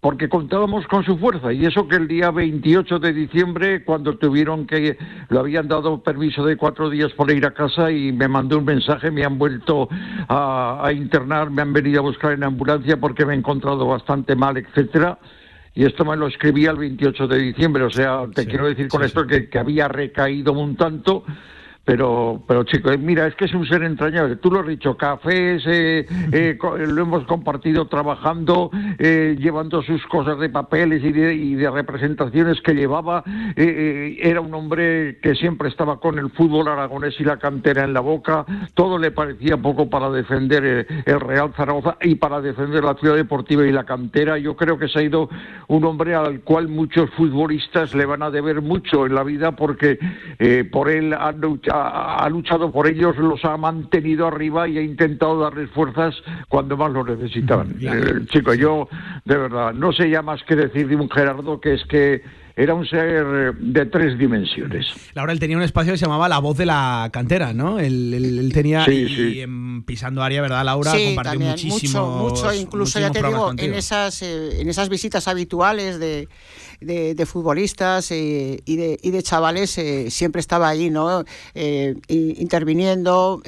porque 0.00 0.28
contábamos 0.28 0.86
con 0.88 1.04
su 1.04 1.16
fuerza 1.16 1.52
y 1.52 1.64
eso 1.64 1.86
que 1.86 1.96
el 1.96 2.08
día 2.08 2.30
28 2.32 2.98
de 2.98 3.12
diciembre 3.12 3.84
cuando 3.84 4.18
tuvieron 4.18 4.66
que 4.66 4.98
le 5.28 5.38
habían 5.38 5.68
dado 5.68 6.02
permiso 6.02 6.44
de 6.44 6.56
cuatro 6.56 6.90
días 6.90 7.12
para 7.12 7.32
ir 7.32 7.46
a 7.46 7.52
casa 7.52 7.90
y 7.92 8.10
me 8.10 8.26
mandó 8.26 8.58
un 8.58 8.64
mensaje 8.64 9.12
me 9.12 9.24
han 9.24 9.38
vuelto 9.38 9.88
a, 10.28 10.90
internar 10.92 11.50
me 11.50 11.62
han 11.62 11.72
venido 11.72 12.00
a 12.00 12.02
buscar 12.02 12.32
en 12.32 12.42
ambulancia 12.42 12.96
porque 12.96 13.24
me 13.24 13.34
he 13.34 13.36
encontrado 13.36 13.86
bastante 13.86 14.34
mal 14.34 14.56
etcétera 14.56 15.18
y 15.72 15.84
esto 15.84 16.04
me 16.04 16.16
lo 16.16 16.26
escribí 16.26 16.66
el 16.66 16.76
28 16.76 17.28
de 17.28 17.38
diciembre 17.38 17.84
o 17.84 17.90
sea 17.90 18.26
te 18.34 18.46
quiero 18.46 18.66
decir 18.66 18.88
con 18.88 19.04
esto 19.04 19.24
que, 19.24 19.48
que 19.48 19.58
había 19.58 19.86
recaído 19.86 20.52
un 20.52 20.74
tanto 20.74 21.24
pero, 21.84 22.42
pero 22.46 22.64
chicos, 22.64 22.98
mira, 22.98 23.26
es 23.26 23.34
que 23.34 23.46
es 23.46 23.54
un 23.54 23.66
ser 23.66 23.82
entrañable. 23.82 24.36
Tú 24.36 24.50
lo 24.50 24.60
has 24.60 24.66
dicho, 24.66 24.96
cafés, 24.96 25.62
eh, 25.66 26.06
eh, 26.32 26.58
lo 26.86 27.02
hemos 27.02 27.24
compartido 27.24 27.86
trabajando, 27.86 28.70
eh, 28.98 29.36
llevando 29.38 29.82
sus 29.82 30.04
cosas 30.06 30.38
de 30.38 30.50
papeles 30.50 31.02
y 31.02 31.54
de, 31.54 31.70
representaciones 31.70 32.60
que 32.60 32.74
llevaba. 32.74 33.22
era 33.56 34.40
un 34.40 34.52
hombre 34.54 35.18
que 35.22 35.34
siempre 35.34 35.68
estaba 35.68 36.00
con 36.00 36.18
el 36.18 36.30
fútbol 36.30 36.68
aragonés 36.68 37.14
y 37.18 37.24
la 37.24 37.38
cantera 37.38 37.84
en 37.84 37.94
la 37.94 38.00
boca. 38.00 38.44
Todo 38.74 38.98
le 38.98 39.10
parecía 39.10 39.56
poco 39.56 39.88
para 39.88 40.10
defender 40.10 40.86
el 41.06 41.20
Real 41.20 41.52
Zaragoza 41.56 41.96
y 42.02 42.16
para 42.16 42.40
defender 42.40 42.84
la 42.84 42.94
ciudad 42.94 43.14
deportiva 43.14 43.64
y 43.66 43.72
la 43.72 43.84
cantera. 43.84 44.36
Yo 44.36 44.56
creo 44.56 44.78
que 44.78 44.88
se 44.88 44.98
ha 44.98 45.02
ido 45.02 45.30
un 45.68 45.84
hombre 45.84 46.14
al 46.14 46.40
cual 46.40 46.68
muchos 46.68 47.08
futbolistas 47.10 47.94
le 47.94 48.04
van 48.04 48.22
a 48.22 48.30
deber 48.30 48.62
mucho 48.62 49.06
en 49.06 49.14
la 49.14 49.22
vida 49.22 49.52
porque 49.52 49.98
por 50.72 50.90
él 50.90 51.14
han 51.14 51.40
luchado 51.40 51.69
ha, 51.70 52.28
luchado 52.28 52.70
por 52.70 52.86
ellos, 52.86 53.16
los 53.16 53.44
ha 53.44 53.56
mantenido 53.56 54.26
arriba 54.26 54.68
y 54.68 54.78
ha 54.78 54.82
intentado 54.82 55.40
darles 55.40 55.70
fuerzas 55.70 56.14
cuando 56.48 56.76
más 56.76 56.92
lo 56.92 57.04
necesitaban. 57.04 57.76
Eh, 57.80 58.26
chico, 58.30 58.54
yo 58.54 58.88
de 59.24 59.36
verdad 59.36 59.72
no 59.72 59.92
sé 59.92 60.10
ya 60.10 60.22
más 60.22 60.42
que 60.44 60.56
decir 60.56 60.88
de 60.88 60.96
un 60.96 61.10
Gerardo 61.10 61.60
que 61.60 61.74
es 61.74 61.84
que 61.84 62.22
era 62.56 62.74
un 62.74 62.86
ser 62.86 63.54
de 63.54 63.86
tres 63.86 64.18
dimensiones. 64.18 64.86
Laura, 65.14 65.32
él 65.32 65.40
tenía 65.40 65.56
un 65.56 65.62
espacio 65.62 65.92
que 65.92 65.98
se 65.98 66.04
llamaba 66.04 66.28
La 66.28 66.40
Voz 66.40 66.58
de 66.58 66.66
la 66.66 67.08
Cantera, 67.10 67.54
¿no? 67.54 67.78
Él, 67.78 68.50
tenía, 68.52 68.84
y, 68.86 69.46
pisando 69.86 70.22
área, 70.22 70.42
¿verdad, 70.42 70.64
Laura? 70.64 70.90
Sí, 70.90 71.06
compartió 71.06 71.40
muchísimo. 71.40 72.18
Mucho, 72.18 72.44
mucho, 72.44 72.52
incluso 72.52 73.00
ya 73.00 73.10
te 73.10 73.22
digo, 73.22 73.52
en 73.56 73.72
esas, 73.72 74.20
eh, 74.22 74.60
en 74.60 74.68
esas 74.68 74.90
visitas 74.90 75.26
habituales 75.26 75.98
de, 75.98 76.28
de, 76.80 77.26
futbolistas 77.26 78.10
eh, 78.10 78.60
y, 78.64 78.76
de, 78.76 78.98
y 79.02 79.10
de 79.10 79.22
chavales 79.22 79.76
eh, 79.78 80.10
siempre 80.10 80.40
estaba 80.40 80.68
allí, 80.68 80.90
¿no? 80.90 81.24
Eh, 81.54 81.94
interviniendo, 82.08 83.42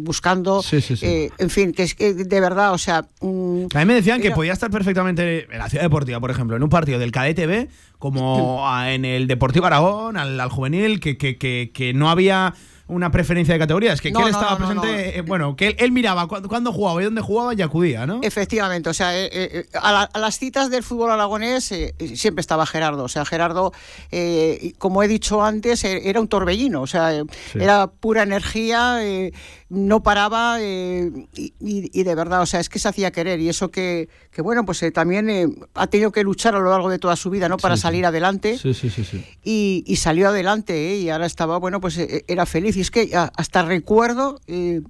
buscando, 0.00 0.62
en 0.72 1.50
fin, 1.50 1.72
que 1.72 1.82
es 1.82 1.94
que 1.94 2.14
de 2.14 2.40
verdad, 2.40 2.72
o 2.72 2.78
sea... 2.78 3.06
Mm, 3.20 3.66
a 3.74 3.78
mí 3.80 3.84
me 3.84 3.94
decían 3.94 4.20
que 4.20 4.30
podía 4.30 4.52
estar 4.52 4.70
perfectamente 4.70 5.46
en 5.50 5.58
la 5.58 5.68
Ciudad 5.68 5.84
Deportiva, 5.84 6.20
por 6.20 6.30
ejemplo, 6.30 6.56
en 6.56 6.62
un 6.62 6.70
partido 6.70 6.98
del 6.98 7.12
KDTV, 7.12 7.68
como 7.98 8.64
en 8.86 9.04
el 9.04 9.26
Deportivo 9.26 9.66
Aragón, 9.66 10.16
al, 10.16 10.48
juvenil, 10.48 11.00
que, 11.00 11.16
que, 11.16 11.36
que, 11.36 11.70
que 11.72 11.92
no 11.92 12.10
había 12.10 12.54
una 12.88 13.10
preferencia 13.10 13.54
de 13.54 13.60
categorías, 13.60 14.00
que, 14.00 14.08
él 14.08 14.16
estaba 14.28 14.56
presente, 14.56 15.18
eh, 15.18 15.20
bueno, 15.22 15.54
que 15.56 15.76
él, 15.78 15.92
miraba 15.92 16.26
cuándo, 16.26 16.72
jugaba 16.72 17.00
y 17.00 17.04
dónde 17.04 17.20
jugaba 17.20 17.54
y 17.54 17.62
acudía, 17.62 18.06
¿no? 18.06 18.20
Efectivamente, 18.22 18.88
o 18.88 18.94
sea, 18.94 19.16
eh, 19.16 19.28
eh, 19.32 19.66
a, 19.74 20.08
las 20.18 20.38
citas 20.38 20.70
del 20.70 20.82
fútbol 20.82 21.10
aragonés 21.10 21.72
siempre 22.14 22.40
estaba 22.40 22.66
Gerardo, 22.66 23.04
o 23.04 23.08
sea, 23.08 23.24
Gerardo, 23.24 23.72
como 24.78 25.02
he 25.02 25.08
dicho 25.08 25.44
antes, 25.44 25.84
era 25.84 26.20
un 26.20 26.28
torbellino, 26.28 26.82
o 26.82 26.86
sea, 26.86 27.12
era 27.54 27.86
pura 27.88 28.22
energía, 28.22 29.00
no 29.70 30.02
paraba 30.02 30.58
y, 30.62 32.02
de 32.02 32.14
verdad, 32.14 32.42
o 32.42 32.46
sea, 32.46 32.60
es 32.60 32.68
que 32.68 32.78
se 32.78 32.88
hacía 32.88 33.10
querer 33.10 33.40
y 33.40 33.48
eso 33.48 33.70
que, 33.70 34.08
que 34.30 34.40
bueno, 34.40 34.64
pues 34.64 34.82
también 34.94 35.66
ha 35.74 35.86
tenido 35.88 36.10
que 36.10 36.22
luchar 36.22 36.54
a 36.54 36.58
lo 36.58 36.70
largo 36.70 36.88
de 36.88 36.98
toda 36.98 37.16
su 37.16 37.30
vida, 37.30 37.48
¿no? 37.48 37.58
Para 37.58 37.76
salir 37.76 38.06
adelante. 38.06 38.56
Sí, 38.56 38.72
sí, 38.72 38.88
sí. 38.88 39.04
sí. 39.04 39.24
Y, 39.44 39.84
y, 39.86 39.96
salió 39.96 40.28
adelante 40.28 40.96
y 40.96 41.10
ahora 41.10 41.26
estaba, 41.26 41.58
bueno, 41.58 41.80
pues 41.80 41.98
era 41.98 42.46
feliz 42.46 42.76
y 42.76 42.80
es 42.80 42.90
que 42.90 43.10
hasta 43.14 43.62
recuerdo, 43.62 44.40
eh, 44.46 44.80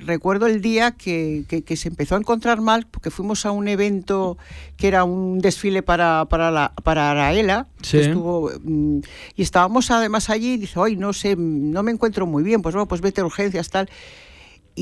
recuerdo 0.00 0.46
el 0.46 0.60
día 0.60 0.92
que, 0.92 1.44
se 1.76 1.88
empezó 1.88 2.16
a 2.16 2.18
encontrar 2.18 2.60
mal, 2.60 2.86
porque 2.90 3.10
fuimos 3.10 3.46
a 3.46 3.50
un 3.50 3.68
evento 3.68 4.38
que 4.76 4.88
era 4.88 5.04
un 5.04 5.38
desfile 5.40 5.82
para, 5.82 6.26
para, 6.26 6.50
la, 6.50 6.72
para 6.82 7.10
Araela, 7.10 7.66
estuvo, 7.80 8.50
mm, 8.62 9.00
y 9.36 9.42
estábamos 9.42 9.90
además 9.90 10.30
allí 10.30 10.54
y 10.54 10.56
dice, 10.58 10.78
hoy 10.78 10.96
no 10.96 11.12
sé, 11.12 11.36
no 11.36 11.82
me 11.82 11.92
encuentro 11.92 12.26
muy 12.26 12.42
bien, 12.42 12.62
pues 12.62 12.74
bueno, 12.74 12.88
pues 12.88 13.00
vete 13.00 13.20
a 13.20 13.24
urgencias, 13.24 13.70
tal. 13.70 13.88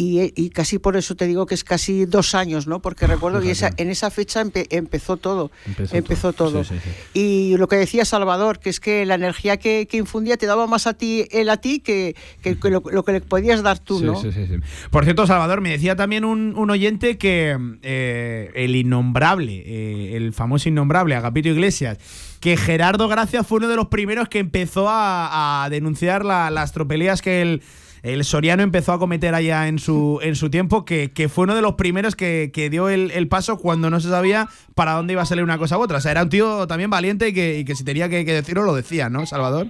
Y, 0.01 0.51
casi 0.51 0.79
por 0.79 0.97
eso 0.97 1.17
te 1.17 1.27
digo 1.27 1.45
que 1.47 1.57
es 1.57 1.65
casi 1.65 2.07
dos 2.07 2.37
años, 2.37 2.69
¿no? 2.69 2.81
Porque 2.81 3.09
recuerdo 3.09 3.41
que 3.41 3.53
en 3.79 3.91
esa 3.91 4.13
fecha 4.13 4.41
empezó 4.71 5.17
todo. 5.17 5.51
Empezó, 5.91 6.33
todo. 6.33 6.63
Y 7.15 7.57
lo 7.57 7.67
que 7.67 7.75
decía 7.75 8.05
Salvador, 8.05 8.61
que 8.61 8.71
es 8.71 8.79
que 8.79 9.05
la 9.05 9.17
energía 9.17 9.57
que, 9.57 9.89
infundía 9.91 10.37
te 10.37 10.47
daba 10.47 10.69
más 10.69 10.87
a 10.87 10.95
ti, 10.95 11.27
él 11.33 11.49
a 11.49 11.57
ti, 11.57 11.81
que, 11.81 12.15
lo, 12.71 13.03
que 13.03 13.13
le 13.13 13.21
podías 13.23 13.65
dar 13.65 13.81
tú, 13.81 14.01
¿no? 14.01 14.23
Por 14.93 15.03
cierto, 15.03 15.27
Salvador, 15.27 15.61
me 15.63 15.71
decía 15.71 15.97
también 15.97 16.25
un, 16.25 16.71
oyente 16.71 17.19
que 17.19 17.59
eh, 17.83 18.53
el 18.55 18.77
innombrable, 18.77 19.65
eh, 19.67 20.17
el 20.17 20.33
famoso 20.33 20.69
innombrable, 20.69 21.17
Agapito 21.17 21.49
Iglesias, 21.49 21.99
que 22.39 22.57
Gerardo 22.57 23.09
Gracia 23.09 23.43
fue 23.43 23.59
uno 23.59 23.67
de 23.67 23.75
los 23.75 23.89
primeros 23.89 24.29
que 24.29 24.39
empezó 24.39 24.87
a, 24.89 25.67
denunciar 25.73 26.25
las 26.25 26.71
tropelías 26.71 27.21
que 27.21 27.43
él 27.43 27.49
el 27.49 27.63
Soriano 28.23 28.63
empezó 28.63 28.93
a 28.93 28.99
cometer 28.99 29.35
allá 29.35 29.69
en 29.69 29.79
su, 29.79 30.21
en 30.23 30.37
su 30.37 30.51
tiempo, 30.51 30.85
que, 30.85 31.29
fue 31.29 31.45
uno 31.45 31.55
de 31.55 31.63
los 31.63 31.75
primeros 31.75 32.17
que, 32.17 32.69
dio 32.71 32.89
el, 32.89 33.29
paso 33.29 33.59
cuando 33.59 33.91
no 33.91 34.01
se 34.01 34.09
sabía 34.09 34.49
para 34.75 34.93
dónde 34.93 35.13
iba 35.13 35.23
a 35.23 35.27
salir 35.27 35.45
una 35.45 35.59
cosa 35.59 35.79
u 35.79 35.83
otra. 35.83 35.99
O 35.99 36.01
sea, 36.01 36.13
era 36.13 36.23
un 36.23 36.29
tío 36.29 36.67
también 36.67 36.91
valiente 36.91 37.29
y 37.29 37.33
que, 37.33 37.75
si 37.75 37.85
tenía 37.85 38.09
que, 38.09 38.25
decirlo 38.25 38.63
lo 38.63 38.75
decía, 38.75 39.09
¿no, 39.09 39.27
Salvador? 39.27 39.69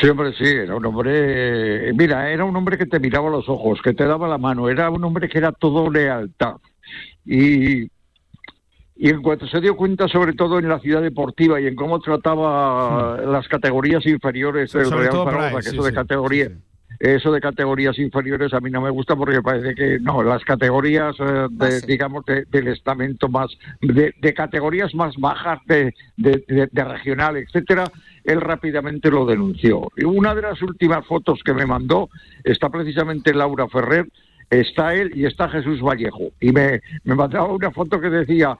Sí, 0.00 0.08
hombre, 0.08 0.32
sí, 0.32 0.46
era 0.46 0.74
un 0.74 0.86
hombre, 0.86 1.92
mira, 1.92 2.30
era 2.30 2.44
un 2.44 2.56
hombre 2.56 2.78
que 2.78 2.86
te 2.86 2.98
miraba 2.98 3.28
los 3.28 3.46
ojos, 3.48 3.80
que 3.82 3.92
te 3.92 4.06
daba 4.06 4.26
la 4.26 4.38
mano, 4.38 4.70
era 4.70 4.88
un 4.88 5.04
hombre 5.04 5.28
que 5.28 5.36
era 5.36 5.52
todo 5.52 5.90
lealtad. 5.90 6.56
Y, 7.26 7.90
y 9.02 9.10
en 9.10 9.20
cuanto 9.20 9.46
se 9.46 9.60
dio 9.60 9.76
cuenta, 9.76 10.08
sobre 10.08 10.32
todo 10.32 10.58
en 10.58 10.68
la 10.68 10.78
ciudad 10.78 11.02
deportiva 11.02 11.60
y 11.60 11.66
en 11.66 11.74
cómo 11.74 12.00
trataba 12.00 13.16
hmm. 13.16 13.30
las 13.32 13.48
categorías 13.48 14.06
inferiores 14.06 14.72
del 14.72 14.90
Real 14.90 15.12
Zaragoza, 15.12 15.60
que 15.60 15.76
eso 15.76 15.82
de 15.82 15.92
categoría, 15.92 16.52
eso 17.02 17.32
de 17.32 17.40
categorías 17.40 17.98
inferiores 17.98 18.54
a 18.54 18.60
mí 18.60 18.70
no 18.70 18.80
me 18.80 18.90
gusta 18.90 19.16
porque 19.16 19.42
parece 19.42 19.74
que 19.74 19.98
no, 19.98 20.22
las 20.22 20.44
categorías, 20.44 21.16
eh, 21.18 21.48
de, 21.50 21.80
digamos, 21.80 22.24
del 22.24 22.68
estamento 22.68 23.28
más, 23.28 23.50
de, 23.80 24.12
categorías 24.34 24.94
más 24.94 25.16
bajas 25.16 25.58
de, 25.66 25.92
de, 26.16 26.68
regional, 26.84 27.36
etcétera, 27.38 27.90
él 28.22 28.40
rápidamente 28.40 29.10
lo 29.10 29.26
denunció. 29.26 29.90
Y 29.96 30.04
una 30.04 30.32
de 30.32 30.42
las 30.42 30.62
últimas 30.62 31.04
fotos 31.04 31.40
que 31.44 31.52
me 31.52 31.66
mandó 31.66 32.08
está 32.44 32.68
precisamente 32.68 33.34
Laura 33.34 33.66
Ferrer, 33.66 34.06
está 34.48 34.94
él 34.94 35.10
y 35.16 35.24
está 35.26 35.48
Jesús 35.48 35.80
Vallejo. 35.82 36.30
Y 36.40 36.52
me, 36.52 36.82
me 37.02 37.16
mandaba 37.16 37.52
una 37.52 37.72
foto 37.72 38.00
que 38.00 38.10
decía, 38.10 38.56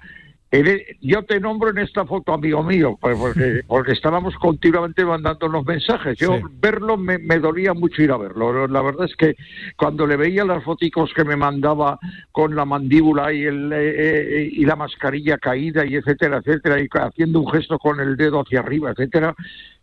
yo 1.00 1.24
te 1.24 1.40
nombro 1.40 1.70
en 1.70 1.78
esta 1.78 2.04
foto, 2.04 2.34
amigo 2.34 2.62
mío, 2.62 2.98
pues 3.00 3.16
porque, 3.16 3.62
porque 3.66 3.92
estábamos 3.92 4.34
continuamente 4.36 5.04
mandando 5.04 5.48
los 5.48 5.64
mensajes. 5.64 6.18
Yo 6.18 6.38
verlo 6.60 6.98
me, 6.98 7.18
dolía 7.38 7.72
mucho 7.72 8.02
ir 8.02 8.12
a 8.12 8.18
verlo. 8.18 8.68
La 8.68 8.82
verdad 8.82 9.06
es 9.06 9.16
que 9.16 9.34
cuando 9.76 10.06
le 10.06 10.16
veía 10.16 10.44
las 10.44 10.62
fotos 10.62 11.12
que 11.14 11.24
me 11.24 11.36
mandaba 11.36 11.98
con 12.32 12.54
la 12.54 12.64
mandíbula 12.64 13.32
y, 13.32 13.44
el, 13.44 13.72
eh, 13.72 13.78
eh, 13.78 14.50
y 14.52 14.64
la 14.64 14.76
mascarilla 14.76 15.38
caída 15.38 15.86
y 15.86 15.96
etcétera, 15.96 16.38
etcétera, 16.38 16.80
y 16.80 16.88
haciendo 16.92 17.40
un 17.40 17.50
gesto 17.50 17.78
con 17.78 18.00
el 18.00 18.16
dedo 18.16 18.40
hacia 18.40 18.60
arriba, 18.60 18.90
etcétera, 18.90 19.34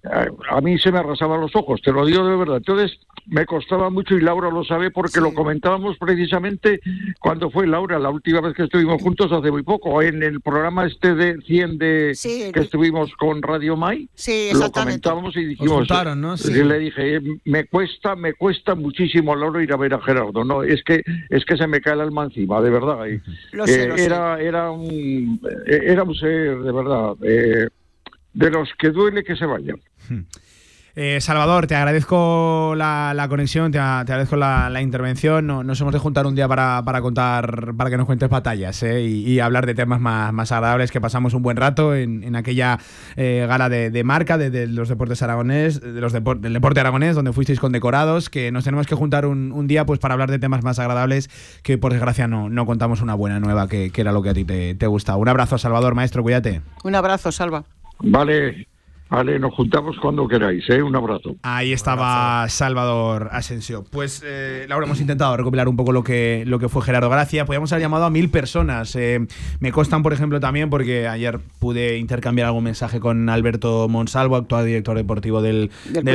eh, 0.03 0.27
a 0.49 0.61
mí 0.61 0.77
se 0.77 0.91
me 0.91 0.99
arrasaban 0.99 1.41
los 1.41 1.55
ojos, 1.55 1.81
te 1.81 1.91
lo 1.91 2.05
digo 2.05 2.25
de 2.25 2.35
verdad. 2.37 2.57
Entonces 2.57 2.99
me 3.25 3.45
costaba 3.45 3.89
mucho 3.89 4.15
y 4.15 4.21
Laura 4.21 4.49
lo 4.49 4.63
sabe 4.63 4.91
porque 4.91 5.19
lo 5.19 5.33
comentábamos 5.33 5.97
precisamente 5.97 6.79
cuando 7.19 7.49
fue 7.49 7.67
Laura, 7.67 7.99
la 7.99 8.09
última 8.09 8.41
vez 8.41 8.53
que 8.53 8.63
estuvimos 8.63 9.01
juntos 9.01 9.31
hace 9.31 9.51
muy 9.51 9.63
poco, 9.63 10.01
en 10.01 10.23
el 10.23 10.41
programa 10.41 10.58
este 10.85 11.15
de 11.15 11.37
100 11.41 11.77
de 11.77 12.51
que 12.53 12.59
estuvimos 12.59 13.13
con 13.15 13.41
Radio 13.41 13.75
Mai. 13.75 14.09
Sí, 14.13 14.49
lo 14.53 14.71
comentábamos 14.71 15.35
y 15.35 15.45
dijimos, 15.45 15.87
le 16.63 16.79
dije, 16.79 17.21
me 17.45 17.65
cuesta, 17.65 18.15
me 18.15 18.33
cuesta 18.33 18.75
muchísimo 18.75 19.35
Laura 19.35 19.63
ir 19.63 19.73
a 19.73 19.77
ver 19.77 19.93
a 19.93 20.01
Gerardo, 20.01 20.43
no, 20.43 20.63
es 20.63 20.83
que 20.83 21.03
es 21.29 21.45
que 21.45 21.57
se 21.57 21.67
me 21.67 21.81
cae 21.81 21.93
el 21.93 22.01
alma 22.01 22.25
encima, 22.25 22.61
de 22.61 22.69
verdad. 22.69 23.07
Eh, 23.07 23.21
era 23.97 24.39
era 24.39 24.71
un 24.71 25.39
era 25.65 26.03
un 26.03 26.15
ser 26.15 26.59
de 26.59 26.71
verdad 26.71 27.15
eh, 27.23 27.67
de 28.33 28.51
los 28.51 28.69
que 28.77 28.89
duele 28.89 29.23
que 29.23 29.35
se 29.35 29.45
vayan. 29.45 29.79
Hmm. 30.07 30.21
Eh, 31.01 31.21
Salvador, 31.21 31.65
te 31.65 31.77
agradezco 31.77 32.73
la, 32.75 33.25
conexión, 33.29 33.71
te, 33.71 33.79
agradezco 33.79 34.35
la, 34.35 34.81
intervención. 34.81 35.47
nos 35.47 35.79
hemos 35.79 35.93
de 35.93 35.99
juntar 35.99 36.27
un 36.27 36.35
día 36.35 36.45
para, 36.45 36.83
contar, 37.01 37.73
para 37.77 37.89
que 37.89 37.95
nos 37.95 38.05
cuentes 38.05 38.27
batallas 38.27 38.83
eh, 38.83 39.01
y, 39.03 39.39
hablar 39.39 39.65
de 39.65 39.75
temas 39.75 40.01
más, 40.01 40.51
agradables, 40.51 40.91
que 40.91 40.99
pasamos 40.99 41.33
un 41.33 41.41
buen 41.41 41.55
rato 41.55 41.95
en, 41.95 42.35
aquella 42.35 42.79
eh, 43.15 43.45
gala 43.47 43.69
de, 43.69 44.03
marca 44.03 44.37
de, 44.37 44.67
los 44.67 44.89
deportes 44.89 45.21
aragonés, 45.21 45.79
de 45.79 46.01
los 46.01 46.11
del 46.11 46.51
deporte 46.51 46.81
aragonés, 46.81 47.15
donde 47.15 47.31
fuisteis 47.31 47.61
condecorados, 47.61 48.29
que 48.29 48.51
nos 48.51 48.65
tenemos 48.65 48.85
que 48.85 48.95
juntar 48.95 49.25
un, 49.25 49.67
día 49.67 49.85
pues 49.85 49.99
para 49.99 50.15
hablar 50.15 50.29
de 50.29 50.37
temas 50.37 50.65
más 50.65 50.79
agradables, 50.79 51.29
que 51.63 51.77
por 51.77 51.93
desgracia 51.93 52.27
no, 52.27 52.49
no 52.49 52.65
contamos 52.65 53.01
una 53.01 53.13
buena 53.13 53.39
nueva, 53.39 53.69
que, 53.69 53.89
era 53.95 54.11
lo 54.11 54.21
que 54.21 54.31
a 54.31 54.33
ti 54.33 54.43
te, 54.43 54.75
te 54.75 54.87
gustaba. 54.87 55.17
Un 55.17 55.29
abrazo, 55.29 55.57
Salvador, 55.57 55.95
maestro, 55.95 56.23
cuídate. 56.23 56.61
Un 56.83 56.95
abrazo, 56.95 57.31
Salva. 57.31 57.63
Vale, 57.99 58.67
Vale, 59.09 59.39
nos 59.39 59.55
juntamos 59.55 59.97
cuando 59.99 60.27
queráis, 60.27 60.69
¿eh? 60.69 60.83
Un 60.83 60.95
abrazo. 60.95 61.35
Ahí 61.41 61.73
estaba 61.73 62.47
Salvador 62.47 63.29
Asensio. 63.31 63.83
Pues, 63.89 64.23
eh, 64.23 64.67
Laura, 64.69 64.85
hemos 64.85 65.01
intentado 65.01 65.35
recopilar 65.35 65.67
un 65.67 65.75
poco 65.75 65.91
lo 65.91 66.03
que, 66.03 66.43
lo 66.45 66.59
que 66.59 66.69
fue 66.69 66.83
Gerardo 66.83 67.09
Gracia. 67.09 67.45
Podríamos 67.45 67.71
haber 67.71 67.81
llamado 67.81 68.05
a 68.05 68.11
mil 68.11 68.29
personas. 68.29 68.95
Eh, 68.95 69.25
me 69.59 69.71
constan, 69.71 70.03
por 70.03 70.13
ejemplo, 70.13 70.39
también, 70.39 70.69
porque 70.69 71.07
ayer 71.07 71.39
pude 71.57 71.97
intercambiar 71.97 72.47
algún 72.47 72.65
mensaje 72.65 72.99
con 72.99 73.29
Alberto 73.29 73.87
Monsalvo, 73.89 74.35
actual 74.35 74.67
director 74.67 74.95
deportivo 74.95 75.41
del, 75.41 75.71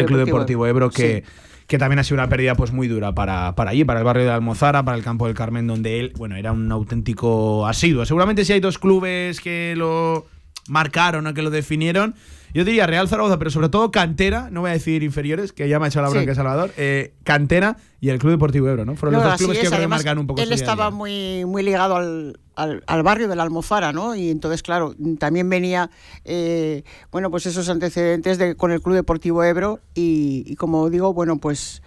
Club 0.07 0.25
Deportivo, 0.25 0.67
Ebro, 0.67 0.91
que... 0.91 1.25
que 1.67 1.79
también 1.79 1.99
ha 1.99 2.05
sido 2.05 2.17
una 2.21 2.29
pérdida 2.29 2.55
pues 2.55 2.73
muy 2.73 2.89
dura 2.89 3.15
para, 3.15 3.55
para 3.55 3.71
allí, 3.71 3.85
para 3.85 3.99
el 3.99 4.05
barrio 4.05 4.25
de 4.25 4.31
Almozara, 4.31 4.85
para 4.85 4.99
el 4.99 5.03
campo 5.03 5.27
del 5.27 5.35
Carmen, 5.35 5.67
donde 5.67 5.99
él, 5.99 6.13
bueno, 6.17 6.37
era 6.37 6.53
un 6.53 6.71
auténtico 6.71 7.67
asiduo. 7.67 8.05
Seguramente 8.05 8.45
si 8.45 8.53
hay 8.53 8.61
dos 8.61 8.79
clubes 8.79 9.41
que 9.41 9.75
lo 9.75 10.27
marcaron 10.69 11.27
o 11.27 11.35
que 11.35 11.43
lo 11.43 11.51
definieron, 11.51 12.15
yo 12.55 12.65
diría 12.65 12.87
Real 12.87 13.09
Zaragoza, 13.09 13.37
pero 13.37 13.51
sobre 13.51 13.69
todo 13.69 13.91
cantera, 13.91 14.49
no 14.49 14.61
voy 14.61 14.71
a 14.71 14.75
decir 14.75 15.03
inferiores, 15.03 15.53
que 15.53 15.69
ya 15.69 15.81
me 15.81 15.87
ha 15.87 15.89
hecho 15.89 16.01
la 16.01 16.09
bronca 16.09 16.37
Salvador, 16.37 16.73
eh, 16.77 17.13
cantera 17.25 17.79
y 18.01 18.11
el 18.11 18.21
Club 18.21 18.31
Deportivo 18.31 18.69
Ebro, 18.69 18.85
¿no? 18.85 18.95
Fueron 18.95 19.21
los 19.21 19.25
dos 19.25 19.39
clubes 19.39 19.59
que 19.59 19.87
marcan 19.89 20.19
un 20.19 20.29
poco 20.29 20.41
Él 20.41 20.53
estaba 20.53 20.93
muy, 20.93 21.45
muy 21.47 21.65
ligado 21.65 21.97
al, 21.97 22.39
al, 22.55 23.03
barrio 23.03 23.27
de 23.27 23.35
la 23.35 23.43
Almozara, 23.43 23.93
¿no? 23.93 24.15
Y 24.15 24.31
entonces, 24.31 24.63
claro, 24.63 24.95
también 25.19 25.51
venía, 25.51 25.91
eh, 26.25 26.85
bueno, 27.11 27.29
pues 27.29 27.47
esos 27.47 27.69
antecedentes 27.69 28.39
de, 28.39 28.55
con 28.55 28.71
el 28.71 28.81
Club 28.81 28.95
Deportivo 28.95 29.43
Ebro 29.43 29.81
y, 29.97 30.55
como 30.55 30.89
digo, 30.91 31.13
bueno, 31.13 31.39
pues 31.39 31.83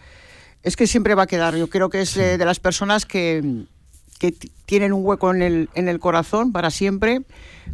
es 0.64 0.76
que 0.76 0.86
siempre 0.86 1.16
va 1.16 1.24
a 1.24 1.28
quedar. 1.28 1.56
Yo 1.56 1.70
creo 1.70 1.90
que 1.90 2.02
es 2.02 2.18
eh, 2.18 2.38
de 2.38 2.46
las 2.46 2.60
personas 2.60 3.06
que 3.06 3.66
que 4.20 4.34
tienen 4.66 4.94
un 4.94 5.06
hueco 5.06 5.34
en 5.34 5.42
el, 5.42 5.70
en 5.76 5.90
el 5.90 6.00
corazón 6.00 6.52
para 6.52 6.72
siempre. 6.72 7.22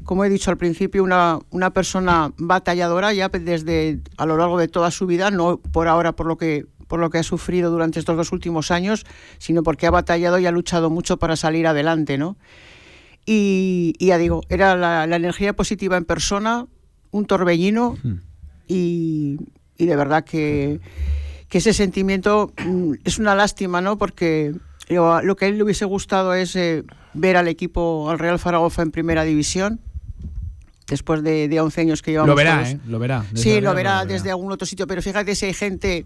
Como 0.03 0.25
he 0.25 0.29
dicho 0.29 0.51
al 0.51 0.57
principio, 0.57 1.03
una, 1.03 1.39
una 1.49 1.71
persona 1.71 2.33
batalladora 2.37 3.13
ya 3.13 3.29
desde 3.29 3.99
a 4.17 4.25
lo 4.25 4.37
largo 4.37 4.57
de 4.57 4.67
toda 4.67 4.91
su 4.91 5.05
vida, 5.05 5.31
no 5.31 5.57
por 5.57 5.87
ahora 5.87 6.15
por 6.15 6.27
lo 6.27 6.37
que 6.37 6.65
por 6.87 6.99
lo 6.99 7.09
que 7.09 7.17
ha 7.17 7.23
sufrido 7.23 7.71
durante 7.71 7.97
estos 7.97 8.15
dos 8.15 8.31
últimos 8.31 8.69
años, 8.69 9.05
sino 9.39 9.63
porque 9.63 9.87
ha 9.87 9.91
batallado 9.91 10.37
y 10.37 10.45
ha 10.45 10.51
luchado 10.51 10.91
mucho 10.91 11.17
para 11.17 11.35
salir 11.35 11.65
adelante, 11.65 12.19
¿no? 12.19 12.37
Y, 13.25 13.95
ya 13.99 14.17
digo, 14.17 14.41
era 14.49 14.75
la, 14.75 15.03
energía 15.15 15.53
positiva 15.53 15.97
en 15.97 16.05
persona, 16.05 16.67
un 17.09 17.25
torbellino 17.25 17.97
hmm. 18.03 18.13
y, 18.67 19.37
y, 19.77 19.85
de 19.85 19.95
verdad 19.95 20.23
que, 20.23 20.81
que 21.49 21.59
ese 21.59 21.73
sentimiento 21.73 22.53
mm, 22.63 22.93
es 23.05 23.17
una 23.17 23.33
lástima, 23.33 23.81
¿no? 23.81 23.97
Porque 23.97 24.53
lo 24.89 25.35
que 25.35 25.45
a 25.45 25.47
él 25.47 25.57
le 25.57 25.63
hubiese 25.63 25.85
gustado 25.85 26.33
es 26.33 26.55
eh, 26.55 26.83
ver 27.13 27.37
al 27.37 27.47
equipo, 27.47 28.09
al 28.09 28.19
Real 28.19 28.39
Zaragoza 28.39 28.81
en 28.81 28.91
primera 28.91 29.23
división, 29.23 29.79
después 30.87 31.23
de, 31.23 31.47
de 31.47 31.59
11 31.59 31.81
años 31.81 32.01
que 32.01 32.11
llevamos. 32.11 32.29
Lo 32.29 32.35
verá, 32.35 32.69
¿eh? 32.69 32.79
Lo 32.87 32.99
verá. 32.99 33.25
Sí, 33.33 33.61
lo 33.61 33.73
verá 33.73 34.05
desde 34.05 34.29
algún 34.29 34.51
otro 34.51 34.65
sitio, 34.65 34.87
pero 34.87 35.01
fíjate 35.01 35.35
si 35.35 35.45
hay 35.45 35.53
gente 35.53 36.05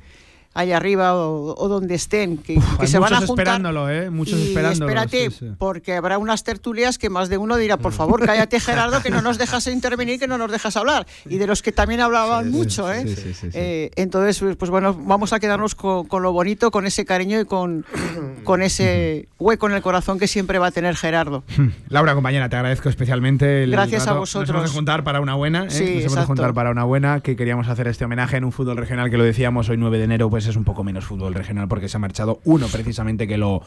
allá 0.57 0.77
arriba 0.77 1.15
o, 1.15 1.67
donde 1.67 1.95
estén, 1.95 2.37
que, 2.37 2.59
se 2.87 2.97
van 2.97 3.13
a 3.13 3.17
juntar. 3.17 3.45
esperándolo, 3.45 3.89
¿eh? 3.89 4.09
Muchos 4.09 4.39
y 4.39 4.49
esperándolo. 4.49 4.89
Espérate, 4.89 5.29
porque 5.59 5.93
habrá 5.93 6.17
unas 6.17 6.43
tertulias 6.43 6.97
que 6.97 7.09
más 7.09 7.29
de 7.29 7.37
uno 7.37 7.57
dirá, 7.57 7.77
por 7.77 7.93
favor, 7.93 8.25
cállate 8.25 8.59
Gerardo, 8.59 9.01
que 9.03 9.11
no 9.11 9.21
nos 9.21 9.37
dejas 9.37 9.67
intervenir, 9.67 10.19
que 10.19 10.27
no 10.27 10.39
nos 10.39 10.51
dejas 10.51 10.75
hablar. 10.75 11.05
Y 11.29 11.37
de 11.37 11.45
los 11.45 11.61
que 11.61 11.71
también 11.71 12.01
hablaban 12.01 12.49
mucho, 12.49 12.91
¿eh? 12.91 13.05
¿eh? 13.53 13.91
Entonces, 13.95 14.39
pues, 14.39 14.55
pues 14.55 14.71
bueno, 14.71 14.95
vamos 14.95 15.31
a 15.31 15.39
quedarnos 15.39 15.75
con, 15.75 16.23
lo 16.23 16.31
bonito, 16.33 16.71
con 16.71 16.87
ese 16.87 17.05
cariño 17.05 17.39
y 17.39 17.45
con, 17.45 17.85
con 18.43 18.63
ese 18.63 19.27
hueco 19.37 19.67
en 19.67 19.75
el 19.75 19.83
corazón 19.83 20.17
que 20.17 20.27
siempre 20.27 20.57
va 20.57 20.67
a 20.67 20.71
tener 20.71 20.95
Gerardo. 20.95 21.43
Laura, 21.89 22.15
compañera, 22.15 22.49
te 22.49 22.55
agradezco 22.55 22.89
especialmente. 22.89 23.63
El 23.63 23.71
Gracias 23.71 24.07
a 24.07 24.13
vosotros. 24.13 24.49
Nos 24.49 24.57
hemos 24.57 24.71
de 24.71 24.75
juntar 24.75 25.03
para 25.03 25.21
una 25.21 25.35
buena, 25.35 25.59
¿eh? 25.65 25.65
nos 25.65 25.79
hemos 25.79 26.15
de 26.15 26.25
juntar 26.25 26.53
para 26.55 26.71
una 26.71 26.83
buena, 26.83 27.19
que 27.19 27.35
queríamos 27.35 27.67
hacer 27.67 27.87
este 27.87 28.05
homenaje 28.05 28.37
en 28.37 28.43
un 28.43 28.51
fútbol 28.51 28.77
regional 28.77 29.11
que 29.11 29.17
lo 29.17 29.23
decíamos 29.23 29.69
hoy 29.69 29.77
9 29.77 29.99
de 29.99 30.03
enero, 30.03 30.29
pues 30.31 30.46
es 30.47 30.55
un 30.55 30.63
poco 30.63 30.83
menos 30.83 31.05
fútbol 31.05 31.33
regional 31.33 31.67
porque 31.67 31.89
se 31.89 31.97
ha 31.97 31.99
marchado 31.99 32.39
uno 32.43 32.67
precisamente 32.67 33.27
que 33.27 33.37
lo 33.37 33.61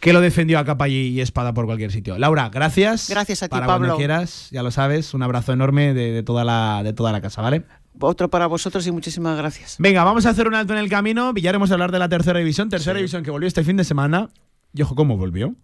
que 0.00 0.12
lo 0.12 0.20
defendió 0.20 0.58
a 0.58 0.64
capa 0.64 0.88
y, 0.88 1.20
espada 1.20 1.54
por 1.54 1.66
cualquier 1.66 1.90
sitio. 1.90 2.18
Laura, 2.18 2.50
gracias. 2.50 3.08
Gracias 3.08 3.42
a 3.42 3.48
ti, 3.48 3.50
para 3.50 3.66
Pablo. 3.66 3.88
Cuando 3.88 3.96
quieras, 3.96 4.48
ya 4.50 4.62
lo 4.62 4.70
sabes, 4.70 5.14
un 5.14 5.22
abrazo 5.22 5.52
enorme 5.52 5.94
de, 5.94 6.22
toda 6.22 6.44
la, 6.44 6.82
de 6.84 6.92
toda 6.92 7.12
la 7.12 7.20
casa, 7.20 7.42
¿vale? 7.42 7.64
Otro 7.98 8.28
para 8.28 8.46
vosotros 8.46 8.86
y 8.86 8.92
muchísimas 8.92 9.38
gracias. 9.38 9.76
Venga, 9.78 10.04
vamos 10.04 10.26
a 10.26 10.30
hacer 10.30 10.46
un 10.46 10.54
alto 10.54 10.74
en 10.74 10.80
el 10.80 10.90
camino. 10.90 11.32
Villaremos 11.32 11.70
a 11.70 11.74
hablar 11.74 11.92
de 11.92 11.98
la 11.98 12.08
tercera 12.08 12.38
división. 12.38 12.68
Tercera 12.68 12.98
división 12.98 13.22
que 13.22 13.30
volvió 13.30 13.48
este 13.48 13.64
fin 13.64 13.76
de 13.76 13.84
semana. 13.84 14.28
Y 14.74 14.82
ojo, 14.82 14.94
¿cómo 14.94 15.16
volvió? 15.16 15.54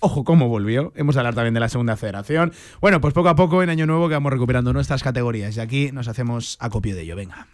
Ojo, 0.00 0.24
cómo 0.24 0.48
volvió. 0.48 0.92
Hemos 0.96 1.14
de 1.14 1.20
hablar 1.20 1.34
también 1.34 1.52
de 1.52 1.60
la 1.60 1.68
segunda 1.68 1.96
federación. 1.96 2.52
Bueno, 2.80 3.02
pues 3.02 3.12
poco 3.12 3.28
a 3.28 3.36
poco 3.36 3.62
en 3.62 3.68
Año 3.68 3.86
Nuevo 3.86 4.08
que 4.08 4.14
vamos 4.14 4.32
recuperando 4.32 4.72
nuestras 4.72 5.02
categorías. 5.02 5.56
Y 5.58 5.60
aquí 5.60 5.92
nos 5.92 6.08
hacemos 6.08 6.56
acopio 6.60 6.94
de 6.94 7.02
ello. 7.02 7.16
Venga. 7.16 7.46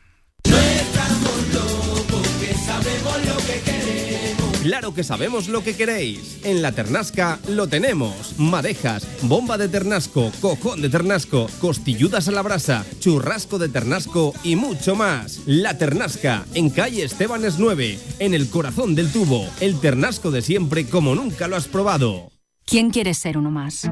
Claro 4.66 4.92
que 4.92 5.04
sabemos 5.04 5.46
lo 5.46 5.62
que 5.62 5.76
queréis. 5.76 6.40
En 6.42 6.60
la 6.60 6.72
Ternasca 6.72 7.38
lo 7.48 7.68
tenemos. 7.68 8.36
Madejas, 8.36 9.06
bomba 9.22 9.58
de 9.58 9.68
ternasco, 9.68 10.32
cojón 10.40 10.82
de 10.82 10.88
ternasco, 10.88 11.46
costilludas 11.60 12.26
a 12.26 12.32
la 12.32 12.42
brasa, 12.42 12.84
churrasco 12.98 13.60
de 13.60 13.68
ternasco 13.68 14.34
y 14.42 14.56
mucho 14.56 14.96
más. 14.96 15.42
La 15.46 15.78
Ternasca, 15.78 16.44
en 16.54 16.70
calle 16.70 17.04
Estebanes 17.04 17.60
9, 17.60 17.96
en 18.18 18.34
el 18.34 18.50
corazón 18.50 18.96
del 18.96 19.12
tubo. 19.12 19.48
El 19.60 19.78
ternasco 19.78 20.32
de 20.32 20.42
siempre 20.42 20.84
como 20.86 21.14
nunca 21.14 21.46
lo 21.46 21.54
has 21.54 21.68
probado. 21.68 22.32
¿Quién 22.64 22.90
quiere 22.90 23.14
ser 23.14 23.38
uno 23.38 23.52
más? 23.52 23.88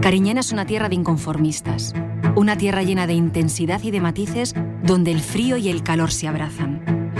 Cariñena 0.00 0.38
es 0.38 0.52
una 0.52 0.66
tierra 0.66 0.88
de 0.88 0.94
inconformistas. 0.94 1.94
Una 2.36 2.56
tierra 2.56 2.84
llena 2.84 3.08
de 3.08 3.14
intensidad 3.14 3.82
y 3.82 3.90
de 3.90 4.00
matices 4.00 4.54
donde 4.84 5.10
el 5.10 5.20
frío 5.20 5.56
y 5.56 5.68
el 5.68 5.82
calor 5.82 6.12
se 6.12 6.28
abrazan 6.28 6.97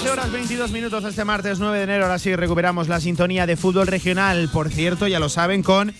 horas 0.00 0.32
22 0.32 0.70
minutos 0.72 1.04
este 1.04 1.22
martes 1.24 1.58
9 1.58 1.76
de 1.76 1.84
enero. 1.84 2.04
Ahora 2.04 2.18
sí 2.18 2.34
recuperamos 2.34 2.88
la 2.88 2.98
sintonía 2.98 3.46
de 3.46 3.58
fútbol 3.58 3.86
regional. 3.86 4.48
Por 4.50 4.70
cierto, 4.70 5.06
ya 5.06 5.20
lo 5.20 5.28
saben, 5.28 5.62
con 5.62 5.92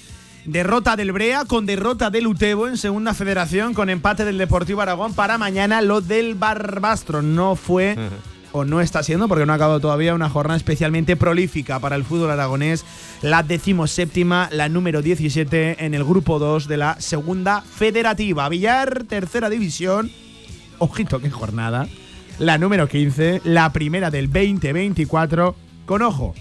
derrota 0.47 0.97
del 0.97 1.13
Brea, 1.13 1.45
con 1.45 1.67
derrota 1.67 2.09
del 2.09 2.27
Utebo 2.27 2.69
en 2.69 2.79
segunda 2.79 3.13
federación, 3.13 3.75
con 3.75 3.91
empate 3.91 4.25
del 4.25 4.39
Deportivo 4.39 4.81
Aragón. 4.81 5.13
Para 5.13 5.37
mañana 5.37 5.83
lo 5.83 6.01
del 6.01 6.35
Barbastro. 6.35 7.21
No 7.21 7.55
fue. 7.55 7.97
o 8.53 8.65
no 8.65 8.81
está 8.81 9.03
siendo, 9.03 9.29
porque 9.29 9.47
no 9.47 9.53
ha 9.53 9.57
acabado 9.57 9.81
todavía, 9.81 10.15
una 10.15 10.31
jornada 10.31 10.57
especialmente 10.57 11.17
prolífica 11.17 11.79
para 11.79 11.97
el 11.97 12.05
fútbol 12.05 12.31
aragonés, 12.31 12.85
la 13.23 13.43
decimoséptima, 13.43 14.49
la 14.53 14.69
número 14.69 15.01
17 15.01 15.85
en 15.85 15.95
el 15.95 16.05
grupo 16.05 16.39
2 16.39 16.67
de 16.67 16.77
la 16.77 17.01
segunda 17.01 17.61
federativa. 17.61 18.49
Villar, 18.49 19.05
tercera 19.05 19.49
división. 19.49 20.11
Ojito, 20.79 21.21
qué 21.21 21.31
jornada 21.31 21.89
la 22.43 22.59
número 22.59 22.89
15, 22.89 23.43
la 23.45 23.73
primera 23.73 24.11
del 24.11 24.27
2024 24.27 25.55
con 25.87 26.03
ojo. 26.03 26.35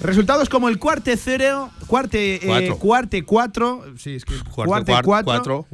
Resultados 0.00 0.48
como 0.48 0.68
el 0.68 0.78
cuarte 0.78 1.16
cero, 1.16 1.70
cuarte 1.88 2.36
eh, 2.36 2.40
Cuatro. 2.46 2.78
cuarte 2.78 3.24
4, 3.24 3.84
sí, 3.96 4.14
es 4.14 4.24
que 4.24 4.34
cuarte 4.54 4.94
4 5.02 5.66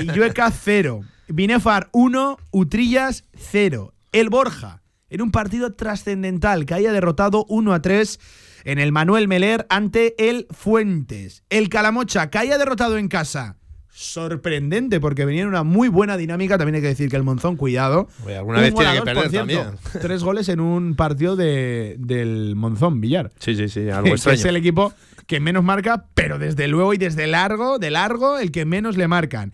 y 0.00 0.04
Llueca 0.06 0.50
0. 0.50 1.02
Binefar 1.28 1.90
1, 1.92 2.38
Utrillas 2.50 3.24
0. 3.36 3.92
El 4.12 4.30
Borja, 4.30 4.82
en 5.10 5.20
un 5.20 5.30
partido 5.30 5.74
trascendental 5.74 6.64
que 6.64 6.72
haya 6.72 6.90
derrotado 6.90 7.44
1 7.50 7.74
a 7.74 7.82
3 7.82 8.18
en 8.64 8.78
el 8.78 8.90
Manuel 8.90 9.28
Meler 9.28 9.66
ante 9.68 10.30
el 10.30 10.46
Fuentes. 10.50 11.44
El 11.50 11.68
Calamocha, 11.68 12.30
que 12.30 12.38
haya 12.38 12.56
derrotado 12.56 12.96
en 12.96 13.08
casa. 13.08 13.59
Sorprendente, 14.00 14.98
porque 14.98 15.26
venía 15.26 15.42
en 15.42 15.48
una 15.48 15.62
muy 15.62 15.88
buena 15.88 16.16
dinámica. 16.16 16.56
También 16.56 16.76
hay 16.76 16.80
que 16.80 16.88
decir 16.88 17.10
que 17.10 17.16
el 17.16 17.22
Monzón, 17.22 17.56
cuidado. 17.56 18.08
Oye, 18.24 18.34
alguna 18.34 18.58
Un 18.58 18.64
vez 18.64 18.74
tiene 18.74 18.94
que 18.94 19.02
perder 19.02 19.28
cierto. 19.28 19.38
también. 19.54 19.78
Tres 20.00 20.24
goles 20.24 20.48
en 20.48 20.60
un 20.60 20.94
partido 20.94 21.36
de, 21.36 21.96
del 21.98 22.56
Monzón, 22.56 23.02
Villar. 23.02 23.30
Sí, 23.38 23.54
sí, 23.54 23.68
sí, 23.68 23.90
algo 23.90 24.08
extraño. 24.14 24.38
es 24.38 24.44
el 24.46 24.56
equipo 24.56 24.94
que 25.26 25.38
menos 25.38 25.62
marca, 25.62 26.06
pero 26.14 26.38
desde 26.38 26.66
luego 26.66 26.94
y 26.94 26.96
desde 26.96 27.26
largo, 27.26 27.78
de 27.78 27.90
largo, 27.90 28.38
el 28.38 28.50
que 28.52 28.64
menos 28.64 28.96
le 28.96 29.06
marcan. 29.06 29.52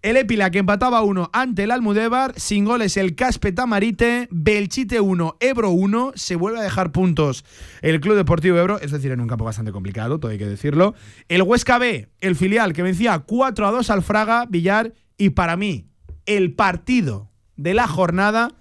El 0.00 0.16
Épila 0.16 0.52
que 0.52 0.60
empataba 0.60 1.02
uno 1.02 1.28
ante 1.32 1.64
el 1.64 1.72
Almudévar, 1.72 2.32
sin 2.36 2.64
goles 2.64 2.96
el 2.96 3.16
Caspe 3.16 3.50
Tamarite, 3.50 4.28
Belchite 4.30 5.00
1, 5.00 5.38
Ebro 5.40 5.70
1, 5.70 6.12
se 6.14 6.36
vuelve 6.36 6.60
a 6.60 6.62
dejar 6.62 6.92
puntos 6.92 7.44
el 7.82 8.00
Club 8.00 8.14
Deportivo 8.14 8.56
Ebro, 8.58 8.78
es 8.80 8.92
decir, 8.92 9.10
en 9.10 9.20
un 9.20 9.26
campo 9.26 9.44
bastante 9.44 9.72
complicado, 9.72 10.20
todo 10.20 10.30
hay 10.30 10.38
que 10.38 10.46
decirlo. 10.46 10.94
El 11.28 11.42
Huesca 11.42 11.78
B, 11.78 12.08
el 12.20 12.36
filial 12.36 12.74
que 12.74 12.84
vencía 12.84 13.18
4 13.18 13.66
a 13.66 13.72
2 13.72 13.90
al 13.90 14.02
Fraga, 14.04 14.46
Villar, 14.48 14.92
y 15.16 15.30
para 15.30 15.56
mí, 15.56 15.88
el 16.26 16.54
partido 16.54 17.32
de 17.56 17.74
la 17.74 17.88
jornada 17.88 18.52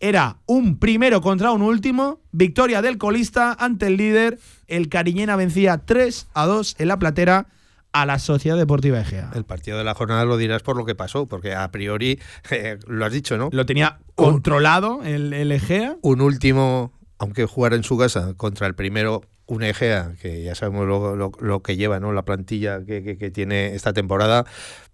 era 0.00 0.38
un 0.46 0.78
primero 0.78 1.20
contra 1.20 1.50
un 1.50 1.60
último, 1.60 2.22
victoria 2.32 2.80
del 2.80 2.96
colista 2.96 3.54
ante 3.58 3.88
el 3.88 3.98
líder, 3.98 4.38
el 4.68 4.88
Cariñena 4.88 5.36
vencía 5.36 5.84
3 5.84 6.28
a 6.32 6.46
2 6.46 6.76
en 6.78 6.88
la 6.88 6.98
platera 6.98 7.48
a 7.92 8.06
la 8.06 8.18
Sociedad 8.18 8.56
Deportiva 8.56 9.00
Egea. 9.00 9.30
El 9.34 9.44
partido 9.44 9.78
de 9.78 9.84
la 9.84 9.94
jornada 9.94 10.24
lo 10.24 10.36
dirás 10.36 10.62
por 10.62 10.76
lo 10.76 10.84
que 10.84 10.94
pasó, 10.94 11.26
porque 11.26 11.54
a 11.54 11.70
priori, 11.70 12.18
eh, 12.50 12.78
lo 12.86 13.04
has 13.04 13.12
dicho, 13.12 13.36
¿no? 13.38 13.48
Lo 13.52 13.66
tenía 13.66 13.98
controlado 14.14 15.00
el, 15.04 15.32
el 15.32 15.52
Egea. 15.52 15.96
Un 16.02 16.20
último, 16.20 16.92
aunque 17.18 17.44
jugara 17.46 17.76
en 17.76 17.84
su 17.84 17.96
casa, 17.98 18.34
contra 18.36 18.66
el 18.66 18.74
primero, 18.74 19.22
un 19.46 19.62
Egea, 19.62 20.12
que 20.20 20.42
ya 20.42 20.54
sabemos 20.54 20.86
lo, 20.86 21.16
lo- 21.16 21.32
lo 21.40 21.62
que 21.62 21.76
lleva, 21.76 21.98
¿no? 22.00 22.12
La 22.12 22.24
plantilla 22.24 22.84
que, 22.84 23.02
que- 23.02 23.16
que 23.16 23.30
tiene 23.30 23.74
esta 23.74 23.92
temporada, 23.94 24.44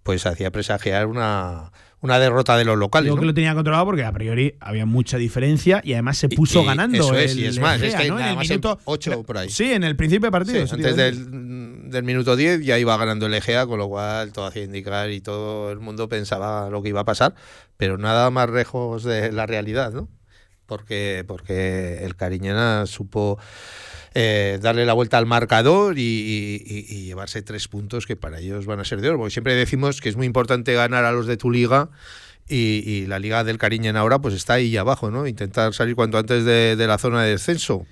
pues 0.03 0.25
hacía 0.25 0.49
presagiar 0.51 1.07
una, 1.07 1.73
una 1.99 2.19
derrota 2.19 2.55
de 2.55 2.63
los 2.63 2.77
locales. 2.77 3.11
¿no? 3.13 3.19
que 3.19 3.25
lo 3.25 3.33
tenía 3.33 3.53
controlado 3.53 3.83
porque 3.85 4.05
a 4.05 4.11
priori 4.13 4.55
había 4.61 4.85
mucha 4.85 5.17
diferencia 5.17 5.81
y 5.83 5.91
además 5.93 6.17
se 6.17 6.29
puso 6.29 6.61
y 6.61 6.65
ganando. 6.67 6.97
eso 6.97 7.15
es, 7.15 7.31
el 7.33 7.39
y 7.39 7.45
es 7.47 7.59
más, 7.59 7.81
es 7.81 7.93
Egea, 7.93 8.01
que 8.03 8.07
¿no? 8.07 8.13
En 8.15 8.19
nada 8.19 8.31
el 8.31 8.37
más 8.37 8.45
en 8.49 8.49
minuto 8.51 8.79
ocho 8.85 9.23
por 9.23 9.37
ahí. 9.39 9.49
Sí, 9.49 9.73
en 9.73 9.83
el 9.83 9.95
principio 9.97 10.27
de 10.27 10.31
partido. 10.31 10.65
Sí, 10.67 10.73
antes 10.75 10.95
del, 10.95 11.74
del 11.85 12.03
minuto 12.03 12.35
10 12.35 12.63
ya 12.65 12.77
iba 12.79 12.95
ganando 12.97 13.25
el 13.27 13.33
Egea, 13.33 13.65
con 13.67 13.79
lo 13.79 13.87
cual 13.87 14.31
todo 14.33 14.45
hacía 14.45 14.63
indicar 14.63 15.09
y 15.11 15.21
todo 15.21 15.71
el 15.71 15.79
mundo 15.79 16.09
pensaba 16.09 16.69
lo 16.69 16.81
que 16.81 16.89
iba 16.89 17.01
a 17.01 17.05
pasar, 17.05 17.35
pero 17.77 17.97
nada 17.97 18.29
más 18.31 18.49
lejos 18.49 19.03
de 19.03 19.31
la 19.31 19.45
realidad, 19.45 19.91
¿no? 19.93 20.09
Porque, 20.65 21.23
porque 21.27 22.03
el 22.03 22.15
Cariñena 22.15 22.85
supo 22.87 23.37
eh, 24.13 24.59
darle 24.61 24.85
la 24.85 24.93
vuelta 24.93 25.17
al 25.17 25.25
marcador 25.25 25.97
y, 25.99 26.01
y- 26.01 26.85
y- 26.89 27.05
llevarse 27.05 27.41
tres 27.41 27.67
puntos 27.67 28.05
que 28.07 28.15
para 28.15 28.39
ellos 28.39 28.65
van 28.65 28.79
a 28.79 28.85
ser 28.85 29.01
de 29.01 29.09
oro. 29.09 29.17
Porque 29.19 29.31
siempre 29.33 29.55
decimos 29.55 30.01
que 30.01 30.09
es 30.09 30.15
muy 30.15 30.25
importante 30.25 30.73
ganar 30.73 31.05
a 31.05 31.11
los 31.11 31.27
de 31.27 31.37
tu 31.37 31.51
liga. 31.51 31.89
Y, 32.47 32.83
y 32.85 33.05
la 33.07 33.17
liga 33.19 33.43
del 33.43 33.57
Cariñena 33.57 34.01
ahora 34.01 34.19
pues 34.19 34.33
está 34.35 34.53
ahí 34.53 34.77
abajo, 34.77 35.09
¿no? 35.11 35.25
Intentar 35.27 35.73
salir 35.73 35.95
cuanto 35.95 36.17
antes 36.19 36.45
de, 36.45 36.75
de 36.75 36.87
la 36.87 36.97
zona 36.99 37.23
de 37.23 37.31
descenso. 37.31 37.85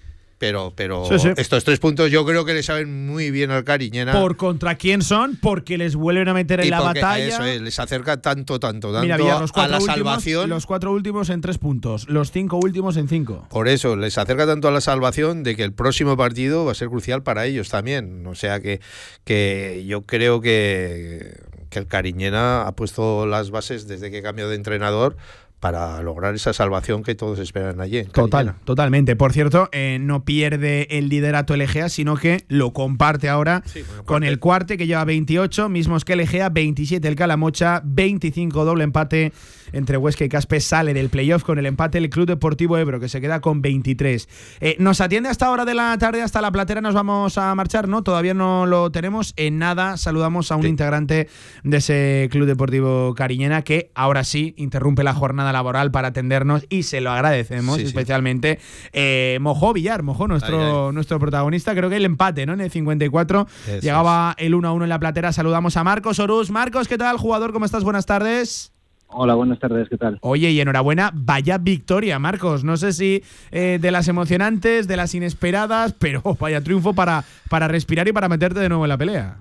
Pero, 0.44 0.74
pero 0.76 1.06
Sí, 1.07 1.20
sí. 1.20 1.30
estos 1.38 1.64
tres 1.64 1.80
puntos 1.80 2.11
yo 2.11 2.26
creo 2.26 2.44
que 2.44 2.53
le 2.53 2.64
saben 2.64 3.06
muy 3.07 3.32
bien 3.32 3.49
al 3.49 3.64
Cariñena. 3.64 4.11
¿Por 4.11 4.36
contra 4.36 4.76
quién 4.76 5.02
son? 5.02 5.38
Porque 5.41 5.78
les 5.78 5.95
vuelven 5.95 6.28
a 6.28 6.34
meter 6.34 6.60
en 6.60 6.68
y 6.68 6.70
la 6.70 6.82
batalla. 6.82 7.26
Eso 7.26 7.45
es, 7.45 7.61
les 7.61 7.80
acerca 7.80 8.22
tanto, 8.22 8.60
tanto, 8.60 8.91
tanto 8.91 9.03
Mira, 9.03 9.15
Villar, 9.15 9.40
los 9.40 9.52
a 9.53 9.68
la 9.70 9.78
últimos- 9.78 9.95
salvación. 9.95 10.49
Los 10.49 10.65
cuatro 10.65 10.91
últimos 10.91 11.30
en 11.30 11.40
tres 11.40 11.57
puntos, 11.60 12.10
los 12.10 12.32
cinco 12.32 12.60
últimos 12.61 12.98
en 12.98 13.07
cinco. 13.07 13.48
Por 13.49 13.70
eso, 13.70 13.95
les 13.95 14.18
acerca 14.18 14.45
tanto 14.45 14.68
a 14.68 14.72
la 14.72 14.82
salvación 14.82 15.44
de 15.44 15.56
que 15.56 15.64
el 15.64 15.72
próximo 15.72 16.18
partido 16.18 16.65
va 16.65 16.74
a 16.74 16.76
ser 16.76 16.90
crucial 16.90 17.24
para 17.24 17.45
ellos 17.45 17.70
también. 17.70 18.28
O 18.28 18.36
sea 18.36 18.60
que, 18.60 18.82
que 19.24 19.86
yo 19.88 20.02
creo 20.02 20.41
que, 20.41 21.38
que 21.70 21.80
el 21.80 21.88
Cariñena 21.88 22.64
ha 22.68 22.72
puesto 22.74 23.26
las 23.26 23.49
bases 23.49 23.88
desde 23.88 24.11
que 24.11 24.22
cambió 24.22 24.49
de 24.49 24.56
entrenador 24.56 25.15
para 25.64 26.02
lograr 26.02 26.35
esa 26.35 26.52
salvación 26.52 27.03
que 27.03 27.15
todos 27.15 27.40
esperan 27.40 27.80
allí. 27.80 27.99
en 27.99 28.07
Total, 28.07 28.56
totalmente. 28.65 29.15
Por 29.15 29.31
cierto, 29.31 29.69
eh, 29.72 29.98
no 29.98 30.26
pierde 30.26 30.90
el 30.91 31.07
liderato 31.07 31.53
el 31.53 31.61
Egea, 31.61 31.88
sino 31.88 32.18
que 32.18 32.44
lo 32.49 32.73
comparte 32.73 33.30
ahora 33.30 33.64
con 34.03 34.26
el 34.26 34.40
cuarte 34.40 34.77
que 34.77 34.88
lleva 34.88 35.06
28, 35.06 35.69
mismos 35.69 36.03
que 36.03 36.14
el 36.14 36.19
Egea, 36.19 36.49
27 36.49 37.07
el 37.07 37.15
Calamocha, 37.15 37.81
25 37.85 38.65
doble 38.65 38.84
empate 38.84 39.31
entre 39.72 39.95
Huesca 39.95 40.26
y 40.26 40.30
Caspe, 40.30 40.60
sale 40.60 40.94
del 40.94 41.07
playoff 41.07 41.44
con 41.44 41.57
el 41.57 41.65
empate 41.65 41.98
el 41.98 42.10
Club 42.10 42.27
Deportivo 42.27 42.77
Ebro, 42.77 42.99
que 42.99 43.07
se 43.07 43.22
queda 43.22 43.40
con 43.40 43.61
23. 43.61 44.27
Eh, 44.60 44.76
nos 44.80 44.99
atiende 44.99 45.30
hasta 45.30 45.49
hora 45.49 45.64
de 45.64 45.76
la 45.76 45.98
tarde, 45.98 46.22
hasta 46.22 46.41
la 46.41 46.52
platera 46.52 46.81
nos 46.81 46.94
vamos 46.94 47.38
a 47.38 47.56
marchar, 47.56 47.88
¿no? 47.88 48.03
Todavía 48.03 48.34
no 48.34 48.65
lo 48.65 48.91
tenemos. 48.91 49.34
En 49.38 49.60
nada, 49.60 49.95
saludamos 49.95 50.52
a 50.52 50.57
un 50.57 50.68
integrante 50.68 51.30
de 51.64 51.77
ese 51.77 52.27
Club 52.31 52.48
Deportivo 52.48 53.15
Cariñena 53.15 53.61
que 53.61 53.91
ahora 53.95 54.26
sí 54.26 54.53
interrumpe 54.57 55.06
la 55.06 55.14
jornada 55.14 55.52
laboral 55.53 55.91
para 55.91 56.09
atendernos 56.09 56.65
y 56.69 56.84
se 56.84 56.99
lo 56.99 57.11
agradecemos 57.11 57.77
Sí, 57.77 57.84
sí. 57.84 57.88
especialmente. 57.88 58.59
Eh, 58.91 59.38
Mojó 59.39 59.71
Villar, 59.71 60.03
Mojó, 60.03 60.27
nuestro, 60.27 60.91
nuestro 60.91 61.19
protagonista, 61.19 61.73
creo 61.73 61.89
que 61.89 61.95
el 61.95 62.05
empate, 62.05 62.45
¿no? 62.45 62.53
En 62.53 62.59
el 62.61 62.69
54 62.71 63.47
Eso 63.67 63.80
llegaba 63.80 64.35
el 64.38 64.53
1 64.55 64.67
a 64.67 64.73
1 64.73 64.84
en 64.85 64.89
la 64.89 64.99
platera. 64.99 65.31
Saludamos 65.31 65.77
a 65.77 65.84
Marcos 65.85 66.19
Orús. 66.19 66.51
Marcos, 66.51 66.88
¿qué 66.89 66.97
tal, 66.97 67.15
jugador? 67.17 67.53
¿Cómo 67.53 67.63
estás? 67.65 67.84
Buenas 67.85 68.05
tardes. 68.05 68.71
Hola, 69.15 69.35
buenas 69.35 69.59
tardes, 69.59 69.88
¿qué 69.89 69.97
tal? 69.97 70.17
Oye, 70.21 70.49
y 70.49 70.59
enhorabuena, 70.59 71.11
vaya 71.13 71.59
victoria, 71.59 72.17
Marcos. 72.17 72.63
No 72.63 72.77
sé 72.77 72.93
si 72.93 73.23
eh, 73.51 73.77
de 73.80 73.91
las 73.91 74.07
emocionantes, 74.07 74.88
de 74.88 74.97
las 74.97 75.13
inesperadas, 75.13 75.93
pero 75.93 76.23
vaya 76.39 76.61
triunfo 76.61 76.93
para, 76.93 77.23
para 77.47 77.67
respirar 77.67 78.07
y 78.07 78.11
para 78.11 78.27
meterte 78.27 78.59
de 78.59 78.69
nuevo 78.69 78.85
en 78.85 78.89
la 78.89 78.97
pelea. 78.97 79.38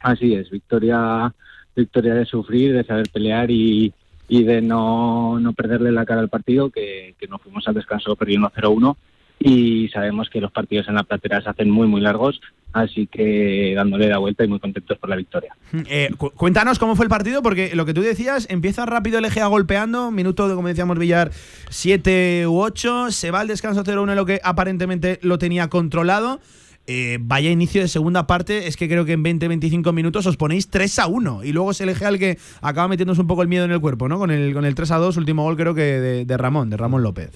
Así 0.00 0.34
es, 0.34 0.50
victoria, 0.50 1.32
victoria 1.74 2.12
de 2.12 2.26
sufrir, 2.26 2.74
de 2.74 2.84
saber 2.84 3.08
pelear 3.10 3.50
y, 3.50 3.94
y 4.28 4.42
de 4.44 4.62
no, 4.62 5.38
no 5.40 5.52
perderle 5.52 5.92
la 5.92 6.04
cara 6.06 6.20
al 6.20 6.28
partido, 6.28 6.70
que, 6.70 7.14
que 7.18 7.26
nos 7.28 7.42
fuimos 7.42 7.66
al 7.68 7.74
descanso 7.74 8.16
perdiendo 8.16 8.50
0-1 8.56 8.96
y 9.38 9.88
sabemos 9.88 10.30
que 10.30 10.40
los 10.40 10.52
partidos 10.52 10.88
en 10.88 10.94
la 10.94 11.02
platera 11.02 11.42
se 11.42 11.50
hacen 11.50 11.68
muy, 11.68 11.86
muy 11.86 12.00
largos, 12.00 12.40
así 12.72 13.06
que 13.06 13.74
dándole 13.76 14.08
la 14.08 14.18
vuelta 14.18 14.44
y 14.44 14.48
muy 14.48 14.60
contentos 14.60 14.96
por 14.96 15.10
la 15.10 15.16
victoria. 15.16 15.54
Eh, 15.86 16.10
cu- 16.16 16.30
cuéntanos 16.30 16.78
cómo 16.78 16.96
fue 16.96 17.04
el 17.04 17.10
partido, 17.10 17.42
porque 17.42 17.74
lo 17.74 17.84
que 17.84 17.92
tú 17.92 18.00
decías, 18.00 18.46
empieza 18.48 18.86
rápido 18.86 19.18
el 19.18 19.24
Egea 19.26 19.46
golpeando, 19.48 20.10
minuto 20.10 20.48
de, 20.48 20.54
como 20.54 20.68
decíamos, 20.68 20.98
Villar, 20.98 21.30
7 21.68 22.46
u 22.46 22.60
8, 22.60 23.10
se 23.10 23.30
va 23.30 23.40
al 23.40 23.48
descanso 23.48 23.84
0-1 23.84 24.10
en 24.10 24.16
lo 24.16 24.24
que 24.24 24.40
aparentemente 24.42 25.18
lo 25.22 25.38
tenía 25.38 25.68
controlado. 25.68 26.40
Eh, 26.86 27.16
vaya 27.20 27.50
inicio 27.50 27.80
de 27.80 27.88
segunda 27.88 28.26
parte, 28.26 28.66
es 28.66 28.76
que 28.76 28.88
creo 28.88 29.06
que 29.06 29.12
en 29.12 29.24
20-25 29.24 29.92
minutos 29.94 30.26
os 30.26 30.36
ponéis 30.36 30.68
3 30.68 30.98
a 30.98 31.06
1 31.06 31.44
y 31.44 31.52
luego 31.52 31.70
es 31.70 31.80
el 31.80 31.88
el 31.88 32.18
que 32.18 32.38
acaba 32.60 32.88
metiéndose 32.88 33.22
un 33.22 33.26
poco 33.26 33.40
el 33.40 33.48
miedo 33.48 33.64
en 33.64 33.70
el 33.70 33.80
cuerpo, 33.80 34.06
¿no? 34.06 34.18
Con 34.18 34.30
el, 34.30 34.52
con 34.52 34.66
el 34.66 34.74
3 34.74 34.90
a 34.90 34.96
2, 34.98 35.16
último 35.16 35.44
gol 35.44 35.56
creo 35.56 35.74
que 35.74 35.82
de, 36.26 36.36
Ramón, 36.36 36.68
de 36.68 36.76
Ramón 36.76 37.02
López. 37.02 37.30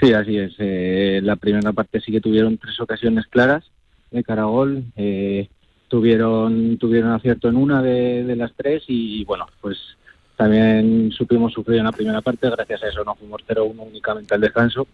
Sí, 0.00 0.12
así 0.12 0.38
es. 0.38 0.54
Eh, 0.58 1.20
la 1.22 1.36
primera 1.36 1.72
parte 1.72 2.00
sí 2.00 2.12
que 2.12 2.20
tuvieron 2.20 2.58
tres 2.58 2.78
ocasiones 2.80 3.26
claras 3.26 3.64
de 4.10 4.22
cara 4.22 4.42
a 4.42 4.46
gol. 4.46 4.84
Eh, 4.96 5.48
tuvieron, 5.88 6.78
tuvieron 6.78 7.10
acierto 7.10 7.48
en 7.48 7.56
una 7.56 7.82
de, 7.82 8.36
las 8.36 8.52
tres 8.54 8.84
y 8.86 9.24
bueno, 9.24 9.46
pues 9.60 9.78
también 10.36 11.10
supimos 11.10 11.52
sufrir 11.52 11.78
en 11.78 11.84
la 11.84 11.92
primera 11.92 12.20
parte. 12.20 12.50
Gracias 12.50 12.84
a 12.84 12.88
eso 12.88 13.04
no 13.04 13.16
fuimos 13.16 13.42
0-1 13.48 13.74
únicamente 13.78 14.34
al 14.34 14.40
descanso 14.40 14.86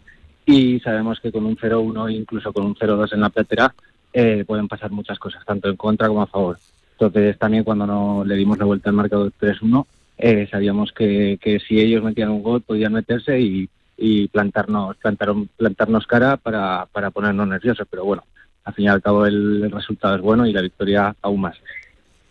y 0.51 0.81
sabemos 0.81 1.21
que 1.21 1.33
con 1.33 1.47
un 1.47 1.57
0-1 1.57 2.13
incluso 2.13 2.53
con 2.53 2.65
un 2.65 2.75
0-2 2.75 3.13
en 3.13 3.21
la 3.21 3.31
platera 3.31 3.75
eh, 4.13 4.45
pueden 4.47 4.69
pasar 4.69 4.91
muchas 4.91 5.19
cosas, 5.19 5.45
tanto 5.45 5.69
en 5.69 5.77
contra 5.77 6.09
como 6.09 6.23
a 6.23 6.27
favor. 6.27 6.59
Entonces 6.93 7.39
también 7.39 7.65
cuando 7.65 7.87
no 7.87 8.25
le 8.25 8.35
dimos 8.35 8.59
la 8.59 8.65
vuelta 8.65 8.91
al 8.91 8.97
marcador 8.97 9.33
3-1 9.41 9.87
eh, 10.23 10.47
sabíamos 10.51 10.93
que, 10.93 11.39
que 11.41 11.59
si 11.61 11.81
ellos 11.81 12.05
metían 12.05 12.29
un 12.29 12.43
gol 12.43 12.61
podían 12.61 12.93
meterse 12.93 13.41
y, 13.41 13.71
y 13.97 14.29
plantarnos, 14.29 14.97
plantaron, 14.99 15.49
plantarnos 15.57 16.07
cara 16.07 16.37
para, 16.37 16.87
para 16.93 17.11
ponernos 17.11 17.49
nerviosos. 17.49 17.87
Pero 17.91 18.05
bueno, 18.05 18.25
al 18.65 18.75
fin 18.75 18.85
y 18.85 18.89
al 18.89 19.01
cabo 19.01 19.25
el, 19.25 19.63
el 19.65 19.71
resultado 19.71 20.17
es 20.17 20.21
bueno 20.21 20.47
y 20.47 20.53
la 20.53 20.61
victoria 20.61 21.17
aún 21.23 21.41
más. 21.41 21.57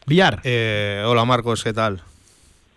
Villar. 0.05 0.39
Eh, 0.43 1.03
hola 1.05 1.25
Marcos, 1.25 1.63
¿qué 1.63 1.73
tal? 1.73 1.99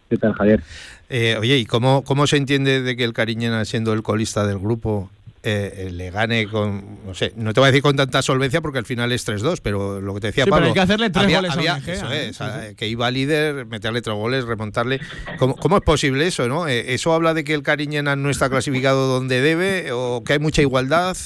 ¿Qué 0.08 0.16
tal, 0.16 0.32
Javier? 0.32 0.62
Eh, 1.10 1.36
oye, 1.38 1.58
¿y 1.58 1.66
cómo, 1.66 2.04
cómo 2.04 2.26
se 2.26 2.38
entiende 2.38 2.80
de 2.80 2.96
que 2.96 3.04
el 3.04 3.12
Cariñena, 3.12 3.64
siendo 3.66 3.92
el 3.92 4.02
colista 4.02 4.46
del 4.46 4.58
grupo, 4.58 5.10
eh, 5.44 5.88
le 5.92 6.10
gane 6.10 6.46
con, 6.46 6.98
no 7.04 7.14
sé, 7.14 7.32
no 7.36 7.52
te 7.52 7.58
voy 7.60 7.66
a 7.68 7.70
decir 7.72 7.82
con 7.82 7.96
tanta 7.96 8.22
solvencia 8.22 8.60
porque 8.60 8.78
al 8.78 8.86
final 8.86 9.10
es 9.10 9.26
3-2, 9.26 9.58
pero 9.62 10.00
lo 10.00 10.14
que 10.14 10.20
te 10.20 10.26
decía 10.28 10.44
Sí, 10.44 10.50
pero 10.50 10.56
Pablo. 10.56 10.68
hay 10.68 10.74
que 10.74 10.80
hacerle 10.80 11.10
tres 11.10 11.24
había- 11.24 11.38
goles 11.38 11.52
había- 11.52 11.74
un 11.74 11.78
Egea, 11.80 11.94
eso 11.94 12.12
¿eh? 12.12 12.28
es, 12.28 12.36
Sí, 12.36 12.44
a- 12.44 12.74
que 12.74 12.86
iba 12.88 13.10
líder, 13.10 13.66
meterle 13.66 14.02
tres 14.02 14.14
goles, 14.16 14.44
remontarle. 14.44 15.00
¿Cómo, 15.38 15.56
cómo 15.56 15.76
es 15.78 15.82
posible 15.82 16.26
eso, 16.28 16.46
no? 16.48 16.68
Eh, 16.68 16.94
¿Eso 16.94 17.12
habla 17.12 17.34
de 17.34 17.42
que 17.44 17.54
el 17.54 17.62
Cariñena 17.62 18.14
no 18.14 18.30
está 18.30 18.48
clasificado 18.50 19.08
donde 19.08 19.40
debe 19.40 19.90
o 19.92 20.22
que 20.24 20.34
hay 20.34 20.38
mucha 20.38 20.62
igualdad? 20.62 21.16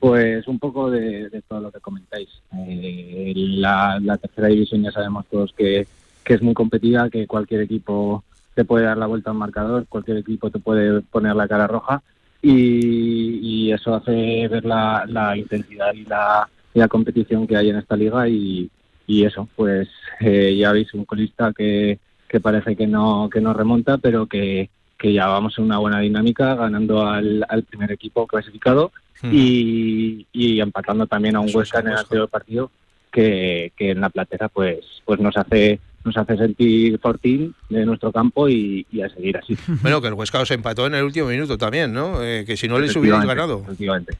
Pues 0.00 0.46
un 0.48 0.58
poco 0.58 0.90
de, 0.90 1.30
todo 1.48 1.60
lo 1.60 1.72
que 1.72 1.80
comentáis. 1.80 2.28
Eh, 2.68 3.32
la, 3.34 3.98
tercera 4.20 4.48
división 4.48 4.82
ya 4.82 4.92
sabemos 4.92 5.24
todos 5.30 5.54
que, 5.56 5.86
es 6.26 6.42
muy 6.42 6.52
competida, 6.54 7.08
que 7.08 7.26
cualquier 7.26 7.62
equipo 7.62 8.22
te 8.54 8.64
puede 8.64 8.84
dar 8.84 8.98
la 8.98 9.06
vuelta 9.06 9.30
al 9.30 9.36
marcador, 9.36 9.86
cualquier 9.88 10.18
equipo 10.18 10.50
te 10.50 10.58
puede 10.58 11.00
poner 11.00 11.34
la 11.34 11.48
cara 11.48 11.66
roja 11.66 12.02
y, 12.44 13.72
eso 13.72 13.94
hace 13.94 14.46
ver 14.48 14.64
la, 14.64 15.34
intensidad 15.36 15.92
y 15.94 16.04
la, 16.04 16.88
competición 16.88 17.46
que 17.46 17.56
hay 17.56 17.70
en 17.70 17.76
esta 17.76 17.96
liga 17.96 18.28
y, 18.28 18.70
eso, 19.06 19.48
pues 19.56 19.88
eh, 20.20 20.56
ya 20.56 20.72
veis 20.72 20.92
un 20.94 21.04
colista 21.04 21.52
que, 21.52 21.98
que 22.28 22.40
parece 22.40 22.76
que 22.76 22.86
no, 22.86 23.28
que 23.30 23.40
no 23.40 23.52
remonta, 23.52 23.98
pero 23.98 24.26
que, 24.26 24.70
que 24.98 25.12
ya 25.12 25.26
vamos 25.26 25.58
en 25.58 25.64
una 25.64 25.78
buena 25.78 26.00
dinámica, 26.00 26.54
ganando 26.54 27.06
al, 27.06 27.44
al 27.48 27.64
primer 27.64 27.92
equipo 27.92 28.26
clasificado 28.26 28.92
y, 29.22 30.26
empatando 30.60 31.06
también 31.06 31.36
a 31.36 31.40
un 31.40 31.50
Huesca 31.54 31.80
en 31.80 31.88
el 31.88 31.96
anterior 31.96 32.28
partido 32.28 32.70
que, 33.10 33.72
en 33.78 34.00
la 34.00 34.10
platera 34.10 34.48
pues 34.48 34.80
pues 35.04 35.20
nos 35.20 35.36
hace 35.36 35.78
nos 36.04 36.16
hace 36.16 36.36
sentir 36.36 36.98
fortín 36.98 37.54
de 37.68 37.84
nuestro 37.84 38.12
campo 38.12 38.48
y, 38.48 38.86
a 39.02 39.08
seguir 39.08 39.36
así. 39.38 39.56
Bueno, 39.82 40.00
que 40.00 40.08
el 40.08 40.14
Huesca 40.14 40.40
os 40.40 40.50
empató 40.50 40.86
en 40.86 40.94
el 40.94 41.04
último 41.04 41.28
minuto 41.28 41.58
también, 41.58 41.92
¿no? 41.92 42.22
Eh, 42.22 42.44
que 42.46 42.56
si 42.56 42.68
no 42.68 42.78
les 42.78 42.94
hubierais 42.94 43.24
ganado. 43.24 43.62
Efectivamente. 43.64 44.16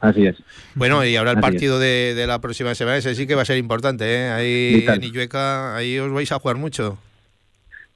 Así 0.00 0.26
es. 0.26 0.36
Bueno, 0.74 1.04
y 1.04 1.16
ahora 1.16 1.32
el 1.32 1.40
partido 1.40 1.78
de, 1.78 2.24
la 2.26 2.40
próxima 2.40 2.74
semana, 2.74 2.96
ese 2.96 3.14
sí 3.14 3.26
que 3.26 3.34
va 3.34 3.42
a 3.42 3.44
ser 3.44 3.58
importante, 3.58 4.04
¿eh? 4.06 4.30
Ahí 4.30 4.86
en 4.86 5.04
Illueca, 5.04 5.76
ahí 5.76 5.98
os 5.98 6.10
vais 6.12 6.32
a 6.32 6.38
jugar 6.38 6.56
mucho. 6.56 6.98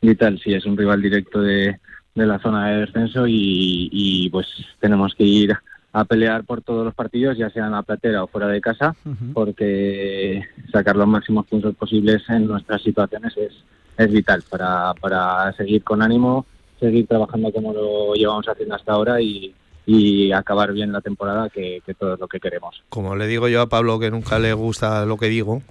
Vital, 0.03 0.39
sí, 0.43 0.53
es 0.53 0.67
un 0.67 0.77
rival 0.77 1.01
directo 1.01 1.41
de, 1.41 1.79
la 2.15 2.39
zona 2.41 2.69
de 2.69 2.81
descenso 2.81 3.27
y, 3.27 3.89
y 3.91 4.29
pues 4.31 4.47
tenemos 4.81 5.15
que 5.15 5.25
ir 5.25 5.53
a 5.53 5.63
pelear 6.09 6.45
por 6.45 6.63
todos 6.63 6.85
los 6.85 6.95
partidos, 6.95 7.37
ya 7.37 7.51
sea 7.51 7.67
en 7.67 7.73
la 7.73 7.83
platera 7.83 8.25
o 8.25 8.27
fuera 8.27 8.49
de 8.49 8.61
casa, 8.61 8.95
porque 9.35 10.43
sacar 10.71 10.97
los 10.97 11.07
máximos 11.07 11.47
puntos 11.47 11.75
posibles 11.75 12.23
en 12.29 12.47
nuestras 12.47 12.83
situaciones 12.83 13.37
es, 13.37 13.53
es 13.99 14.11
vital 14.11 14.43
para, 14.49 14.95
para 14.95 15.53
seguir 15.53 15.85
con 15.85 16.03
ánimo, 16.03 16.47
seguir 16.81 17.07
trabajando 17.07 17.53
como 17.53 17.73
lo 17.73 18.15
llevamos 18.15 18.49
haciendo 18.49 18.75
hasta 18.75 18.93
ahora 18.93 19.21
y, 19.21 19.55
y 19.85 20.33
acabar 20.33 20.73
bien 20.73 20.93
la 20.93 21.01
temporada, 21.01 21.49
que, 21.51 21.83
todo 21.99 22.15
es 22.15 22.21
lo 22.21 22.29
que 22.29 22.39
queremos. 22.39 22.83
Como 22.89 23.17
le 23.17 23.27
digo 23.27 23.49
yo 23.49 23.61
a 23.61 23.69
Pablo, 23.69 23.99
que 23.99 24.11
nunca 24.11 24.39
le 24.39 24.53
gusta 24.53 25.05
lo 25.07 25.17
que 25.17 25.29
digo. 25.29 25.63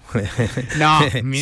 No, 0.77 0.99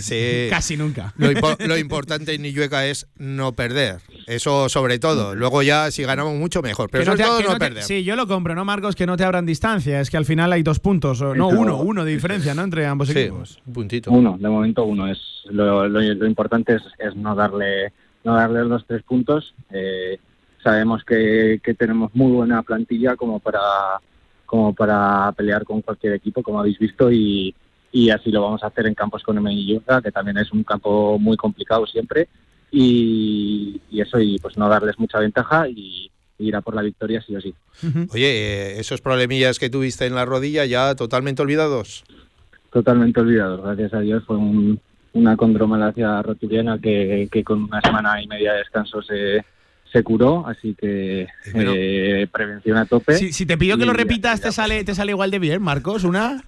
sí, 0.00 0.46
casi 0.50 0.76
nunca. 0.76 1.12
Lo, 1.16 1.76
importante 1.76 2.34
en 2.34 2.44
Illueca 2.46 2.86
es 2.86 3.06
no 3.18 3.52
perder. 3.52 3.98
Eso 4.26 4.68
sobre 4.68 4.98
todo. 4.98 5.34
Luego 5.34 5.62
ya 5.62 5.90
si 5.90 6.04
ganamos 6.04 6.34
mucho 6.34 6.62
mejor. 6.62 6.88
Pero 6.90 7.04
sobre 7.04 7.24
todo 7.24 7.42
no, 7.42 7.58
perder. 7.58 7.82
sí, 7.82 8.04
yo 8.04 8.16
lo 8.16 8.26
compro, 8.26 8.54
¿no, 8.54 8.64
Marcos? 8.64 8.96
Que 8.96 9.06
no 9.06 9.16
te 9.16 9.24
abran 9.24 9.44
distancia. 9.44 10.00
Es 10.00 10.10
que 10.10 10.16
al 10.16 10.24
final 10.24 10.52
hay 10.52 10.62
dos 10.62 10.80
puntos, 10.80 11.20
no 11.20 11.48
uno, 11.48 11.78
uno 11.78 12.04
de 12.04 12.12
diferencia, 12.12 12.54
¿no? 12.54 12.62
Entre 12.62 12.86
ambos 12.86 13.10
equipos. 13.10 13.60
Un 13.66 13.72
puntito. 13.72 14.10
Uno, 14.10 14.36
de 14.38 14.48
momento 14.48 14.84
uno. 14.84 15.10
Es 15.10 15.18
lo, 15.50 15.86
lo, 15.88 16.26
importante 16.26 16.76
es, 16.76 16.82
es, 16.98 17.14
no 17.14 17.34
darle 17.34 17.92
no 18.24 18.34
darle 18.34 18.64
los 18.64 18.86
tres 18.86 19.02
puntos. 19.02 19.54
Eh, 19.70 20.18
sabemos 20.64 21.04
que, 21.04 21.60
tenemos 21.78 22.12
muy 22.14 22.32
buena 22.32 22.62
plantilla 22.62 23.14
como 23.14 23.38
para 23.38 23.60
como 24.46 24.74
para 24.74 25.32
pelear 25.32 25.64
con 25.64 25.82
cualquier 25.82 26.14
equipo, 26.14 26.42
como 26.42 26.60
habéis 26.60 26.78
visto, 26.78 27.10
y, 27.10 27.54
así 28.12 28.30
lo 28.30 28.42
vamos 28.42 28.62
a 28.62 28.68
hacer 28.68 28.86
en 28.86 28.94
campos 28.94 29.22
con 29.22 29.46
y 29.50 29.80
que 30.02 30.12
también 30.12 30.38
es 30.38 30.52
un 30.52 30.64
campo 30.64 31.18
muy 31.18 31.36
complicado 31.36 31.86
siempre, 31.86 32.28
y, 32.70 33.80
eso, 33.92 34.18
y 34.20 34.38
pues 34.38 34.56
no 34.56 34.68
darles 34.68 34.98
mucha 34.98 35.18
ventaja 35.18 35.68
y, 35.68 36.10
ir 36.38 36.56
a 36.56 36.60
por 36.60 36.74
la 36.74 36.82
victoria 36.82 37.22
sí 37.22 37.34
o 37.36 37.40
sí. 37.40 37.54
Oye, 38.12 38.26
eh, 38.26 38.80
esos 38.80 39.00
problemillas 39.00 39.58
que 39.58 39.70
tuviste 39.70 40.06
en 40.06 40.16
la 40.16 40.24
rodilla 40.24 40.64
ya 40.64 40.94
totalmente 40.96 41.42
olvidados. 41.42 42.04
Totalmente 42.72 43.20
olvidados, 43.20 43.62
gracias 43.62 43.94
a 43.94 44.00
Dios 44.00 44.24
fue 44.24 44.36
una 45.12 45.36
condromalacia 45.36 46.20
rotuliana 46.22 46.78
que, 46.80 47.28
que 47.30 47.44
con 47.44 47.62
una 47.64 47.80
semana 47.80 48.20
y 48.20 48.26
media 48.26 48.52
de 48.52 48.58
descanso 48.58 49.00
se 49.02 49.44
se 49.94 50.02
curó, 50.02 50.44
así 50.44 50.74
que 50.74 51.28
eh, 51.54 52.26
prevención 52.32 52.76
a 52.76 52.84
tope. 52.84 53.14
Si, 53.14 53.46
te 53.46 53.56
pido 53.56 53.78
que 53.78 53.86
lo 53.86 53.92
repitas, 53.92 54.40
¿te 54.40 54.50
sale, 54.50 54.82
¿te 54.82 54.92
sale 54.92 55.12
igual 55.12 55.30
de 55.30 55.38
bien, 55.38 55.62
Marcos? 55.62 56.02
¿Una? 56.02 56.42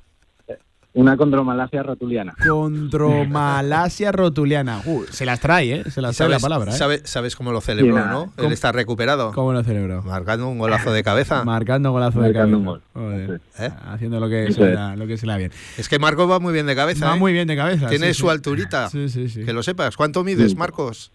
Una 0.95 1.17
condromalacia 1.17 1.85
rotuliana. 1.85 2.35
Condromalacia 2.45 4.11
rotuliana. 4.11 4.81
Uh, 4.85 5.05
se 5.11 5.25
las 5.25 5.39
trae, 5.39 5.75
¿eh? 5.75 5.91
Se 5.91 6.03
las 6.03 6.17
trae 6.17 6.29
la 6.29 6.41
palabra, 6.41 6.73
¿eh? 6.75 7.03
Sabes, 7.05 7.37
cómo 7.37 7.53
lo 7.53 7.61
celebró, 7.61 8.05
¿no? 8.07 8.33
Él 8.39 8.51
está 8.51 8.73
recuperado. 8.73 9.31
¿Cómo 9.33 9.53
lo 9.53 9.63
celebró? 9.63 10.03
Marcando 10.03 10.49
un 10.49 10.59
golazo 10.59 10.93
de 10.93 11.05
cabeza. 11.05 11.45
Marcando 11.45 11.91
un 11.91 11.95
golazo 11.95 12.21
de 12.23 12.33
cabeza. 12.33 12.57
Un 12.57 12.65
gol. 12.65 12.83
¿Eh? 13.61 13.71
Haciendo 13.85 14.19
lo 14.19 14.29
que, 14.29 14.51
se 14.51 14.61
le 14.61 14.97
lo 14.97 15.07
que 15.07 15.19
se 15.19 15.27
le 15.27 15.33
da 15.33 15.39
bien. 15.39 15.53
Es 15.79 15.89
que 15.89 16.01
Marcos 16.01 16.29
va 16.29 16.41
muy 16.41 16.53
bien 16.53 16.67
de 16.67 16.75
cabeza. 16.75 17.11
Va 17.11 17.17
¿eh? 17.17 17.19
muy 17.19 17.33
bien 17.33 17.47
de 17.47 17.55
cabeza. 17.55 17.89
Tiene 17.89 18.13
su 18.13 18.29
alturita. 18.29 18.89
Sí, 18.89 19.09
sí, 19.09 19.29
sí. 19.29 19.45
Que 19.45 19.53
lo 19.53 19.63
sepas. 19.63 19.97
¿Cuánto 19.97 20.25
mides, 20.25 20.57
Marcos? 20.57 21.13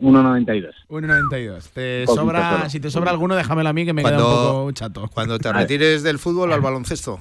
1,92. 0.00 0.70
1,92. 0.88 1.68
Te 1.70 2.06
sobra, 2.06 2.68
si 2.68 2.80
te 2.80 2.90
sobra 2.90 3.10
alguno, 3.10 3.34
déjamelo 3.34 3.68
a 3.68 3.72
mí 3.72 3.84
que 3.84 3.92
me 3.92 4.02
queda 4.02 4.16
un 4.16 4.22
poco 4.22 4.72
chato. 4.72 5.10
Cuando 5.12 5.38
te 5.38 5.52
retires 5.52 6.02
del 6.02 6.18
fútbol 6.18 6.52
al 6.52 6.60
baloncesto. 6.60 7.18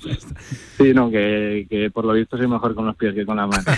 sí, 0.78 0.94
no, 0.94 1.10
que, 1.10 1.90
por 1.92 2.04
lo 2.04 2.14
visto 2.14 2.36
soy 2.36 2.46
mejor 2.46 2.74
con 2.74 2.86
los 2.86 2.96
pies 2.96 3.14
que 3.14 3.26
con 3.26 3.36
la 3.36 3.46
mano. 3.46 3.62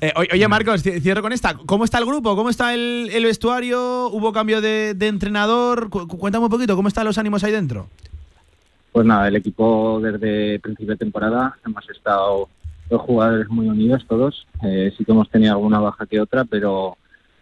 Eh, 0.00 0.12
oye, 0.16 0.48
Marcos, 0.48 0.82
cierro 0.82 1.22
con 1.22 1.32
esta. 1.32 1.54
¿Cómo 1.54 1.84
está 1.84 1.98
el 1.98 2.06
grupo? 2.06 2.36
¿Cómo 2.36 2.50
está 2.50 2.74
el, 2.74 3.10
vestuario? 3.24 4.08
¿Hubo 4.08 4.32
cambio 4.32 4.60
de, 4.60 4.96
entrenador? 5.00 5.88
cuéntame 5.90 6.44
un 6.44 6.50
poquito, 6.50 6.76
¿cómo 6.76 6.88
están 6.88 7.04
los 7.04 7.18
ánimos 7.18 7.42
ahí 7.42 7.52
dentro? 7.52 7.88
Pues 8.92 9.06
nada, 9.06 9.28
el 9.28 9.36
equipo 9.36 10.00
desde 10.00 10.60
principio 10.60 10.92
de 10.92 10.98
temporada 10.98 11.56
hemos 11.66 11.88
estado 11.90 12.48
dos 12.88 13.02
jugadores 13.02 13.48
muy 13.48 13.68
unidos 13.68 14.04
todos. 14.08 14.46
Eh, 14.62 14.92
sí 14.96 15.04
que 15.04 15.12
hemos 15.12 15.28
tenido 15.30 15.52
alguna 15.52 15.80
baja 15.80 16.06
que 16.06 16.20
otra, 16.20 16.44
pero 16.44 16.96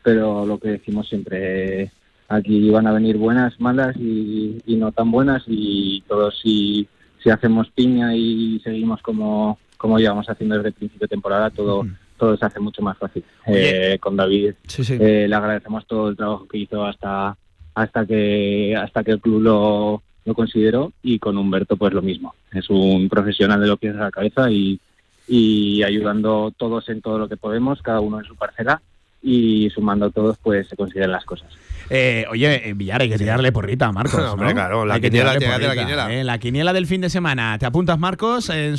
pero 0.07 0.47
lo 0.47 0.57
que 0.61 0.69
decimos 0.69 1.09
siempre, 1.09 1.91
aquí 2.28 2.70
van 2.70 2.87
a 2.87 2.93
venir 2.93 3.16
buenas, 3.16 3.59
malas 3.59 3.97
y, 3.97 4.62
no 4.69 4.93
tan 4.93 5.11
buenas 5.11 5.43
y 5.49 6.01
todos 6.07 6.39
si, 6.41 6.87
si 7.20 7.28
hacemos 7.28 7.69
piña 7.70 8.15
y 8.15 8.61
seguimos 8.62 9.03
como, 9.03 9.59
como 9.77 9.99
llevamos 9.99 10.31
haciendo 10.31 10.55
desde 10.55 10.69
el 10.69 10.74
principio 10.74 11.07
de 11.07 11.09
temporada, 11.09 11.51
todo, 11.51 11.85
todo 12.16 12.37
se 12.37 12.47
hace 12.47 12.61
mucho 12.61 12.83
más 12.83 12.97
fácil. 12.97 13.24
Eh, 13.49 13.99
con 14.01 14.15
David 14.15 14.55
eh, 14.91 15.27
le 15.28 15.35
agradecemos 15.35 15.85
todo 15.89 16.11
el 16.11 16.16
trabajo 16.16 16.47
que 16.47 16.59
hizo 16.59 16.87
hasta 16.87 17.37
hasta 17.74 18.07
que 18.07 18.77
hasta 18.77 19.03
que 19.03 19.11
el 19.11 19.20
club 19.20 19.43
lo, 19.43 20.03
lo 20.24 20.35
consideró 20.35 20.93
y 21.03 21.19
con 21.19 21.37
Humberto 21.37 21.77
pues 21.77 21.93
lo 21.93 22.01
mismo. 22.01 22.37
Es 22.53 22.70
un 22.70 23.09
profesional 23.09 23.61
de 23.61 23.66
lo 23.66 23.77
que 23.77 23.89
es 23.89 23.97
la 23.97 24.12
cabeza 24.12 24.53
y, 24.53 24.78
y 25.27 25.83
ayudando 25.83 26.53
todos 26.57 26.89
en 26.91 27.03
todo 27.03 27.19
lo 27.19 27.28
que 27.28 27.37
podemos, 27.37 27.83
cada 27.83 27.99
uno 27.99 28.20
en 28.20 28.24
su 28.24 28.37
parcela 28.37 28.81
y 29.27 29.69
sumando 29.70 30.12
todos 30.12 30.39
pues 30.39 30.69
se 30.69 30.77
consiguen 30.77 31.11
las 31.11 31.24
cosas. 31.24 31.48
Eh, 31.90 32.24
oye, 32.31 32.69
en 32.69 32.78
Villar 32.78 33.03
hay 33.03 33.09
que 33.09 33.19
tirarle 33.19 33.51
porrita 33.51 33.86
a 33.86 33.93
Marcos. 33.93 34.20
hombre, 34.32 34.55
claro, 34.55 34.86
la 34.86 35.01
quiniela, 35.01 35.35
la 35.35 35.74
quiniela. 35.74 36.15
Eh, 36.15 36.23
la 36.23 36.39
quiniela 36.39 36.73
del 36.73 36.86
fin 36.86 37.01
de 37.01 37.11
semana. 37.11 37.59
¿Te 37.59 37.66
apuntas, 37.66 37.98
Marcos? 37.98 38.51
En, 38.51 38.74
en, 38.74 38.77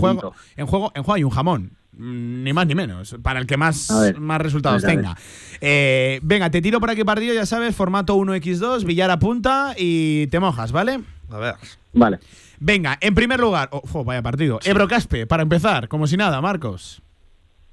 juego, 0.00 0.34
en, 0.56 0.66
juego, 0.66 0.92
en 0.96 1.02
juego 1.04 1.14
hay 1.14 1.22
un 1.22 1.30
jamón. 1.30 1.70
Mm, 1.96 2.42
ni 2.42 2.52
más 2.52 2.66
ni 2.66 2.74
menos, 2.74 3.16
para 3.22 3.38
el 3.38 3.46
que 3.46 3.56
más, 3.56 3.88
más 4.18 4.40
resultados 4.40 4.82
tenga. 4.82 5.16
Eh, 5.60 6.18
venga, 6.24 6.50
te 6.50 6.60
tiro 6.60 6.80
por 6.80 6.90
aquí 6.90 7.04
partido, 7.04 7.32
ya 7.32 7.46
sabes, 7.46 7.76
formato 7.76 8.16
1x2, 8.16 8.84
Villar 8.84 9.12
apunta 9.12 9.74
y 9.78 10.26
te 10.26 10.40
mojas, 10.40 10.72
¿vale? 10.72 11.00
A 11.30 11.38
ver. 11.38 11.54
Vale. 11.92 12.18
Venga, 12.58 12.98
en 13.00 13.14
primer 13.14 13.38
lugar, 13.38 13.68
oh, 13.70 14.02
vaya 14.02 14.22
partido, 14.22 14.58
Ebro 14.64 14.88
Caspe, 14.88 15.28
para 15.28 15.44
empezar, 15.44 15.86
como 15.86 16.08
si 16.08 16.16
nada, 16.16 16.40
Marcos. 16.40 17.00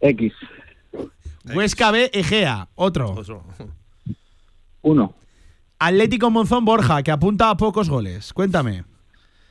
X. 0.01 0.33
Huesca 1.45 1.91
B, 1.91 2.09
Egea, 2.13 2.67
otro. 2.75 3.23
Uno. 4.81 5.15
Atlético 5.79 6.29
Monzón 6.29 6.65
Borja, 6.65 7.01
que 7.01 7.11
apunta 7.11 7.49
a 7.49 7.57
pocos 7.57 7.89
goles. 7.89 8.33
Cuéntame. 8.33 8.83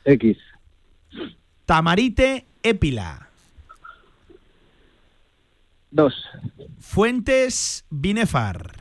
X. 0.05 0.37
Tamarite 1.65 2.45
Épila. 2.63 3.27
Dos. 5.91 6.13
Fuentes 6.79 7.85
Binefar. 7.89 8.71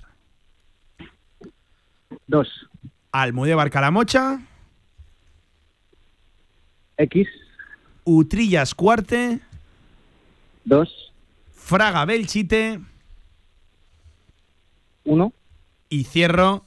Dos. 2.27 2.49
Almudévar 3.11 3.71
Calamocha. 3.71 4.41
X. 6.97 7.29
Utrillas 8.05 8.75
Cuarte. 8.75 9.41
Dos. 10.65 11.13
Fraga 11.53 12.05
Belchite. 12.05 12.81
Uno. 15.05 15.33
Y 15.89 16.05
cierro, 16.05 16.65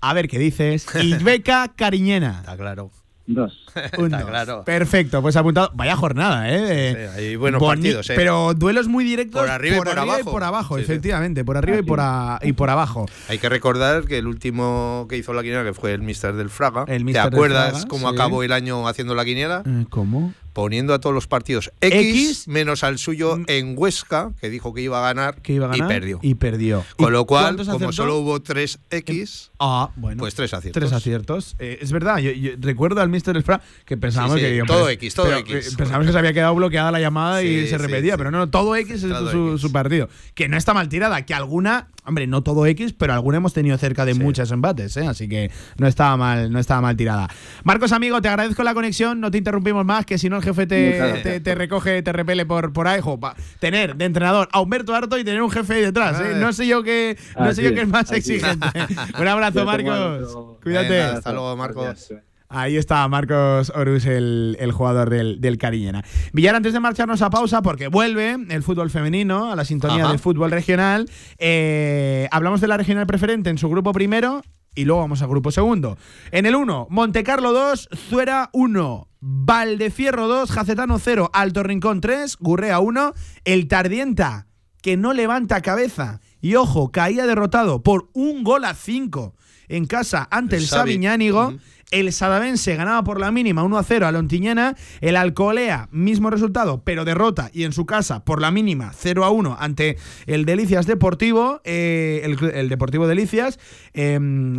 a 0.00 0.12
ver 0.14 0.28
qué 0.28 0.38
dices, 0.38 0.86
Beca 1.22 1.72
Cariñena. 1.76 2.38
Está 2.40 2.56
claro. 2.56 2.90
Dos. 3.28 3.66
Un 3.98 4.10
dos. 4.10 4.24
claro. 4.24 4.62
Perfecto, 4.64 5.20
pues 5.20 5.34
apuntado. 5.36 5.72
Vaya 5.74 5.96
jornada, 5.96 6.48
¿eh? 6.48 7.10
Sí, 7.12 7.18
hay 7.18 7.36
buenos 7.36 7.60
partidos, 7.60 8.08
¿eh? 8.08 8.12
Pero 8.16 8.54
duelos 8.54 8.86
muy 8.86 9.04
directos 9.04 9.40
Por 9.42 9.50
arriba 9.50 9.76
y 9.76 9.78
por 9.80 9.98
abajo. 9.98 10.30
por 10.30 10.44
abajo, 10.44 10.76
Sí, 10.78 10.84
sí. 10.84 10.92
efectivamente. 10.92 11.44
Por 11.44 11.56
arriba 11.56 11.78
y 11.78 11.82
por, 11.82 11.98
a- 12.00 12.38
y 12.42 12.52
por 12.52 12.70
abajo. 12.70 13.06
Hay 13.28 13.38
que 13.38 13.48
recordar 13.48 14.04
que 14.04 14.18
el 14.18 14.28
último 14.28 15.06
que 15.10 15.16
hizo 15.16 15.32
la 15.32 15.42
quiniela, 15.42 15.64
que 15.64 15.74
fue 15.74 15.92
el 15.92 16.02
Mister 16.02 16.34
del 16.34 16.50
Fraga. 16.50 16.84
El 16.86 17.04
¿Te 17.04 17.18
acuerdas 17.18 17.70
Fraga, 17.72 17.88
cómo 17.88 18.08
sí. 18.10 18.14
acabó 18.14 18.44
el 18.44 18.52
año 18.52 18.86
haciendo 18.86 19.16
la 19.16 19.24
quiniela? 19.24 19.64
¿Cómo? 19.90 20.32
Poniendo 20.56 20.94
a 20.94 21.00
todos 21.00 21.12
los 21.14 21.26
partidos 21.26 21.70
X, 21.82 22.00
X. 22.00 22.48
menos 22.48 22.82
al 22.82 22.96
suyo 22.96 23.38
en 23.46 23.74
Huesca, 23.76 24.32
que 24.40 24.48
dijo 24.48 24.72
que 24.72 24.80
iba 24.80 24.98
a 24.98 25.02
ganar, 25.12 25.42
Que 25.42 25.52
iba 25.52 25.66
a 25.66 25.68
ganar 25.68 25.84
y 25.84 25.94
perdió. 25.94 26.18
Y 26.22 26.34
perdió. 26.36 26.82
Con 26.96 27.08
¿Y 27.08 27.12
lo 27.12 27.26
cual, 27.26 27.56
como 27.58 27.72
acertó? 27.72 27.92
solo 27.92 28.16
hubo 28.16 28.40
tres 28.40 28.78
X, 28.90 29.50
Ah, 29.60 29.90
bueno. 29.96 30.18
pues 30.20 30.34
tres 30.34 30.54
aciertos. 30.54 30.80
Tres 30.80 30.92
aciertos. 30.94 31.56
Eh, 31.58 31.78
es 31.82 31.92
verdad, 31.92 32.16
yo, 32.20 32.30
yo 32.32 32.52
recuerdo 32.58 33.02
al 33.02 33.10
Mr. 33.10 33.42
Fra 33.42 33.60
que 33.84 33.98
pensábamos 33.98 34.40
Sí, 34.40 34.46
sí, 34.46 34.52
que. 34.52 34.62
todo 34.66 34.88
X, 34.88 35.14
todo 35.14 35.26
pero, 35.26 35.38
X. 35.40 35.72
eh, 35.72 35.76
Pensábamos 35.76 36.06
que 36.06 36.12
se 36.12 36.18
había 36.18 36.32
quedado 36.32 36.54
bloqueada 36.54 36.90
la 36.90 37.00
llamada 37.00 37.42
y 37.42 37.66
se 37.68 37.76
repetía, 37.76 38.16
pero 38.16 38.30
no, 38.30 38.38
no, 38.38 38.48
todo 38.48 38.74
X 38.76 39.02
es 39.02 39.10
Todo 39.10 39.30
su, 39.30 39.58
su 39.58 39.70
partido. 39.70 40.08
Que 40.34 40.48
no 40.48 40.56
está 40.56 40.72
mal 40.72 40.88
tirada, 40.88 41.20
que 41.26 41.34
alguna. 41.34 41.88
Hombre, 42.08 42.28
no 42.28 42.40
todo 42.44 42.64
X, 42.66 42.92
pero 42.92 43.12
alguna 43.14 43.38
hemos 43.38 43.52
tenido 43.52 43.76
cerca 43.78 44.04
de 44.04 44.14
muchos 44.14 44.52
embates, 44.52 44.96
¿eh? 44.96 45.06
así 45.08 45.28
que 45.28 45.50
no 45.76 45.88
estaba 45.88 46.16
mal, 46.16 46.52
no 46.52 46.60
estaba 46.60 46.80
mal 46.80 46.96
tirada. 46.96 47.28
Marcos, 47.64 47.90
amigo, 47.90 48.22
te 48.22 48.28
agradezco 48.28 48.62
la 48.62 48.74
conexión, 48.74 49.20
no 49.20 49.28
te 49.32 49.38
interrumpimos 49.38 49.84
más, 49.84 50.06
que 50.06 50.16
si 50.16 50.28
no 50.28 50.36
el 50.36 50.42
jefe 50.46 50.66
te, 50.66 51.20
te, 51.22 51.40
te 51.40 51.54
recoge, 51.54 52.02
te 52.02 52.12
repele 52.12 52.46
por, 52.46 52.72
por 52.72 52.88
ahí. 52.88 53.00
Jo, 53.00 53.18
tener 53.58 53.96
de 53.96 54.04
entrenador 54.04 54.48
a 54.52 54.60
Humberto 54.60 54.94
Harto 54.94 55.18
y 55.18 55.24
tener 55.24 55.42
un 55.42 55.50
jefe 55.50 55.74
ahí 55.74 55.82
detrás. 55.82 56.20
¿eh? 56.20 56.32
Ay. 56.34 56.40
No 56.40 56.52
sé 56.52 56.66
yo 56.66 56.82
qué, 56.82 57.18
no 57.38 57.52
sé 57.52 57.62
yo 57.62 57.68
es, 57.70 57.74
qué 57.74 57.82
es 57.82 57.88
más 57.88 58.10
exigente. 58.12 58.66
un 59.18 59.28
abrazo, 59.28 59.64
Marcos. 59.64 60.58
Cuídate. 60.62 61.02
Hasta 61.02 61.32
luego, 61.32 61.56
Marcos. 61.56 62.12
Ahí 62.48 62.76
está 62.76 63.06
Marcos 63.08 63.72
Orus, 63.74 64.06
el, 64.06 64.56
el 64.60 64.70
jugador 64.70 65.10
del, 65.10 65.40
del 65.40 65.58
Cariñena. 65.58 66.04
Villar, 66.32 66.54
antes 66.54 66.72
de 66.72 66.78
marcharnos 66.78 67.20
a 67.22 67.30
pausa, 67.30 67.60
porque 67.60 67.88
vuelve 67.88 68.36
el 68.50 68.62
fútbol 68.62 68.88
femenino 68.88 69.50
a 69.50 69.56
la 69.56 69.64
sintonía 69.64 70.04
Ajá. 70.04 70.10
del 70.12 70.20
fútbol 70.20 70.52
regional, 70.52 71.10
eh, 71.38 72.28
hablamos 72.30 72.60
de 72.60 72.68
la 72.68 72.76
regional 72.76 73.06
preferente 73.06 73.50
en 73.50 73.58
su 73.58 73.68
grupo 73.68 73.92
primero 73.92 74.42
y 74.76 74.84
luego 74.84 75.00
vamos 75.00 75.22
al 75.22 75.28
grupo 75.28 75.50
segundo. 75.50 75.98
En 76.30 76.46
el 76.46 76.54
1, 76.54 76.86
Montecarlo 76.90 77.52
2, 77.52 77.88
Zuera 78.08 78.50
1, 78.52 79.08
Valdefierro 79.20 80.28
2, 80.28 80.52
Jacetano 80.52 81.00
0, 81.00 81.30
Alto 81.32 81.64
Rincón 81.64 82.00
3, 82.00 82.36
Gurrea 82.38 82.78
1, 82.78 83.14
El 83.44 83.66
Tardienta, 83.66 84.46
que 84.82 84.96
no 84.96 85.12
levanta 85.14 85.62
cabeza. 85.62 86.20
Y 86.40 86.54
ojo, 86.54 86.92
caía 86.92 87.26
derrotado 87.26 87.82
por 87.82 88.10
un 88.12 88.44
gol 88.44 88.64
a 88.64 88.74
5 88.74 89.34
en 89.68 89.86
casa 89.86 90.28
ante 90.30 90.56
el, 90.56 90.62
El. 90.62 90.68
Sabiñánigo. 90.68 91.54
El 91.92 92.12
Sadavense 92.12 92.74
ganaba 92.74 93.04
por 93.04 93.20
la 93.20 93.30
mínima 93.30 93.62
1 93.62 93.78
a 93.78 93.82
0 93.84 94.08
a 94.08 94.10
Lontiñana. 94.12 94.74
El 95.00 95.14
Alcolea, 95.14 95.88
mismo 95.92 96.30
resultado, 96.30 96.82
pero 96.82 97.04
derrota. 97.04 97.48
Y 97.52 97.62
en 97.62 97.70
su 97.70 97.86
casa, 97.86 98.24
por 98.24 98.40
la 98.40 98.50
mínima 98.50 98.90
0 98.92 99.24
a 99.24 99.30
1 99.30 99.56
ante 99.60 99.96
el 100.26 100.46
Delicias 100.46 100.86
Deportivo. 100.86 101.60
eh, 101.62 102.22
el, 102.24 102.42
el 102.50 102.68
Deportivo 102.68 103.06
Delicias. 103.06 103.60
eh, 103.94 104.18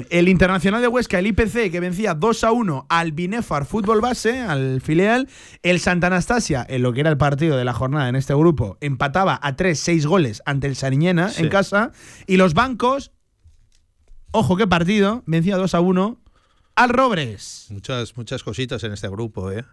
el 0.10 0.30
Internacional 0.30 0.82
de 0.82 0.88
Huesca, 0.88 1.20
el 1.20 1.28
IPC, 1.28 1.70
que 1.70 1.82
vencía 1.82 2.14
2 2.14 2.46
a 2.46 2.54
1 2.54 2.86
al 2.88 3.12
Binefar 3.12 3.66
Fútbol 3.66 4.00
Base, 4.00 4.40
al 4.40 4.80
filial. 4.80 5.28
El 5.64 5.82
Santa 5.82 6.08
Anastasia, 6.08 6.66
en 6.70 6.82
lo 6.82 6.94
que 6.94 7.02
era 7.02 7.10
el 7.10 7.18
partido 7.18 7.58
de 7.58 7.66
la 7.66 7.74
jornada 7.74 8.08
en 8.08 8.16
este 8.16 8.36
grupo, 8.36 8.78
empataba 8.80 9.38
a 9.44 9.58
3-6 9.58 10.06
goles 10.06 10.42
ante 10.46 10.68
el 10.68 10.78
Sariñena 10.78 11.28
Sí. 11.28 11.44
en 11.44 11.50
casa. 11.50 11.92
Y 12.26 12.38
los 12.38 12.54
bancos, 12.54 13.12
ojo 14.32 14.58
qué 14.58 14.68
partido, 14.68 15.24
vencía 15.26 15.58
2 15.58 15.74
a 15.76 15.80
1 15.80 16.18
al 16.76 16.90
Robres. 16.90 17.68
Muchas, 17.70 18.16
muchas 18.18 18.44
cositas 18.44 18.84
en 18.84 18.94
este 18.94 19.08
grupo, 19.10 19.52
¿eh? 19.52 19.64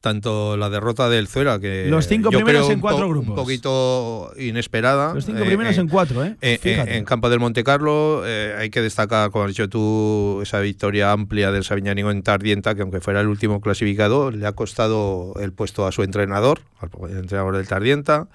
Tanto 0.00 0.56
la 0.56 0.70
derrota 0.70 1.10
del 1.10 1.28
Zuera, 1.28 1.60
que. 1.60 1.84
Los 1.90 2.06
cinco 2.08 2.30
yo 2.30 2.38
primeros 2.38 2.62
creo 2.64 2.72
en 2.74 2.80
cuatro 2.80 3.02
po- 3.02 3.08
grupos. 3.10 3.28
Un 3.28 3.34
poquito 3.36 4.32
inesperada. 4.38 5.12
Los 5.12 5.26
cinco 5.26 5.40
eh, 5.40 5.44
primeros 5.46 5.76
eh, 5.76 5.80
en 5.82 5.88
cuatro, 5.88 6.24
¿eh? 6.24 6.36
eh, 6.40 6.54
eh, 6.54 6.58
Fíjate. 6.58 6.96
en 6.96 7.04
campo 7.04 7.28
del 7.28 7.38
Monte 7.38 7.62
Carlo 7.62 8.22
hay 8.24 8.70
que 8.70 8.80
destacar, 8.80 9.30
como 9.30 9.44
has 9.44 9.50
dicho 9.50 9.68
tú, 9.68 10.40
esa 10.42 10.58
victoria 10.60 11.12
amplia 11.12 11.52
del 11.52 11.64
Sabiñánigo 11.64 12.10
en 12.10 12.22
Tardienta, 12.22 12.74
que 12.74 12.80
aunque 12.80 13.00
fuera 13.02 13.20
el 13.20 13.26
último 13.28 13.60
clasificado, 13.60 14.30
le 14.30 14.46
ha 14.46 14.52
costado 14.52 15.34
el 15.38 15.52
puesto 15.52 15.86
a 15.86 15.92
su 15.92 16.02
entrenador, 16.02 16.62
al 16.80 16.88
entrenador 17.18 17.58
del 17.58 17.68
Tardienta. 17.68 18.28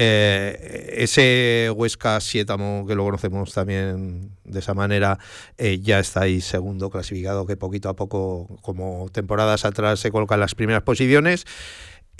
Eh, 0.00 0.94
ese 0.98 1.72
Huesca 1.74 2.20
Sietamo, 2.20 2.86
que 2.86 2.94
lo 2.94 3.02
conocemos 3.02 3.52
también 3.52 4.30
de 4.44 4.60
esa 4.60 4.72
manera, 4.72 5.18
eh, 5.56 5.80
ya 5.80 5.98
está 5.98 6.20
ahí 6.20 6.40
segundo 6.40 6.88
clasificado, 6.88 7.46
que 7.46 7.56
poquito 7.56 7.88
a 7.88 7.96
poco, 7.96 8.46
como 8.62 9.08
temporadas 9.10 9.64
atrás, 9.64 9.98
se 9.98 10.12
coloca 10.12 10.36
en 10.36 10.40
las 10.42 10.54
primeras 10.54 10.82
posiciones. 10.82 11.46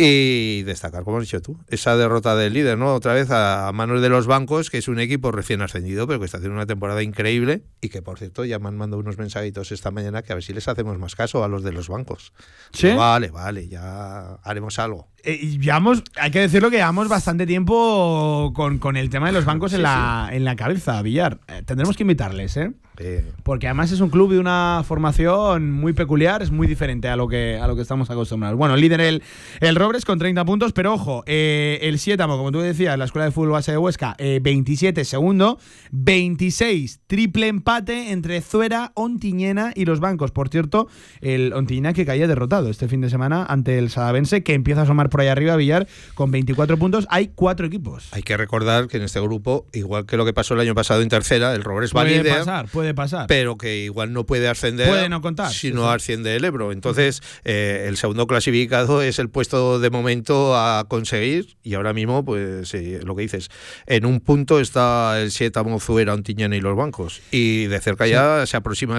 Y 0.00 0.62
destacar, 0.62 1.02
como 1.02 1.18
has 1.18 1.24
dicho 1.24 1.42
tú, 1.42 1.58
esa 1.66 1.96
derrota 1.96 2.36
del 2.36 2.52
líder, 2.52 2.78
¿no? 2.78 2.94
Otra 2.94 3.14
vez 3.14 3.30
a 3.32 3.70
manos 3.72 4.00
de 4.00 4.08
los 4.08 4.28
bancos, 4.28 4.70
que 4.70 4.78
es 4.78 4.86
un 4.86 5.00
equipo 5.00 5.32
recién 5.32 5.60
ascendido, 5.60 6.06
pero 6.06 6.20
que 6.20 6.26
está 6.26 6.38
haciendo 6.38 6.54
una 6.54 6.66
temporada 6.66 7.02
increíble 7.02 7.64
y 7.80 7.88
que, 7.88 8.00
por 8.00 8.16
cierto, 8.16 8.44
ya 8.44 8.60
me 8.60 8.68
han 8.68 8.76
mandado 8.76 9.00
unos 9.00 9.18
mensajitos 9.18 9.72
esta 9.72 9.90
mañana 9.90 10.22
que 10.22 10.30
a 10.30 10.36
ver 10.36 10.44
si 10.44 10.52
les 10.52 10.68
hacemos 10.68 10.98
más 11.00 11.16
caso 11.16 11.42
a 11.42 11.48
los 11.48 11.64
de 11.64 11.72
los 11.72 11.88
bancos. 11.88 12.32
¿Sí? 12.72 12.92
Vale, 12.92 13.30
vale, 13.30 13.66
ya 13.66 14.34
haremos 14.44 14.78
algo. 14.78 15.08
Eh, 15.24 15.38
y 15.42 15.58
llevamos, 15.58 16.02
hay 16.16 16.30
que 16.30 16.40
decirlo 16.40 16.70
que 16.70 16.76
llevamos 16.76 17.08
bastante 17.08 17.46
tiempo 17.46 18.52
con, 18.54 18.78
con 18.78 18.96
el 18.96 19.10
tema 19.10 19.26
de 19.26 19.32
los 19.32 19.44
bancos 19.44 19.72
en, 19.72 19.78
Sí, 19.78 19.82
la, 19.82 20.28
en 20.32 20.44
la 20.44 20.56
cabeza, 20.56 21.00
Villar. 21.02 21.38
Eh, 21.48 21.62
tendremos 21.64 21.96
que 21.96 22.04
invitarles, 22.04 22.56
¿eh? 22.56 22.72
Eh, 23.00 23.24
Porque 23.44 23.68
además 23.68 23.92
es 23.92 24.00
un 24.00 24.10
club 24.10 24.32
de 24.32 24.40
una 24.40 24.82
formación 24.84 25.70
muy 25.70 25.92
peculiar, 25.92 26.42
es 26.42 26.50
muy 26.50 26.66
diferente 26.66 27.08
a 27.08 27.14
lo 27.16 27.28
que, 27.28 27.56
a 27.60 27.66
lo 27.68 27.76
que 27.76 27.82
estamos 27.82 28.10
acostumbrados. 28.10 28.58
Bueno, 28.58 28.76
líder 28.76 29.00
el, 29.00 29.22
el 29.60 29.76
Robres 29.76 30.04
con 30.04 30.18
30 30.18 30.44
puntos, 30.44 30.72
pero 30.72 30.94
ojo, 30.94 31.22
eh, 31.26 31.78
el 31.82 31.98
Sietamo, 32.00 32.36
como 32.36 32.50
tú 32.50 32.58
decías, 32.58 32.98
la 32.98 33.04
Escuela 33.04 33.26
de 33.26 33.30
Fútbol 33.30 33.50
Base 33.50 33.70
de 33.70 33.78
Huesca, 33.78 34.16
eh, 34.18 34.40
27 34.42 35.04
segundo, 35.04 35.58
26 35.92 37.00
triple 37.06 37.46
empate 37.46 38.10
entre 38.10 38.40
Zuera, 38.40 38.90
Ontiñena 38.94 39.72
y 39.76 39.84
los 39.84 40.00
bancos. 40.00 40.32
Por 40.32 40.48
cierto, 40.48 40.88
el 41.20 41.52
Ontiñena 41.52 41.92
que 41.92 42.04
caía 42.04 42.26
derrotado 42.26 42.68
este 42.68 42.88
fin 42.88 43.00
de 43.00 43.10
semana 43.10 43.44
ante 43.44 43.78
el 43.78 43.90
Sadavense, 43.90 44.42
que 44.42 44.54
empieza 44.54 44.80
a 44.80 44.84
asomar 44.84 45.07
por 45.08 45.20
ahí 45.20 45.28
arriba, 45.28 45.56
Villar, 45.56 45.86
con 46.14 46.30
24 46.30 46.78
puntos. 46.78 47.06
Hay 47.10 47.30
cuatro 47.34 47.66
equipos. 47.66 48.08
hay 48.12 48.22
que 48.22 48.36
recordar 48.36 48.88
que 48.88 48.96
en 48.98 49.04
este 49.04 49.20
grupo, 49.20 49.66
igual 49.72 50.06
que 50.06 50.16
lo 50.16 50.24
que 50.24 50.32
pasó 50.32 50.54
el 50.54 50.60
año 50.60 50.74
pasado 50.74 51.02
en 51.02 51.08
tercera, 51.08 51.54
el 51.54 51.64
Robres 51.64 51.92
Puede 51.92 52.24
pasar, 52.24 52.68
puede 52.68 52.94
pasar. 52.94 53.26
pero 53.26 53.56
que 53.56 53.78
igual 53.78 54.12
no 54.12 54.24
puede 54.24 54.48
ascender 54.48 54.88
Puede 54.88 55.08
no 55.08 55.20
contar, 55.20 55.52
si 55.52 55.72
no 55.72 55.90
asciende 55.90 56.36
el 56.36 56.44
Ebro. 56.44 56.72
Entonces, 56.72 57.22
eh, 57.44 57.86
el 57.88 57.96
segundo 57.96 58.26
clasificado 58.26 59.02
es 59.02 59.18
el 59.18 59.28
puesto 59.28 59.80
de 59.80 59.90
momento 59.90 60.56
a 60.56 60.86
conseguir 60.88 61.56
y 61.62 61.74
ahora 61.74 61.92
mismo, 61.92 62.24
pues 62.24 62.72
eh, 62.74 63.00
lo 63.04 63.14
que 63.16 63.22
dices, 63.22 63.50
en 63.86 64.06
un 64.06 64.20
punto 64.20 64.60
está 64.60 65.20
el 65.20 65.30
Sietamo, 65.30 65.80
Zuera, 65.80 66.14
Ontiñana 66.14 66.56
y 66.56 66.60
los 66.60 66.76
bancos. 66.76 67.20
Y 67.30 67.66
de 67.66 67.80
cerca 67.80 68.06
ya 68.06 68.46
se 68.46 68.56
aproxima 68.56 68.98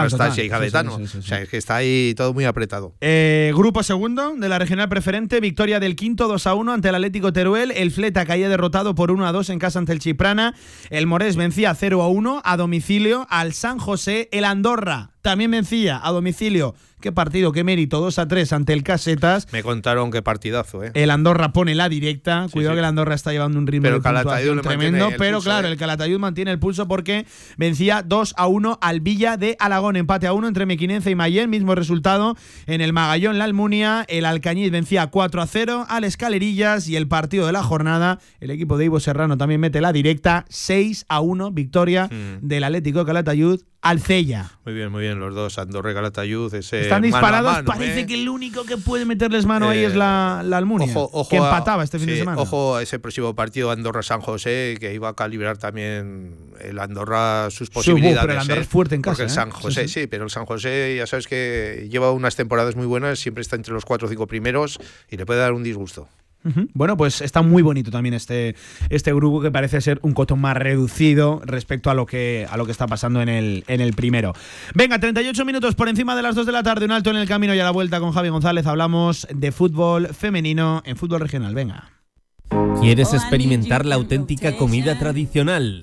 Anastasia 0.00 0.18
total. 0.18 0.38
y 0.38 0.42
Sí, 0.42 0.48
Gadetano. 0.48 0.96
sí, 0.96 1.06
sí, 1.06 1.12
sí, 1.12 1.18
O 1.18 1.22
sea, 1.22 1.42
es 1.42 1.48
que 1.48 1.56
está 1.56 1.76
ahí 1.76 2.14
todo 2.16 2.32
muy 2.32 2.44
apretado. 2.44 2.94
Eh, 3.00 3.52
grupo 3.54 3.82
segundo 3.82 4.29
de 4.38 4.48
la 4.48 4.58
regional 4.58 4.88
preferente, 4.88 5.40
victoria 5.40 5.80
del 5.80 5.96
quinto 5.96 6.28
2 6.28 6.46
a 6.46 6.54
1 6.54 6.72
ante 6.72 6.88
el 6.88 6.94
Atlético 6.94 7.32
Teruel. 7.32 7.72
El 7.72 7.90
Fleta 7.90 8.24
caía 8.24 8.48
derrotado 8.48 8.94
por 8.94 9.10
1 9.10 9.26
a 9.26 9.32
2 9.32 9.50
en 9.50 9.58
casa 9.58 9.78
ante 9.78 9.92
el 9.92 9.98
Chiprana. 9.98 10.54
El 10.90 11.06
Morés 11.06 11.36
vencía 11.36 11.74
0 11.74 12.02
a 12.02 12.08
1 12.08 12.42
a 12.44 12.56
domicilio 12.56 13.26
al 13.30 13.52
San 13.54 13.78
José. 13.78 14.28
El 14.30 14.44
Andorra 14.44 15.10
también 15.22 15.50
vencía 15.50 16.00
a 16.02 16.10
domicilio. 16.12 16.74
Qué 17.00 17.12
partido, 17.12 17.50
qué 17.52 17.64
mérito. 17.64 17.98
2 18.00 18.18
a 18.18 18.28
3 18.28 18.52
ante 18.52 18.74
el 18.74 18.82
Casetas. 18.82 19.50
Me 19.52 19.62
contaron 19.62 20.10
qué 20.10 20.20
partidazo, 20.20 20.84
¿eh? 20.84 20.90
El 20.92 21.10
Andorra 21.10 21.50
pone 21.50 21.74
la 21.74 21.88
directa. 21.88 22.46
Cuidado 22.52 22.74
sí. 22.74 22.76
que 22.76 22.80
el 22.80 22.84
Andorra 22.84 23.14
está 23.14 23.32
llevando 23.32 23.58
un 23.58 23.66
ritmo 23.66 23.84
Pero 23.84 24.00
de 24.00 24.02
puntuación 24.02 24.60
tremendo. 24.60 25.08
Pero 25.16 25.36
pulso, 25.36 25.48
claro, 25.48 25.66
¿eh? 25.68 25.70
el 25.70 25.78
Calatayud 25.78 26.18
mantiene 26.18 26.50
el 26.50 26.58
pulso 26.58 26.86
porque 26.88 27.24
vencía 27.56 28.02
2 28.02 28.34
a 28.36 28.46
1 28.48 28.78
al 28.82 29.00
Villa 29.00 29.38
de 29.38 29.56
Alagón. 29.60 29.96
Empate 29.96 30.26
a 30.26 30.34
1 30.34 30.46
entre 30.48 30.66
Mequinenza 30.66 31.08
y 31.10 31.14
Mayén. 31.14 31.48
Mismo 31.48 31.74
resultado 31.74 32.36
en 32.66 32.82
el 32.82 32.92
Magallón, 32.92 33.38
la 33.38 33.44
Almunia. 33.44 34.04
El 34.06 34.26
Alcañiz 34.26 34.70
vencía 34.70 35.06
4 35.06 35.40
a 35.40 35.46
0 35.46 35.86
al 35.88 36.04
Escalerillas. 36.04 36.86
Y 36.86 36.96
el 36.96 37.08
partido 37.08 37.46
de 37.46 37.52
la 37.52 37.62
jornada, 37.62 38.18
el 38.40 38.50
equipo 38.50 38.76
de 38.76 38.84
Ivo 38.84 39.00
Serrano 39.00 39.38
también 39.38 39.62
mete 39.62 39.80
la 39.80 39.94
directa. 39.94 40.44
6 40.50 41.06
a 41.08 41.20
1, 41.20 41.50
victoria 41.52 42.08
Mm. 42.10 42.46
del 42.46 42.64
Atlético 42.64 42.98
de 43.00 43.04
Calatayud 43.06 43.62
al 43.82 44.00
Cella. 44.00 44.50
Muy 44.66 44.74
bien, 44.74 44.92
muy 44.92 45.00
bien, 45.02 45.18
los 45.20 45.34
dos, 45.34 45.58
Andorra 45.58 45.90
y 45.92 45.94
Calatayud. 45.94 46.52
Ese 46.54 46.82
Están 46.82 47.00
disparados. 47.02 47.50
mano, 47.50 47.64
Parece 47.64 48.00
¿eh? 48.00 48.06
que 48.06 48.14
el 48.14 48.28
único 48.28 48.64
que 48.64 48.76
puede 48.76 49.06
meterles 49.06 49.46
mano 49.46 49.68
ahí 49.70 49.78
Eh, 49.78 49.86
es 49.86 49.94
la, 49.94 50.42
la 50.44 50.58
Almunia. 50.58 50.88
Ojo, 50.94 51.08
ojo 51.12 51.28
que 51.30 51.38
a- 51.38 51.44
empataba 51.44 51.82
este 51.82 51.98
fin 51.98 52.08
de 52.08 52.12
sí, 52.14 52.18
semana. 52.20 52.38
Ojo 52.40 52.76
a 52.76 52.82
ese 52.82 52.98
próximo 52.98 53.34
partido 53.34 53.70
Andorra-San 53.70 54.20
José, 54.20 54.76
que 54.78 54.92
iba 54.92 55.08
a 55.08 55.14
calibrar 55.16 55.56
también 55.56 56.36
el 56.60 56.78
Andorra 56.78 57.48
sus 57.50 57.68
Sí, 57.68 57.74
posibilidades. 57.74 58.20
pero 58.20 58.32
el 58.34 58.38
Andorra 58.40 58.60
¿eh? 58.60 58.62
es 58.64 58.68
fuerte 58.68 58.94
en 58.96 59.02
Porque 59.02 59.22
casa, 59.22 59.22
el 59.24 59.30
¿eh? 59.30 59.34
San 59.34 59.48
Sí, 59.50 59.62
José, 59.62 59.88
sí. 59.88 60.00
sí, 60.02 60.06
pero 60.06 60.24
el 60.24 60.30
San 60.30 60.44
José 60.44 60.94
ya 60.98 61.06
sabes 61.06 61.26
que 61.26 61.88
lleva 61.90 62.12
unas 62.12 62.36
temporadas 62.36 62.76
muy 62.76 62.86
buenas, 62.86 63.18
siempre 63.18 63.40
está 63.42 63.56
entre 63.56 63.72
los 63.72 63.86
cuatro 63.86 64.06
o 64.08 64.10
cinco 64.10 64.26
primeros 64.26 64.78
y 65.10 65.16
le 65.16 65.24
puede 65.24 65.40
dar 65.40 65.52
un 65.54 65.62
disgusto. 65.62 66.06
Bueno, 66.72 66.96
pues 66.96 67.20
está 67.20 67.42
muy 67.42 67.62
bonito 67.62 67.90
también 67.90 68.14
este, 68.14 68.56
este 68.88 69.12
grupo 69.12 69.42
que 69.42 69.50
parece 69.50 69.80
ser 69.80 69.98
un 70.02 70.12
coto 70.12 70.36
más 70.36 70.56
reducido 70.56 71.42
respecto 71.44 71.90
a 71.90 71.94
lo 71.94 72.06
que, 72.06 72.46
a 72.50 72.56
lo 72.56 72.64
que 72.64 72.72
está 72.72 72.86
pasando 72.86 73.20
en 73.20 73.28
el, 73.28 73.64
en 73.66 73.80
el 73.80 73.92
primero. 73.92 74.32
Venga, 74.74 74.98
38 74.98 75.44
minutos 75.44 75.74
por 75.74 75.88
encima 75.88 76.16
de 76.16 76.22
las 76.22 76.34
2 76.34 76.46
de 76.46 76.52
la 76.52 76.62
tarde, 76.62 76.86
un 76.86 76.92
alto 76.92 77.10
en 77.10 77.16
el 77.16 77.28
camino 77.28 77.54
y 77.54 77.60
a 77.60 77.64
la 77.64 77.70
vuelta 77.70 78.00
con 78.00 78.12
Javi 78.12 78.30
González. 78.30 78.66
Hablamos 78.66 79.26
de 79.34 79.52
fútbol 79.52 80.08
femenino 80.08 80.82
en 80.84 80.96
fútbol 80.96 81.20
regional. 81.20 81.54
Venga. 81.54 81.90
¿Quieres 82.80 83.12
experimentar 83.12 83.86
la 83.86 83.94
auténtica 83.94 84.56
comida 84.56 84.98
tradicional? 84.98 85.82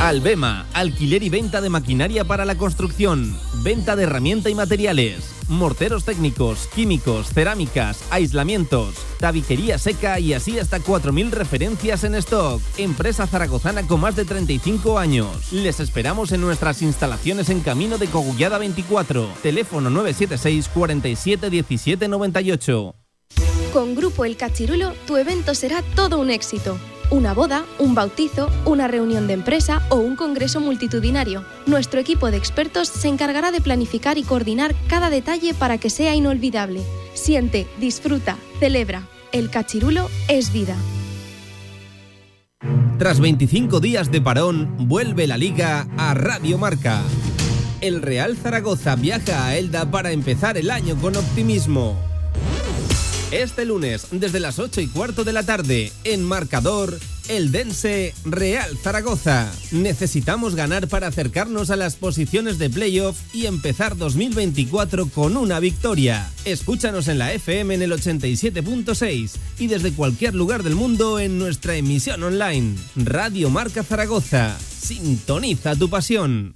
Albema, 0.00 0.66
alquiler 0.74 1.22
y 1.22 1.30
venta 1.30 1.60
de 1.60 1.70
maquinaria 1.70 2.24
para 2.24 2.44
la 2.44 2.56
construcción, 2.56 3.34
venta 3.62 3.96
de 3.96 4.02
herramienta 4.02 4.50
y 4.50 4.54
materiales, 4.54 5.30
morteros 5.48 6.04
técnicos, 6.04 6.68
químicos, 6.74 7.28
cerámicas, 7.32 8.04
aislamientos, 8.10 8.94
tabiquería 9.18 9.78
seca 9.78 10.18
y 10.18 10.34
así 10.34 10.58
hasta 10.58 10.80
4.000 10.80 11.30
referencias 11.30 12.04
en 12.04 12.16
stock. 12.16 12.60
Empresa 12.76 13.26
zaragozana 13.26 13.86
con 13.86 14.00
más 14.00 14.16
de 14.16 14.24
35 14.24 14.98
años. 14.98 15.52
Les 15.52 15.80
esperamos 15.80 16.32
en 16.32 16.40
nuestras 16.40 16.82
instalaciones 16.82 17.48
en 17.48 17.60
Camino 17.60 17.96
de 17.96 18.08
Cogullada 18.08 18.58
24, 18.58 19.28
teléfono 19.42 19.90
976 19.90 20.68
47 20.74 21.50
17 21.50 22.08
98. 22.08 22.94
Con 23.72 23.94
Grupo 23.94 24.24
El 24.24 24.36
Cachirulo, 24.36 24.92
tu 25.06 25.16
evento 25.16 25.54
será 25.54 25.82
todo 25.94 26.20
un 26.20 26.30
éxito 26.30 26.78
una 27.14 27.32
boda, 27.32 27.64
un 27.78 27.94
bautizo, 27.94 28.50
una 28.64 28.88
reunión 28.88 29.26
de 29.26 29.34
empresa 29.34 29.82
o 29.88 29.96
un 29.96 30.16
congreso 30.16 30.60
multitudinario. 30.60 31.44
Nuestro 31.66 32.00
equipo 32.00 32.30
de 32.30 32.36
expertos 32.36 32.88
se 32.88 33.08
encargará 33.08 33.52
de 33.52 33.60
planificar 33.60 34.18
y 34.18 34.24
coordinar 34.24 34.74
cada 34.88 35.10
detalle 35.10 35.54
para 35.54 35.78
que 35.78 35.90
sea 35.90 36.14
inolvidable. 36.14 36.82
Siente, 37.14 37.66
disfruta, 37.78 38.36
celebra. 38.58 39.06
El 39.32 39.48
cachirulo 39.50 40.10
es 40.28 40.52
vida. 40.52 40.76
Tras 42.98 43.20
25 43.20 43.80
días 43.80 44.10
de 44.10 44.20
parón, 44.20 44.74
vuelve 44.88 45.26
la 45.26 45.36
liga 45.36 45.86
a 45.96 46.14
Radio 46.14 46.58
Marca. 46.58 47.00
El 47.80 48.02
Real 48.02 48.36
Zaragoza 48.36 48.96
viaja 48.96 49.46
a 49.46 49.56
Elda 49.56 49.90
para 49.90 50.12
empezar 50.12 50.56
el 50.56 50.70
año 50.70 50.96
con 50.96 51.16
optimismo. 51.16 52.13
Este 53.34 53.64
lunes, 53.64 54.06
desde 54.12 54.38
las 54.38 54.60
8 54.60 54.80
y 54.80 54.86
cuarto 54.86 55.24
de 55.24 55.32
la 55.32 55.42
tarde, 55.42 55.90
en 56.04 56.22
Marcador, 56.22 56.96
el 57.26 57.50
Dense 57.50 58.14
Real 58.24 58.78
Zaragoza. 58.78 59.50
Necesitamos 59.72 60.54
ganar 60.54 60.86
para 60.86 61.08
acercarnos 61.08 61.70
a 61.70 61.76
las 61.76 61.96
posiciones 61.96 62.58
de 62.58 62.70
playoff 62.70 63.18
y 63.32 63.46
empezar 63.46 63.96
2024 63.96 65.08
con 65.08 65.36
una 65.36 65.58
victoria. 65.58 66.30
Escúchanos 66.44 67.08
en 67.08 67.18
la 67.18 67.32
FM 67.32 67.74
en 67.74 67.82
el 67.82 67.90
87.6 67.90 69.32
y 69.58 69.66
desde 69.66 69.92
cualquier 69.92 70.36
lugar 70.36 70.62
del 70.62 70.76
mundo 70.76 71.18
en 71.18 71.36
nuestra 71.36 71.74
emisión 71.74 72.22
online. 72.22 72.76
Radio 72.94 73.50
Marca 73.50 73.82
Zaragoza. 73.82 74.56
Sintoniza 74.60 75.74
tu 75.74 75.90
pasión. 75.90 76.54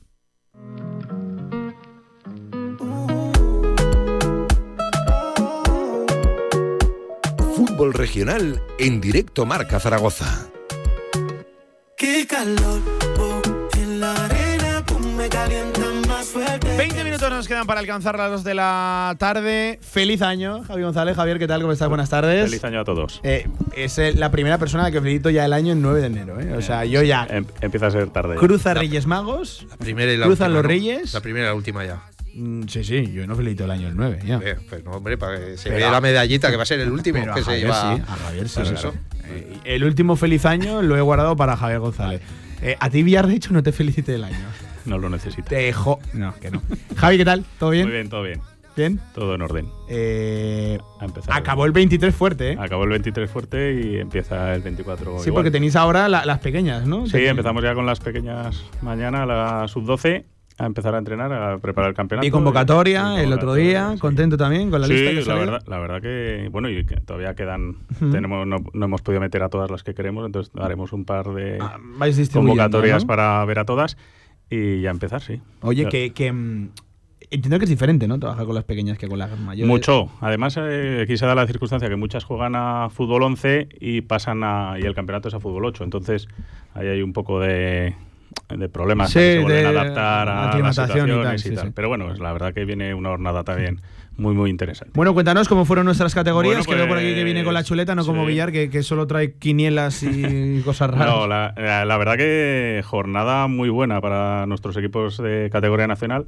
Fútbol 7.79 7.95
regional 7.95 8.61
en 8.81 9.01
directo 9.01 9.47
Marca 9.47 9.79
Zaragoza. 9.79 10.49
Qué 11.97 12.27
calor, 12.27 12.81
oh, 13.21 13.41
en 13.77 14.01
la 14.01 14.15
arena, 14.25 14.85
me 15.17 15.29
calienta 15.29 15.83
más 16.09 16.27
fuerte. 16.27 16.77
20 16.77 17.05
minutos 17.05 17.31
nos 17.31 17.47
quedan 17.47 17.69
para 17.69 17.79
alcanzar 17.79 18.19
las 18.19 18.33
2 18.33 18.43
de 18.43 18.55
la 18.55 19.15
tarde. 19.21 19.79
Feliz 19.81 20.23
año, 20.23 20.65
Javi 20.65 20.83
González. 20.83 21.15
Javier, 21.15 21.39
¿qué 21.39 21.47
tal? 21.47 21.61
¿Cómo 21.61 21.73
estás? 21.73 21.89
Buenas 21.89 22.11
tardes. 22.11 22.51
Feliz 22.51 22.65
año 22.65 22.81
a 22.81 22.85
todos. 22.85 23.21
Eh, 23.23 23.47
es 23.77 23.97
eh, 23.99 24.13
la 24.13 24.33
primera 24.33 24.59
persona 24.59 24.91
que 24.91 25.01
felicito 25.01 25.31
ya 25.31 25.45
el 25.45 25.53
año 25.53 25.71
en 25.73 25.81
9 25.81 26.01
de 26.01 26.07
enero. 26.09 26.41
¿eh? 26.41 26.55
O 26.55 26.63
sea, 26.63 26.85
yo 26.85 27.05
ya. 27.05 27.29
Em, 27.31 27.45
empieza 27.61 27.87
a 27.87 27.91
ser 27.93 28.11
tarde. 28.11 28.35
Cruza 28.35 28.75
Reyes 28.75 29.07
Magos. 29.07 29.65
La 29.71 29.77
primera 29.77 30.13
y 30.13 30.17
la 30.17 30.27
Cruzan 30.27 30.53
los 30.53 30.67
Reyes. 30.67 31.15
La 31.15 31.21
primera 31.21 31.47
y 31.47 31.49
la 31.51 31.55
última 31.55 31.85
ya. 31.85 32.03
Mm, 32.35 32.65
sí, 32.69 32.85
sí, 32.85 33.11
yo 33.13 33.27
no 33.27 33.35
felicito 33.35 33.65
el 33.65 33.71
año 33.71 33.89
el 33.89 33.97
9, 33.97 34.21
ya. 34.25 34.41
pues 34.69 34.85
no, 34.85 34.93
hombre, 34.93 35.19
para 35.19 35.39
que 35.39 35.57
se 35.57 35.71
vea 35.71 35.91
la 35.91 36.01
medallita 36.01 36.51
que 36.51 36.57
va 36.57 36.63
a 36.63 36.67
ser 36.67 36.81
el 36.81 36.91
último 36.91 37.25
que 37.35 37.43
se 37.43 37.59
lleva. 37.59 37.97
Sí, 37.97 38.03
a 38.07 38.17
Javier 38.17 38.49
sí. 38.49 38.61
Pues 38.61 38.85
eh, 39.29 39.59
el 39.65 39.85
último 39.85 40.17
feliz 40.17 40.45
año 40.45 40.83
lo 40.83 40.97
he 40.97 41.01
guardado 41.01 41.37
para 41.37 41.57
Javier 41.57 41.81
González. 41.81 42.21
Eh, 42.63 42.77
a 42.79 42.91
ti, 42.91 43.03
Villar, 43.03 43.27
de 43.27 43.35
hecho, 43.35 43.53
no 43.53 43.63
te 43.63 43.73
felicite 43.73 44.15
el 44.15 44.25
año. 44.25 44.37
No 44.85 44.99
lo 44.99 45.11
necesito. 45.11 45.49
Te 45.49 45.57
dejo. 45.57 46.01
No, 46.13 46.35
que 46.37 46.51
no. 46.51 46.63
Javi, 46.97 47.19
¿qué 47.19 47.25
tal? 47.25 47.45
¿Todo 47.59 47.71
bien? 47.71 47.85
Muy 47.85 47.93
bien, 47.93 48.09
todo 48.09 48.23
bien. 48.23 48.41
¿Bien? 48.77 49.01
Todo 49.13 49.35
en 49.35 49.43
orden. 49.43 49.69
Eh, 49.89 50.79
acabó 51.29 51.67
el 51.67 51.73
23 51.73 52.15
fuerte, 52.15 52.53
¿eh? 52.53 52.57
Acabó 52.61 52.85
el 52.85 52.91
23 52.91 53.29
fuerte 53.29 53.75
y 53.75 53.97
empieza 53.97 54.55
el 54.55 54.63
24. 54.63 55.19
Sí, 55.19 55.33
porque 55.33 55.51
tenéis 55.51 55.75
ahora 55.75 56.09
las 56.09 56.39
pequeñas, 56.39 56.87
¿no? 56.87 57.07
Sí, 57.09 57.27
empezamos 57.27 57.65
ya 57.65 57.75
con 57.75 57.87
las 57.87 57.99
pequeñas 57.99 58.63
mañana, 58.81 59.27
la 59.27 59.67
sub-12 59.67 60.25
a 60.59 60.67
empezar 60.67 60.95
a 60.95 60.99
entrenar, 60.99 61.33
a 61.33 61.59
preparar 61.59 61.91
el 61.91 61.97
campeonato. 61.97 62.27
Y 62.27 62.31
convocatoria, 62.31 63.23
el 63.23 63.33
otro 63.33 63.55
día, 63.55 63.95
contento 64.01 64.37
también 64.37 64.71
con 64.71 64.81
la 64.81 64.89
lista 64.89 65.11
que 65.11 65.25
la 65.25 65.35
verdad, 65.35 65.63
la 65.67 65.79
verdad 65.79 66.03
que, 66.03 66.49
bueno, 66.51 66.69
y 66.69 66.85
que 66.85 66.97
todavía 66.97 67.35
quedan, 67.35 67.77
tenemos, 68.13 68.47
no, 68.47 68.59
hemos 68.73 69.03
podido 69.03 69.21
meter 69.21 69.43
a 69.45 69.49
todas 69.49 69.71
las 69.71 69.85
que 69.85 69.95
queremos, 69.95 70.27
entonces 70.27 70.53
haremos 70.61 70.93
un 70.93 71.05
par 71.05 71.29
de 71.29 71.59
ah, 71.61 71.79
convocatorias 72.33 73.05
para 73.05 73.45
ver 73.45 73.61
a 73.61 73.65
todas 73.65 73.97
y 74.51 74.81
ya 74.81 74.91
empezar, 74.91 75.21
sí. 75.21 75.41
Oye, 75.63 75.87
que, 75.89 76.13
que 76.13 76.33
mm, 76.33 76.71
entiendo 77.31 77.59
que 77.59 77.65
es 77.65 77.71
diferente, 77.71 78.09
¿no? 78.09 78.19
Trabajar 78.19 78.45
con 78.45 78.55
las 78.55 78.65
pequeñas 78.65 78.99
que 78.99 79.07
con 79.07 79.19
las 79.19 79.39
mayores. 79.39 79.69
Mucho. 79.69 80.11
Además, 80.21 80.59
eh, 80.61 81.03
aquí 81.05 81.17
se 81.17 81.27
da 81.27 81.37
la 81.37 81.47
circunstancia 81.47 81.89
que 81.89 81.97
muchas 81.97 82.25
juegan 82.25 82.57
a 82.57 82.89
fútbol 82.91 83.23
11 83.23 83.69
y 83.81 84.01
pasan 84.01 84.43
a, 84.43 84.77
y 84.81 84.83
el 84.83 84.95
campeonato 84.95 85.29
es 85.29 85.35
a 85.35 85.41
fútbol 85.41 85.67
8. 85.67 85.85
Entonces, 85.85 86.27
ahí 86.75 86.89
hay 86.89 87.03
un 87.03 87.13
poco 87.13 87.41
de, 87.41 87.95
de 88.49 88.69
problemas 88.69 89.13
que 89.13 89.37
se 89.37 89.39
vuelven 89.41 89.67
a 89.67 89.69
adaptar 89.69 90.29
a 90.29 90.59
las 90.59 90.77
situaciones 90.77 91.47
y 91.47 91.55
tal. 91.55 91.73
Pero 91.73 91.89
bueno, 91.89 92.13
la 92.15 92.33
verdad 92.33 92.55
que 92.55 92.65
viene 92.65 92.95
una 92.95 93.11
jornada 93.11 93.45
también 93.45 93.81
muy, 94.17 94.35
muy 94.35 94.51
interesante. 94.51 94.93
Bueno, 94.97 95.15
cuéntanos 95.15 95.49
cómo 95.49 95.65
fueron 95.65 95.87
nuestras 95.87 96.15
categorías. 96.15 96.67
Bueno, 96.67 96.83
Creo 96.83 96.89
por 96.89 96.99
aquí 96.99 97.15
que 97.15 97.25
viene 97.25 97.45
con 97.45 97.55
la 97.55 97.61
pues, 97.61 97.69
chuleta, 97.69 97.95
no 97.95 98.05
como 98.05 98.27
Villar, 98.27 98.51
que, 98.51 98.69
que, 98.69 98.83
solo 98.83 99.07
trae 99.07 99.35
quinielas 99.35 100.03
y 100.03 100.61
cosas 100.65 100.91
raras. 100.91 101.09
No, 101.09 101.27
la, 101.27 101.55
la, 101.57 101.97
verdad 101.99 102.17
que 102.17 102.83
jornada 102.85 103.47
muy 103.47 103.69
buena 103.69 104.01
para 104.01 104.47
nuestros 104.47 104.77
equipos 104.77 105.19
de 105.19 105.49
categoría 105.53 105.87
nacional, 105.87 106.27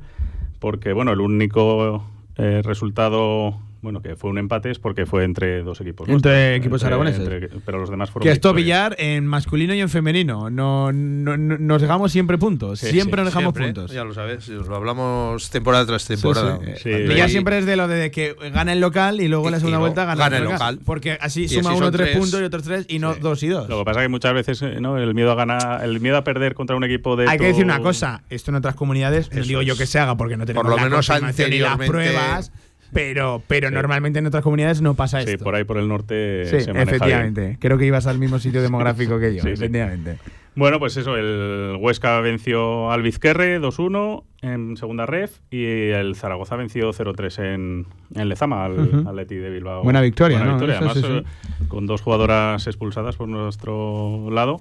porque 0.61 0.93
bueno, 0.93 1.13
el 1.13 1.21
único 1.21 2.05
eh, 2.37 2.63
resultado 2.65 3.59
bueno, 3.83 4.03
que 4.03 4.15
fue 4.15 4.31
un 4.31 4.39
empate 4.39 4.71
es 4.71 4.79
porque 4.79 5.07
fue 5.07 5.25
entre 5.25 5.63
dos 5.63 5.81
equipos. 5.81 6.09
Entre 6.09 6.57
equipos 6.57 6.85
aragoneses. 6.85 7.29
pero 7.65 7.79
los 7.79 7.91
demás 7.91 8.11
fueron. 8.11 8.25
Que 8.25 8.33
esto 8.33 8.53
billar 8.53 8.95
en 8.99 9.27
masculino 9.27 9.75
y 9.75 9.81
en 9.81 9.89
femenino. 9.89 10.51
No, 10.51 10.93
nos 10.93 11.81
dejamos 11.83 12.13
siempre 12.13 12.39
puntos. 12.39 12.81
siempre 12.81 13.23
nos 13.23 13.33
dejamos 13.33 13.55
puntos. 13.55 13.91
Ya 13.93 14.05
lo 14.05 14.15
sabes, 14.15 14.49
lo 14.49 14.77
hablamos 14.77 15.51
temporada 15.51 15.87
tras 15.87 16.07
temporada. 16.07 16.59
Sí, 16.77 16.91
billar 16.91 17.31
siempre 17.31 17.59
es 17.59 17.67
de 17.67 17.77
lo 17.77 17.89
de 17.89 18.11
que 18.11 18.35
gana 18.53 18.73
el 18.73 18.81
local 18.81 19.21
y 19.21 19.29
luego 19.29 19.47
en 19.47 19.53
la 19.53 19.59
segunda 19.59 19.79
vuelta 19.79 20.05
gana, 20.05 20.37
el 20.37 20.45
local. 20.45 20.81
Porque 20.85 21.19
así 21.21 21.49
suma 21.49 21.75
uno 21.75 21.91
tres, 21.91 22.17
puntos 22.17 22.41
y 22.41 22.45
otros 22.45 22.63
tres 22.63 22.87
y 22.89 22.99
no 22.99 23.15
dos 23.15 23.43
y 23.43 23.49
dos. 23.49 23.69
Lo 23.69 23.79
que 23.79 23.85
pasa 23.85 24.01
es 24.01 24.05
que 24.05 24.09
muchas 24.09 24.35
veces 24.35 24.63
eh, 24.63 24.79
¿no? 24.81 24.99
el 24.99 25.15
miedo 25.15 25.33
a 25.33 25.35
ganar, 25.35 25.85
el 25.85 26.01
miedo 26.01 26.17
a 26.17 26.25
perder 26.25 26.55
contra 26.55 26.77
un 26.77 26.85
equipo 26.85 27.17
de. 27.17 27.29
Hay 27.29 27.39
que 27.39 27.47
decir 27.47 27.65
una 27.65 27.81
cosa, 27.81 28.23
esto 28.31 28.51
en 28.51 28.57
otras 28.57 28.75
comunidades, 28.75 29.33
no 29.33 29.43
digo 29.43 29.63
yo 29.63 29.77
que 29.77 29.87
se 29.87 29.99
haga 29.99 30.17
porque 30.17 30.37
no 30.37 30.45
tenemos 30.45 30.65
Por 30.65 30.77
lo 30.77 30.83
menos 30.83 31.09
y 31.09 31.59
las 31.59 31.77
pruebas 31.79 32.53
pero, 32.93 33.43
pero 33.47 33.71
normalmente 33.71 34.19
en 34.19 34.27
otras 34.27 34.43
comunidades 34.43 34.81
no 34.81 34.95
pasa 34.95 35.21
esto. 35.21 35.31
Sí, 35.31 35.37
por 35.39 35.55
ahí 35.55 35.65
por 35.65 35.79
el 35.79 35.89
norte 35.89 36.45
sí, 36.47 36.61
se 36.61 36.73
maneja 36.73 36.97
efectivamente. 36.97 37.57
Creo 37.61 37.79
que 37.79 37.87
ibas 37.87 38.07
al 38.07 38.19
mismo 38.19 38.39
sitio 38.39 38.63
demográfico 38.63 39.19
que 39.19 39.35
yo, 39.35 39.43
efectivamente. 39.47 40.19
Bueno, 40.57 40.81
pues 40.81 40.97
eso, 40.97 41.17
el 41.17 41.77
Huesca 41.81 42.21
venció 42.21 42.91
al 42.91 43.03
Vizquerre 43.03 43.61
2-1 43.61 44.25
en 44.43 44.77
segunda 44.77 45.07
ref 45.07 45.39
y 45.51 45.65
el 45.65 46.17
Zaragoza 46.17 46.57
venció 46.57 46.91
0-3 46.91 47.55
en, 47.55 47.87
en, 48.15 48.29
Lezama 48.29 48.65
al 48.65 49.07
Atleti 49.07 49.37
de 49.37 49.49
Bilbao. 49.49 49.85
Buena 49.85 50.01
victoria, 50.01 50.39
Buena 50.39 50.53
victoria, 50.53 50.79
además 50.79 51.03
eh, 51.05 51.23
con 51.69 51.87
dos 51.87 52.03
jugadoras 52.03 52.67
expulsadas 52.67 53.17
por 53.17 53.29
nuestro 53.29 54.29
lado, 54.31 54.61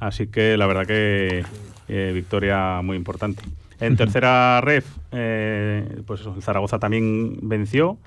así 0.00 0.26
que 0.28 0.56
la 0.56 0.66
verdad 0.66 0.86
que 0.86 1.44
eh, 1.88 2.12
victoria 2.14 2.80
muy 2.82 2.96
importante. 2.96 3.42
En 3.80 3.96
tercera 3.96 4.60
ref, 4.60 4.86
eh, 5.12 6.02
pues 6.06 6.20
eso, 6.20 6.34
el 6.34 6.42
Zaragoza 6.42 6.78
también 6.78 7.38
venció. 7.42 7.98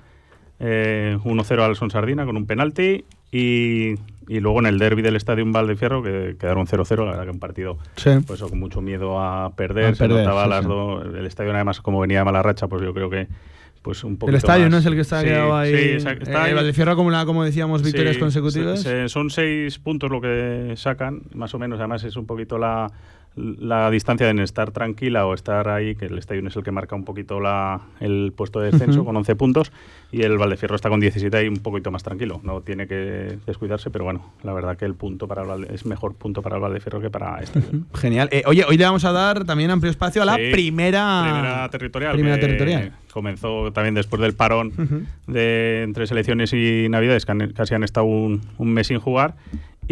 1-0 0.60 1.62
al 1.62 1.74
Son 1.74 1.90
Sardina 1.90 2.26
con 2.26 2.36
un 2.36 2.44
penalti 2.44 3.06
y, 3.32 3.94
y 4.28 4.40
luego 4.40 4.60
en 4.60 4.66
el 4.66 4.78
derby 4.78 5.02
del 5.02 5.16
Estadio 5.16 5.44
Valdefierro 5.46 6.02
que 6.02 6.36
quedaron 6.38 6.66
0-0, 6.66 6.98
la 6.98 7.12
verdad 7.12 7.24
que 7.24 7.30
un 7.30 7.40
partido 7.40 7.78
pues 8.26 8.40
con 8.42 8.60
mucho 8.60 8.80
miedo 8.80 9.20
a 9.20 9.50
perder, 9.56 9.96
se 9.96 10.06
notaba 10.06 10.46
las 10.46 10.64
dos, 10.64 11.04
el 11.04 11.26
estadio 11.26 11.52
además 11.52 11.80
como 11.80 11.98
venía 11.98 12.18
de 12.18 12.24
mala 12.24 12.42
racha, 12.42 12.68
pues 12.68 12.82
yo 12.82 12.92
creo 12.92 13.10
que 13.10 13.26
pues 13.82 14.04
un 14.04 14.18
poco 14.18 14.30
El 14.30 14.36
estadio 14.36 14.68
no 14.68 14.76
es 14.76 14.86
el 14.86 14.94
que 14.94 15.00
está 15.00 15.24
quedado 15.24 15.56
ahí. 15.56 15.74
Sí, 15.74 16.06
está 16.20 16.48
eh, 16.50 16.54
Valdefierro 16.54 16.96
como, 16.96 17.10
como 17.24 17.44
decíamos, 17.44 17.82
victorias 17.82 18.18
consecutivas. 18.18 18.86
son 19.06 19.30
seis 19.30 19.78
puntos 19.78 20.10
lo 20.10 20.20
que 20.20 20.74
sacan, 20.76 21.22
más 21.34 21.54
o 21.54 21.58
menos. 21.58 21.78
Además 21.78 22.04
es 22.04 22.16
un 22.16 22.26
poquito 22.26 22.58
la, 22.58 22.92
la 23.36 23.90
distancia 23.90 24.28
en 24.28 24.40
estar 24.40 24.70
tranquila 24.72 25.26
o 25.26 25.34
estar 25.34 25.68
ahí, 25.68 25.94
que 25.94 26.06
el 26.06 26.18
Estadio 26.18 26.46
es 26.46 26.56
el 26.56 26.62
que 26.62 26.72
marca 26.72 26.96
un 26.96 27.04
poquito 27.04 27.40
la, 27.40 27.80
el 28.00 28.32
puesto 28.36 28.60
de 28.60 28.70
descenso 28.72 29.04
con 29.04 29.16
11 29.16 29.36
puntos 29.36 29.72
y 30.12 30.22
el 30.22 30.36
Valdefierro 30.36 30.74
está 30.74 30.88
con 30.88 30.98
17 31.00 31.44
y 31.44 31.48
un 31.48 31.58
poquito 31.58 31.90
más 31.90 32.02
tranquilo. 32.02 32.40
No 32.42 32.60
tiene 32.60 32.86
que 32.86 33.38
descuidarse, 33.46 33.90
pero 33.90 34.04
bueno, 34.04 34.32
la 34.42 34.52
verdad 34.52 34.76
que 34.76 34.84
el 34.84 34.94
punto 34.94 35.28
para 35.28 35.44
es 35.72 35.86
mejor 35.86 36.14
punto 36.14 36.42
para 36.42 36.56
el 36.56 36.62
Valdefierro 36.62 37.00
que 37.00 37.10
para 37.10 37.38
este. 37.40 37.62
Genial. 37.94 38.28
Eh, 38.32 38.42
oye, 38.46 38.64
hoy 38.68 38.76
le 38.76 38.84
vamos 38.84 39.04
a 39.04 39.12
dar 39.12 39.44
también 39.44 39.70
amplio 39.70 39.90
espacio 39.90 40.22
a 40.22 40.24
la 40.24 40.34
primera, 40.34 41.22
primera 41.22 41.68
territorial. 41.68 42.12
Primera 42.14 42.40
territorial. 42.40 42.92
Comenzó 43.12 43.72
también 43.72 43.94
después 43.94 44.20
del 44.20 44.34
parón 44.34 44.72
de 45.26 45.82
entre 45.82 46.06
selecciones 46.06 46.52
y 46.52 46.88
navidades, 46.88 47.26
que 47.26 47.52
casi 47.54 47.74
han 47.74 47.84
estado 47.84 48.06
un, 48.06 48.40
un 48.58 48.72
mes 48.72 48.88
sin 48.88 48.98
jugar. 48.98 49.36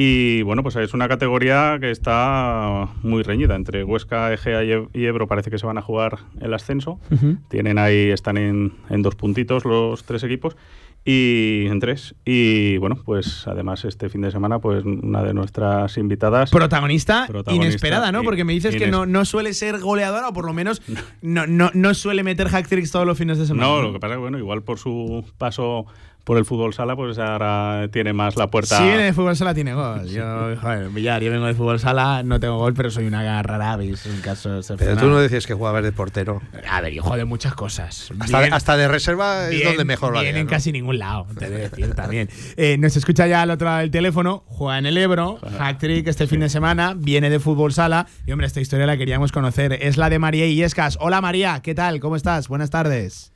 Y 0.00 0.42
bueno, 0.42 0.62
pues 0.62 0.76
es 0.76 0.94
una 0.94 1.08
categoría 1.08 1.76
que 1.80 1.90
está 1.90 2.88
muy 3.02 3.24
reñida. 3.24 3.56
Entre 3.56 3.82
Huesca, 3.82 4.32
Egea 4.32 4.62
y 4.62 5.04
Ebro 5.04 5.26
parece 5.26 5.50
que 5.50 5.58
se 5.58 5.66
van 5.66 5.76
a 5.76 5.82
jugar 5.82 6.20
el 6.40 6.54
ascenso. 6.54 7.00
Tienen 7.48 7.78
ahí, 7.78 8.10
están 8.10 8.36
en, 8.36 8.74
en, 8.90 9.02
dos 9.02 9.16
puntitos 9.16 9.64
los 9.64 10.04
tres 10.04 10.22
equipos. 10.22 10.56
Y 11.04 11.66
en 11.66 11.80
tres. 11.80 12.14
Y 12.24 12.76
bueno, 12.76 12.96
pues 13.04 13.48
además 13.48 13.84
este 13.84 14.08
fin 14.08 14.20
de 14.20 14.30
semana, 14.30 14.60
pues 14.60 14.84
una 14.84 15.24
de 15.24 15.34
nuestras 15.34 15.98
invitadas. 15.98 16.52
Protagonista, 16.52 17.26
inesperada, 17.50 18.12
¿no? 18.12 18.22
Porque 18.22 18.44
me 18.44 18.52
dices 18.52 18.76
que 18.76 18.86
no, 18.86 19.04
no 19.04 19.24
suele 19.24 19.52
ser 19.52 19.80
goleadora, 19.80 20.28
o 20.28 20.32
por 20.32 20.44
lo 20.44 20.52
menos 20.52 20.80
no, 21.22 21.48
no, 21.48 21.72
no 21.74 21.94
suele 21.94 22.22
meter 22.22 22.48
hack 22.48 22.68
tricks 22.68 22.92
todos 22.92 23.04
los 23.04 23.18
fines 23.18 23.38
de 23.38 23.46
semana. 23.46 23.66
No, 23.66 23.82
lo 23.82 23.92
que 23.92 23.98
pasa 23.98 24.14
es 24.14 24.18
que, 24.18 24.20
bueno, 24.20 24.38
igual 24.38 24.62
por 24.62 24.78
su 24.78 25.24
paso 25.38 25.86
por 26.28 26.36
el 26.36 26.44
fútbol 26.44 26.74
sala, 26.74 26.94
pues 26.94 27.18
ahora 27.18 27.88
tiene 27.90 28.12
más 28.12 28.36
la 28.36 28.48
puerta. 28.48 28.76
Sí, 28.76 28.84
en 28.84 29.00
el 29.00 29.14
fútbol 29.14 29.34
sala 29.34 29.54
tiene 29.54 29.72
gol. 29.72 30.06
Yo, 30.10 30.56
joder, 30.60 30.90
Villar, 30.90 31.22
yo 31.22 31.30
vengo 31.30 31.46
de 31.46 31.54
fútbol 31.54 31.80
sala, 31.80 32.22
no 32.22 32.38
tengo 32.38 32.58
gol, 32.58 32.74
pero 32.74 32.90
soy 32.90 33.06
una 33.06 33.42
rara 33.42 33.72
avis 33.72 34.04
en 34.04 34.20
caso 34.20 34.60
Pero 34.76 34.98
tú 34.98 35.06
no 35.06 35.18
decías 35.20 35.46
que 35.46 35.54
jugabas 35.54 35.82
de 35.82 35.90
portero. 35.90 36.42
A 36.68 36.82
ver, 36.82 36.92
yo 36.92 37.00
juego 37.00 37.16
de 37.16 37.24
muchas 37.24 37.54
cosas. 37.54 38.10
Hasta, 38.20 38.40
de, 38.42 38.48
hasta 38.48 38.76
de 38.76 38.88
reserva 38.88 39.48
es 39.48 39.64
donde 39.64 39.86
mejor 39.86 40.12
lo 40.12 40.20
Bien 40.20 40.36
en 40.36 40.46
casi 40.46 40.70
ningún 40.70 40.98
lado, 40.98 41.26
te 41.38 41.48
debo 41.48 41.62
decir 41.62 41.94
también. 41.94 42.28
Eh, 42.58 42.76
nos 42.78 42.94
escucha 42.94 43.26
ya 43.26 43.40
al 43.40 43.50
otro 43.50 43.64
lado 43.64 43.78
del 43.78 43.90
teléfono, 43.90 44.44
juega 44.48 44.76
en 44.76 44.84
el 44.84 44.98
Ebro, 44.98 45.38
hat-trick 45.58 46.08
este 46.08 46.26
fin 46.26 46.40
de 46.40 46.50
semana, 46.50 46.92
viene 46.94 47.30
de 47.30 47.40
fútbol 47.40 47.72
sala. 47.72 48.06
Y 48.26 48.32
hombre, 48.32 48.46
esta 48.46 48.60
historia 48.60 48.84
la 48.84 48.98
queríamos 48.98 49.32
conocer. 49.32 49.78
Es 49.80 49.96
la 49.96 50.10
de 50.10 50.18
María 50.18 50.44
Illescas. 50.44 50.98
Hola 51.00 51.22
María, 51.22 51.60
¿qué 51.62 51.74
tal? 51.74 52.00
¿Cómo 52.00 52.16
estás? 52.16 52.48
Buenas 52.48 52.68
tardes. 52.68 53.32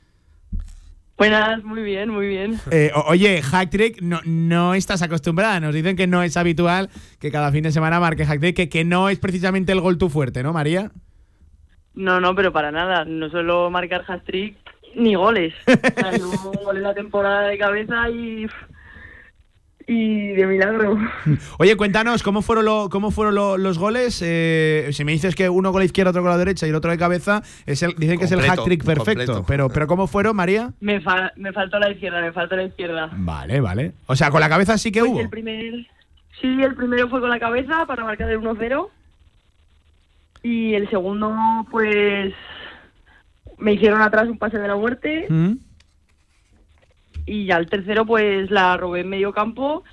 Buenas, 1.23 1.63
muy 1.63 1.81
bien, 1.83 2.09
muy 2.09 2.27
bien. 2.27 2.59
Eh, 2.69 2.91
oye, 3.07 3.41
Hack 3.41 3.69
Trick, 3.69 4.01
no, 4.01 4.19
no 4.25 4.73
estás 4.73 5.01
acostumbrada. 5.01 5.61
Nos 5.61 5.73
dicen 5.73 5.95
que 5.95 6.05
no 6.05 6.21
es 6.21 6.35
habitual 6.35 6.89
que 7.21 7.31
cada 7.31 7.49
fin 7.49 7.63
de 7.63 7.71
semana 7.71 8.01
marque 8.01 8.25
Hack 8.25 8.41
Trick, 8.41 8.55
que, 8.57 8.67
que 8.67 8.83
no 8.83 9.07
es 9.07 9.19
precisamente 9.19 9.71
el 9.71 9.79
gol 9.79 9.97
tu 9.97 10.09
fuerte, 10.09 10.43
¿no, 10.43 10.51
María? 10.51 10.91
No, 11.93 12.19
no, 12.19 12.35
pero 12.35 12.51
para 12.51 12.71
nada. 12.71 13.05
No 13.05 13.29
suelo 13.29 13.69
marcar 13.69 14.03
Hack 14.03 14.25
Trick 14.25 14.57
ni 14.95 15.15
goles. 15.15 15.53
o 15.65 16.01
sea, 16.01 16.11
yo 16.17 16.29
gol 16.61 16.75
en 16.75 16.83
la 16.83 16.93
temporada 16.93 17.47
de 17.47 17.57
cabeza 17.57 18.09
y 18.09 18.45
y 19.87 20.29
de 20.29 20.45
milagro. 20.45 20.97
Oye, 21.59 21.75
cuéntanos, 21.75 22.23
¿cómo 22.23 22.41
fueron, 22.41 22.89
cómo 22.89 23.11
fueron 23.11 23.35
los 23.61 23.77
goles? 23.77 24.21
Eh, 24.23 24.89
si 24.91 25.03
me 25.03 25.11
dices 25.11 25.35
que 25.35 25.49
uno 25.49 25.71
con 25.71 25.79
la 25.79 25.85
izquierda, 25.85 26.11
otro 26.11 26.21
con 26.21 26.31
la 26.31 26.37
derecha 26.37 26.65
y 26.65 26.69
el 26.69 26.75
otro 26.75 26.91
de 26.91 26.97
cabeza, 26.97 27.43
es 27.65 27.83
el, 27.83 27.95
dicen 27.95 28.19
que 28.19 28.25
es 28.25 28.31
el 28.31 28.39
hat 28.49 28.63
trick 28.63 28.83
perfecto. 28.83 29.43
Pero, 29.47 29.69
pero 29.69 29.87
¿cómo 29.87 30.07
fueron, 30.07 30.35
María? 30.35 30.71
Me, 30.79 31.01
me 31.35 31.53
faltó 31.53 31.79
la 31.79 31.91
izquierda, 31.91 32.21
me 32.21 32.31
faltó 32.31 32.55
la 32.55 32.63
izquierda. 32.63 33.09
Vale, 33.13 33.59
vale. 33.61 33.93
O 34.07 34.15
sea, 34.15 34.31
con 34.31 34.39
la 34.39 34.49
cabeza 34.49 34.77
sí 34.77 34.91
que 34.91 35.01
pues 35.01 35.11
hubo. 35.11 35.19
El 35.19 35.29
primer, 35.29 35.87
sí, 36.41 36.61
el 36.61 36.75
primero 36.75 37.09
fue 37.09 37.19
con 37.19 37.29
la 37.29 37.39
cabeza 37.39 37.85
para 37.85 38.03
marcar 38.03 38.29
el 38.29 38.39
1-0. 38.39 38.89
Y 40.43 40.73
el 40.73 40.89
segundo, 40.89 41.33
pues 41.71 42.33
me 43.57 43.73
hicieron 43.73 44.01
atrás 44.01 44.27
un 44.27 44.37
pase 44.37 44.57
de 44.57 44.67
la 44.67 44.75
muerte. 44.75 45.27
Mm 45.29 45.53
y 47.25 47.51
al 47.51 47.67
tercero 47.67 48.05
pues 48.05 48.49
la 48.51 48.77
robé 48.77 49.01
en 49.01 49.09
medio 49.09 49.33
campo 49.33 49.83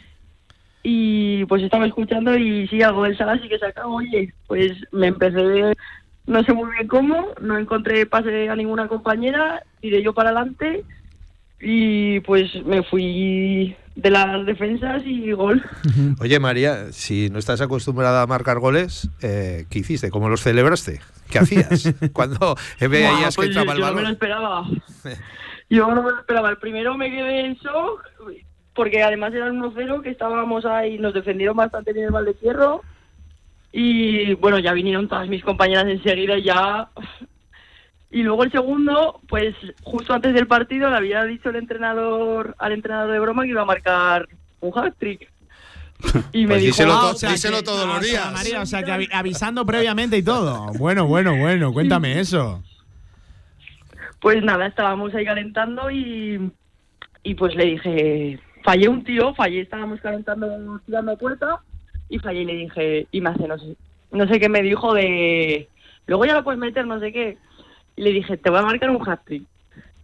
y 0.82 1.44
pues 1.44 1.62
estaba 1.62 1.86
escuchando 1.86 2.36
y 2.36 2.66
sí, 2.68 2.82
algo 2.82 3.04
del 3.04 3.16
sala 3.16 3.38
sí 3.40 3.48
que 3.48 3.58
saca, 3.58 3.86
oye, 3.86 4.32
pues 4.46 4.72
me 4.92 5.08
empecé, 5.08 5.74
no 6.26 6.42
sé 6.42 6.52
muy 6.52 6.70
bien 6.72 6.88
cómo, 6.88 7.28
no 7.40 7.58
encontré 7.58 8.06
pase 8.06 8.48
a 8.48 8.56
ninguna 8.56 8.88
compañera, 8.88 9.62
tiré 9.80 10.02
yo 10.02 10.14
para 10.14 10.30
adelante 10.30 10.84
y 11.60 12.20
pues 12.20 12.64
me 12.64 12.82
fui 12.82 13.76
de 13.94 14.10
las 14.10 14.46
defensas 14.46 15.02
y 15.04 15.32
gol. 15.32 15.62
Oye 16.20 16.40
María, 16.40 16.92
si 16.92 17.28
no 17.28 17.38
estás 17.38 17.60
acostumbrada 17.60 18.22
a 18.22 18.26
marcar 18.26 18.58
goles, 18.58 19.10
eh, 19.20 19.66
¿qué 19.68 19.80
hiciste? 19.80 20.10
¿Cómo 20.10 20.30
los 20.30 20.40
celebraste? 20.40 21.00
¿Qué 21.28 21.38
hacías 21.38 21.92
cuando 22.14 22.56
veías 22.80 23.36
que 23.36 23.36
pues 23.36 23.48
entraba 23.48 23.74
el 23.74 23.80
balón? 23.80 23.80
Yo 23.80 23.90
no 23.90 23.94
me 23.96 24.02
lo 24.02 24.10
esperaba. 24.10 24.64
Yo 25.70 25.94
no 25.94 26.02
me 26.02 26.10
lo 26.10 26.18
esperaba. 26.18 26.50
El 26.50 26.58
primero 26.58 26.96
me 26.96 27.10
quedé 27.10 27.46
en 27.46 27.54
shock, 27.54 28.04
porque 28.74 29.02
además 29.02 29.32
era 29.32 29.46
el 29.46 29.54
1-0, 29.54 30.02
que 30.02 30.10
estábamos 30.10 30.64
ahí, 30.66 30.98
nos 30.98 31.14
defendieron 31.14 31.56
bastante 31.56 31.92
bien 31.92 32.06
el 32.06 32.12
Valdecierro. 32.12 32.82
Y 33.72 34.34
bueno, 34.34 34.58
ya 34.58 34.72
vinieron 34.72 35.08
todas 35.08 35.28
mis 35.28 35.44
compañeras 35.44 35.86
enseguida 35.86 36.36
y 36.36 36.42
ya. 36.42 36.88
Y 38.10 38.24
luego 38.24 38.42
el 38.42 38.50
segundo, 38.50 39.20
pues 39.28 39.54
justo 39.84 40.12
antes 40.12 40.34
del 40.34 40.48
partido 40.48 40.90
le 40.90 40.96
había 40.96 41.22
dicho 41.22 41.50
el 41.50 41.56
entrenador 41.56 42.56
al 42.58 42.72
entrenador 42.72 43.12
de 43.12 43.20
broma 43.20 43.44
que 43.44 43.50
iba 43.50 43.62
a 43.62 43.66
marcar 43.66 44.28
un 44.60 44.76
hat-trick. 44.76 45.30
Y 46.32 46.46
me 46.46 46.54
pues 46.54 46.62
dijo, 46.62 46.72
díselo, 46.72 46.94
ah, 46.94 47.14
díselo 47.30 47.62
todos 47.62 47.86
los 47.86 48.00
días. 48.00 48.32
María, 48.32 48.62
o 48.62 48.66
sea, 48.66 48.82
que 48.82 49.08
avisando 49.12 49.64
previamente 49.64 50.16
y 50.16 50.22
todo. 50.22 50.72
Bueno, 50.78 51.06
bueno, 51.06 51.36
bueno, 51.36 51.72
cuéntame 51.72 52.18
eso. 52.18 52.62
Pues 54.20 54.42
nada, 54.42 54.66
estábamos 54.66 55.14
ahí 55.14 55.24
calentando 55.24 55.90
y, 55.90 56.50
y 57.22 57.34
pues 57.34 57.54
le 57.54 57.64
dije, 57.64 58.38
fallé 58.62 58.88
un 58.88 59.02
tiro, 59.02 59.34
fallé, 59.34 59.60
estábamos 59.60 60.00
calentando, 60.00 60.80
tirando 60.84 61.16
puerta 61.16 61.60
y 62.08 62.18
fallé 62.18 62.42
y 62.42 62.44
le 62.44 62.54
dije, 62.54 63.06
y 63.10 63.20
me 63.20 63.30
hace, 63.30 63.48
no 63.48 63.58
sé, 63.58 63.76
no 64.12 64.26
sé 64.28 64.38
qué 64.38 64.48
me 64.48 64.62
dijo 64.62 64.92
de, 64.92 65.68
luego 66.06 66.24
ya 66.26 66.34
lo 66.34 66.44
puedes 66.44 66.60
meter, 66.60 66.86
no 66.86 67.00
sé 67.00 67.12
qué. 67.12 67.38
Y 67.96 68.02
le 68.02 68.12
dije, 68.12 68.36
te 68.36 68.50
voy 68.50 68.58
a 68.58 68.62
marcar 68.62 68.90
un 68.90 69.08
hat-trick. 69.08 69.44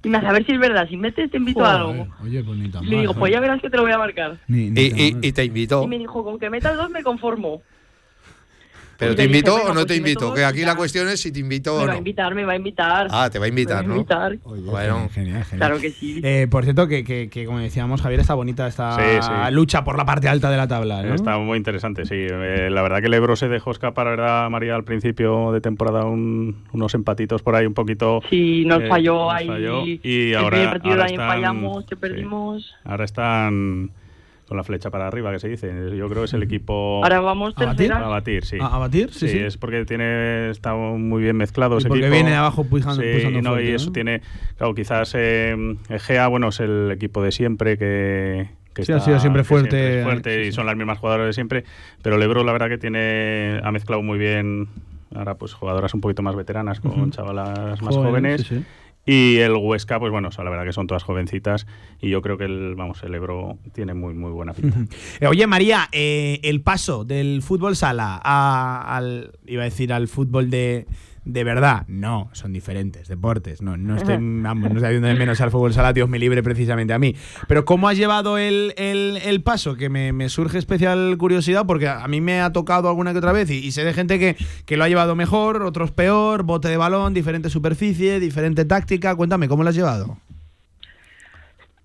Y 0.03 0.09
me 0.09 0.19
hace, 0.19 0.27
a 0.29 0.33
ver 0.33 0.47
si 0.47 0.53
es 0.53 0.61
verdad, 0.61 0.89
si 0.89 0.97
metes 0.97 1.31
te 1.31 1.37
invito 1.37 1.65
a 1.65 1.75
algo. 1.75 2.07
Oye, 2.23 2.41
bonita. 2.43 2.79
Y 2.81 2.87
le 2.87 3.01
digo, 3.01 3.15
pues 3.15 3.33
ya 3.33 3.41
verás 3.41 3.61
que 3.61 3.69
te 3.69 3.77
lo 3.77 3.83
voy 3.83 3.93
a 3.93 3.99
marcar. 3.99 4.37
y, 4.49 4.69
y, 4.79 5.17
y, 5.21 5.33
te 5.33 5.45
invitó. 5.45 5.83
Y 5.83 5.89
me 5.89 5.99
dijo, 5.99 6.23
con 6.23 6.39
que 6.39 6.49
metas 6.49 6.77
dos 6.77 6.91
me 6.91 7.03
conformo. 7.03 7.61
¿Pero 8.99 9.15
te 9.15 9.25
invito 9.25 9.55
o 9.55 9.69
no 9.69 9.75
pues 9.75 9.87
te 9.87 9.97
invito? 9.97 10.33
Que 10.33 10.45
aquí 10.45 10.65
la 10.65 10.75
cuestión 10.75 11.09
es 11.09 11.21
si 11.21 11.33
te 11.33 11.41
invito 11.41 11.77
o 11.77 11.81
no. 11.81 11.85
Me 11.85 11.89
va 11.89 11.95
a 11.95 11.99
invitar, 11.99 12.35
me 12.35 12.45
va 12.45 12.53
a 12.53 12.57
invitar. 12.57 13.09
Ah, 13.11 13.31
te 13.31 13.39
va 13.39 13.47
a 13.47 13.49
invitar, 13.49 13.87
¿no? 13.87 13.95
invitar. 13.97 14.39
bueno, 14.45 15.09
genial, 15.13 15.45
genial. 15.45 15.59
Claro 15.59 15.81
que 15.81 15.91
sí. 15.91 16.21
Eh, 16.23 16.47
por 16.51 16.65
cierto, 16.65 16.87
que, 16.89 17.05
que, 17.05 17.29
que, 17.29 17.47
como 17.47 17.59
decíamos, 17.59 18.03
Javier, 18.03 18.21
está 18.21 18.35
bonita 18.35 18.67
esta 18.67 19.51
lucha 19.51 19.85
por 19.85 19.97
la 19.97 20.05
parte 20.05 20.29
alta 20.29 20.51
de 20.51 20.57
la 20.57 20.69
tabla. 20.69 21.03
¿no? 21.03 21.15
Está 21.15 21.39
muy 21.39 21.57
interesante, 21.57 22.05
sí. 22.05 22.15
Eh, 22.15 22.69
la 22.71 22.83
verdad 22.83 23.01
que 23.01 23.07
el 23.07 23.15
Ebro 23.15 23.37
se 23.37 23.49
dejó 23.49 23.71
escapar, 23.71 24.07
¿verdad, 24.07 24.49
María? 24.51 24.75
Al 24.75 24.85
principio 24.85 25.53
de 25.53 25.61
temporada 25.61 26.05
unos 26.07 26.95
empatitos 26.95 27.43
por 27.43 27.55
ahí 27.55 27.67
un 27.67 27.75
poquito. 27.75 28.21
Sí, 28.31 28.65
nos 28.67 28.83
eh, 28.83 28.89
falló 28.89 29.31
ahí. 29.31 30.01
Y 30.03 30.35
ahora, 30.35 30.63
el 30.63 30.69
partido 30.69 30.95
ahora 30.95 31.07
están, 31.07 31.29
fallamos, 31.29 31.85
que 31.87 31.97
perdimos. 31.97 32.75
Ahora 32.85 33.05
están 33.05 33.91
con 34.47 34.57
la 34.57 34.63
flecha 34.63 34.91
para 34.91 35.09
arriba, 35.09 35.33
que 35.33 35.39
se 35.39 35.49
dice. 35.49 35.73
Yo 35.97 36.09
creo 36.09 36.23
que 36.23 36.25
es 36.25 36.35
el 36.35 36.43
equipo. 36.43 37.01
Ahora 37.03 37.21
vamos 37.21 37.55
a 37.57 37.65
batir, 37.65 37.93
a 37.93 38.07
batir 38.07 38.45
sí. 38.45 38.59
¿A, 38.61 38.79
batir? 38.79 39.13
Sí, 39.13 39.29
sí, 39.29 39.39
es 39.39 39.57
porque 39.57 39.85
tiene 39.85 40.51
está 40.51 40.75
muy 40.75 41.23
bien 41.23 41.37
mezclado 41.37 41.79
ese 41.79 41.89
porque 41.89 42.09
viene 42.09 42.35
abajo 42.35 42.65
pujando, 42.65 43.03
sí, 43.03 43.41
no, 43.43 43.61
y 43.61 43.69
eso 43.69 43.91
tiene, 43.93 44.23
claro, 44.57 44.75
quizás 44.75 45.13
eh, 45.17 45.57
Egea, 45.89 46.29
bueno, 46.29 46.49
es 46.49 46.61
el 46.61 46.91
equipo 46.93 47.23
de 47.23 47.33
siempre 47.33 47.77
que, 47.77 48.49
que 48.73 48.85
sí, 48.85 48.93
ha 48.93 49.01
sido 49.01 49.19
siempre 49.19 49.43
fuerte, 49.43 50.03
fuerte 50.05 50.47
y 50.47 50.53
son 50.53 50.67
las 50.67 50.77
mismas 50.77 50.99
jugadoras 50.99 51.27
de 51.27 51.33
siempre, 51.33 51.65
pero 52.03 52.17
Lebro 52.19 52.45
la 52.45 52.53
verdad 52.53 52.69
que 52.69 52.79
tiene 52.79 53.61
ha 53.63 53.73
mezclado 53.73 54.03
muy 54.03 54.19
bien 54.19 54.69
ahora 55.15 55.35
pues 55.35 55.55
jugadoras 55.55 55.95
un 55.95 56.01
poquito 56.01 56.23
más 56.23 56.37
veteranas 56.37 56.81
con 56.81 57.11
chavalas 57.11 57.81
más 57.83 57.95
jóvenes 57.97 58.51
y 59.07 59.37
el 59.37 59.53
Huesca, 59.53 60.01
pues 60.01 60.11
bueno, 60.11 60.31
la 60.37 60.51
verdad 60.51 60.65
que 60.65 60.73
son 60.73 60.89
todas 60.89 61.05
jovencitas 61.05 61.67
y 62.01 62.11
yo 62.11 62.21
creo 62.23 62.37
que 62.37 62.45
el, 62.45 62.75
vamos, 62.75 63.03
el 63.05 63.15
Ebro 63.15 63.57
tiene 63.73 63.95
muy, 63.95 64.15
muy 64.15 64.33
buena 64.33 64.53
pinta. 64.53 64.85
Eh, 65.21 65.27
oye, 65.29 65.47
María, 65.47 65.89
eh, 65.93 66.41
el 66.43 66.61
paso 66.61 67.05
del 67.05 67.41
fútbol 67.43 67.77
sala 67.77 68.17
al, 68.17 69.33
iba 69.47 69.63
a 69.63 69.65
decir, 69.65 69.93
al 69.93 70.09
fútbol 70.09 70.51
de, 70.51 70.87
de 71.27 71.43
verdad, 71.45 71.85
no, 71.89 72.31
son 72.33 72.53
diferentes 72.53 73.09
deportes. 73.09 73.61
No, 73.61 73.77
no 73.77 73.97
estoy, 73.97 74.17
vamos, 74.21 74.71
no 74.71 74.77
estoy 74.77 74.87
haciendo 74.87 75.09
de 75.09 75.15
menos 75.15 75.41
al 75.41 75.51
fútbol 75.51 75.75
sala, 75.75 75.93
Dios 75.93 76.09
me 76.09 76.19
libre 76.21 76.43
precisamente 76.43 76.93
a 76.95 76.99
mí. 77.01 77.15
Pero 77.49 77.65
¿cómo 77.65 77.89
has 77.89 77.97
llevado 77.97 78.39
el, 78.39 78.73
el- 78.77 79.19
el 79.25 79.43
paso? 79.43 79.75
Que 79.75 79.89
me, 79.89 80.13
me 80.13 80.29
surge 80.29 80.57
especial 80.59 81.17
curiosidad 81.19 81.67
porque 81.67 81.89
a 81.89 82.07
mí 82.07 82.21
me 82.21 82.41
ha 82.41 82.53
tocado 82.53 82.89
alguna 82.89 83.13
que 83.13 83.19
otra 83.19 83.33
vez 83.33 83.51
y, 83.51 83.59
y 83.59 83.73
sé 83.73 83.85
de 83.85 83.93
gente 83.93 84.19
que, 84.19 84.37
que 84.65 84.77
lo 84.77 84.85
ha 84.85 84.89
llevado 84.89 85.17
mejor, 85.17 85.63
otros 85.63 85.91
peor, 85.91 86.45
bote 86.45 86.69
de 86.69 86.77
balón, 86.77 87.13
diferente 87.13 87.51
superficie, 87.51 88.21
diferente 88.21 88.65
táctica. 88.65 89.15
Cuéntame, 89.17 89.49
¿cómo 89.49 89.65
lo 89.65 89.69
has 89.71 89.75
llevado? 89.77 90.19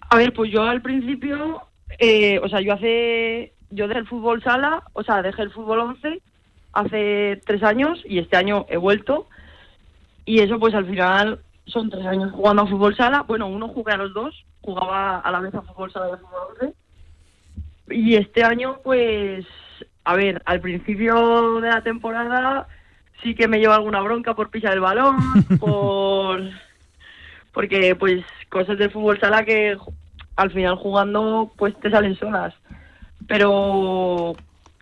A 0.10 0.18
ver, 0.18 0.34
pues 0.34 0.52
yo 0.52 0.62
al 0.64 0.82
principio, 0.82 1.62
eh, 1.98 2.40
o 2.44 2.48
sea, 2.50 2.62
yo 2.62 2.74
hace, 2.74 3.54
yo 3.72 3.88
dejé 3.88 4.02
el 4.02 4.08
fútbol 4.08 4.44
sala, 4.44 4.84
o 4.94 5.04
sea, 5.04 5.22
dejé 5.22 5.42
el 5.42 5.52
fútbol 5.52 5.80
11 5.80 6.22
hace 6.74 7.42
tres 7.46 7.64
años 7.64 8.02
y 8.06 8.20
este 8.20 8.38
año 8.38 8.66
he 8.70 8.78
vuelto. 8.78 9.28
Y 10.26 10.40
eso 10.40 10.60
pues 10.60 10.74
al 10.74 10.86
final 10.86 11.40
son 11.66 11.90
tres 11.90 12.06
años 12.06 12.32
jugando 12.32 12.64
a 12.64 12.68
fútbol 12.68 12.96
sala. 12.96 13.24
Bueno, 13.24 13.48
uno 13.48 13.68
jugué 13.70 13.94
a 13.94 13.98
los 13.98 14.14
dos, 14.14 14.46
jugaba 14.62 15.20
a 15.20 15.32
la 15.32 15.40
vez 15.40 15.54
a 15.56 15.62
fútbol 15.62 15.92
sala 15.92 16.10
y 16.10 16.12
a 16.14 16.18
fútbol 16.18 16.58
11. 16.62 16.74
Y 17.90 18.16
este 18.16 18.44
año 18.44 18.80
pues, 18.84 19.46
a 20.04 20.16
ver, 20.16 20.42
al 20.46 20.62
principio 20.62 21.60
de 21.60 21.70
la 21.70 21.82
temporada 21.82 22.68
sí 23.22 23.36
que 23.36 23.48
me 23.48 23.60
lleva 23.60 23.76
alguna 23.76 24.02
bronca 24.02 24.34
por 24.34 24.50
pisar 24.50 24.74
el 24.74 24.80
balón, 24.80 25.18
por 25.60 26.42
porque 27.54 27.96
pues 27.96 28.24
cosas 28.50 28.78
del 28.78 28.92
fútbol 28.92 29.20
sala 29.20 29.44
que 29.44 29.78
al 30.38 30.52
final 30.52 30.76
jugando 30.78 31.52
pues 31.58 31.78
te 31.82 31.92
salen 31.92 32.16
solas 32.18 32.54
pero 33.28 34.36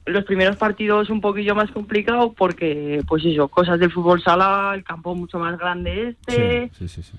los 0.10 0.24
primeros 0.26 0.58
partidos 0.58 1.10
un 1.10 1.22
poquillo 1.22 1.56
más 1.56 1.72
complicado 1.72 2.34
porque 2.34 3.02
pues 3.08 3.24
eso 3.26 3.48
cosas 3.48 3.80
del 3.80 3.92
fútbol 3.92 4.22
sala 4.22 4.72
el 4.76 4.84
campo 4.84 5.16
mucho 5.16 5.40
más 5.40 5.58
grande 5.58 6.10
este 6.10 6.70
sí, 6.78 6.88
sí, 6.88 7.04
sí. 7.04 7.18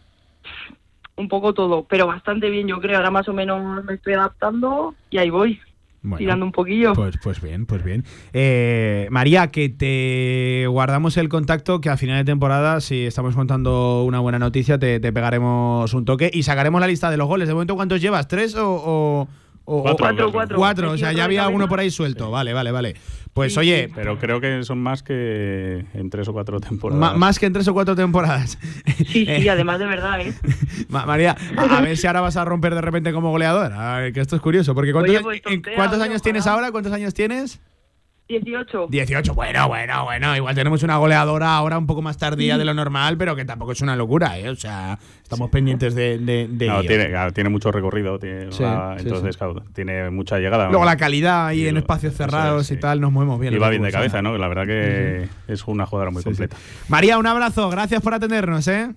un 1.16 1.28
poco 1.28 1.52
todo 1.54 1.84
pero 1.88 2.06
bastante 2.06 2.50
bien 2.50 2.66
yo 2.68 2.80
creo 2.80 2.96
ahora 2.96 3.10
más 3.10 3.28
o 3.28 3.32
menos 3.32 3.84
me 3.84 3.94
estoy 3.94 4.14
adaptando 4.14 4.94
y 5.10 5.18
ahí 5.18 5.30
voy 5.30 5.60
Bueno, 6.02 6.18
tirando 6.18 6.44
un 6.46 6.52
poquillo 6.52 6.94
Pues, 6.94 7.16
pues 7.22 7.42
bien, 7.42 7.66
pues 7.66 7.84
bien. 7.84 8.04
Eh, 8.32 9.06
María, 9.10 9.48
que 9.48 9.68
te 9.68 10.66
guardamos 10.66 11.16
el 11.18 11.28
contacto, 11.28 11.80
que 11.82 11.90
a 11.90 11.96
final 11.98 12.16
de 12.18 12.24
temporada, 12.24 12.80
si 12.80 13.04
estamos 13.04 13.34
contando 13.36 14.02
una 14.04 14.18
buena 14.20 14.38
noticia, 14.38 14.78
te, 14.78 14.98
te 14.98 15.12
pegaremos 15.12 15.92
un 15.92 16.04
toque 16.06 16.30
y 16.32 16.42
sacaremos 16.42 16.80
la 16.80 16.86
lista 16.86 17.10
de 17.10 17.18
los 17.18 17.28
goles. 17.28 17.48
¿De 17.48 17.54
momento 17.54 17.76
cuántos 17.76 18.00
llevas? 18.00 18.28
¿Tres 18.28 18.54
o...? 18.56 18.82
o- 18.84 19.28
o- 19.78 19.82
Cuatro, 19.82 20.06
o- 20.06 20.06
cuatro. 20.06 20.32
Cuatro, 20.32 20.56
Cuatro, 20.58 20.90
o 20.92 20.98
sea, 20.98 21.12
ya 21.12 21.24
había 21.24 21.44
cabeza. 21.44 21.68
por 21.68 21.80
ahí 21.80 21.90
suelto. 21.90 22.30
Vale, 22.30 22.52
vale, 22.52 22.70
vale. 22.72 22.94
Pues 23.32 23.56
oye, 23.56 23.88
Pero 23.94 24.18
creo 24.18 24.40
que 24.40 24.64
son 24.64 24.78
más 24.82 25.04
que 25.04 25.84
en 25.94 26.10
tres 26.10 26.26
o 26.26 26.32
cuatro 26.32 26.58
temporadas. 26.60 27.16
más 27.16 27.38
que 27.38 27.46
en 27.46 27.52
tres 27.52 27.68
o 27.68 27.72
cuatro 27.72 27.94
temporadas. 27.94 28.58
sí 29.06 29.24
sí 29.24 29.48
además 29.48 29.78
de 29.78 29.86
verdad 29.86 30.20
¿eh? 30.20 30.34
Ma- 30.88 31.06
María, 31.06 31.36
a, 31.56 31.78
a 31.78 31.80
ver 31.80 31.96
si 31.96 32.08
ahora 32.08 32.20
vas 32.22 32.36
a 32.36 32.44
romper 32.44 32.74
de 32.74 32.80
repente 32.80 33.12
como 33.12 33.30
goleadora. 33.30 34.10
que 34.12 34.20
esto 34.20 34.34
es 34.34 34.42
curioso, 34.42 34.74
porque 34.74 34.92
¿cuántos, 34.92 35.14
Oye, 35.14 35.22
pues 35.22 35.36
en- 35.38 35.42
tontea, 35.62 35.76
¿cuántos 35.76 36.00
oye, 36.00 36.08
años 36.10 36.22
tienes 36.22 36.46
ahora? 36.48 36.72
¿Cuántos 36.72 36.92
años 36.92 37.14
tienes? 37.14 37.60
18 38.30 38.86
18, 38.88 39.34
bueno, 39.34 39.66
bueno, 39.68 40.04
bueno. 40.04 40.36
Igual 40.36 40.54
tenemos 40.54 40.82
una 40.84 40.96
goleadora 40.98 41.56
ahora 41.56 41.76
un 41.78 41.86
poco 41.86 42.00
más 42.00 42.16
tardía 42.16 42.56
de 42.58 42.64
lo 42.64 42.72
normal, 42.74 43.16
pero 43.18 43.34
que 43.34 43.44
tampoco 43.44 43.72
es 43.72 43.80
una 43.80 43.96
locura, 43.96 44.38
¿eh? 44.38 44.48
O 44.48 44.54
sea, 44.56 44.98
estamos 45.22 45.50
pendientes 45.50 45.94
de, 45.96 46.18
de, 46.18 46.46
de 46.48 46.66
No, 46.68 46.78
ello. 46.80 46.88
tiene, 46.88 47.08
claro, 47.08 47.32
tiene 47.32 47.50
mucho 47.50 47.72
recorrido, 47.72 48.18
tiene, 48.18 48.52
Sí, 48.52 48.62
entonces 48.62 49.34
sí. 49.34 49.38
claro, 49.38 49.62
tiene 49.74 50.10
mucha 50.10 50.38
llegada. 50.38 50.66
¿no? 50.66 50.70
Luego 50.70 50.84
la 50.84 50.96
calidad 50.96 51.48
ahí 51.48 51.64
Y 51.64 51.66
en 51.68 51.74
lo- 51.74 51.80
espacios 51.80 52.14
cerrados 52.14 52.66
sí. 52.68 52.74
y 52.74 52.76
tal, 52.78 53.00
nos 53.00 53.10
movemos 53.10 53.40
bien. 53.40 53.52
Y 53.52 53.58
va 53.58 53.68
bien 53.68 53.82
de 53.82 53.90
cabeza. 53.90 54.22
¿no? 54.22 54.38
La 54.38 54.46
verdad 54.48 54.66
que 54.66 55.28
es 55.48 55.66
una 55.66 55.86
jugadora 55.86 56.10
muy 56.12 56.22
completa. 56.22 56.56
María, 56.88 57.18
un 57.18 57.26
abrazo, 57.26 57.68
gracias 57.68 58.00
por 58.00 58.14
atendernos, 58.14 58.68
¿eh? 58.68 58.94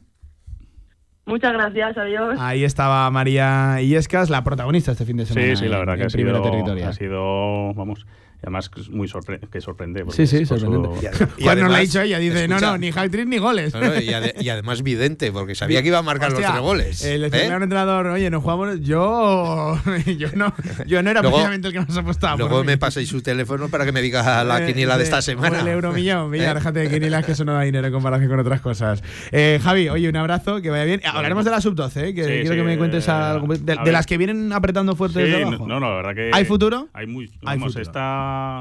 muchas 1.25 1.53
gracias 1.53 1.97
adiós 1.97 2.37
Ahí 2.39 2.65
estaba 2.65 3.09
María 3.09 3.77
Illescas, 3.81 4.29
la 4.29 4.43
protagonista 4.43 4.91
este 4.91 5.05
fin 5.05 5.17
de 5.17 5.25
semana. 5.25 5.47
Sí, 5.47 5.55
sí, 5.55 5.67
la 5.69 5.79
en- 5.79 5.85
verdad 5.85 5.93
que 5.95 6.01
en 6.01 6.07
ha 6.07 6.09
sido, 6.09 6.87
ha 6.89 6.93
sido, 6.93 7.73
vamos, 7.75 8.05
además 8.43 8.69
que 8.69 8.81
es 8.81 8.89
muy 8.89 9.07
sorpre 9.07 9.39
que 9.51 9.59
sorprende. 9.61 10.03
Sí, 10.11 10.27
sí, 10.27 10.45
sorprendente. 10.45 11.09
Y 11.37 11.45
nos 11.45 11.55
lo 11.57 11.73
ha 11.75 11.79
dicho 11.79 12.01
ella, 12.01 12.19
dice, 12.19 12.47
no, 12.47 12.55
escucha, 12.55 12.71
no, 12.71 12.77
ni 12.77 12.89
hat-trick 12.89 13.25
ni 13.27 13.37
goles. 13.39 13.73
No, 13.73 13.79
no, 13.81 13.95
y, 13.99 14.09
ade- 14.09 14.35
y 14.39 14.49
además 14.49 14.83
vidente, 14.83 15.31
porque 15.31 15.55
sabía 15.55 15.81
que 15.81 15.87
iba 15.87 15.97
a 15.97 16.01
marcar 16.03 16.29
Hostia, 16.29 16.47
los 16.47 16.51
tres 16.53 16.61
goles. 16.63 17.03
eh, 17.05 17.17
le 17.17 17.27
¿eh? 17.27 17.29
decía 17.29 17.53
a 17.53 17.57
un 17.57 17.63
entrenador, 17.63 18.07
oye, 18.07 18.29
nos 18.29 18.43
jugamos. 18.43 18.81
Yo, 18.81 19.79
yo, 20.17 20.27
no, 20.35 20.53
yo 20.85 21.01
no 21.03 21.09
era 21.09 21.21
Luego- 21.21 21.37
precisamente 21.37 21.67
el 21.69 21.73
que 21.73 21.79
más 21.79 21.97
apostaba. 21.97 22.33
por 22.37 22.47
Luego 22.49 22.59
mí. 22.63 22.67
me 22.67 22.77
paséis 22.77 23.09
su 23.09 23.21
teléfono 23.21 23.69
para 23.69 23.85
que 23.85 23.91
me 23.91 24.01
diga 24.01 24.43
la 24.43 24.61
Eh, 24.63 24.67
quiniela 24.67 24.97
de 24.97 25.03
esta 25.03 25.21
semana. 25.21 25.61
El 25.61 25.67
euromillón, 25.67 26.29
Villar, 26.31 26.51
¿Eh? 26.57 26.59
déjate 26.59 26.79
de 26.79 26.89
quinielas 26.89 27.25
que 27.25 27.31
eso 27.33 27.45
no 27.45 27.53
da 27.53 27.61
dinero 27.61 27.87
en 27.87 27.93
comparación 27.93 28.29
con 28.29 28.39
otras 28.39 28.61
cosas. 28.61 29.01
Eh, 29.31 29.59
Javi, 29.63 29.89
oye, 29.89 30.09
un 30.09 30.15
abrazo, 30.17 30.61
que 30.61 30.69
vaya 30.69 30.83
bien. 30.83 31.01
Hablaremos 31.05 31.45
de 31.45 31.51
la 31.51 31.61
sub-12, 31.61 31.97
¿eh? 32.03 32.13
que 32.13 32.23
Sí, 32.23 32.29
quiero 32.29 32.49
sí, 32.51 32.55
que 32.57 32.63
me 32.63 32.77
cuentes 32.77 33.07
algo 33.09 33.53
de, 33.55 33.91
las 33.91 34.05
que 34.05 34.17
vienen 34.17 34.51
apretando 34.53 34.95
fuerte 34.95 35.23
Sí, 35.25 35.29
desde 35.31 35.43
abajo. 35.43 35.67
no, 35.67 35.79
no, 35.79 35.89
la 35.89 35.95
verdad 35.97 36.15
que. 36.15 36.31
¿Hay 36.33 36.45
futuro? 36.45 36.87
Hay 36.93 37.07
muy. 37.07 37.25
Hay 37.45 37.57
Vamos, 37.57 37.73
futuro. 37.73 37.81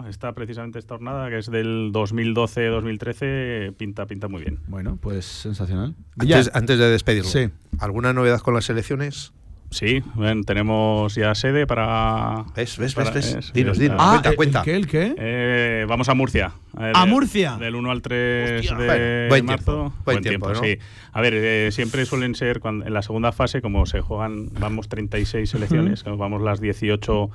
Esta 0.09 0.33
precisamente 0.33 0.79
esta 0.79 0.95
jornada, 0.95 1.29
que 1.31 1.39
es 1.39 1.51
del 1.51 1.91
2012-2013, 1.93 3.73
pinta, 3.77 4.07
pinta 4.07 4.29
muy 4.29 4.43
bien. 4.43 4.59
Bueno, 4.67 4.99
pues 5.01 5.25
sensacional. 5.25 5.95
Antes, 6.19 6.51
antes 6.55 6.79
de 6.79 6.89
despedirlo, 6.91 7.29
Sí. 7.31 7.49
¿alguna 7.79 8.13
novedad 8.13 8.41
con 8.41 8.55
las 8.55 8.69
elecciones? 8.71 9.33
Sí, 9.71 10.03
tenemos 10.47 11.15
ya 11.15 11.35
sede 11.35 11.67
para. 11.67 12.45
¿Ves, 12.55 12.77
ves, 12.77 12.95
para- 12.95 13.11
ves, 13.11 13.35
ves? 13.35 13.47
es- 13.47 13.53
Dinos, 13.55 13.79
dinos, 13.79 13.97
ah, 13.99 14.11
cuenta, 14.11 14.29
¿el- 14.29 14.37
cuenta. 14.37 14.59
¿El 14.61 14.65
qué? 14.67 14.77
¿El 14.77 14.87
qué? 14.87 15.15
Eh, 15.17 15.87
vamos 15.89 16.11
a 16.11 16.15
Murcia. 16.15 16.53
eh, 16.79 16.93
¿A 16.95 17.07
de- 17.07 17.11
Murcia? 17.11 17.57
Del 17.57 17.75
1 17.77 17.91
al 17.91 18.03
3 18.03 18.71
Hostia. 18.71 18.77
de 18.77 19.27
buen 19.31 19.47
marzo. 19.47 19.65
tiempo, 19.73 19.95
buen 20.05 20.23
tiempo, 20.23 20.53
¿no? 20.53 20.61
sí. 20.63 20.77
A 21.13 21.21
ver, 21.23 21.33
eh, 21.35 21.71
siempre 21.73 22.05
suelen 22.05 22.35
ser, 22.35 22.61
cuando, 22.61 22.85
en 22.85 22.93
la 22.93 23.01
segunda 23.01 23.33
fase, 23.33 23.63
como 23.63 23.87
se 23.87 24.03
juegan, 24.03 24.51
vamos 24.61 24.91
36 24.91 25.49
selecciones, 25.49 26.05
vamos 26.05 26.43
las 26.43 26.61
18 26.61 27.31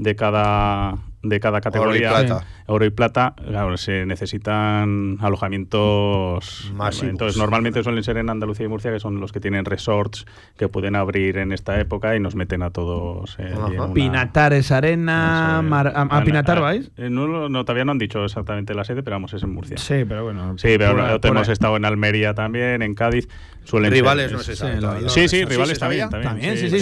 de 0.00 0.16
cada 0.16 0.96
de 1.22 1.38
cada 1.38 1.60
categoría 1.60 2.08
plata. 2.08 2.46
oro 2.66 2.86
y 2.86 2.90
plata 2.90 3.34
claro, 3.46 3.76
se 3.76 4.06
necesitan 4.06 5.18
alojamientos 5.74 6.70
Masivos. 6.74 7.10
entonces 7.10 7.36
normalmente 7.38 7.82
suelen 7.82 8.02
ser 8.02 8.16
en 8.16 8.30
Andalucía 8.30 8.64
y 8.66 8.68
Murcia 8.70 8.90
que 8.90 9.00
son 9.00 9.20
los 9.20 9.30
que 9.32 9.38
tienen 9.40 9.66
resorts 9.66 10.24
que 10.56 10.68
pueden 10.68 10.96
abrir 10.96 11.36
en 11.36 11.52
esta 11.52 11.78
época 11.78 12.16
y 12.16 12.20
nos 12.20 12.34
meten 12.34 12.62
a 12.62 12.70
todos 12.70 13.36
eh, 13.38 13.52
una- 13.54 13.92
Pinatares 13.92 14.72
Arena. 14.72 15.60
Mar- 15.62 15.88
a, 15.88 16.00
a 16.00 16.02
Ana- 16.02 16.24
Pinatar 16.24 16.56
ah, 16.58 16.60
vais? 16.62 16.90
eh, 16.96 17.10
no, 17.10 17.48
no, 17.50 17.64
todavía 17.64 17.84
no 17.84 17.92
han 17.92 17.98
dicho 17.98 18.24
exactamente 18.24 18.72
la 18.74 18.84
sede, 18.84 19.02
pero 19.02 19.16
vamos, 19.16 19.34
es 19.34 19.42
en 19.42 19.52
Murcia. 19.52 19.76
Sí, 19.76 20.04
pero 20.08 20.24
bueno. 20.24 20.56
Sí, 20.58 20.68
pero 20.78 20.96
por 20.96 21.20
por 21.20 21.30
hemos 21.32 21.48
ahí. 21.48 21.52
estado 21.52 21.76
en 21.76 21.84
Almería 21.84 22.32
también, 22.34 22.80
en 22.82 22.94
Cádiz. 22.94 23.28
Suelen 23.64 23.92
Rivales 23.92 24.28
ser- 24.30 24.36
no 24.38 24.42
se 24.42 24.52
es- 24.52 24.58
sabe 24.58 24.80
sí. 24.80 25.08
Sí, 25.08 25.20
sí, 25.28 25.36
¿Sí 25.38 25.44
rivales? 25.44 25.78
También, 25.78 26.08
También, 26.08 26.56
sí, 26.56 26.70
sí, 26.70 26.80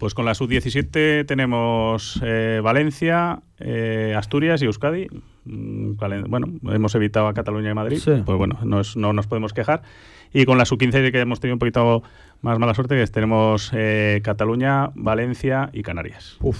pues 0.00 0.14
con 0.14 0.24
la 0.24 0.34
sub-17 0.34 1.26
tenemos 1.26 2.18
eh, 2.24 2.60
Valencia, 2.64 3.42
eh, 3.60 4.14
Asturias 4.16 4.62
y 4.62 4.64
Euskadi. 4.64 5.06
Mm, 5.44 5.92
Bueno, 6.28 6.46
hemos 6.72 6.94
evitado 6.94 7.28
a 7.28 7.34
Cataluña 7.34 7.70
y 7.70 7.74
Madrid, 7.74 7.98
Sí. 7.98 8.22
pues 8.24 8.38
bueno, 8.38 8.58
no, 8.64 8.80
es- 8.80 8.96
no 8.96 9.12
nos 9.12 9.26
podemos 9.26 9.52
quejar. 9.52 9.82
Y 10.32 10.44
con 10.46 10.56
la 10.58 10.64
sub-15 10.64 11.12
que 11.12 11.20
hemos 11.20 11.38
tenido 11.40 11.54
un 11.56 11.58
poquito 11.58 12.02
más 12.40 12.58
mala 12.58 12.72
suerte, 12.74 12.94
que 12.94 13.02
es- 13.02 13.12
tenemos 13.12 13.70
eh, 13.74 14.20
Cataluña, 14.24 14.90
Valencia 14.94 15.68
y 15.72 15.82
Canarias. 15.82 16.38
Uf. 16.40 16.58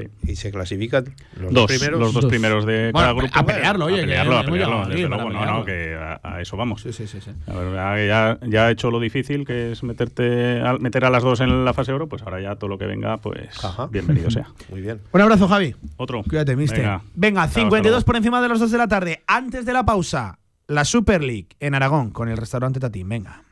Sí. 0.00 0.08
¿Y 0.32 0.36
se 0.36 0.50
clasifican 0.50 1.04
los 1.34 1.52
Dos, 1.52 1.54
dos 1.54 1.66
primeros? 1.66 2.00
los 2.00 2.12
dos 2.12 2.22
Dos. 2.22 2.30
primeros 2.30 2.66
de 2.66 2.90
Bueno, 2.92 3.08
cada 3.08 3.12
grupo. 3.12 3.32
a 3.38 3.44
pelearlo, 3.46 3.84
oye, 3.86 3.98
A 3.98 4.02
pelearlo, 4.02 4.38
a 4.38 4.42
pelearlo, 4.44 4.86
desde 4.88 5.08
luego. 5.08 5.30
No, 5.30 5.44
no, 5.46 5.64
que 5.64 5.94
a, 5.94 6.20
a 6.22 6.40
eso 6.40 6.56
vamos. 6.56 6.82
Sí, 6.82 6.92
sí, 6.92 7.06
sí. 7.06 7.20
sí. 7.20 7.30
Verdad 7.46 7.94
que 7.96 8.06
ya, 8.06 8.38
ya 8.46 8.66
ha 8.66 8.70
hecho 8.70 8.90
lo 8.90 9.00
difícil, 9.00 9.44
que 9.46 9.72
es 9.72 9.82
meterte 9.82 10.60
a, 10.60 10.74
meter 10.78 11.04
a 11.04 11.10
las 11.10 11.22
dos 11.22 11.40
en 11.40 11.64
la 11.64 11.72
fase 11.74 11.92
oro, 11.92 12.08
pues 12.08 12.22
ahora 12.22 12.40
ya 12.40 12.56
todo 12.56 12.68
lo 12.68 12.78
que 12.78 12.86
venga, 12.86 13.18
pues 13.18 13.48
bienvenido 13.90 14.30
sea. 14.30 14.46
Muy 14.70 14.80
bien. 14.80 15.00
Un 15.12 15.20
abrazo, 15.20 15.48
Javi. 15.48 15.74
Otro. 15.96 16.22
Cuídate, 16.22 16.56
mister. 16.56 16.78
Venga. 16.80 17.02
Venga, 17.14 17.42
Chao, 17.48 17.62
52 17.64 17.96
hasta 17.98 18.06
por 18.06 18.16
encima 18.16 18.40
de 18.40 18.48
las 18.48 18.60
2 18.60 18.70
de 18.70 18.78
la 18.78 18.88
tarde. 18.88 19.22
Antes 19.26 19.64
de 19.66 19.72
la 19.72 19.84
pausa, 19.84 20.38
la 20.66 20.84
Super 20.84 21.22
League 21.22 21.48
en 21.60 21.74
Aragón 21.74 22.10
con 22.10 22.28
el 22.28 22.36
restaurante 22.36 22.80
Tatín. 22.80 23.08
Venga. 23.08 23.42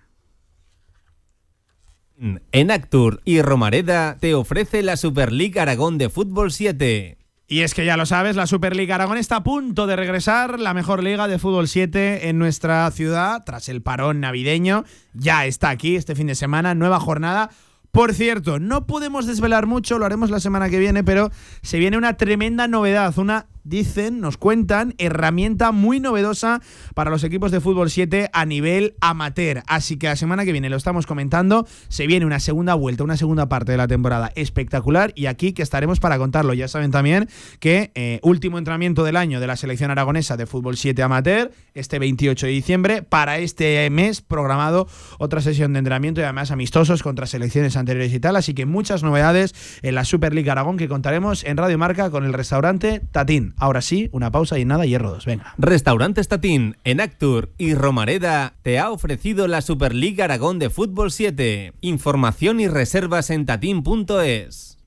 En 2.21 2.71
Actur 2.71 3.21
y 3.25 3.43
Romareda 3.43 4.17
te 4.19 4.35
ofrece 4.35 4.83
la 4.83 4.97
Super 4.97 5.33
League 5.33 5.61
Aragón 5.61 5.99
de 5.99 6.09
Fútbol 6.09 6.51
7. 6.51 7.17
Y 7.51 7.61
es 7.61 7.73
que 7.73 7.87
ya 7.87 7.97
lo 7.97 8.05
sabes, 8.05 8.37
la 8.37 8.47
Superliga 8.47 8.97
Aragón 8.97 9.17
está 9.17 9.37
a 9.37 9.43
punto 9.43 9.87
de 9.87 9.97
regresar, 9.97 10.61
la 10.61 10.75
mejor 10.75 11.03
liga 11.03 11.29
de 11.29 11.39
fútbol 11.39 11.67
7 11.67 12.29
en 12.29 12.39
nuestra 12.39 12.91
ciudad, 12.91 13.43
tras 13.47 13.71
el 13.71 13.81
parón 13.81 14.21
navideño. 14.21 14.85
Ya 15.15 15.47
está 15.47 15.71
aquí 15.71 15.97
este 15.97 16.15
fin 16.15 16.27
de 16.27 16.35
semana, 16.35 16.75
nueva 16.75 17.01
jornada. 17.01 17.49
Por 17.91 18.13
cierto, 18.13 18.59
no 18.59 18.87
podemos 18.87 19.27
desvelar 19.27 19.67
mucho, 19.67 19.99
lo 19.99 20.05
haremos 20.05 20.29
la 20.29 20.41
semana 20.41 20.69
que 20.69 20.79
viene, 20.79 21.05
pero 21.05 21.31
se 21.63 21.79
viene 21.79 21.97
una 21.97 22.19
tremenda 22.19 22.69
novedad, 22.69 23.17
una 23.19 23.47
dicen, 23.69 24.21
nos 24.21 24.37
cuentan, 24.37 24.95
herramienta 24.99 25.73
muy 25.73 26.01
novedosa 26.01 26.61
para 26.95 27.11
los 27.11 27.25
equipos 27.25 27.51
de 27.53 27.61
fútbol 27.61 27.91
7 27.91 28.31
a 28.33 28.47
nivel 28.47 28.95
amateur. 29.01 29.63
Así 29.67 29.97
que 29.97 30.07
la 30.07 30.17
semana 30.17 30.45
que 30.45 30.53
viene 30.53 30.71
lo 30.71 30.77
estamos 30.77 31.07
comentando, 31.07 31.67
se 31.89 32.07
viene 32.07 32.27
una 32.27 32.41
segunda 32.41 32.75
vuelta, 32.75 33.05
una 33.05 33.17
segunda 33.17 33.49
parte 33.49 33.73
de 33.73 33.79
la 33.79 33.89
temporada 33.89 34.33
espectacular 34.35 35.13
y 35.15 35.27
aquí 35.27 35.53
que 35.53 35.63
estaremos 35.63 36.01
para 36.01 36.19
contarlo. 36.19 36.55
Ya 36.55 36.69
saben 36.69 36.91
también 36.91 37.29
que 37.61 37.93
eh, 37.95 38.21
último 38.23 38.59
entrenamiento 38.59 39.05
del 39.05 39.17
año 39.17 39.41
de 39.41 39.47
la 39.47 39.57
selección 39.57 39.91
aragonesa 39.91 40.37
de 40.37 40.47
fútbol 40.47 40.77
7 40.77 41.03
amateur, 41.03 41.53
este 41.75 41.99
28 41.99 42.47
de 42.47 42.53
diciembre, 42.53 43.03
para 43.03 43.39
este 43.39 43.89
mes 43.91 44.21
programado 44.21 44.89
otra 45.19 45.41
sesión 45.41 45.73
de 45.73 45.81
entrenamiento 45.81 46.21
y 46.21 46.25
además 46.25 46.51
amistosos 46.51 47.03
contra 47.03 47.27
selecciones 47.27 47.77
anteriores 47.77 48.13
y 48.13 48.21
tal, 48.21 48.37
así 48.37 48.55
que 48.55 48.67
muchas 48.67 49.03
novedades 49.03 49.55
en 49.83 49.95
la 49.95 50.05
Super 50.05 50.35
League 50.35 50.51
Aragón 50.51 50.77
que 50.77 50.89
contaremos 50.89 51.45
en 51.45 51.57
Radio 51.57 51.79
Marca 51.79 52.11
con 52.11 52.25
el 52.25 52.33
restaurante 52.33 53.01
Tatín. 53.13 53.55
Ahora 53.59 53.83
sí, 53.83 54.09
una 54.13 54.31
pausa 54.31 54.59
y 54.59 54.65
nada, 54.65 54.87
hierro 54.87 55.11
2, 55.11 55.27
venga. 55.27 55.55
Restaurante 55.59 56.23
Tatín 56.25 56.77
en 56.85 57.01
Actur 57.01 57.51
y 57.59 57.75
Romareda 57.75 58.55
te 58.63 58.79
ha 58.79 58.91
ofrecido 58.91 59.49
la 59.49 59.63
Superliga 59.63 60.25
Aragón 60.25 60.59
de 60.59 60.71
Fútbol 60.71 61.11
7. 61.11 61.73
Información 61.81 62.61
y 62.61 62.69
reservas 62.69 63.31
en 63.31 63.47
tatín.es. 63.47 64.79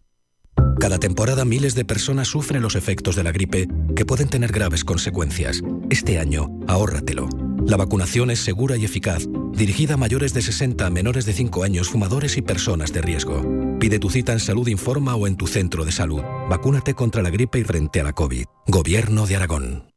Cada 0.80 0.98
temporada 0.98 1.46
miles 1.46 1.76
de 1.76 1.86
personas 1.86 2.28
sufren 2.28 2.62
los 2.62 2.76
efectos 2.76 3.16
de 3.16 3.24
la 3.24 3.32
gripe 3.32 3.68
que 3.96 4.06
pueden 4.06 4.30
tener 4.30 4.52
graves 4.52 4.84
consecuencias. 4.84 5.62
Este 5.90 6.20
año, 6.20 6.50
ahórratelo. 6.68 7.30
La 7.66 7.78
vacunación 7.78 8.32
es 8.32 8.40
segura 8.40 8.78
y 8.78 8.86
eficaz, 8.86 9.28
dirigida 9.54 9.94
a 9.94 9.98
mayores 9.98 10.34
de 10.34 10.42
60, 10.42 10.90
menores 10.90 11.26
de 11.26 11.34
5 11.34 11.64
años, 11.64 11.90
fumadores 11.90 12.36
y 12.38 12.42
personas 12.42 12.92
de 12.94 13.02
riesgo. 13.02 13.71
Pide 13.82 13.98
tu 13.98 14.12
cita 14.12 14.32
en 14.32 14.40
Salud 14.40 14.68
Informa 14.68 15.16
o 15.16 15.26
en 15.26 15.36
tu 15.36 15.48
centro 15.48 15.84
de 15.84 15.92
salud. 15.92 16.22
Vacúnate 16.48 16.94
contra 16.94 17.24
la 17.24 17.32
gripe 17.32 17.58
y 17.58 17.64
frente 17.64 18.00
a 18.00 18.04
la 18.04 18.14
COVID. 18.14 18.46
Gobierno 18.68 19.26
de 19.26 19.36
Aragón. 19.36 19.92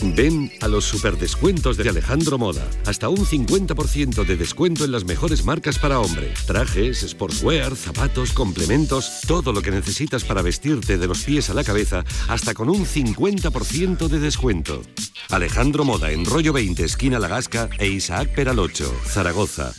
Ven 0.00 0.50
a 0.62 0.68
los 0.68 0.86
superdescuentos 0.86 1.76
de 1.76 1.90
Alejandro 1.90 2.38
Moda. 2.38 2.66
Hasta 2.86 3.10
un 3.10 3.26
50% 3.26 4.24
de 4.24 4.36
descuento 4.38 4.86
en 4.86 4.92
las 4.92 5.04
mejores 5.04 5.44
marcas 5.44 5.78
para 5.78 6.00
hombre. 6.00 6.32
Trajes, 6.46 7.04
sportswear, 7.06 7.76
zapatos, 7.76 8.32
complementos, 8.32 9.20
todo 9.26 9.52
lo 9.52 9.60
que 9.60 9.72
necesitas 9.72 10.24
para 10.24 10.40
vestirte 10.40 10.96
de 10.96 11.06
los 11.06 11.24
pies 11.24 11.50
a 11.50 11.54
la 11.54 11.64
cabeza, 11.64 12.06
hasta 12.28 12.54
con 12.54 12.70
un 12.70 12.86
50% 12.86 14.08
de 14.08 14.20
descuento. 14.20 14.80
Alejandro 15.28 15.84
Moda 15.84 16.12
en 16.12 16.24
Rollo 16.24 16.54
20, 16.54 16.82
esquina 16.82 17.18
La 17.18 17.28
Gasca 17.28 17.68
e 17.78 17.88
Isaac 17.88 18.34
Peralocho, 18.34 18.90
Zaragoza. 19.04 19.74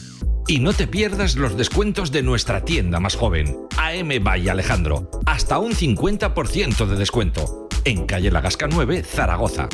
Y 0.49 0.57
no 0.57 0.73
te 0.73 0.88
pierdas 0.88 1.35
los 1.35 1.55
descuentos 1.55 2.11
de 2.11 2.23
nuestra 2.23 2.65
tienda 2.65 2.99
más 2.99 3.15
joven, 3.15 3.55
AM 3.77 4.09
by 4.23 4.49
Alejandro. 4.49 5.07
Hasta 5.27 5.59
un 5.59 5.73
50% 5.73 6.88
de 6.88 6.95
descuento. 6.95 7.67
En 7.85 8.07
calle 8.07 8.31
La 8.31 8.41
Gasca 8.41 8.67
9, 8.67 9.03
Zaragoza. 9.03 9.69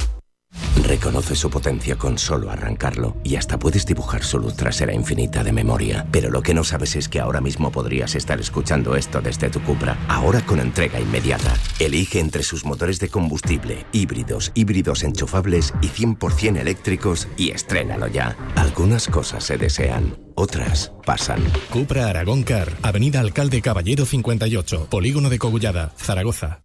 Reconoce 0.84 1.36
su 1.36 1.50
potencia 1.50 1.96
con 1.96 2.18
solo 2.18 2.52
arrancarlo 2.52 3.16
y 3.24 3.38
hasta 3.38 3.58
puedes 3.58 3.86
dibujar 3.86 4.24
su 4.24 4.40
luz 4.40 4.56
trasera 4.56 4.94
infinita 4.94 5.44
de 5.44 5.52
memoria. 5.52 6.06
Pero 6.12 6.30
lo 6.30 6.42
que 6.44 6.54
no 6.54 6.64
sabes 6.64 6.96
es 6.96 7.10
que 7.10 7.20
ahora 7.20 7.42
mismo 7.42 7.72
podrías 7.72 8.16
estar 8.16 8.40
escuchando 8.40 8.96
esto 8.96 9.22
desde 9.22 9.50
tu 9.50 9.62
Cupra, 9.62 9.98
ahora 10.08 10.46
con 10.46 10.60
entrega 10.60 11.00
inmediata. 11.00 11.54
Elige 11.80 12.20
entre 12.20 12.44
sus 12.44 12.66
motores 12.66 13.00
de 13.00 13.10
combustible, 13.10 13.86
híbridos, 13.92 14.52
híbridos 14.54 15.04
enchufables 15.04 15.74
y 15.82 15.88
100% 15.88 16.60
eléctricos 16.60 17.28
y 17.38 17.52
estrénalo 17.52 18.08
ya. 18.08 18.36
Algunas 18.56 19.08
cosas 19.08 19.44
se 19.44 19.58
desean, 19.58 20.18
otras 20.36 20.92
pasan. 21.06 21.44
Cupra 21.72 22.08
Aragón 22.08 22.44
Car, 22.44 22.72
Avenida 22.82 23.20
Alcalde 23.20 23.62
Caballero 23.62 24.06
58, 24.06 24.88
Polígono 24.90 25.30
de 25.30 25.40
Cogullada, 25.40 25.94
Zaragoza. 25.98 26.65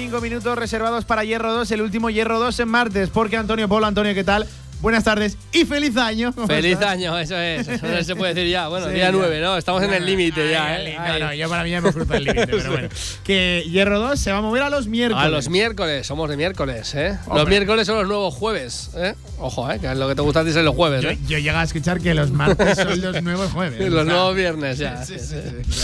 Cinco 0.00 0.22
minutos 0.22 0.56
reservados 0.56 1.04
para 1.04 1.24
Hierro 1.24 1.52
2, 1.52 1.70
el 1.72 1.82
último 1.82 2.08
Hierro 2.08 2.38
2 2.38 2.60
en 2.60 2.68
martes. 2.68 3.10
Porque 3.10 3.36
Antonio 3.36 3.68
Polo, 3.68 3.84
Antonio, 3.84 4.14
¿qué 4.14 4.24
tal? 4.24 4.46
Buenas 4.80 5.04
tardes 5.04 5.36
y 5.52 5.66
feliz 5.66 5.94
año. 5.98 6.32
¿Cómo 6.34 6.46
Feliz 6.46 6.72
estás? 6.72 6.88
año, 6.92 7.18
eso 7.18 7.36
es. 7.36 7.68
Eso 7.68 7.86
no 7.86 8.02
se 8.02 8.16
puede 8.16 8.32
decir 8.32 8.50
ya. 8.50 8.68
Bueno, 8.68 8.86
Sí, 8.86 8.94
día 8.94 9.04
ya. 9.06 9.12
9, 9.12 9.40
¿no? 9.42 9.58
Estamos 9.58 9.82
en 9.82 9.92
el 9.92 10.06
límite 10.06 10.50
ya, 10.50 10.66
Ay, 10.74 10.86
¿eh? 10.86 10.96
No, 10.98 11.18
no, 11.26 11.34
yo 11.34 11.48
para 11.50 11.64
mí 11.64 11.70
ya 11.70 11.78
hemos 11.78 11.92
cruzado 11.92 12.14
el 12.16 12.24
límite, 12.24 12.46
pero 12.46 12.70
bueno. 12.70 12.88
Que 13.22 13.62
Hierro 13.70 13.98
2 14.00 14.18
se 14.18 14.32
va 14.32 14.38
a 14.38 14.40
mover 14.40 14.62
a 14.62 14.70
los 14.70 14.86
miércoles. 14.86 15.22
A 15.22 15.28
los 15.28 15.50
miércoles, 15.50 16.06
somos 16.06 16.30
de 16.30 16.38
miércoles, 16.38 16.94
¿eh? 16.94 17.18
Los 17.26 17.40
Hombre. 17.40 17.44
miércoles 17.58 17.86
son 17.86 17.96
los 17.98 18.08
nuevos 18.08 18.32
jueves, 18.34 18.90
¿eh? 18.96 19.14
Ojo, 19.38 19.70
¿eh? 19.70 19.78
Que 19.80 19.90
es 19.92 19.98
lo 19.98 20.08
que 20.08 20.14
te 20.14 20.22
gusta 20.22 20.40
a 20.40 20.44
ti 20.44 20.50
es 20.50 20.56
los 20.56 20.74
jueves, 20.74 21.02
Yo, 21.02 21.10
¿eh? 21.10 21.18
yo 21.28 21.36
llego 21.38 21.58
a 21.58 21.62
escuchar 21.62 22.00
que 22.00 22.14
los 22.14 22.30
martes 22.30 22.76
son 22.78 23.00
los 23.02 23.22
nuevos 23.22 23.50
jueves. 23.52 23.80
Los 23.90 24.06
nuevos 24.06 24.34
viernes 24.34 24.78
ya. 24.78 25.04
Sí, 25.04 25.18
sí, 25.18 25.36
sí. 25.70 25.78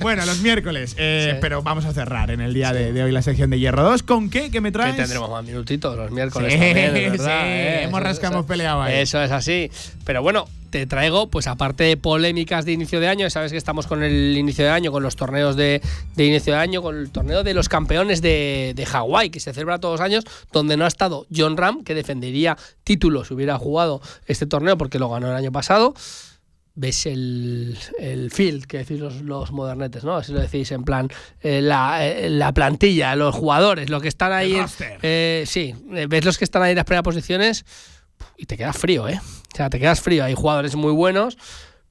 bueno, 0.00 0.26
los 0.26 0.40
miércoles. 0.40 0.94
eh, 0.98 1.38
Pero 1.40 1.62
vamos 1.62 1.84
a 1.84 1.92
cerrar 1.92 2.30
en 2.32 2.40
el 2.40 2.52
día 2.54 2.72
de, 2.72 2.92
de 2.92 3.02
hoy 3.04 3.12
la 3.12 3.22
sección 3.22 3.50
de 3.50 3.58
Hierro 3.60 3.84
2. 3.84 4.02
¿Con 4.02 4.30
qué? 4.30 4.50
¿Qué 4.50 4.60
me 4.60 4.70
Que 4.70 4.72
traes? 4.72 4.96
tendremos 4.96 5.30
más 5.30 5.44
minutitos 5.44 5.96
los 5.96 6.10
miércoles 6.10 6.52
Sí, 6.52 6.58
también, 6.58 6.92
verdad, 7.12 7.42
sí, 7.42 7.48
¿eh? 7.48 7.82
hemos 7.84 8.02
Eso- 8.24 8.34
hemos 8.34 8.46
peleado 8.46 8.82
ahí. 8.82 8.94
Eso 9.00 9.22
es 9.22 9.30
así. 9.30 9.70
Pero 10.04 10.22
bueno, 10.22 10.48
te 10.70 10.86
traigo, 10.86 11.28
pues 11.28 11.46
aparte 11.46 11.84
de 11.84 11.96
polémicas 11.96 12.64
de 12.64 12.72
inicio 12.72 13.00
de 13.00 13.08
año, 13.08 13.30
sabes 13.30 13.52
que 13.52 13.58
estamos 13.58 13.86
con 13.86 14.02
el 14.02 14.36
inicio 14.36 14.64
de 14.64 14.70
año, 14.70 14.92
con 14.92 15.02
los 15.02 15.16
torneos 15.16 15.56
de, 15.56 15.80
de 16.16 16.24
inicio 16.24 16.52
de 16.54 16.58
año, 16.58 16.82
con 16.82 16.98
el 16.98 17.10
torneo 17.10 17.42
de 17.44 17.54
los 17.54 17.68
campeones 17.68 18.20
de, 18.20 18.72
de 18.76 18.84
Hawái, 18.86 19.30
que 19.30 19.40
se 19.40 19.52
celebra 19.54 19.78
todos 19.78 20.00
los 20.00 20.04
años, 20.04 20.24
donde 20.52 20.76
no 20.76 20.84
ha 20.84 20.88
estado 20.88 21.26
John 21.34 21.56
Ram, 21.56 21.82
que 21.84 21.94
defendería 21.94 22.58
título 22.84 23.24
si 23.24 23.32
hubiera 23.34 23.58
jugado 23.58 24.02
este 24.26 24.46
torneo 24.46 24.76
porque 24.76 24.98
lo 24.98 25.08
ganó 25.08 25.28
el 25.28 25.34
año 25.36 25.52
pasado. 25.52 25.94
ves 26.78 27.06
el, 27.06 27.78
el 27.98 28.30
field, 28.30 28.66
que 28.66 28.76
decís 28.78 29.00
los, 29.00 29.22
los 29.22 29.50
modernetes, 29.52 30.04
¿no? 30.04 30.16
Así 30.16 30.32
lo 30.32 30.40
decís 30.40 30.70
en 30.72 30.84
plan, 30.84 31.08
eh, 31.40 31.62
la, 31.62 32.06
eh, 32.06 32.28
la 32.28 32.52
plantilla, 32.52 33.16
los 33.16 33.34
jugadores, 33.34 33.88
lo 33.88 33.98
que 34.02 34.08
están 34.08 34.32
ahí. 34.32 34.52
En- 34.56 34.68
eh, 35.00 35.44
sí, 35.46 35.74
ves 36.08 36.24
los 36.26 36.36
que 36.36 36.44
están 36.44 36.62
ahí 36.62 36.72
en 36.72 36.76
las 36.76 36.84
primeras 36.84 37.04
posiciones 37.04 37.64
y 38.36 38.46
te 38.46 38.56
quedas 38.56 38.76
frío, 38.76 39.08
¿eh? 39.08 39.20
O 39.52 39.56
sea, 39.56 39.70
te 39.70 39.78
quedas 39.78 40.00
frío. 40.00 40.24
Hay 40.24 40.34
jugadores 40.34 40.76
muy 40.76 40.92
buenos, 40.92 41.38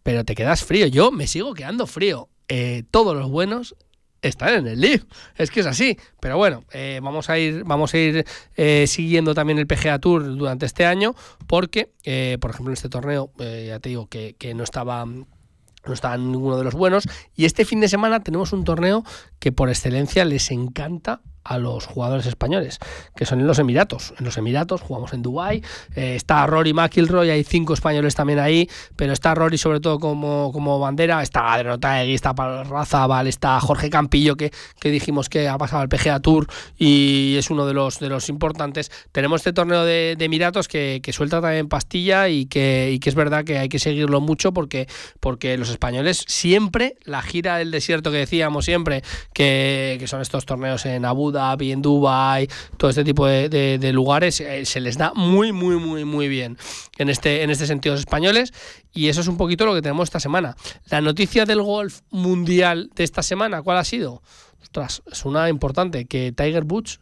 pero 0.03 0.23
te 0.23 0.35
quedas 0.35 0.63
frío. 0.63 0.87
Yo 0.87 1.11
me 1.11 1.27
sigo 1.27 1.53
quedando 1.53 1.87
frío. 1.87 2.29
Eh, 2.47 2.83
todos 2.91 3.15
los 3.15 3.29
buenos 3.29 3.75
están 4.21 4.53
en 4.53 4.67
el 4.67 4.81
League. 4.81 5.03
Es 5.35 5.49
que 5.49 5.61
es 5.61 5.65
así. 5.65 5.97
Pero 6.19 6.37
bueno, 6.37 6.63
eh, 6.71 6.99
vamos 7.01 7.29
a 7.29 7.39
ir, 7.39 7.63
vamos 7.63 7.93
a 7.93 7.97
ir 7.97 8.25
eh, 8.55 8.85
siguiendo 8.87 9.33
también 9.33 9.57
el 9.57 9.67
PGA 9.67 9.99
Tour 9.99 10.35
durante 10.37 10.65
este 10.65 10.85
año, 10.85 11.15
porque, 11.47 11.91
por 12.39 12.51
ejemplo, 12.51 12.71
en 12.71 12.73
este 12.73 12.89
torneo, 12.89 13.31
ya 13.39 13.79
te 13.79 13.89
digo 13.89 14.07
que, 14.07 14.53
no 14.55 14.63
estaba. 14.63 15.05
No 15.05 16.17
ninguno 16.17 16.57
de 16.57 16.63
los 16.63 16.73
buenos. 16.73 17.07
Y 17.35 17.45
este 17.45 17.63
fin 17.63 17.79
de 17.79 17.87
semana 17.87 18.23
tenemos 18.23 18.53
un 18.53 18.63
torneo 18.63 19.03
que 19.37 19.51
por 19.51 19.69
excelencia 19.69 20.25
les 20.25 20.49
encanta 20.49 21.21
a 21.45 21.59
los 21.59 21.85
jugadores 21.85 22.25
españoles, 22.25 22.79
que 23.15 23.25
son 23.25 23.39
en 23.39 23.47
los 23.47 23.59
Emiratos. 23.59 24.13
En 24.17 24.25
los 24.25 24.37
Emiratos 24.37 24.81
jugamos 24.81 25.13
en 25.13 25.21
Dubái. 25.21 25.63
eh, 25.95 26.15
está 26.15 26.45
Rory 26.47 26.73
McIlroy, 26.73 27.29
hay 27.29 27.43
cinco 27.43 27.73
españoles 27.75 28.15
también 28.15 28.39
ahí, 28.39 28.67
pero 28.95 29.13
está 29.13 29.35
Rory 29.35 29.57
sobre 29.57 29.79
todo 29.79 29.99
como, 29.99 30.51
como 30.51 30.79
bandera. 30.79 31.21
Está 31.21 31.53
Adriano 31.53 31.79
Taegui, 31.79 32.15
está 32.15 32.33
Razabal, 32.33 33.27
está 33.27 33.59
Jorge 33.59 33.89
Campillo, 33.91 34.35
que, 34.35 34.51
que 34.79 34.89
dijimos 34.89 35.29
que 35.29 35.47
ha 35.47 35.57
pasado 35.57 35.83
al 35.83 35.89
PGA 35.89 36.19
Tour 36.19 36.47
y 36.77 37.35
es 37.37 37.51
uno 37.51 37.67
de 37.67 37.73
los, 37.73 37.99
de 37.99 38.09
los 38.09 38.27
importantes. 38.29 38.91
Tenemos 39.11 39.41
este 39.41 39.53
torneo 39.53 39.85
de, 39.85 40.17
Emiratos 40.25 40.67
que, 40.67 41.01
que 41.03 41.13
suelta 41.13 41.39
también 41.39 41.67
pastilla 41.67 42.27
y 42.29 42.47
que, 42.47 42.97
que 42.99 43.09
es 43.09 43.15
verdad 43.15 43.43
que 43.43 43.59
hay 43.59 43.69
que 43.69 43.77
seguirlo 43.77 44.21
mucho 44.21 44.51
porque, 44.51 44.87
porque 45.19 45.55
los 45.55 45.69
españoles 45.69 46.25
siempre, 46.27 46.95
la 47.03 47.21
gira 47.21 47.57
del 47.57 47.69
desierto 47.69 48.09
que 48.09 48.17
decíamos 48.17 48.65
siempre, 48.65 49.03
que, 49.33 49.97
que 49.99 50.07
son 50.07 50.21
estos 50.21 50.47
torneos 50.47 50.87
en 50.87 51.05
Abu 51.05 51.34
Dhabi, 51.35 51.71
en 51.71 51.81
Dubai, 51.81 52.47
todo 52.77 52.89
este 52.89 53.03
tipo 53.03 53.27
de, 53.27 53.91
lugares, 53.93 54.41
eh, 54.41 54.65
se 54.65 54.79
les 54.79 54.97
da 54.97 55.13
muy, 55.13 55.51
muy, 55.51 55.75
muy, 55.75 56.03
muy 56.05 56.27
bien 56.27 56.57
en 56.97 57.09
este, 57.09 57.43
en 57.43 57.51
este 57.51 57.67
sentido 57.67 57.93
los 57.93 58.01
españoles. 58.01 58.53
Y 58.93 59.09
eso 59.09 59.21
es 59.21 59.27
un 59.27 59.37
poquito 59.37 59.65
lo 59.65 59.75
que 59.75 59.81
tenemos 59.81 60.07
esta 60.07 60.19
semana. 60.19 60.55
La 60.89 61.01
noticia 61.01 61.45
del 61.45 61.61
golf 61.61 61.99
mundial 62.09 62.89
de 62.95 63.03
esta 63.03 63.21
semana, 63.21 63.61
¿cuál 63.61 63.77
ha 63.77 63.83
sido? 63.83 64.23
Ostras, 64.61 65.03
es 65.11 65.25
una 65.25 65.49
importante, 65.49 66.05
que 66.05 66.31
Tiger 66.31 66.63
Woods 66.63 66.99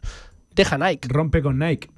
deja 0.54 0.76
Nike. 0.76 1.08
Rompe 1.08 1.40
con 1.40 1.58
Nike. 1.58 1.93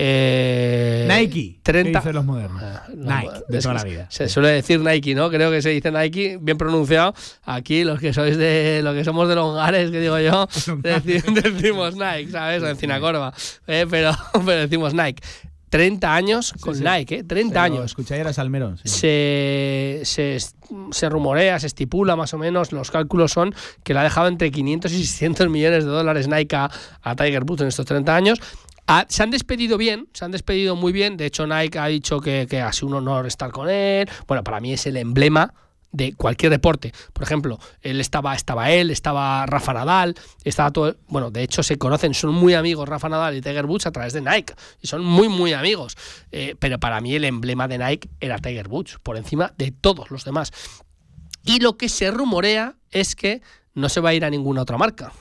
Eh, 0.00 1.06
Nike. 1.08 1.58
30. 1.62 1.90
¿Qué 1.90 1.98
dicen 1.98 2.14
los 2.14 2.24
modernos? 2.24 2.62
Nike, 2.94 3.30
de 3.48 3.60
toda 3.60 3.74
la 3.74 3.84
vida. 3.84 4.06
Se 4.10 4.28
suele 4.28 4.48
decir 4.50 4.80
Nike, 4.80 5.14
¿no? 5.14 5.28
Creo 5.28 5.50
que 5.50 5.60
se 5.60 5.70
dice 5.70 5.90
Nike, 5.90 6.38
bien 6.40 6.56
pronunciado. 6.56 7.14
Aquí, 7.44 7.82
los 7.84 7.98
que 7.98 8.12
sois 8.12 8.36
de, 8.36 8.80
los 8.84 8.94
que 8.94 9.04
somos 9.04 9.28
de 9.28 9.34
Longares, 9.34 9.90
que 9.90 10.00
digo 10.00 10.18
yo, 10.20 10.46
deci- 10.82 11.22
decimos 11.42 11.94
Nike, 11.96 12.30
¿sabes? 12.30 12.62
O 12.62 12.68
Encina 12.68 13.00
Corva. 13.00 13.34
Eh, 13.66 13.86
pero, 13.90 14.12
pero 14.46 14.60
decimos 14.60 14.94
Nike. 14.94 15.22
30 15.70 16.14
años 16.14 16.54
con 16.60 16.74
sí. 16.76 16.82
Nike, 16.82 17.16
¿eh? 17.16 17.24
30 17.24 17.50
Se 17.52 17.54
lo 17.54 17.60
años. 17.60 17.96
A 18.26 18.32
Salmerón. 18.32 18.78
sí. 18.78 18.88
Se, 18.88 20.00
se, 20.04 20.38
se 20.92 21.08
rumorea, 21.10 21.58
se 21.60 21.66
estipula 21.66 22.16
más 22.16 22.32
o 22.32 22.38
menos, 22.38 22.72
los 22.72 22.90
cálculos 22.90 23.32
son 23.32 23.54
que 23.82 23.92
le 23.92 24.00
ha 24.00 24.02
dejado 24.04 24.28
entre 24.28 24.50
500 24.50 24.90
y 24.92 24.96
600 25.04 25.48
millones 25.50 25.84
de 25.84 25.90
dólares 25.90 26.26
Nike 26.26 26.56
a, 26.56 26.70
a 27.02 27.16
Tiger 27.16 27.42
Woods 27.44 27.60
en 27.62 27.68
estos 27.68 27.84
30 27.84 28.16
años. 28.16 28.38
Ah, 28.90 29.04
se 29.06 29.22
han 29.22 29.30
despedido 29.30 29.76
bien, 29.76 30.08
se 30.14 30.24
han 30.24 30.30
despedido 30.30 30.74
muy 30.74 30.92
bien. 30.92 31.18
De 31.18 31.26
hecho, 31.26 31.46
Nike 31.46 31.78
ha 31.78 31.86
dicho 31.88 32.20
que, 32.20 32.46
que 32.48 32.62
ha 32.62 32.70
un 32.80 32.94
honor 32.94 33.26
estar 33.26 33.50
con 33.50 33.68
él. 33.68 34.08
Bueno, 34.26 34.42
para 34.42 34.60
mí 34.60 34.72
es 34.72 34.86
el 34.86 34.96
emblema 34.96 35.52
de 35.92 36.14
cualquier 36.14 36.50
deporte. 36.50 36.94
Por 37.12 37.22
ejemplo, 37.22 37.58
él 37.82 38.00
estaba, 38.00 38.34
estaba 38.34 38.70
él, 38.70 38.90
estaba 38.90 39.44
Rafa 39.44 39.74
Nadal, 39.74 40.14
estaba 40.42 40.70
todo. 40.70 40.96
Bueno, 41.08 41.30
de 41.30 41.42
hecho 41.42 41.62
se 41.62 41.76
conocen, 41.76 42.14
son 42.14 42.32
muy 42.32 42.54
amigos 42.54 42.88
Rafa 42.88 43.10
Nadal 43.10 43.36
y 43.36 43.42
Tiger 43.42 43.66
Woods 43.66 43.84
a 43.84 43.92
través 43.92 44.14
de 44.14 44.22
Nike. 44.22 44.54
Y 44.80 44.86
son 44.86 45.04
muy, 45.04 45.28
muy 45.28 45.52
amigos. 45.52 45.94
Eh, 46.32 46.56
pero 46.58 46.80
para 46.80 47.02
mí 47.02 47.14
el 47.14 47.26
emblema 47.26 47.68
de 47.68 47.76
Nike 47.76 48.08
era 48.20 48.38
Tiger 48.38 48.68
Woods, 48.68 48.98
por 49.02 49.18
encima 49.18 49.52
de 49.58 49.70
todos 49.70 50.10
los 50.10 50.24
demás. 50.24 50.50
Y 51.44 51.60
lo 51.60 51.76
que 51.76 51.90
se 51.90 52.10
rumorea 52.10 52.76
es 52.90 53.14
que 53.14 53.42
no 53.74 53.90
se 53.90 54.00
va 54.00 54.08
a 54.10 54.14
ir 54.14 54.24
a 54.24 54.30
ninguna 54.30 54.62
otra 54.62 54.78
marca. 54.78 55.12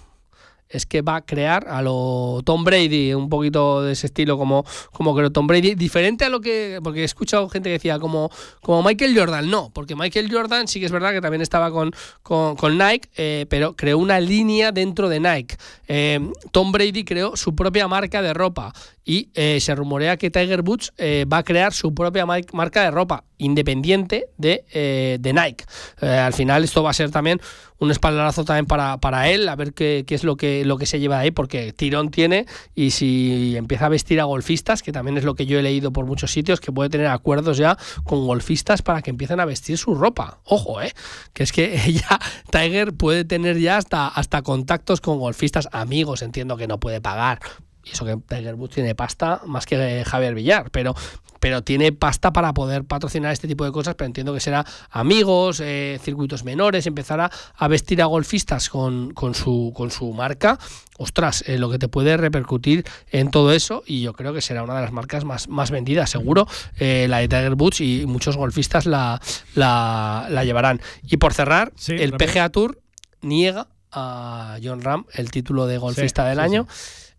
Es 0.69 0.85
que 0.85 1.02
va 1.02 1.18
a 1.18 1.26
crear 1.26 1.68
a 1.69 1.81
lo 1.81 2.41
Tom 2.44 2.64
Brady, 2.64 3.14
un 3.14 3.30
poquito 3.30 3.81
de 3.84 3.94
ese 3.94 4.07
estilo 4.07 4.38
como, 4.38 4.65
como 4.91 5.15
creo 5.15 5.31
Tom 5.31 5.48
Brady, 5.48 5.76
diferente 5.76 6.26
a 6.26 6.30
lo 6.30 6.41
que. 6.41 6.80
Porque 6.84 7.02
he 7.02 7.03
escuchado 7.06 7.48
gente 7.49 7.69
que 7.69 7.73
decía 7.73 7.99
como, 7.99 8.30
como 8.61 8.84
Michael 8.84 9.18
Jordan. 9.18 9.49
No, 9.49 9.69
porque 9.73 9.95
Michael 9.95 10.30
Jordan 10.31 10.68
sí 10.68 10.80
que 10.80 10.85
es 10.88 10.91
verdad 10.91 11.11
que 11.14 11.22
también 11.22 11.41
estaba 11.41 11.72
con, 11.72 11.91
con, 12.23 12.56
con 12.56 12.77
Nike, 12.77 13.10
eh, 13.15 13.45
pero 13.49 13.76
creó 13.76 13.98
una 13.98 14.19
línea 14.19 14.72
dentro 14.72 15.10
de 15.10 15.19
Nike. 15.19 15.56
Eh, 15.88 16.19
Tom 16.52 16.72
Brady 16.72 17.03
creó 17.06 17.35
su 17.38 17.56
propia 17.56 17.88
marca 17.88 18.22
de 18.22 18.34
ropa 18.34 18.73
y 19.06 19.30
eh, 19.35 19.60
se 19.61 19.73
rumorea 19.73 20.18
que 20.18 20.30
Tiger 20.30 20.61
Woods 20.61 20.91
va 20.99 21.38
a 21.38 21.44
crear 21.44 21.73
su 21.73 21.94
propia 21.94 22.26
mar- 22.26 22.45
marca 22.52 22.84
de 22.84 22.91
ropa 22.91 23.23
independiente 23.38 24.30
de, 24.38 24.65
eh, 24.73 25.18
de 25.19 25.34
Nike. 25.34 25.65
Eh, 26.01 26.07
al 26.07 26.34
final 26.34 26.64
esto 26.64 26.84
va 26.84 26.91
a 26.91 26.93
ser 26.93 27.11
también 27.11 27.39
un 27.80 27.91
espaldarazo 27.91 28.43
también 28.43 28.65
para, 28.65 28.97
para 28.97 29.30
él, 29.30 29.47
a 29.49 29.55
ver 29.55 29.73
qué, 29.73 30.03
qué 30.07 30.15
es 30.15 30.23
lo 30.23 30.35
que, 30.35 30.65
lo 30.65 30.77
que 30.77 30.85
se 30.85 30.99
lleva 30.99 31.19
ahí, 31.19 31.31
porque 31.31 31.73
tirón 31.73 32.09
tiene 32.09 32.45
y 32.73 32.91
si 32.91 33.55
empieza 33.55 33.85
a 33.85 33.89
vestir 33.89 34.19
a 34.19 34.23
golfistas, 34.23 34.81
que 34.81 34.91
también 34.91 35.18
es 35.18 35.23
lo 35.23 35.35
que 35.35 35.45
yo 35.45 35.59
he 35.59 35.61
leído 35.61 35.91
por 35.91 36.05
muchos 36.05 36.31
sitios, 36.31 36.59
que 36.59 36.72
puede 36.72 36.89
tener 36.89 37.07
acuerdos 37.07 37.57
ya 37.57 37.77
con 38.03 38.26
golfistas 38.26 38.81
para 38.81 39.01
que 39.01 39.11
empiecen 39.11 39.39
a 39.39 39.45
vestir 39.45 39.77
su 39.77 39.93
ropa. 39.93 40.39
Ojo, 40.43 40.81
eh, 40.81 40.93
que 41.34 41.43
es 41.43 41.51
que 41.51 41.77
ya 41.93 42.19
Tiger 42.51 42.93
puede 42.93 43.26
tener 43.26 43.59
ya 43.59 43.77
hasta, 43.77 44.07
hasta 44.07 44.41
contactos 44.41 45.01
con 45.01 45.19
golfistas, 45.19 45.69
amigos, 45.72 46.22
entiendo 46.22 46.57
que 46.57 46.68
no 46.68 46.80
puede 46.80 46.99
pagar, 46.99 47.39
y 47.88 47.93
eso 47.93 48.05
que 48.05 48.18
Tiger 48.18 48.55
Woods 48.55 48.76
tiene 48.76 48.95
pasta 48.95 49.41
más 49.45 49.65
que 49.65 50.03
Javier 50.05 50.35
Villar, 50.35 50.69
pero, 50.72 50.95
pero 51.39 51.64
tiene 51.64 51.91
pasta 51.91 52.34
para 52.34 52.53
poder 52.53 52.84
patrocinar 52.84 53.31
este 53.31 53.47
tipo 53.47 53.65
de 53.65 53.72
cosas, 53.72 53.95
pero 53.95 54.07
entiendo 54.07 54.34
que 54.34 54.39
será 54.39 54.65
amigos, 54.89 55.61
eh, 55.64 55.99
circuitos 56.03 56.43
menores, 56.43 56.88
empezar 56.88 57.19
a, 57.22 57.31
a 57.55 57.68
vestir 57.68 58.01
a 58.01 58.05
golfistas 58.05 58.69
con, 58.69 59.14
con, 59.14 59.35
su, 59.35 59.72
con 59.76 59.91
su 59.91 60.11
marca. 60.14 60.59
Ostras, 60.97 61.43
eh, 61.47 61.59
lo 61.59 61.69
que 61.69 61.77
te 61.77 61.88
puede 61.88 62.18
repercutir 62.18 62.84
en 63.11 63.30
todo 63.30 63.53
eso, 63.53 63.84
y 63.85 64.01
yo 64.01 64.14
creo 64.14 64.34
que 64.34 64.41
será 64.41 64.64
una 64.64 64.76
de 64.76 64.81
las 64.81 64.91
marcas 64.91 65.26
más, 65.26 65.47
más 65.47 65.72
vendidas, 65.72 66.09
seguro, 66.09 66.47
eh, 66.80 67.05
la 67.07 67.19
de 67.19 67.27
Tiger 67.27 67.53
Woods, 67.53 67.81
y 67.81 68.05
muchos 68.07 68.35
golfistas 68.35 68.85
la, 68.85 69.22
la, 69.53 70.27
la 70.30 70.43
llevarán. 70.43 70.81
Y 71.03 71.18
por 71.18 71.34
cerrar, 71.34 71.72
el 71.88 72.11
rápido. 72.11 72.31
PGA 72.31 72.49
Tour 72.49 72.81
niega 73.22 73.68
a 73.91 74.57
John 74.64 74.81
Ram 74.81 75.05
el 75.14 75.31
título 75.31 75.65
de 75.68 75.77
golfista 75.77 76.23
Sí, 76.23 76.30
del 76.30 76.38
sí, 76.38 76.43
año. 76.43 76.68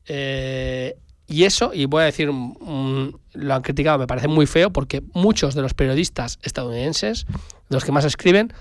Eh, 0.09 0.97
y 1.27 1.45
eso, 1.45 1.73
y 1.75 1.85
voy 1.85 2.03
a 2.03 2.07
decir, 2.07 2.33
mm, 2.33 3.13
lo 3.35 3.55
han 3.55 3.63
criticado, 3.63 3.99
me 3.99 4.07
parece 4.07 4.29
muy 4.29 4.47
feo 4.47 4.73
porque 4.73 5.03
muchos 5.13 5.55
de 5.55 5.63
los 5.63 5.75
periodistas 5.75 6.39
estadounidenses, 6.43 7.27
de 7.27 7.77
los 7.77 7.85
que 7.85 7.93
más 7.93 8.07
escriben, 8.07 8.53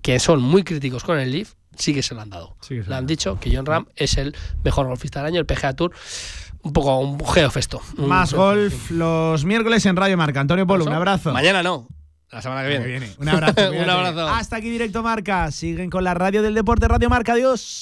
que 0.00 0.18
son 0.18 0.40
muy 0.40 0.64
críticos 0.64 1.04
con 1.04 1.18
el 1.18 1.30
Leaf, 1.30 1.52
sí 1.76 1.92
que 1.94 2.02
se 2.02 2.14
lo 2.14 2.22
han 2.22 2.30
dado. 2.30 2.56
Sí 2.62 2.80
Le 2.80 2.94
han 2.94 3.06
dicho 3.06 3.38
que 3.38 3.54
John 3.54 3.66
Ram 3.66 3.86
es 3.94 4.16
el 4.16 4.34
mejor 4.64 4.86
golfista 4.86 5.20
del 5.20 5.26
año, 5.26 5.40
el 5.40 5.46
PGA 5.46 5.74
Tour, 5.74 5.92
un 6.62 6.72
poco 6.72 6.98
un 6.98 7.18
geofesto. 7.26 7.82
Más 7.98 8.32
golf 8.32 8.90
los 8.90 9.44
miércoles 9.44 9.84
en 9.84 9.96
Radio 9.96 10.16
Marca. 10.16 10.40
Antonio 10.40 10.66
Polo, 10.66 10.84
un 10.84 10.92
abrazo. 10.92 11.32
Mañana 11.32 11.62
no, 11.62 11.88
la 12.30 12.40
semana 12.40 12.66
que 12.66 12.78
viene. 12.78 13.10
Un 13.18 13.28
abrazo. 13.28 13.70
un 13.70 13.90
abrazo. 13.90 14.28
Hasta 14.28 14.56
aquí 14.56 14.70
Directo 14.70 15.02
Marca. 15.02 15.50
Siguen 15.50 15.90
con 15.90 16.04
la 16.04 16.14
radio 16.14 16.42
del 16.42 16.54
deporte, 16.54 16.88
Radio 16.88 17.10
Marca. 17.10 17.34
Adiós. 17.34 17.80